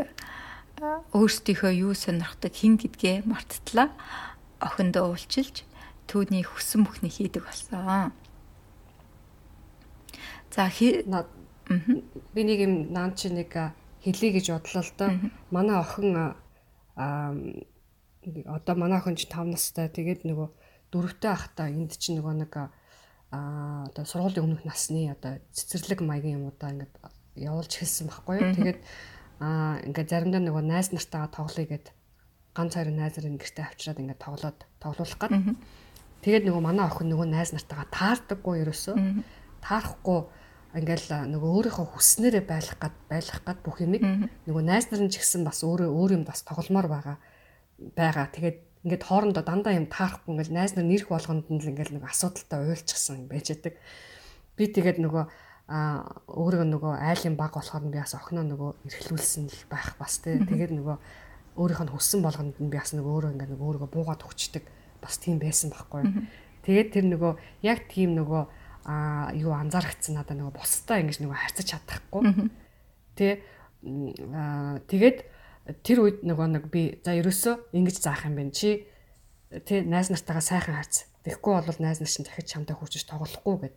өөрсдийнхөө 1.12 1.72
юу 1.80 1.92
сонирхдаг 1.96 2.53
хин 2.53 2.76
гэдгээ 2.76 3.24
марттлаа 3.24 3.92
охиндоо 4.61 5.12
уулчилж 5.12 5.64
түүний 6.09 6.44
хүссэн 6.44 6.84
бүхний 6.84 7.12
хийдэг 7.12 7.44
болсон. 7.44 8.12
За 10.51 10.68
би 12.34 12.40
нэг 12.42 12.59
юм 12.64 12.74
наан 12.92 13.14
чи 13.14 13.30
нэг 13.30 13.55
хэлий 14.03 14.32
гэж 14.34 14.51
бодлоо 14.51 14.82
л 14.82 14.92
доо. 14.98 15.11
Манай 15.55 15.76
охин 15.78 16.34
одоо 18.22 18.74
манай 18.76 19.00
охин 19.00 19.16
ч 19.16 19.24
5 19.28 19.56
настай. 19.56 19.88
Тэгээд 19.88 20.28
нөгөө 20.28 20.48
дөрөвтэй 20.92 21.30
ахта 21.32 21.72
энд 21.72 21.96
чинь 21.96 22.20
нөгөө 22.20 22.34
нэг 22.44 22.52
аа 22.56 23.86
одоо 23.88 24.04
сургуулийн 24.04 24.44
өмнөх 24.44 24.64
насны 24.66 25.08
одоо 25.08 25.40
цэцэрлэг 25.54 26.04
маягийн 26.04 26.42
юмудаа 26.42 26.74
ингээд 26.74 26.94
явуулж 27.38 27.72
хэлсэн 27.72 28.10
байхгүй 28.12 28.34
юу. 28.36 28.52
Тэгээд 28.58 28.80
аа 29.40 29.80
ингээд 29.86 30.10
заримдаа 30.10 30.42
нөгөө 30.44 30.64
найз 30.66 30.92
нартайгаа 30.92 31.30
тоглоё 31.32 31.66
гэд 31.70 31.86
ганц 32.52 32.72
хоёр 32.76 32.90
найз 32.92 33.14
нар 33.16 33.38
гэртээ 33.40 33.64
авчираад 33.64 34.02
ингээд 34.02 34.20
тоглоод 34.20 34.58
тоглуулах 34.82 35.18
гад. 35.22 35.32
Тэгээд 36.20 36.44
нөгөө 36.44 36.60
манай 36.60 36.84
охин 36.90 37.08
нөгөө 37.08 37.28
найз 37.30 37.56
нартайгаа 37.56 37.88
таардаггүй 37.88 38.66
ерөөсөө. 38.66 38.96
Таарахгүй 39.64 40.20
ингээл 40.76 41.30
нөгөө 41.32 41.50
өөрийнхөө 41.56 41.86
хүснээрээ 41.94 42.44
байлах 42.44 42.78
гад 42.82 42.94
байлах 43.08 43.40
гад 43.46 43.58
бүх 43.64 43.80
юмыг 43.80 44.02
нөгөө 44.46 44.62
найз 44.66 44.90
нар 44.90 45.02
нь 45.06 45.10
ч 45.10 45.18
гэсэн 45.18 45.42
бас 45.42 45.64
өөрөө 45.66 45.90
өөр 45.90 46.10
юм 46.20 46.24
бас 46.28 46.46
тогломоор 46.46 46.86
байгаа 46.86 47.16
байгаа. 47.96 48.28
Тэгээд 48.32 48.58
ингээд 48.84 49.04
хоорондоо 49.04 49.44
дандаа 49.44 49.76
юм 49.76 49.86
таарахгүй 49.92 50.32
ингээл 50.36 50.56
найз 50.56 50.72
нар 50.76 50.88
нэрх 50.88 51.08
болгонд 51.12 51.48
нь 51.52 51.60
л 51.60 51.70
ингээл 51.72 52.00
нэг 52.00 52.04
асуудалтай 52.08 52.60
уйлчихсан 52.64 53.28
байж 53.28 53.52
байдаг. 53.52 53.74
Би 54.56 54.64
тэгээд 54.72 54.98
нөгөө 55.04 55.24
а 55.70 56.02
өөрөө 56.26 56.66
нөгөө 56.66 56.94
айлын 56.98 57.36
баг 57.38 57.54
болохоор 57.54 57.86
би 57.86 58.00
бас 58.00 58.16
охиноо 58.16 58.42
нөгөө 58.42 58.70
эрхлүүлсэн 58.90 59.46
л 59.46 59.60
байх 59.70 59.94
бас 60.00 60.18
тий. 60.18 60.40
Тэгээд 60.40 60.72
нөгөө 60.74 60.96
өөрийнх 61.60 61.82
нь 61.86 61.92
хүссэн 61.94 62.20
болгонд 62.24 62.56
нь 62.58 62.72
би 62.72 62.76
бас 62.80 62.90
нөгөө 62.96 63.12
өөрөө 63.14 63.32
ингээд 63.36 63.52
нөгөө 63.54 63.66
өөрийгөө 63.68 63.90
буугаад 63.94 64.26
өгчдөг 64.26 64.64
бас 64.98 65.14
тийм 65.22 65.38
байсан 65.38 65.70
байхгүй. 65.70 66.26
Тэгээд 66.66 66.88
тэр 66.90 67.06
нөгөө 67.14 67.32
яг 67.62 67.86
тийм 67.86 68.18
нөгөө 68.18 68.42
а 68.88 69.30
юу 69.36 69.52
анзаарчихсан 69.54 70.18
надаа 70.18 70.34
нөгөө 70.34 70.56
бусдаа 70.56 70.98
ингэж 70.98 71.20
нөгөө 71.20 71.38
харьцаж 71.38 71.66
чадахгүй. 71.70 72.22
Тэ 73.14 73.44
тэгээд 74.90 75.18
тэр 75.82 75.98
үед 76.04 76.18
нөгөө 76.24 76.46
нэг 76.56 76.64
би 76.72 77.00
за 77.04 77.16
ерөөсөө 77.18 77.74
ингэж 77.76 77.96
заах 78.00 78.26
юм 78.26 78.38
байна 78.38 78.54
чи 78.54 78.86
тэ 79.50 79.82
найз 79.84 80.08
нартайгаа 80.11 80.44
сайхан 80.44 80.76
харьц. 80.78 81.06
Тэгэхгүй 81.26 81.52
бол 81.66 81.80
найз 81.82 82.00
нар 82.00 82.11
чинь 82.11 82.24
дахиж 82.24 82.46
чамтай 82.48 82.76
хурцж 82.76 83.04
тоглохгүй 83.04 83.68
гэд. 83.68 83.76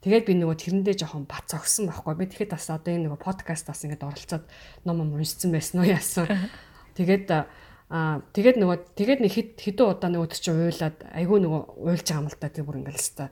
Тэгээд 0.00 0.26
би 0.26 0.34
нөгөө 0.40 0.56
тэрэндээ 0.56 0.96
жоохон 0.96 1.28
бац 1.28 1.52
огсон 1.54 1.92
байхгүй. 1.92 2.16
Би 2.16 2.26
тэгэхэд 2.26 2.56
бас 2.56 2.72
одоо 2.72 2.92
энэ 2.92 3.04
нөгөө 3.12 3.20
подкастаас 3.20 3.84
ингээд 3.84 4.06
оролцоод 4.08 4.44
ном 4.88 4.96
ном 4.96 5.12
уншсан 5.12 5.52
байсан 5.52 5.84
уу 5.84 5.92
яасан. 5.92 6.26
Тэгээд 6.96 7.28
Аа 7.90 8.22
тэгээд 8.30 8.62
нөгөө 8.62 8.78
тэгээд 8.94 9.18
нэг 9.18 9.32
хэд 9.34 9.50
хэдэн 9.58 9.90
удаа 9.90 10.10
нөгөө 10.14 10.30
чи 10.30 10.54
уйлаад 10.54 11.10
айгүй 11.10 11.42
нөгөө 11.42 11.62
уйлж 11.90 12.06
байгаа 12.06 12.22
юм 12.22 12.30
л 12.30 12.38
та 12.38 12.46
тэр 12.46 12.62
бүр 12.62 12.78
ингээл 12.86 13.02
хэвээр 13.02 13.26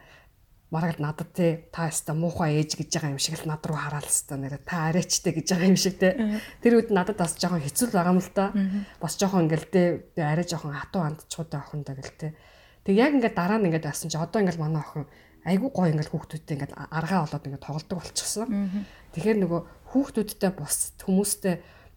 мараг 0.71 1.01
надад 1.01 1.33
те 1.33 1.69
та 1.73 1.89
яста 1.89 2.13
муухай 2.13 2.61
ээж 2.61 2.77
гэж 2.77 2.93
байгаа 2.93 3.17
юм 3.17 3.23
шиг 3.23 3.41
л 3.41 3.49
над 3.49 3.65
руу 3.65 3.81
хараад 3.81 4.05
хэвээр 4.05 4.41
нэрэ 4.41 4.59
та 4.69 4.93
арайчтай 4.93 5.33
гэж 5.33 5.47
байгаа 5.57 5.69
юм 5.73 5.81
шиг 5.81 5.97
те. 5.97 6.41
Тэр 6.61 6.77
үед 6.77 6.93
надад 6.93 7.17
бас 7.17 7.41
жоохон 7.41 7.65
хэцүү 7.65 7.89
байгаа 7.89 8.13
юм 8.13 8.21
л 8.21 8.33
да 8.37 8.53
бас 9.01 9.17
жоохон 9.17 9.49
ингээл 9.49 9.73
те 9.73 9.83
би 10.13 10.21
арай 10.21 10.45
жоохон 10.45 10.77
хатуу 10.77 11.03
андчуудаа 11.09 11.65
охиндаа 11.65 11.97
гэл 11.97 12.21
те. 12.21 12.29
Тэг 12.85 12.95
яг 13.01 13.17
ингээд 13.17 13.33
дараа 13.33 13.57
нь 13.57 13.73
ингээд 13.73 13.89
басан 13.89 14.13
чи 14.13 14.21
одоо 14.21 14.45
ингээд 14.45 14.61
манай 14.61 14.85
охин 14.85 15.09
айгүй 15.49 15.71
гоё 15.73 15.89
ингээд 15.89 16.13
хүүхдүүдтэй 16.13 16.55
ингээд 16.61 16.77
аргаа 16.77 17.25
болоод 17.25 17.47
ингээд 17.49 17.65
тоглолдог 17.65 17.97
болчихсон. 18.05 18.49
Тэгэхээр 19.17 19.39
нөгөө 19.41 19.61
хүүхдүүдтэй 19.89 20.51
бус 20.53 20.93
хүмүүстэй 21.01 21.55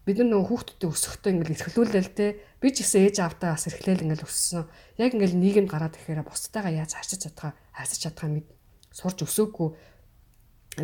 бид 0.08 0.16
нар 0.18 0.28
нөгөө 0.32 0.48
хүүхдүүдтэй 0.48 0.88
өсөхдөө 0.88 1.30
ингээд 1.36 1.52
эрхлүүлээл 1.60 2.12
те. 2.16 2.26
Би 2.56 2.72
ч 2.72 2.80
гэсэн 2.82 3.04
ээж 3.04 3.16
аавтаа 3.20 3.52
бас 3.52 3.68
эрхлээл 3.68 4.04
ингээд 4.08 4.24
өссөн. 4.24 4.64
Яг 4.96 5.12
ингээд 5.12 5.36
нийгэм 5.36 5.66
гараад 5.68 5.94
ирэхээр 6.00 6.24
бусдтайгаа 6.24 6.72
яаж 6.72 6.96
харьцаж 6.96 7.20
чадхаа 7.28 7.52
харьцаж 7.76 8.00
чадхаа 8.08 8.30
мэд 8.32 8.46
сурч 8.92 9.24
өсөөгүй 9.24 9.68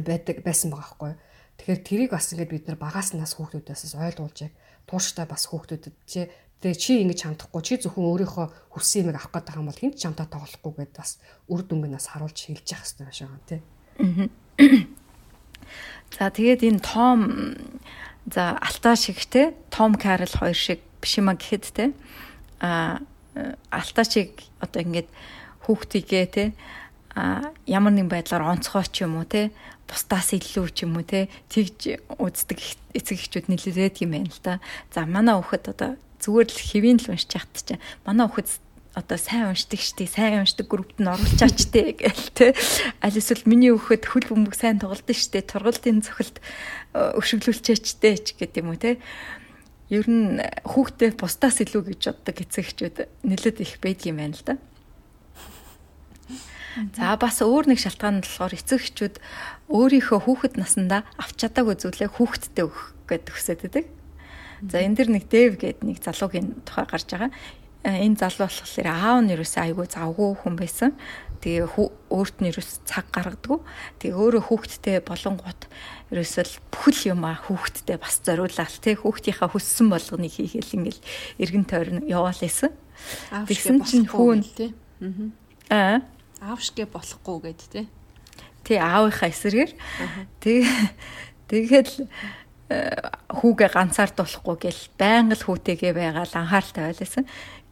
байдаг 0.04 0.44
байсан 0.44 0.72
байгаа 0.72 0.96
байхгүй. 0.98 1.12
Тэгэхээр 1.58 1.80
тэрийг 1.84 2.10
бас 2.12 2.32
ингээд 2.32 2.52
бид 2.52 2.64
нар 2.68 2.78
багаас 2.78 3.12
нас 3.16 3.34
хүүхдүүдээс 3.34 3.96
ойлгуулж 3.96 4.38
яг 4.46 4.52
тууштай 4.86 5.26
бас 5.26 5.48
хүүхдүүдэд 5.48 5.96
чи 6.06 6.28
тэгээ 6.62 6.78
чи 6.78 6.92
ингэж 7.02 7.20
хандахгүй 7.24 7.62
чи 7.64 7.74
зөвхөн 7.82 8.08
өөрийнхөө 8.08 8.46
хүссэн 8.72 9.08
юмыг 9.08 9.18
авах 9.18 9.32
гэдэг 9.34 9.58
юм 9.58 9.68
бол 9.68 9.80
хинт 9.80 9.96
чамтай 9.98 10.26
тоглохгүй 10.30 10.72
гэд 10.86 10.92
бас 10.94 11.18
үр 11.50 11.62
дүнгээс 11.66 12.06
харуулж 12.14 12.38
хэлж 12.38 12.66
явах 12.68 12.86
хэрэгтэй 12.86 13.04
байна 13.04 13.18
шагаа 13.18 13.42
тий. 13.48 13.60
За 16.14 16.30
тэгээд 16.30 16.62
энэ 16.62 16.82
том 16.84 17.18
за 18.28 18.54
алтаа 18.58 18.96
шиг 18.96 19.18
те 19.26 19.54
том 19.70 19.94
карл 19.98 20.30
хоёр 20.30 20.56
шиг 20.56 20.80
биш 21.02 21.18
юма 21.18 21.34
гэхэд 21.34 21.64
те 21.74 21.84
а 22.60 23.02
алтаа 23.70 24.04
шиг 24.06 24.46
одоо 24.62 24.82
ингээд 24.82 25.08
хүүхдийгээ 25.66 26.26
те 26.32 26.44
а 26.54 26.77
ямар 27.66 27.92
нэгэн 27.94 28.10
байдлаар 28.12 28.44
онцгой 28.54 28.86
ч 28.90 29.04
юм 29.06 29.18
уу 29.18 29.26
те 29.26 29.50
бусдаас 29.88 30.36
илүү 30.36 30.66
ч 30.74 30.84
юм 30.84 31.00
уу 31.00 31.06
те 31.06 31.32
тэгж 31.48 31.98
үздэг 32.20 32.58
эцэг 32.94 33.16
эхчүүд 33.18 33.46
нэлээд 33.48 34.04
юм 34.04 34.12
байна 34.14 34.30
л 34.30 34.40
да. 34.44 34.54
За 34.92 35.08
манай 35.08 35.36
хүүхэд 35.38 35.64
одоо 35.72 35.90
зүгээр 36.20 36.48
л 36.50 36.64
хэвийн 36.68 36.98
л 37.00 37.10
уншиж 37.14 37.32
яхад 37.34 37.56
чинь 37.56 37.82
манай 38.04 38.26
хүүхэд 38.28 38.48
одоо 38.98 39.18
сайн 39.18 39.54
уншдаг 39.54 39.80
штий 39.80 40.10
сайн 40.10 40.42
уншдаг 40.42 40.66
группт 40.66 40.98
нь 40.98 41.06
оруулчаач 41.06 41.70
те 41.70 41.92
гэл 41.98 42.28
те 42.34 42.46
аль 42.98 43.18
эсвэл 43.18 43.46
миний 43.46 43.70
хүүхэд 43.70 44.04
хөл 44.10 44.26
бөмбөг 44.34 44.54
сайн 44.58 44.82
тоглолт 44.82 45.06
штий 45.06 45.42
тургалтын 45.42 46.02
цохилт 46.02 46.42
өшөглүүлчээч 46.94 47.86
те 48.02 48.18
ч 48.18 48.34
гэдэг 48.34 48.60
юм 48.66 48.74
уу 48.74 48.80
те 48.80 48.98
ер 49.88 50.04
нь 50.04 50.42
хүүхдээ 50.66 51.16
бусдаас 51.16 51.62
илүү 51.62 51.82
гэж 51.94 52.00
боддог 52.12 52.36
эцэг 52.42 52.64
эхчүүд 52.66 52.96
нэлээд 53.24 53.58
их 53.62 53.72
байдгийм 53.80 54.18
байна 54.18 54.36
л 54.36 54.44
да. 54.44 54.54
За 56.94 57.16
бас 57.18 57.42
өөр 57.42 57.74
нэг 57.74 57.82
шалтгаан 57.82 58.20
нь 58.20 58.24
болохоор 58.24 58.54
эцэг 58.54 58.78
эхчүүд 58.78 59.16
өөрийнхөө 59.66 60.18
хүүхэд 60.22 60.54
насндаа 60.62 61.02
авч 61.18 61.42
чадаагүй 61.42 61.74
зүйлээ 61.74 62.10
хүүхэдтэй 62.14 62.64
өгөх 62.66 62.86
гэдэг 63.10 63.34
хүсэж 63.34 63.58
байдаг. 63.66 63.86
За 64.62 64.78
энэ 64.78 64.94
дэр 64.94 65.08
нэг 65.10 65.24
Дэв 65.26 65.58
гэдэг 65.58 65.82
нэг 65.82 65.98
залуугийн 66.02 66.62
тухай 66.62 66.86
гарч 66.86 67.08
байгаа. 67.10 67.30
Э, 67.82 67.98
энэ 67.98 68.18
залуу 68.18 68.46
болохоор 68.46 68.88
аав 68.90 69.18
нь 69.26 69.32
юусэн 69.34 69.62
айгүй 69.66 69.86
завгүй 69.90 70.30
хүн 70.38 70.54
байсан. 70.54 70.90
Тэгээ 71.42 71.66
өөрт 72.10 72.36
нь 72.42 72.50
юус 72.50 72.82
цаг 72.86 73.10
гаргадаг. 73.14 73.62
Тэгээ 74.02 74.18
өөрөө 74.18 74.42
хүүхэдтэй 74.50 74.98
болонгууд 75.02 75.62
ерөөсөл 76.10 76.52
бүхэл 76.74 77.14
юм 77.14 77.22
а 77.26 77.38
хүүхэдтэй 77.38 77.98
бас 77.98 78.18
зориулаад 78.22 78.74
тий 78.82 78.98
хүүхдийнхаа 78.98 79.50
хүссэн 79.50 79.86
болгоныг 79.90 80.34
хийгээл 80.34 80.74
ингээл 80.74 81.02
эргэн 81.38 81.66
тойрон 81.70 82.02
яваал 82.10 82.38
байсан. 82.38 82.74
Тэгсэн 83.30 83.86
чинь 83.86 84.10
хүүн 84.10 84.42
тий. 84.42 84.74
Аа 85.70 86.02
аавшгэ 86.40 86.86
болохгүй 86.90 87.38
гэд 87.50 87.60
тий. 87.72 87.86
Тий 88.64 88.78
аавынхаа 88.78 89.28
эсрэгээр. 89.30 89.72
Тэг 90.42 90.66
тэгэл 91.50 92.06
э, 92.70 92.94
хүүгээ 93.32 93.70
ганцаар 93.72 94.10
дуулахгүй 94.12 94.56
гэл 94.68 94.82
байнга 95.00 95.34
л 95.34 95.46
хүүтэйгээ 95.46 95.92
байгаад 95.96 96.32
анхааралтай 96.36 96.84
байлаа. 96.92 97.24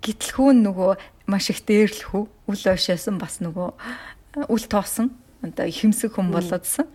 Гэтэл 0.02 0.32
хүүн 0.34 0.58
нөгөө 0.66 0.92
маш 1.28 1.50
их 1.50 1.62
дээрлэх 1.66 2.10
хүү 2.10 2.24
үл 2.26 2.62
ойшоосон 2.70 3.16
бас 3.18 3.42
нөгөө 3.42 3.68
э, 3.70 4.46
үл 4.48 4.64
тоосон 4.66 5.12
одоо 5.42 5.66
хэмсэг 5.68 6.16
хүн 6.16 6.32
болоодсан. 6.32 6.86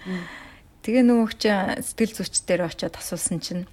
Тэгээ 0.81 1.03
нөгөө 1.05 1.27
чинь 1.37 1.83
сэтгэл 1.85 2.15
зүйч 2.17 2.35
дээр 2.47 2.65
очиод 2.65 2.97
асуусан 2.97 3.39
чинь 3.39 3.65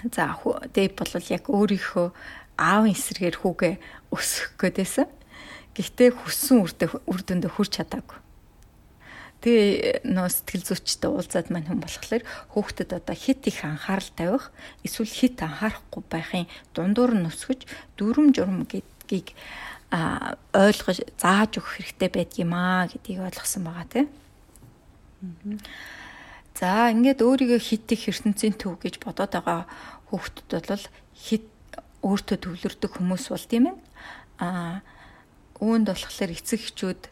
за 0.00 0.38
дэв 0.72 0.96
бол 0.96 1.12
яг 1.28 1.44
өөрийнхөө 1.50 2.08
аавын 2.56 2.96
эсрэгээр 2.96 3.36
хүүгээ 3.42 3.74
өсгөх 4.12 4.56
гээдсэн. 4.56 5.08
Гэхдээ 5.76 6.10
хүссэн 6.16 6.64
үр 6.64 7.20
дүндээ 7.20 7.52
хүрч 7.52 7.84
чадаагүй. 7.84 8.18
Тэгээ 9.44 10.08
нөө 10.08 10.28
сэтгэл 10.32 10.64
зүйчтэй 10.64 11.10
уулзаад 11.12 11.52
мань 11.52 11.68
хүн 11.68 11.84
болохоор 11.84 12.24
хүүхдэд 12.56 12.96
одоо 12.96 13.12
хит 13.12 13.44
их 13.44 13.60
анхаарал 13.62 14.10
тавих 14.16 14.44
эсвэл 14.80 15.12
хит 15.12 15.36
анхаарахгүй 15.44 16.02
байхын 16.08 16.48
дундуур 16.72 17.12
нь 17.12 17.28
өсгөж 17.28 17.68
дүрм 18.00 18.32
журм 18.32 18.64
гэдгийг 18.64 19.36
а 19.92 20.40
ойлгож 20.56 21.04
зааж 21.20 21.60
өгөх 21.60 21.84
хэрэгтэй 21.84 22.10
байдгиймаа 22.10 22.88
гэдгийг 22.88 23.28
ойлгосон 23.28 23.68
байгаа 23.68 23.86
тийм. 23.92 24.08
За 26.56 26.88
ингээд 26.88 27.20
өөрийгөө 27.20 27.60
хит 27.60 27.86
их 27.92 28.08
ертөнцийн 28.08 28.56
төв 28.56 28.80
гэж 28.80 29.04
бодоод 29.04 29.36
байгаа 29.36 29.68
хүүхдэд 30.08 30.64
бол 30.64 30.84
хит 31.12 31.46
өөртөө 32.00 32.36
төвлөрдөг 32.40 32.90
хүмүүс 32.96 33.28
бол 33.28 33.44
тийм 33.44 33.64
ээ. 33.70 33.76
А 34.40 34.80
үүнд 35.60 35.86
болохоор 35.92 36.32
эцэг 36.32 36.60
эхчүүд 36.60 37.02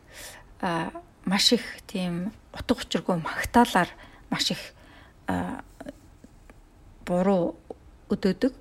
маш 1.24 1.46
их 1.52 1.64
тийм 1.88 2.32
утга 2.52 2.80
учиргүй 2.80 3.16
магтаалаар 3.20 3.90
маш 4.30 4.52
их 4.52 4.62
буруу 7.04 7.56
өдөөдөг. 8.12 8.52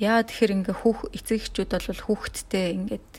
Яа 0.00 0.22
тэгэхээр 0.26 0.54
ингээ 0.64 0.76
хүүх 0.82 1.12
эцэг 1.14 1.38
эхчүүд 1.40 1.70
бол 1.72 2.02
хүүхэдтэй 2.04 2.66
ингээд 2.76 3.10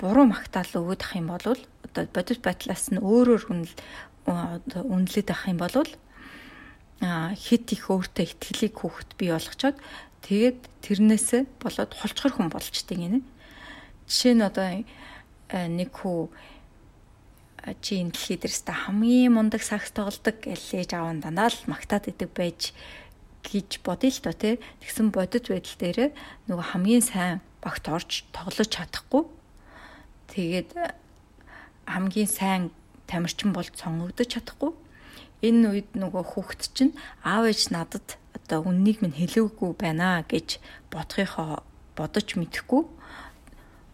буруу 0.00 0.26
магтаал 0.26 0.72
өгөх 0.82 1.14
юм 1.14 1.30
бол 1.30 1.44
одоо 1.46 2.04
бодит 2.10 2.42
байдлаас 2.42 2.90
нь 2.90 2.98
өөрөөр 2.98 3.42
хүнл 3.46 3.72
үнэлээд 4.26 5.28
авах 5.30 5.46
юм 5.50 5.58
бол 5.60 5.74
хит 7.00 7.66
их 7.72 7.84
өөртөө 7.88 8.24
ихтгэлийг 8.26 8.74
хүүхэд 8.76 9.10
бий 9.16 9.30
болгочоод 9.32 9.76
тэгээд 10.26 10.60
тэрнээсээ 10.84 11.42
болоод 11.62 11.92
холчхор 11.96 12.32
хүн 12.34 12.48
болчтой 12.52 12.96
гинэ. 12.98 13.20
Жишээ 14.10 14.34
нь 14.34 14.42
одоо 14.42 14.82
нэг 15.54 15.90
хүү 15.94 16.34
чи 17.78 18.02
энэ 18.02 18.10
дэлхий 18.10 18.42
дээрээс 18.42 18.66
та 18.66 18.74
хамгийн 18.74 19.38
мундаг 19.38 19.62
сакс 19.62 19.94
тоглодог 19.94 20.42
гэж 20.42 20.82
ээж 20.82 20.90
аав 20.98 21.14
дандаа 21.22 21.46
л 21.46 21.70
магтаад 21.70 22.10
идэг 22.10 22.34
байж 22.34 22.74
гэж 23.46 23.78
бодъё 23.86 24.10
л 24.10 24.18
доо 24.26 24.34
тий. 24.34 24.58
Тэгсэн 24.82 25.14
бодит 25.14 25.46
байдал 25.46 25.78
дээр 25.78 25.98
нөгөө 26.50 26.66
хамгийн 26.74 27.04
сайн 27.06 27.38
багт 27.62 27.86
орж 27.86 28.26
тоглож 28.34 28.66
чадахгүй. 28.66 29.30
Тэгээд 30.34 30.70
хамгийн 31.86 32.26
сайн 32.26 32.74
тамирчин 33.06 33.54
бол 33.54 33.70
сонгогдож 33.70 34.26
чадахгүй. 34.26 34.74
Энэ 35.46 35.70
үед 35.70 35.90
нөгөө 35.94 36.34
хүүхэд 36.34 36.62
чинь 36.74 36.98
аав 37.22 37.46
ээж 37.46 37.70
надад 37.70 38.18
одоо 38.34 38.66
үннийг 38.66 39.06
минь 39.06 39.14
хэлээгүй 39.14 39.70
байна 39.78 40.26
гэж 40.26 40.58
бодохыхоо 40.90 41.62
бодож 41.94 42.34
мэдэхгүй 42.34 42.82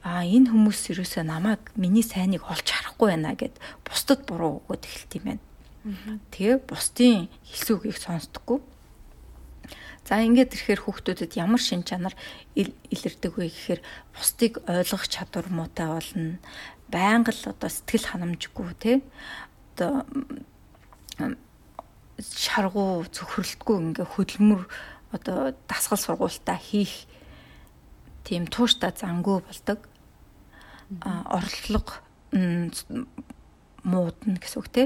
а 0.06 0.22
энэ 0.22 0.54
хүмүүс 0.54 0.94
юусоо 0.94 1.26
намайг 1.26 1.58
миний 1.74 2.06
сайныг 2.06 2.46
олж 2.46 2.62
харахгүй 2.62 3.10
байна 3.10 3.34
гэд 3.34 3.58
бусдад 3.82 4.22
буруу 4.22 4.62
өгөөд 4.62 4.86
эхэлт 4.86 5.12
юм 5.18 5.24
байна. 5.26 5.42
Тэгээ 6.30 6.62
бусдын 6.62 7.26
хэлсэн 7.42 7.74
үгийг 7.74 7.98
сонсдоггүй 7.98 8.62
За 10.06 10.22
ингээд 10.22 10.54
ирэхээр 10.54 10.86
хүүхдүүдэд 10.86 11.34
ямар 11.34 11.58
шин 11.58 11.82
чанар 11.82 12.14
илэрдэг 12.54 13.34
вэ 13.34 13.50
гэхээр 13.50 13.80
бусдыг 14.14 14.62
ойлгох 14.70 15.10
чадвар 15.10 15.50
муутай 15.50 15.90
болно. 15.90 16.38
Байнга 16.86 17.34
л 17.34 17.50
одоо 17.50 17.66
сэтгэл 17.66 18.14
ханамжгүй 18.14 18.70
те 18.78 19.02
одоо 19.74 20.06
шаргуу 22.22 23.02
цөхрөлтгүй 23.10 23.76
ингээ 23.82 24.06
хөдөлмөр 24.06 24.62
одоо 25.10 25.58
дасгал 25.66 25.98
сургуультаа 25.98 26.54
хийх 26.54 27.10
тийм 28.22 28.46
тууштай 28.46 28.94
зангуу 28.94 29.42
болдог. 29.42 29.90
А 31.02 31.26
орлого 31.34 31.98
муудна 33.82 34.38
гэсэн 34.38 34.60
үг 34.60 34.68
те 34.70 34.84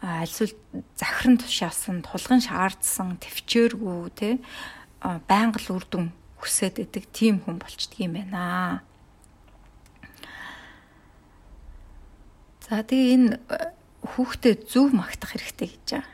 альсвал 0.00 0.52
захиран 0.96 1.40
тушаасан, 1.40 2.04
тулгын 2.04 2.44
шаардсан, 2.44 3.16
төвчээргүй 3.20 4.12
те 4.12 4.28
байнга 5.00 5.60
л 5.60 5.80
үрдүн 5.80 6.12
хүсээд 6.36 6.84
идэг 6.84 7.08
тийм 7.12 7.40
хүн 7.40 7.56
болчдөг 7.56 8.04
юм 8.04 8.20
байна. 8.20 8.84
За 12.68 12.84
тэгээ 12.84 13.14
энэ 13.16 13.30
хүүхдэд 14.04 14.68
зөв 14.68 14.92
магтах 14.92 15.32
хэрэгтэй 15.32 15.68
гэж 15.72 15.88
байгаа. 15.96 16.12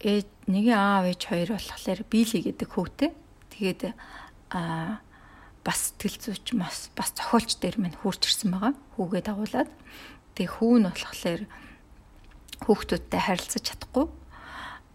Ээж 0.00 0.28
нэгэн 0.48 0.78
аав 0.78 1.04
ээж 1.06 1.22
хоёр 1.28 1.50
болохоор 1.54 2.00
биелий 2.08 2.42
гэдэг 2.42 2.68
хүүтэй. 2.72 3.10
Тэгээд 3.54 3.92
а 4.50 4.98
бас 5.64 5.92
сэтгэл 5.92 6.18
зүйч 6.20 6.46
бас 6.56 6.88
бас 6.96 7.12
зохиолч 7.12 7.60
дээр 7.60 7.76
минь 7.80 7.96
хурч 8.00 8.24
ирсэн 8.26 8.50
байгаа. 8.54 8.74
Хүүгээ 8.96 9.22
дагуулад. 9.24 9.70
Тэгээ 10.34 10.54
хүү 10.56 10.74
нь 10.80 10.88
болохоор 10.88 11.42
хүүхдүүдтэй 12.64 13.20
харилцаж 13.20 13.64
чадахгүй 13.68 14.06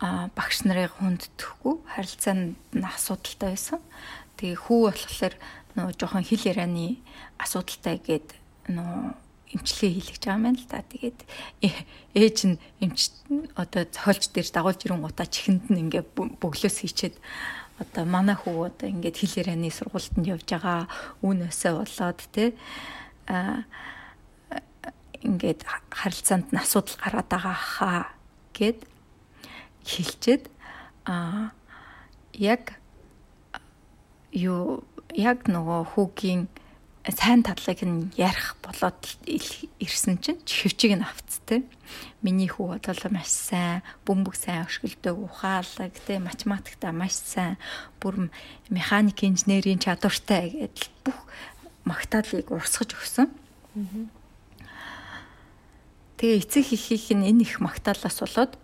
а 0.02 0.30
багш 0.36 0.66
нарыг 0.68 0.92
хүндэтгэхгүй 1.00 1.76
харилцаанд 1.88 2.58
нь 2.76 2.86
асуудалтай 2.86 3.50
байсан. 3.56 3.80
Тэгээ 4.38 4.58
хүү 4.66 4.80
болохоор 4.90 5.36
нөө 5.76 5.88
жоохон 5.96 6.26
хэл 6.28 6.50
ярианы 6.52 7.00
асуудалтай 7.40 7.98
гээд 8.04 8.28
нөө 8.76 9.16
эмчилгээ 9.56 9.92
хийлгэж 9.96 10.24
байгаа 10.28 10.52
юм 10.52 10.58
л 10.60 10.68
да. 10.68 10.84
Тэгээд 10.84 11.20
э, 11.64 11.72
ээж 12.12 12.38
нь 12.50 12.58
эмч 12.84 13.16
одоо 13.56 13.88
зохиолч 13.88 14.24
дээр 14.36 14.50
дагуулж 14.52 14.82
ирэн 14.84 15.00
гутаа 15.00 15.28
чихэнд 15.30 15.72
нь 15.72 15.82
ингээ 15.88 16.04
бөглөөс 16.16 16.78
хийчээд 16.84 17.16
одоо 17.80 18.06
манай 18.06 18.35
хүү 18.35 18.72
одоо 18.72 18.88
ингээд 18.89 19.19
хэл 19.19 19.39
ярианы 19.43 19.72
сургуультанд 19.72 20.27
явж 20.27 20.47
байгаа 20.47 20.88
үн 21.23 21.47
өсөө 21.49 21.84
болоод 21.84 22.19
те 22.31 22.56
а 23.27 23.68
ингээд 25.26 25.65
харилцаанд 25.91 26.53
нь 26.53 26.61
асуудал 26.61 26.97
гараад 27.02 27.27
байгаа 27.27 27.57
хаа 27.57 28.02
гэд 28.56 28.80
хэлчихэд 29.84 30.43
а 31.06 31.52
яг 32.34 32.80
юу 34.31 34.84
яг 35.11 35.47
нөгөө 35.47 35.81
хүүгийн 35.95 36.47
сайн 37.06 37.45
тадлыг 37.45 37.86
нь 37.86 38.10
ярих 38.18 38.57
болоод 38.65 38.98
ирсэн 39.77 40.18
чинь 40.18 40.41
хөвчийг 40.41 40.98
нь 40.98 41.06
авцтэй. 41.06 41.61
Миний 42.26 42.49
хүү 42.49 42.82
бодлоо 42.82 43.11
маш 43.14 43.30
сайн, 43.30 43.86
бөмбөг 44.10 44.34
сайн 44.34 44.65
өшгөлдөг, 44.65 45.14
ухаалаг, 45.14 45.94
тэ 46.02 46.18
математиктаа 46.18 46.90
маш 46.90 47.14
сайн, 47.14 47.61
бүр 48.02 48.34
механик 48.73 49.22
инженерийн 49.22 49.77
чадвартай 49.77 50.49
гэдэл 50.73 50.90
бүх 51.06 51.19
магтаалыг 51.86 52.49
урсгаж 52.49 52.98
өгсөн. 52.98 53.30
Тэгээ 56.18 56.41
эцэг 56.41 56.65
хийхийг 56.73 57.14
нь 57.14 57.30
энэ 57.30 57.45
их 57.45 57.61
магтаалаас 57.61 58.18
болоод 58.18 58.57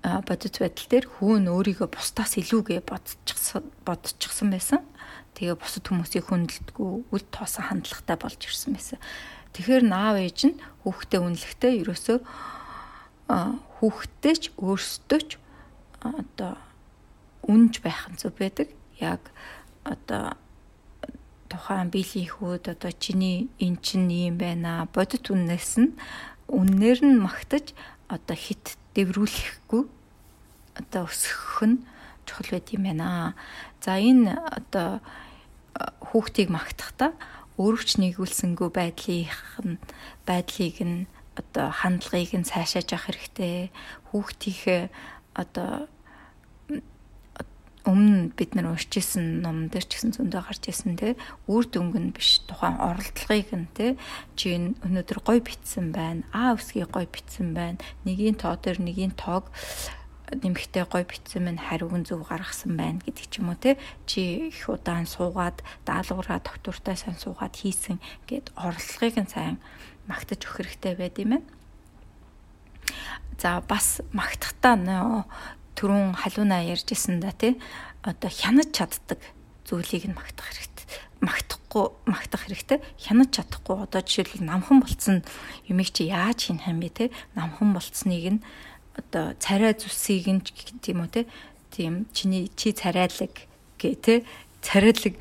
бодит 0.00 0.56
байдал 0.58 0.88
дээр 0.88 1.06
хүүн 1.12 1.52
өөрийгөө 1.52 1.92
бусдаас 1.92 2.40
илүүгээ 2.40 2.80
бодчихсон 2.88 3.68
бодчихсон 3.84 4.48
байсан. 4.48 4.80
Тэгээ 5.36 5.56
бусад 5.56 5.84
хүмүүсийг 5.88 6.28
хүндэлдэггүй 6.28 6.90
үл 7.08 7.24
тоосон 7.32 7.64
хандлагатай 7.68 8.16
болж 8.20 8.40
ирсэн 8.44 8.76
байсан. 8.76 8.98
Тэгэхээр 9.52 9.84
наав 9.84 10.16
ээж 10.20 10.38
нь 10.52 10.56
хүүхдээ 10.84 11.20
үнэлэхдээ 11.20 11.72
ерөөсөө 11.84 12.18
хүүхдтэй 13.80 14.34
ч 14.36 14.44
өөрсдөө 14.60 15.20
ч 15.24 15.30
одоо 16.00 16.56
үнж 17.48 17.80
байх 17.84 18.08
нь 18.12 18.18
зөв 18.20 18.36
байдаг. 18.36 18.68
Яг 19.00 19.20
одоо 19.84 20.36
тухайн 21.52 21.92
биелийн 21.92 22.32
хүүд 22.32 22.64
одоо 22.72 22.92
чиний 22.96 23.48
эн 23.60 23.76
чинь 23.84 24.08
юм 24.08 24.36
байна. 24.38 24.88
Бодит 24.92 25.28
үннээс 25.28 25.80
нь 25.80 25.96
үннээр 26.48 27.00
нь 27.04 27.20
магтаж 27.20 27.76
одоо 28.08 28.36
хит 28.36 28.76
дэврүүлэхгүй 28.94 29.82
одоо 30.80 31.02
өсгөх 31.08 31.60
нь 31.68 31.84
чухал 32.24 32.56
байд 32.56 32.68
юм 32.72 32.84
байна. 32.88 33.34
За 33.82 33.98
энэ 33.98 34.38
одоо 34.38 35.02
хүүхдийг 36.08 36.48
магтахдаа 36.54 37.12
өөрөвч 37.58 37.98
нэгүүлсэнгүй 37.98 38.70
байдлыг 38.70 39.34
нь 39.66 39.82
байдлыг 40.22 40.78
нь 40.86 41.10
одоо 41.34 41.66
хандлагыг 41.74 42.32
нь 42.38 42.48
цаашааж 42.48 42.88
авах 42.94 43.06
хэрэгтэй. 43.10 43.74
Хүүхдийнхээ 44.14 44.82
одоо 45.34 45.90
өмнө 47.82 48.30
бид 48.38 48.54
нар 48.54 48.70
уншижсэн 48.70 49.42
ном 49.42 49.66
дээр 49.66 49.82
ч 49.90 49.98
гэсэн 49.98 50.14
зөндөө 50.14 50.42
гарч 50.46 50.62
ирсэн 50.70 50.94
те 50.94 51.18
үр 51.50 51.66
дүнг 51.66 51.98
нь 51.98 52.14
биш 52.14 52.46
тухайн 52.46 52.78
оролдлогыг 52.78 53.50
нь 53.50 53.66
те 53.74 53.98
чи 54.38 54.54
өнөөдөр 54.54 55.18
гой 55.26 55.42
битсэн 55.42 55.90
байна 55.90 56.22
а 56.30 56.54
үсгийн 56.54 56.86
гой 56.86 57.10
битсэн 57.10 57.50
байна 57.58 57.82
нэгийн 58.06 58.38
тоо 58.38 58.54
дээр 58.54 58.78
нэгийн 58.78 59.18
тоог 59.18 59.50
нэмэгтэй 60.40 60.84
гой 60.88 61.04
битсэн 61.04 61.44
мэн 61.44 61.58
хариуг 61.60 61.92
зөв 62.08 62.24
гаргасан 62.24 62.76
байна 62.80 63.04
гэдэг 63.04 63.26
ч 63.28 63.44
юм 63.44 63.52
уу 63.52 63.58
те 63.60 63.76
чи 64.08 64.48
их 64.48 64.68
удаан 64.72 65.04
суугаад 65.04 65.60
даалгавраа 65.84 66.40
доктортай 66.40 66.96
сайн 66.96 67.20
суугаад 67.20 67.52
хийсэн 67.52 68.00
гэд 68.24 68.56
орлогыг 68.56 69.16
нь 69.20 69.28
сайн 69.28 69.60
магтаж 70.08 70.40
өгөх 70.40 70.64
хэрэгтэй 70.64 70.94
байд 70.96 71.16
юм 71.20 71.36
байна 71.36 71.46
За 73.42 73.58
бас 73.66 73.98
магтахтаа 74.14 74.78
нөө 74.78 75.26
түрүүн 75.74 76.14
халуунаа 76.14 76.62
ярьжсэн 76.62 77.18
да 77.18 77.34
тий 77.34 77.58
одоо 78.06 78.30
хянаж 78.30 78.70
чаддаг 78.70 79.18
зүйлийг 79.66 80.06
нь 80.06 80.14
магтах 80.14 80.46
хэрэгтэй 80.46 80.72
магтахгүй 81.22 81.86
магтах 82.10 82.50
хэрэгтэй. 82.50 82.82
Хянаж 82.98 83.30
чадахгүй 83.38 83.86
одоо 83.86 84.02
жишээлбэл 84.02 84.42
намхан 84.42 84.82
болцсон 84.82 85.22
юмыг 85.70 85.94
чи 85.94 86.10
яаж 86.10 86.50
хийнх 86.50 86.66
юм 86.66 86.82
бэ 86.82 86.90
те 86.90 87.04
намхан 87.38 87.70
болцсныг 87.70 88.26
нь 88.26 88.42
одоо 88.96 89.34
царай 89.38 89.74
зүсийг 89.74 90.28
нь 90.28 90.42
тийм 90.84 91.04
үү 91.04 91.10
те 91.10 91.20
тийм 91.72 92.06
чиний 92.12 92.52
чи 92.56 92.72
царайлаг 92.72 93.32
гэ 93.80 93.96
те 94.04 94.14
царайлаг 94.60 95.14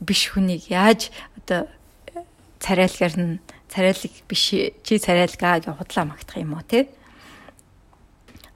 биш 0.00 0.28
хүнийг 0.32 0.68
яаж 0.68 1.08
одоо 1.40 1.68
царайлгаар 2.60 3.14
нь 3.16 3.40
царайлаг 3.72 4.12
биш 4.28 4.44
чи 4.84 4.94
царайлгаа 5.00 5.60
гэж 5.60 5.72
худлаа 5.72 6.04
магтах 6.04 6.40
юм 6.40 6.54
уу 6.54 6.64
те 6.68 6.88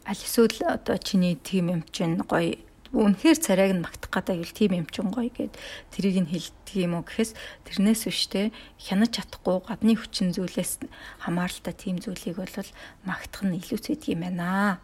аль 0.05 0.21
эсвэл 0.21 0.61
одоо 0.69 0.97
чиний 1.01 1.35
тим 1.41 1.73
юм 1.73 1.83
чинь 1.93 2.21
гоё 2.21 2.59
үнэхээр 2.91 3.39
царайг 3.39 3.73
нь 3.79 3.85
магтах 3.87 4.11
гэдэг 4.11 4.43
юм 4.43 4.51
тим 4.51 4.73
юм 4.83 4.87
чинь 4.91 5.15
гоё 5.15 5.31
гэд 5.31 5.55
тэрийг 5.95 6.27
нь 6.27 6.31
хэлдэг 6.31 6.77
юм 6.83 6.99
уу 6.99 7.07
гэхээс 7.07 7.39
тэрнээс 7.71 8.03
биштэй 8.11 8.47
хянаж 8.83 9.15
чадахгүй 9.15 9.63
гадны 9.63 9.95
хүчин 9.95 10.35
зүйлээс 10.35 10.83
хамааралтай 11.23 11.75
тим 11.79 12.03
зүйлийг 12.03 12.43
бол 12.43 12.71
магтах 13.07 13.47
нь 13.47 13.59
илүү 13.63 13.79
зүйдэг 13.79 14.11
юм 14.11 14.23
байна. 14.27 14.83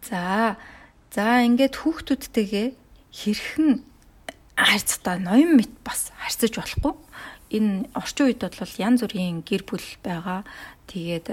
За 0.00 0.56
за 1.12 1.44
ингээд 1.44 1.76
хүүхдүүдтэйгээ 1.76 2.68
хэрхэн 3.12 3.84
харьцтай 4.56 5.20
ноён 5.20 5.60
мэт 5.60 5.72
бас 5.84 6.16
харьцаж 6.16 6.56
болохгүй 6.56 6.94
энэ 7.52 7.92
орчин 7.94 8.26
үед 8.32 8.40
бол 8.40 8.74
янз 8.80 9.04
бүрийн 9.04 9.44
гэр 9.44 9.62
бүл 9.68 9.88
байгаа. 10.02 10.42
Тэгээд 10.90 11.28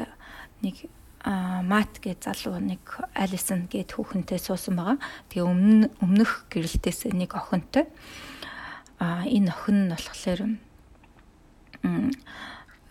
нэг 0.61 0.75
мат 1.23 2.01
гэж 2.01 2.25
залуу 2.25 2.57
нэг 2.57 2.81
Алисон 3.13 3.69
гэд 3.69 3.93
хүүхэнтэй 3.93 4.41
суусан 4.41 4.73
байгаа. 4.77 4.97
Тэгээ 5.29 5.45
өмнө 5.45 5.87
өмнөх 6.01 6.49
гэрэлтээс 6.49 7.13
нэг 7.13 7.37
охинтой. 7.37 7.85
А 8.97 9.21
энэ 9.25 9.53
охин 9.53 9.85
нь 9.85 9.93
болохоор 9.93 10.41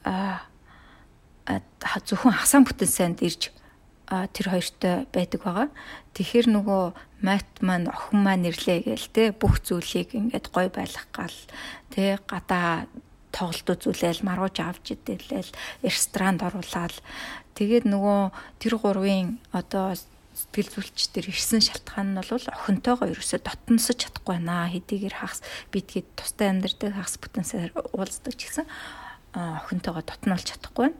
а 0.06 1.98
зөвхөн 2.06 2.38
хасан 2.38 2.62
бүтэн 2.62 2.90
санд 2.90 3.18
ирж 3.22 3.50
тэр 4.10 4.46
хоёртой 4.50 5.06
байдаг 5.10 5.40
байгаа. 5.42 5.68
Тэгэхээр 6.14 6.46
нөгөө 6.54 6.82
мат 7.22 7.50
маань 7.62 7.90
охин 7.90 8.22
маань 8.22 8.46
нэрлээ 8.46 8.90
гээл 8.90 9.08
те 9.14 9.22
бүх 9.34 9.62
зүйлийг 9.62 10.14
ингээд 10.14 10.50
гой 10.50 10.70
байлгах 10.70 11.06
гал 11.14 11.38
те 11.90 12.18
гадаа 12.26 12.86
тоглолт 13.30 13.68
үзүүлээл 13.70 14.26
маргууж 14.26 14.56
авч 14.60 14.94
идэлээл 14.94 15.50
ресторанд 15.86 16.42
оруулаад 16.42 16.96
тэгээд 17.54 17.86
нөгөө 17.86 18.20
тэр 18.62 18.74
гурвын 18.78 19.38
одоо 19.54 19.94
сэтгэл 20.40 20.70
зүлч 20.72 20.98
төр 21.12 21.26
ирсэн 21.28 21.60
шалтгаан 21.60 22.16
нь 22.16 22.20
бол 22.22 22.46
охинтойгоо 22.48 23.12
ерөөсө 23.12 23.44
дотносож 23.44 23.98
чадахгүй 23.98 24.40
байна. 24.40 24.72
Хэдийгээр 24.72 25.16
хагас 25.20 25.44
бидгээд 25.68 26.08
тустай 26.16 26.48
амьдардаг 26.48 26.96
хагас 26.96 27.16
бүтэнсээр 27.20 27.70
уулздаг 27.92 28.34
ч 28.38 28.48
гэсэн 28.48 28.66
охинтойгоо 29.36 30.04
дотнолж 30.06 30.46
чадахгүй 30.48 30.88
байна. 30.88 30.98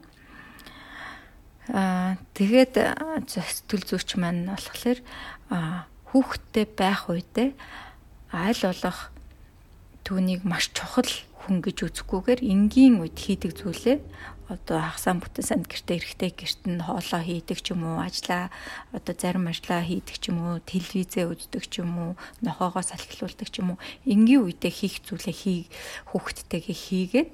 Аа 1.71 2.19
тэгээд 2.37 2.73
сэтгэл 3.31 3.85
зүйч 3.87 4.19
маань 4.19 4.51
болохоор 4.51 4.99
хүүхдтэй 6.11 6.65
байх 6.67 7.07
үедээ 7.07 7.49
аль 8.35 8.61
болох 8.61 8.99
түүнийг 10.03 10.43
маш 10.43 10.69
чухал 10.75 11.07
хүн 11.41 11.65
гэж 11.65 11.77
үзэхгүйгээр 11.89 12.41
энгийн 12.45 13.01
үед 13.01 13.17
хийдэг 13.17 13.51
зүйлээ 13.57 13.97
одоо 14.51 14.79
хагасаа 14.83 15.15
бүтэн 15.17 15.45
санд 15.47 15.65
гэртээ 15.71 15.97
эрэхтэй 15.97 16.31
гэрт 16.35 16.61
нь 16.67 16.83
хоолоо 16.83 17.21
хийдэг 17.23 17.59
ч 17.63 17.71
юм 17.71 17.87
уу 17.87 18.03
ажлаа 18.03 18.51
одоо 18.91 19.15
зарим 19.15 19.47
ажлаа 19.47 19.81
хийдэг 19.81 20.17
ч 20.19 20.29
юм 20.29 20.37
уу 20.43 20.59
телевизээ 20.61 21.25
үздэг 21.25 21.63
ч 21.71 21.81
юм 21.81 21.91
уу 21.97 22.11
нохоогоо 22.43 22.83
салхилуулдаг 22.83 23.47
ч 23.47 23.63
юм 23.63 23.73
уу 23.73 23.79
энгийн 24.03 24.43
үедээ 24.43 24.73
хийх 24.75 24.99
зүйлээ 25.07 25.35
хий 25.35 25.59
хүүхдтэйгээ 26.11 26.77
хийгээд 26.77 27.31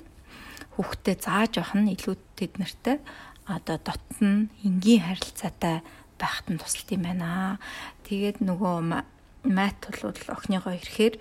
хүүхдтэй 0.77 1.15
зааж 1.17 1.53
авах 1.57 1.73
нь 1.73 1.93
илүү 1.97 2.15
тэд 2.37 2.61
нартай 2.61 3.01
одоо 3.49 3.77
дотн 3.81 4.53
энгийн 4.61 5.01
харилцаатай 5.09 5.81
байхад 6.21 6.47
нь 6.53 6.61
тусалт 6.61 6.89
юм 6.93 7.01
байна. 7.09 7.57
Тэгээд 8.05 8.45
нөгөө 8.45 8.75
мат 9.43 9.77
бол 10.01 10.17
охиныгоо 10.33 10.73
ирэхээр 10.79 11.15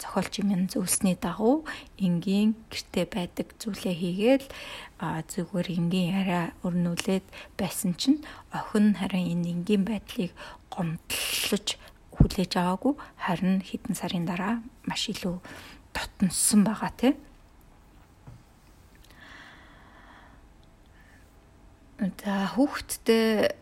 зохиолч 0.00 0.40
юм 0.40 0.68
зөвлсний 0.72 1.16
дагуу. 1.20 1.64
Энгийн 1.98 2.56
гэрте 2.70 3.04
байдаг 3.04 3.52
зүйлээ 3.60 3.94
хийгээл 3.98 4.46
зүгээр 5.00 5.68
энгийн 5.76 6.14
арай 6.20 6.44
өрнүүлээд 6.64 7.26
байсан 7.60 7.92
чинь 8.00 8.24
охин 8.52 8.96
харин 8.96 9.28
энэ 9.32 9.50
энгийн 9.52 9.84
байдлыг 9.84 10.32
гомдлож 10.72 11.66
хүлээж 12.14 12.52
аваагүй. 12.56 12.94
Харин 13.20 13.60
хэдэн 13.60 13.94
сарын 13.94 14.24
дараа 14.24 14.64
маш 14.88 15.12
илүү 15.12 15.36
дотноссон 15.92 16.64
байгаа 16.64 16.92
тийм 16.96 17.16
За 22.02 22.50
хүүхдтэй 22.50 23.61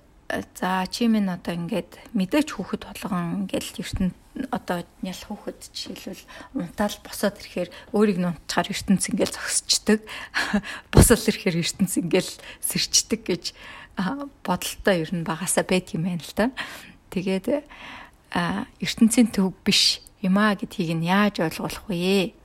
за 0.55 0.86
чи 0.90 1.09
минь 1.09 1.28
одоо 1.28 1.55
ингээд 1.55 1.98
мэдээч 2.15 2.55
хүүхэд 2.55 2.86
болгон 2.86 3.44
ингээл 3.47 3.82
ертөнд 3.82 4.15
одоо 4.55 4.86
нял 5.02 5.23
хүүхэд 5.27 5.61
жишээлбэл 5.74 6.24
унтаал 6.55 6.97
босоод 7.02 7.36
ирэхээр 7.43 7.70
өөрийг 7.90 8.19
нь 8.23 8.28
унтчихаар 8.31 8.70
ертөнц 8.70 9.05
ингээл 9.11 9.35
зогсчдөг. 9.35 10.01
Босол 10.94 11.23
ирэхээр 11.27 11.61
ертөнц 11.61 11.93
ингээл 11.98 12.32
сэрчдэг 12.62 13.20
гэж 13.27 13.44
бодолтой 14.47 14.97
ер 15.02 15.11
нь 15.11 15.27
багасаа 15.27 15.66
байд 15.66 15.90
юм 15.93 16.07
байна 16.07 16.23
л 16.23 16.35
да. 16.39 16.47
Тэгээд 17.11 17.66
ертөнцийн 18.78 19.35
төв 19.35 19.51
биш 19.66 19.98
юм 20.23 20.39
а 20.39 20.55
гэдгийг 20.55 20.94
нь 20.94 21.11
яаж 21.11 21.43
ойлгох 21.43 21.90
вэ? 21.90 22.39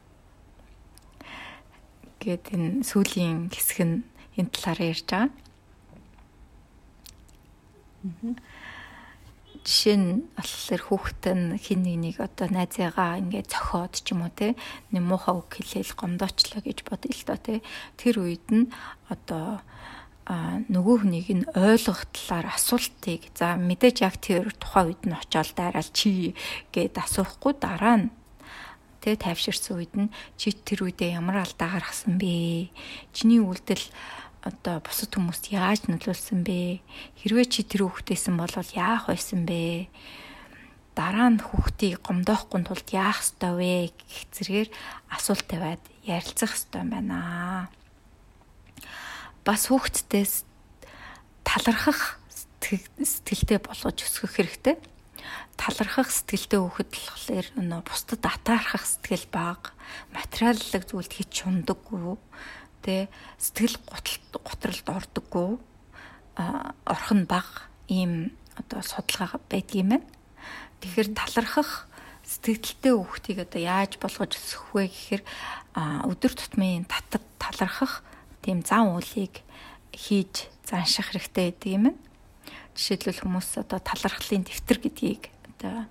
гэд 2.25 2.49
энэ 2.57 2.81
сүүлийн 2.81 3.53
хэсэг 3.53 3.79
нь 3.85 4.01
энэ 4.41 4.49
талаар 4.49 4.79
ярьж 4.81 5.05
байгаа. 5.05 5.29
Жишээ 9.65 9.97
нь 9.97 10.29
болохоор 10.37 10.81
хүүхэд 10.85 11.23
нь 11.33 11.57
хин 11.57 11.81
нэг 11.81 11.97
нэг 11.97 12.15
одоо 12.21 12.47
найзаагаа 12.53 13.17
ингээд 13.17 13.49
цохоод 13.49 13.97
ч 13.97 14.13
юм 14.13 14.21
уу 14.21 14.33
те 14.33 14.53
нэг 14.93 15.01
муухай 15.01 15.33
үг 15.33 15.49
хэлээл 15.49 15.97
гомдоочлоо 15.97 16.61
гэж 16.61 16.85
бодъё 16.85 17.09
л 17.09 17.25
доо 17.25 17.39
те. 17.41 17.65
Тэр 17.97 18.15
үед 18.21 18.45
нь 18.53 18.69
одоо 19.09 19.65
нөгөө 20.29 20.95
хүнийг 21.05 21.29
нь 21.33 21.49
ойлгох 21.53 22.09
талаар 22.09 22.53
асуултыг 22.53 23.29
за 23.37 23.57
мэдээж 23.57 23.97
яг 24.01 24.17
тэр 24.21 24.53
тухайн 24.57 24.89
үед 24.93 25.01
нь 25.05 25.17
очиод 25.17 25.53
дайраал 25.53 25.89
чи 25.93 26.33
гэд 26.73 26.97
асуухгүй 26.97 27.53
дараа 27.61 28.05
нь 28.05 28.13
тэ 29.05 29.21
тайвширсан 29.21 29.77
үед 29.77 29.93
нь 29.93 30.09
чи 30.33 30.49
тэр 30.49 30.89
үедээ 30.89 31.21
ямар 31.21 31.45
алдаа 31.45 31.77
гаргасан 31.77 32.17
бэ? 32.17 32.73
Чиний 33.13 33.37
үйлдэл 33.37 33.85
одоо 34.45 34.77
бусад 34.85 35.09
хүмүүст 35.09 35.49
яаж 35.49 35.89
нөлөөлсөн 35.89 36.45
бэ? 36.45 36.85
Хэрвээ 37.17 37.47
чи 37.49 37.65
тэр 37.65 37.89
хүүхдээсэн 37.89 38.37
бол 38.37 38.53
яах 38.77 39.09
байсан 39.09 39.41
бэ? 39.49 39.89
Дараа 40.93 41.33
нь 41.33 41.41
хүүхдийг 41.41 42.05
гомдоохгүй 42.05 42.61
тулд 42.61 42.87
яах 42.93 43.25
ёстой 43.25 43.53
вэ 43.57 43.73
гэх 43.89 44.21
зэргээр 44.37 44.69
асуулт 45.09 45.49
тавиад 45.49 45.81
ярилцах 46.05 46.53
ёстой 46.53 46.85
юм 46.85 46.93
байна. 46.93 47.67
Бас 49.41 49.65
хүүхдтээс 49.67 50.45
талархах 51.41 52.21
сэтгэлтэй 52.61 53.59
болгож 53.59 53.97
өсгөх 53.97 54.37
хэрэгтэй. 54.37 54.77
Талархах 55.57 56.13
сэтгэлтэй 56.13 56.61
хүүхэд 56.61 56.89
болохоор 56.93 57.47
нөө 57.59 57.81
бусдад 57.81 58.23
атаархах 58.23 58.85
сэтгэл 58.85 59.25
бага, 59.33 59.73
материаллык 60.13 60.85
зүйлд 60.85 61.11
хийж 61.13 61.29
чундаггүй 61.33 62.17
тэ 62.85 63.09
сэтгэл 63.41 63.81
готролд 64.45 64.85
ордоггүй 64.85 65.49
орох 66.37 67.11
нь 67.17 67.25
баг 67.25 67.73
ийм 67.89 68.37
одоо 68.53 68.85
судалгаа 68.85 69.41
байдаг 69.49 69.73
юм 69.73 69.89
байна. 69.97 70.07
Тэгэхээр 70.79 71.09
талархах 71.17 71.89
сэтгэлтэй 72.21 72.93
хүүхдийг 72.93 73.39
одоо 73.49 73.61
яаж 73.61 73.97
болгож 73.97 74.37
өсгөх 74.37 74.69
вэ 74.77 74.83
гэхээр 74.89 75.23
өдөр 76.09 76.33
тутмын 76.37 76.85
татад 76.85 77.25
талархах 77.41 78.05
тийм 78.45 78.61
зан 78.61 78.93
үйлийг 78.93 79.41
хийж 79.93 80.49
занших 80.65 81.13
хэрэгтэй 81.13 81.53
гэдэг 81.53 81.71
юм 81.73 81.83
байна. 81.89 82.01
Жишээлбэл 82.75 83.23
хүмүүс 83.23 83.49
одоо 83.63 83.79
талархлын 83.79 84.43
дэвтэр 84.43 84.79
гэдгийг 84.83 85.23
одоо 85.55 85.89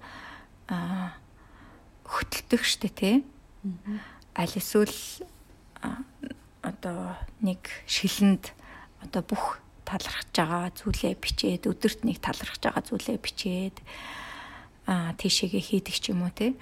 хөтэлдэг 2.05 2.63
штэ 2.63 2.89
тий. 2.93 3.17
Аль 4.37 4.57
эсвэл 4.59 4.93
одоо 6.65 7.21
нэг 7.45 7.61
шилэнд 7.85 8.57
одоо 9.05 9.23
бүх 9.23 9.61
талархаж 9.85 10.33
байгаа 10.33 10.73
зүйлээ 10.73 11.15
бичээд 11.21 11.69
өдөрт 11.69 12.09
нэг 12.09 12.19
талархаж 12.25 12.63
байгаа 12.65 12.85
зүйлээ 12.89 13.19
бичээд 13.21 13.77
аа 14.89 15.13
тийшээгээ 15.21 15.61
хийдэг 15.61 15.97
ч 16.01 16.17
юм 16.17 16.25
уу 16.25 16.33
те 16.33 16.57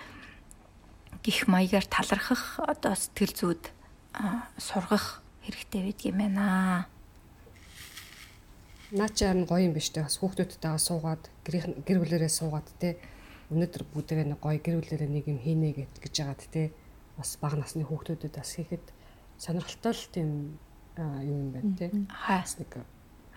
гих 1.22 1.46
маягаар 1.46 1.86
талархах 1.86 2.58
одоо 2.58 2.98
сэтгэл 2.98 3.34
зүйд 3.38 3.64
сургах 4.58 5.22
хэрэгтэй 5.46 5.82
байдаг 5.86 6.06
юм 6.10 6.18
байна. 6.18 6.86
Наа 8.90 9.08
чи 9.08 9.24
харин 9.24 9.46
гоё 9.46 9.70
юм 9.70 9.74
биш 9.74 9.94
үү? 9.94 10.02
Бас 10.02 10.18
хүүхдүүдтэйгээ 10.18 10.82
суугаад 10.82 11.22
гэр 11.86 11.98
бүлэрээ 12.02 12.28
суугаад 12.28 12.68
те 12.82 12.98
өнөөдөр 13.54 13.82
бүгдээ 13.88 14.26
нэг 14.34 14.40
гоё 14.42 14.58
гэр 14.58 14.76
бүлэрээ 14.82 15.08
нэг 15.08 15.24
юм 15.30 15.38
хийнэ 15.40 15.86
гэж 16.02 16.14
яагаад 16.18 16.42
те 16.50 16.74
бас 17.16 17.38
бага 17.40 17.56
насны 17.62 17.86
хүүхдүүдэд 17.86 18.34
бас 18.36 18.50
хийхэд 18.58 18.84
сонирхолтой 19.42 19.92
л 19.92 20.06
тийм 20.14 20.30
юм 20.96 21.50
байна 21.50 21.74
тий. 21.74 21.90
Хаас 22.06 22.62
нэг 22.62 22.78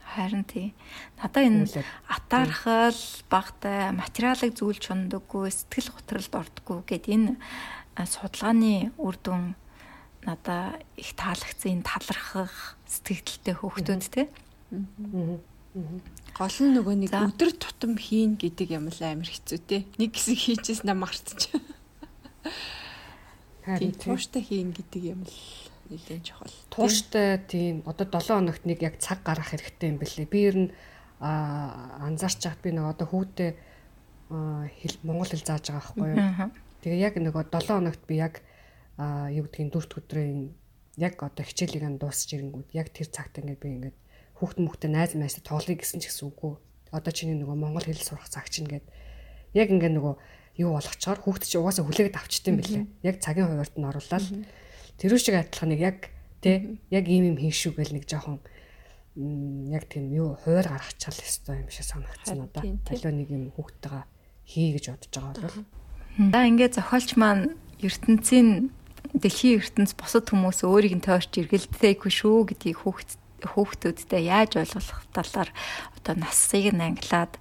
харин 0.06 0.45
тий. 0.45 0.73
Надаа 1.18 1.44
энэ 1.44 1.65
атаархал 2.06 3.02
багтай 3.30 3.90
материалыг 3.90 4.53
зүйлж 4.53 4.94
ундаггүй 4.94 5.49
сэтгэл 5.49 5.98
готролд 5.98 6.34
ордоггүй 6.45 6.80
гэд 6.86 7.06
энэ 7.10 7.32
судалгааны 7.98 8.94
үр 9.02 9.18
дүн 9.18 9.57
надаа 10.30 10.77
их 10.94 11.18
таалагдсан 11.18 11.82
энэ 11.82 11.88
талархах 11.90 12.77
сэтгэлтэй 12.86 13.56
хөөхтөнд 13.57 14.06
тий. 14.14 14.30
Гол 16.38 16.57
нь 16.61 16.73
нөгөө 16.77 16.95
нэг 17.02 17.11
өдөр 17.18 17.52
тутам 17.57 17.98
хийн 17.98 18.38
гэдэг 18.38 18.77
юм 18.77 18.94
л 18.94 19.02
амар 19.02 19.27
хэцүү 19.27 19.60
те. 19.65 19.90
Нэг 19.98 20.14
хэсэг 20.14 20.38
хийчихсэн 20.38 20.91
нь 20.91 20.99
марцчих. 21.02 21.57
Харин 23.65 23.98
тууштай 23.98 24.45
хийн 24.45 24.69
гэдэг 24.69 25.02
юм 25.18 25.26
л 25.26 25.34
нэлээд 25.90 26.24
чухал. 26.24 26.53
Тууштай 26.70 27.41
тийм 27.45 27.84
одоо 27.86 28.07
7 28.10 28.41
хоногт 28.41 28.64
нэг 28.66 28.82
яг 28.82 28.98
цаг 28.98 29.22
гаргах 29.22 29.53
хэрэгтэй 29.53 29.90
юм 29.94 29.98
бэлээ. 30.02 30.28
Би 30.30 30.40
ер 30.49 30.57
нь 30.57 30.70
анзаарч 31.20 32.41
чад 32.41 32.60
би 32.62 32.72
нэг 32.74 32.86
одоо 32.95 33.07
хүүхдээ 33.07 33.52
хэл 34.30 34.98
монгол 35.06 35.30
хэл 35.30 35.45
зааж 35.45 35.70
байгаа 35.70 35.82
байхгүй 35.95 36.07
юу. 36.12 36.52
Тэгээ 36.82 36.99
яг 37.06 37.16
нөгөө 37.22 37.44
7 37.53 37.70
хоногт 37.70 38.03
би 38.10 38.16
яг 38.18 38.41
юу 38.98 39.45
гэдгийг 39.45 39.72
дөрөвт 39.72 39.98
өдрийн 40.02 40.53
яг 40.98 41.20
одоо 41.22 41.44
хичээлийг 41.45 41.84
нь 41.86 41.99
дуусч 41.99 42.34
ирэнгүүт 42.34 42.70
яг 42.74 42.90
тэр 42.90 43.07
цагт 43.12 43.38
ингээд 43.40 43.62
би 43.62 43.70
ингээд 43.76 43.98
хүүхд 44.40 44.57
мөхтэй 44.60 44.91
найз 44.91 45.16
найз 45.16 45.40
тоглоё 45.44 45.76
гэсэн 45.78 45.99
ч 46.02 46.10
гэсэн 46.10 46.32
үгүй. 46.32 46.56
Одоо 46.91 47.12
чиний 47.12 47.36
нөгөө 47.36 47.56
монгол 47.56 47.86
хэл 47.86 47.99
сурах 47.99 48.32
цаг 48.32 48.48
чинь 48.49 48.68
ингээд 48.68 48.86
яг 49.56 49.68
ингээд 49.72 49.95
нөгөө 49.95 50.16
юу 50.64 50.72
болгочоор 50.76 51.20
хүүхд 51.20 51.44
чи 51.44 51.60
угаасаа 51.60 51.84
хүлээгээд 51.84 52.20
авчтсан 52.20 52.56
бэлээ. 52.60 52.84
Яг 53.03 53.20
цагийн 53.20 53.48
хуваарт 53.52 53.76
нь 53.76 53.88
оруулаад 53.88 54.26
тэр 54.98 55.18
шиг 55.20 55.36
адилхан 55.36 55.70
нэг 55.72 55.82
яг 55.82 55.98
тий 56.42 56.80
яг 56.92 57.06
ийм 57.08 57.36
юм 57.36 57.38
хийн 57.40 57.56
шүү 57.56 57.74
гэл 57.76 57.96
нэг 57.96 58.06
жоохон 58.08 58.40
яг 59.72 59.88
тийм 59.88 60.12
юу 60.12 60.36
хуваар 60.44 60.68
гаргачаал 60.76 61.20
ёстой 61.24 61.64
юм 61.64 61.70
шиг 61.72 61.88
санагдсан 61.88 62.46
надаа. 62.46 62.64
Талуу 62.84 63.14
нэг 63.16 63.30
юм 63.32 63.52
хүүхдтэйгээ 63.56 64.04
хий 64.44 64.70
гэж 64.76 64.86
бодож 64.92 65.14
байгаа 65.16 65.44
бол. 65.48 65.64
За 66.32 66.40
ингээд 66.44 66.76
зохиолч 66.76 67.10
маань 67.16 67.56
ертөнцийн 67.80 68.76
дэлхийн 69.16 69.64
ертөнц 69.64 69.96
бусад 69.96 70.28
хүмүүс 70.28 70.68
өөрийг 70.68 71.00
нь 71.00 71.06
тойрч 71.06 71.32
эргэлдээгүй 71.40 72.12
шүү 72.12 72.52
гэдгийг 72.52 72.84
хүүхд 72.84 73.10
хүүхдүүдтэй 73.46 74.28
яаж 74.28 74.60
ойлгох 74.60 75.08
талаар 75.16 75.50
одоо 75.96 76.16
насыг 76.20 76.76
нь 76.76 76.84
англиад 76.84 77.40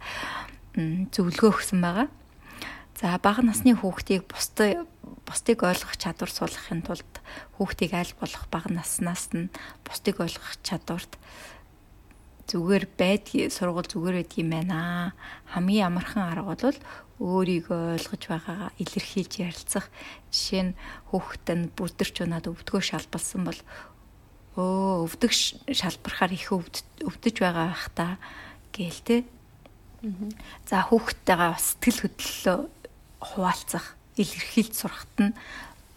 зөвлөгөө 0.74 1.51
өгсөн 1.55 1.81
байгаа. 1.82 2.09
За 2.98 3.18
бага 3.18 3.43
насны 3.43 3.74
хүүхдийг 3.74 4.31
бусдыг 4.31 4.86
бусдыг 5.26 5.64
ойлгох 5.64 5.96
чадвар 5.96 6.30
суулгахын 6.30 6.84
тулд 6.84 7.12
хүүхдийг 7.56 7.92
аль 7.96 8.14
болох 8.20 8.44
бага 8.52 8.68
наснаас 8.72 9.32
нь 9.32 9.52
бусдыг 9.84 10.20
ойлгох 10.20 10.60
чадварт 10.62 11.16
зүгээр 12.48 12.84
байдгийг 13.01 13.52
сургууль 13.52 13.88
зүгээр 13.88 14.16
байдаг 14.20 14.38
юм 14.38 14.51
байна. 14.52 15.16
Хамгийн 15.48 15.88
амархан 15.88 16.28
арга 16.28 16.52
бол 16.52 16.78
өөрийгөө 17.24 17.96
ойлгож 17.96 18.22
байгаагаа 18.28 18.70
илэрхийлж 18.76 19.32
ярилцах. 19.40 19.86
Жишээ 20.28 20.62
нь 20.68 20.76
хүүхэд 21.09 21.46
нь 21.56 21.70
бүдэрч 21.72 22.16
унаад 22.20 22.51
өвдгөө 22.51 22.82
шалбалсан 22.84 23.42
бол 23.48 23.60
өө 24.60 25.09
өвдөг 25.09 25.32
шалбарахаар 25.72 26.32
их 26.36 26.52
өвдөж 26.52 27.36
байгаа 27.40 27.72
бах 27.72 27.88
та 27.96 28.06
гээл 28.74 29.01
те. 29.06 29.16
За 30.68 30.84
хүүхдтэйгээ 30.84 31.55
сэтгэл 31.56 32.01
хөдлөлөө 32.05 32.59
хуваалцах, 33.24 33.96
илэрхийлж 34.20 34.74
сурахт 34.74 35.14
нь 35.20 35.36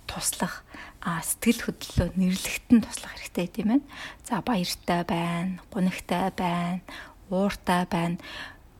туслах, 0.07 0.63
а 1.03 1.21
сэтгэл 1.21 1.67
хөдлөлөө 1.67 2.09
нэрлэхт 2.15 2.67
нь 2.71 2.83
туслах 2.83 3.13
хэрэгтэй 3.13 3.47
тийм 3.51 3.69
ээ. 3.77 3.81
За 4.23 4.41
баяртай 4.41 5.03
байна, 5.03 5.59
гунигтай 5.69 6.31
байна, 6.31 6.81
ууртай 7.29 7.83
байна. 7.85 8.17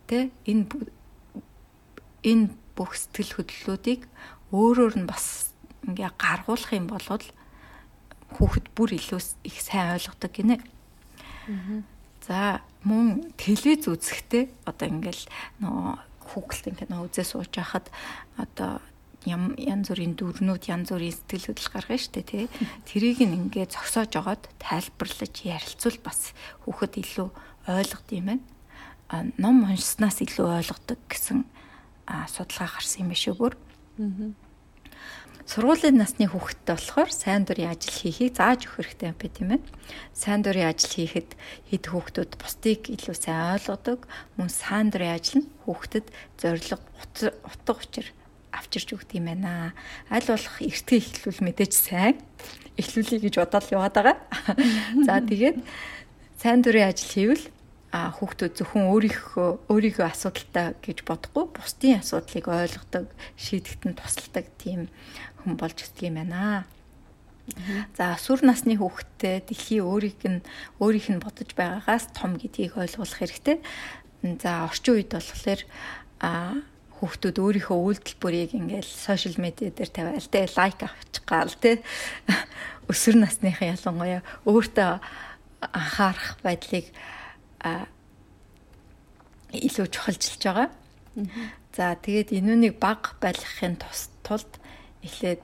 Тэ 0.07 0.31
энэ 0.47 0.65
энэ 2.23 2.55
бүх 2.75 2.95
сэтгэл 2.95 3.43
хөдлөлүүдийг 3.43 4.07
өөрөөр 4.55 4.95
нь 5.03 5.09
бас 5.09 5.51
ингээ 5.83 6.11
гаргуулах 6.15 6.71
юм 6.71 6.87
бол 6.87 7.03
хүүхэд 8.35 8.67
бүр 8.75 8.89
илүү 8.95 9.21
их 9.47 9.57
сайн 9.63 9.95
ойлгодог 9.95 10.31
гинэ. 10.31 10.57
За 12.27 12.59
мөн 12.83 13.31
телевиз 13.39 13.87
үзэхдээ 13.87 14.67
одоо 14.67 14.87
ингээл 14.87 15.23
нөгөө 15.63 15.95
Google-т 16.27 16.67
ингээд 16.67 16.91
үзээ 16.91 17.23
сууж 17.23 17.51
байхад 17.55 17.87
одоо 18.35 18.83
янз 19.27 19.91
бүрийн 19.91 20.15
дүрнүүд 20.15 20.63
янз 20.71 20.89
бүрийн 20.95 21.11
сэтгэл 21.11 21.51
хөдлөл 21.51 21.73
гаргана 21.75 21.99
шүү 21.99 22.13
дээ 22.15 22.25
тий. 22.31 22.45
Тэрийг 22.87 23.19
ингээд 23.21 23.75
зогсоож 23.75 24.09
жагаад 24.15 24.43
тайлбарлаж 24.57 25.35
ярилцвал 25.43 25.99
бас 25.99 26.31
хүүхэд 26.63 26.93
илүү 27.03 27.27
ойлгод 27.67 28.09
юм 28.15 28.25
байна. 28.31 28.45
А 29.11 29.27
ном 29.35 29.67
уншснаас 29.67 30.23
илүү 30.23 30.47
ойлгодог 30.63 30.99
гэсэн 31.11 31.43
судалгаа 32.07 32.69
гарсан 32.79 33.03
юм 33.03 33.11
биш 33.11 33.27
үү. 33.27 33.51
Аа 33.51 34.47
Сургуулийн 35.47 35.95
насны 35.95 36.27
хүүхэдтэй 36.27 36.75
болохоор 36.75 37.07
сайн 37.07 37.47
дурын 37.47 37.71
ажил 37.71 37.95
хийхийг 37.95 38.35
зааж 38.35 38.67
өгөх 38.67 38.99
хэрэгтэй 38.99 39.15
бэ 39.15 39.31
тийм 39.31 39.49
ээ. 39.55 39.63
Сайн 40.11 40.43
дурын 40.43 40.67
ажил 40.67 40.91
хийхэд 40.91 41.39
хэд 41.71 41.83
хүүхдүүд 41.87 42.31
бусдыг 42.35 42.91
илүү 42.91 43.15
сайн 43.15 43.55
ойлгодог. 43.55 44.11
Мөн 44.35 44.51
сайн 44.51 44.91
дурын 44.91 45.15
ажил 45.15 45.47
нь 45.47 45.51
хүүхдэд 45.63 46.11
зориг 46.35 46.83
утга 47.47 47.79
учир 47.79 48.11
авчирч 48.57 48.93
өгд 48.97 49.15
юм 49.17 49.29
байна. 49.29 49.73
Аль 50.09 50.27
болох 50.27 50.57
эртгээ 50.61 50.99
эхлүүл 50.99 51.41
мэдээж 51.45 51.73
сайн 51.73 52.17
эхлүүлэе 52.77 53.23
гэж 53.25 53.35
бодоод 53.41 53.67
яваад 53.73 53.95
байгаа. 53.97 54.17
За 55.07 55.21
тэгээд 55.21 55.57
сайн 56.37 56.61
дурын 56.61 56.89
ажил 56.89 57.09
хийвэл 57.09 57.45
а 57.89 58.11
хүүхдүүд 58.13 58.53
зөвхөн 58.59 58.91
өөрийнхөө 58.91 59.49
өөрийнхөө 59.71 60.05
асуудалтай 60.05 60.75
гэж 60.83 61.07
бодохгүй 61.07 61.45
бусдын 61.55 61.97
асуудлыг 62.03 62.45
ойлгодог, 62.45 63.05
шийдэхэд 63.39 63.83
нь 63.87 63.97
тусалдаг 63.97 64.45
тийм 64.59 64.91
хүн 65.41 65.55
болж 65.55 65.81
ирдэг 65.81 66.11
юм 66.11 66.19
байна. 66.21 66.67
За 67.95 68.19
сүр 68.19 68.43
насны 68.43 68.75
хүүхэдтэй 68.75 69.39
дэлхий 69.47 69.79
өөрийг 69.79 70.19
нь 70.27 70.43
өөрийнх 70.83 71.09
нь 71.15 71.23
бодож 71.23 71.49
байгаагаас 71.55 72.11
том 72.11 72.35
гэдгийг 72.35 72.75
ойлгуулах 72.75 73.23
хэрэгтэй. 73.23 73.63
За 74.43 74.67
орчин 74.67 74.99
үед 74.99 75.15
болохоор 75.15 75.61
а 76.19 76.59
хүүхдүүд 76.99 77.37
өөрийнхөө 77.37 77.77
үйлдэл 77.77 78.17
бүрийг 78.21 78.51
ингээл 78.57 78.89
сошиал 78.89 79.37
медиа 79.37 79.71
дээр 79.71 79.91
тавиал 79.93 80.29
те 80.29 80.49
лайк 80.57 80.79
авчих 80.81 81.23
гал 81.25 81.53
те 81.61 81.81
өсвөр 82.91 83.21
насныхан 83.21 83.73
ялангуяа 83.77 84.21
өөртөө 84.49 84.91
анхаарах 85.61 86.37
байдлыг 86.41 86.85
илүү 89.53 89.87
чухалчилж 89.93 90.41
байгаа. 90.43 90.69
За 91.73 91.93
тэгээд 91.97 92.33
энүүнийг 92.33 92.81
баг 92.81 93.17
байлгахын 93.21 93.77
тулд 94.25 94.51
эхлээд 95.05 95.41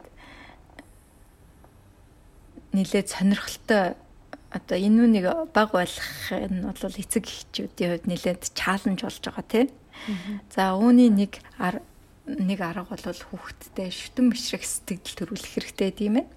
нилээд 2.73 3.07
сонирхолтой 3.09 3.93
одоо 4.53 4.77
энэ 4.77 5.01
үнийг 5.05 5.25
баг 5.53 5.69
байлгах 5.73 6.29
нь 6.49 6.61
бол 6.61 6.77
эцэг 6.77 7.25
эхчүүдийн 7.25 7.89
хувьд 7.89 8.05
нилээд 8.09 8.41
чаленж 8.53 9.01
болж 9.01 9.21
байгаа 9.25 9.45
тийм. 9.49 9.69
За 10.53 10.75
үүний 10.75 11.09
нэг 11.09 11.41
нэг 12.25 12.59
арга 12.63 12.95
бол 12.95 13.03
хүүхдтэй 13.03 13.91
шүтэн 13.91 14.31
бишрэх 14.31 14.63
сэтгэл 14.63 15.17
төрүүлэх 15.19 15.51
хэрэгтэй 15.59 15.91
тийм 15.91 16.23
ээ. 16.23 16.27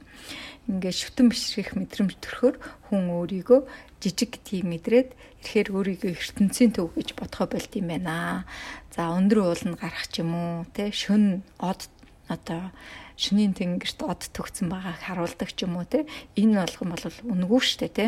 Ингээд 0.66 0.98
шүтэн 0.98 1.30
бишрэх 1.30 1.78
мэдрэмж 1.78 2.18
төрөхөр 2.18 2.58
хүн 2.90 3.02
өөрийгөө 3.14 3.60
жижиг 4.02 4.34
гэдгийг 4.34 4.66
мэдрээд 4.66 5.10
ирэхээр 5.46 5.68
өөрийгөө 5.70 6.10
ертөнцийн 6.10 6.74
төв 6.74 6.90
гэж 6.98 7.14
бодхоо 7.14 7.46
болд 7.46 7.70
юм 7.78 7.86
байна. 7.86 8.42
За 8.90 9.14
өндөр 9.14 9.46
ууланд 9.46 9.78
гарах 9.78 10.10
ч 10.10 10.26
юм 10.26 10.34
уу, 10.34 10.66
тэ 10.74 10.90
шүн 10.90 11.46
од 11.62 11.86
одоо 12.26 12.74
шөнийн 13.16 13.54
тэнгэрт 13.56 14.02
од 14.02 14.28
төгцсөн 14.34 14.68
байгааг 14.68 15.00
харуулдаг 15.06 15.50
ч 15.54 15.64
юм 15.64 15.80
уу 15.80 15.86
те 15.88 16.04
энэ 16.36 16.66
болгон 16.66 16.90
бол 16.92 17.06
үнэгүй 17.32 17.60
штэ 17.64 17.88
те 17.88 18.06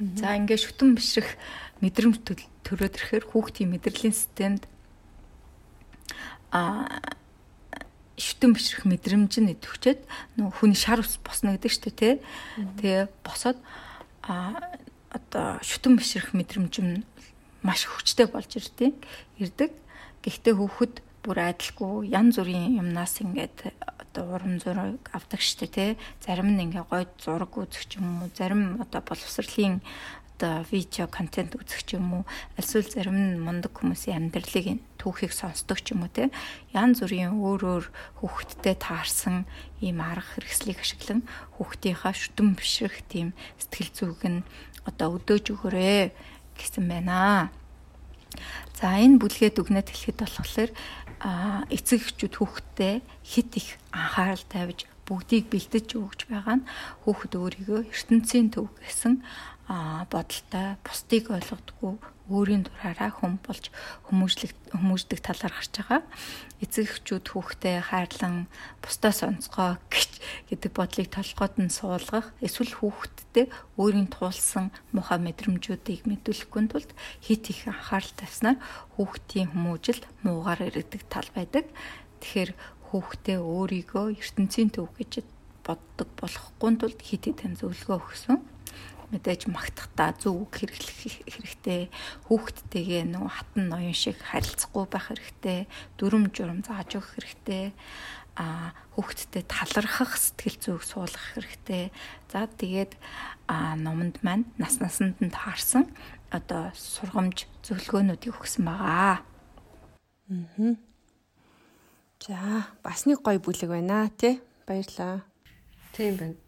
за 0.00 0.38
ингээд 0.38 0.64
шүтэн 0.64 0.96
бишрэх 0.96 1.34
мэдрэмж 1.82 2.16
төрөөд 2.64 2.94
ирэхээр 2.96 3.24
хүүхдийн 3.26 3.70
мэдрэлийн 3.74 4.14
системд 4.16 4.64
а 6.52 7.00
шүтэн 8.16 8.56
бишрэх 8.56 8.88
мэдрэмж 8.88 9.32
нь 9.44 9.52
идэвчээд 9.52 10.00
нөх 10.40 10.56
хүний 10.60 10.78
шар 10.78 11.04
ус 11.04 11.20
босно 11.20 11.52
гэдэг 11.56 11.72
штэ 11.72 11.90
те 11.92 12.10
тэгээ 12.80 13.12
босоод 13.20 13.60
а 14.24 14.56
одоо 15.12 15.60
шүтэн 15.60 16.00
бишрэх 16.00 16.32
мэдрэмж 16.32 16.74
нь 16.80 17.04
маш 17.66 17.84
хүчтэй 17.84 18.26
болж 18.30 18.50
ирдэг 18.56 18.94
ирдэг. 19.42 19.70
Гэхдээ 20.22 20.54
хүүхэд 20.54 20.94
бүр 21.26 21.38
айдалгүй 21.50 22.14
янз 22.14 22.38
бүрийн 22.38 22.78
юмнаас 22.78 23.18
ингээд 23.20 23.74
одоо 23.82 24.24
урам 24.38 24.62
зориг 24.62 25.02
авдаг 25.10 25.40
штэ 25.42 25.66
тий. 25.66 25.90
Зарим 26.22 26.54
нь 26.54 26.62
ингээ 26.62 26.86
гойд 26.86 27.10
зураг 27.18 27.52
үзэх 27.58 27.98
юм 27.98 28.22
уу, 28.22 28.30
зарим 28.38 28.78
одоо 28.78 29.02
боловсролын 29.02 29.82
видео 30.42 31.06
контент 31.06 31.56
үзэх 31.56 31.86
ч 31.86 31.96
юм 31.96 32.20
уу, 32.20 32.24
альсвал 32.58 32.84
зарим 32.84 33.16
нь 33.16 33.40
мундаг 33.40 33.72
хүмүүсийн 33.72 34.28
амьдралыг 34.28 34.82
түүхийг 35.00 35.32
сонсдог 35.32 35.80
ч 35.80 35.94
юм 35.96 36.04
уу 36.04 36.12
тий. 36.12 36.28
Ян 36.74 36.92
зүрийн 36.92 37.38
өөр 37.38 37.62
өөр 37.64 37.84
хүүхдтэй 38.20 38.76
таарсан 38.76 39.48
ийм 39.80 40.02
арга 40.04 40.36
хэрэгслийг 40.36 40.82
ашиглан 40.82 41.24
хүүхдийнхаа 41.56 42.12
шүтэн 42.12 42.58
бишрэх 42.58 43.00
тийм 43.08 43.32
сэтгэл 43.56 43.92
зүг 43.94 44.20
нь 44.26 44.44
одоо 44.84 45.16
өдөөж 45.16 45.44
өгөөрэй 45.54 46.12
гэсэн 46.58 46.84
байна. 46.84 47.50
За 48.76 48.98
энэ 49.00 49.20
бүлгээд 49.22 49.56
үгнэт 49.62 49.88
хэлэхэд 49.88 50.20
болохоор 50.20 50.70
эцэг 51.72 52.00
эхчүүд 52.04 52.34
хүүхдтэй 52.36 52.94
хит 53.24 53.50
их 53.56 53.80
анхаарал 53.88 54.44
тавьж 54.52 54.84
бүгдийг 55.06 55.48
бэлдэж 55.48 55.96
өгч 55.96 56.20
байгаа 56.28 56.60
нь 56.60 56.68
хүүхэд 57.06 57.32
өөрийгөө 57.38 57.80
ертөнцийн 57.94 58.50
төв 58.50 58.68
гэсэн 58.82 59.22
бодолтой 59.66 60.78
бусдыг 60.86 61.30
ойлгодгүй 61.34 61.98
өөрийн 62.30 62.66
дураараа 62.66 63.10
хүм 63.14 63.38
болж 63.42 63.70
хүмүүжлэг 64.10 64.50
хүмүүждэг 64.74 65.20
талаар 65.22 65.54
гарч 65.54 65.74
байгаа. 65.78 66.02
Эцэг 66.58 66.86
эхчүүд 66.90 67.26
хүүхдээ 67.30 67.76
хайрлан 67.86 68.50
бусдаа 68.82 69.14
сонцгоо 69.14 69.78
гэдэг 70.50 70.72
бодлыг 70.74 71.06
толгойд 71.14 71.54
нь 71.62 71.70
суулгах 71.70 72.34
эсвэл 72.42 72.74
хүүхэдтэй 72.82 73.46
өөрийн 73.78 74.10
туулсан 74.10 74.74
муухай 74.90 75.22
мэдрэмжүүдийг 75.22 76.02
мэдүүлэхгүй 76.10 76.62
тулд 76.66 76.90
хит 77.22 77.46
их 77.46 77.70
анхаарал 77.70 78.14
тавьснаар 78.18 78.58
хүүхдийн 78.98 79.54
хүмүүжил 79.54 80.02
муугаар 80.26 80.66
иргэдэг 80.66 81.06
тал 81.06 81.30
байдаг. 81.30 81.70
Тэгэхээр 82.22 82.50
хүүхдээ 82.90 83.38
өөрийгөө 83.38 84.06
ертөнцийн 84.18 84.74
төв 84.74 84.90
гэж 84.98 85.22
боддог 85.62 86.08
болохгүй 86.18 86.70
тулд 86.74 87.00
хит 87.02 87.22
хитэн 87.30 87.54
зөвлөгөө 87.54 87.98
өгсөн. 88.02 88.38
Мэдээж 89.14 89.46
магтахдаа 89.46 90.14
зөв 90.18 90.46
үг 90.46 90.52
хэрэглэх 90.58 91.22
хэрэгтэй. 91.30 91.82
Хүүхдтэйгээ 92.26 93.04
нөгөө 93.06 93.30
хатан 93.30 93.64
ноён 93.70 93.94
шиг 93.94 94.18
харилцахгүй 94.18 94.84
байх 94.90 95.06
хэрэгтэй. 95.14 95.60
Дүрм 95.94 96.34
журм 96.34 96.66
зааж 96.66 96.98
өгөх 96.98 97.22
хэрэгтэй. 97.22 97.70
А 98.36 98.74
хүүхдтэй 98.98 99.46
талархах 99.46 100.18
сэтгэл 100.18 100.58
зүйг 100.58 100.82
суулгах 100.82 101.38
хэрэгтэй. 101.38 101.94
За 102.28 102.50
тэгээд 102.50 102.98
а 103.46 103.78
номонд 103.78 104.20
маань 104.26 104.50
нас 104.58 104.82
насанд 104.82 105.16
нь 105.22 105.30
таарсан 105.30 105.86
одоо 106.34 106.74
сургамж 106.74 107.46
зөвлөгөөнүүдийг 107.62 108.34
өгсөн 108.34 108.66
байгаа. 108.66 109.22
Аа. 110.28 110.74
За, 112.26 112.66
бас 112.82 113.06
нэг 113.06 113.22
гоё 113.22 113.38
бүлэг 113.38 113.70
байна 113.70 114.10
тий. 114.18 114.42
Баярлаа. 114.66 115.22
Тийм 115.94 116.16
байна. 116.18 116.45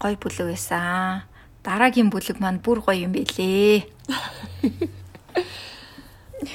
Гоё 0.00 0.16
бүлэг 0.16 0.48
байсан. 0.48 1.28
Дараагийн 1.60 2.08
бүлэг 2.08 2.40
маань 2.40 2.64
бүр 2.64 2.80
гоё 2.80 3.04
юм 3.04 3.12
билээ. 3.12 3.84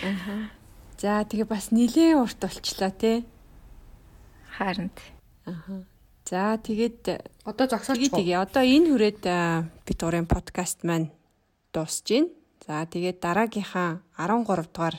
Аа. 0.01 0.49
За, 0.97 1.21
тэгээ 1.21 1.45
бас 1.45 1.69
нилээн 1.69 2.17
урт 2.17 2.41
болчлаа 2.41 2.89
тий. 2.89 3.21
Харин. 4.57 4.89
Аа. 5.45 5.85
За, 6.25 6.57
тэгээд 6.57 7.21
Одоо 7.45 7.69
зогсооч. 7.69 8.01
Тэгээ 8.09 8.41
одоо 8.41 8.65
энэ 8.65 8.89
хүрээд 8.89 9.21
бид 9.85 9.99
гурийн 10.01 10.25
подкаст 10.25 10.81
маань 10.81 11.13
дуусж 11.69 12.09
байна. 12.09 12.33
За 12.65 12.81
тэгээд 12.89 13.21
дараагийнхаа 13.21 14.01
13 14.17 14.65
дугаар 14.65 14.97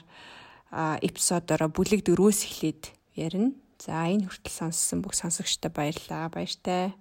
эпизодороо 1.03 1.67
бүлэг 1.75 2.07
дөрвөөс 2.07 2.47
эхлээд 2.47 2.95
ярина. 3.19 3.59
За 3.83 4.07
энэ 4.07 4.31
хүртэл 4.31 4.55
сонссон 4.55 5.03
бүх 5.03 5.19
сонсогчдод 5.19 5.75
баярлалаа. 5.75 6.31
Баяртай. 6.31 6.95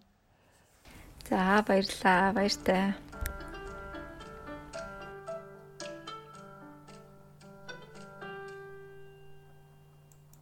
За 1.29 1.63
баярлалаа. 1.67 2.33
Баяртай. 2.33 2.93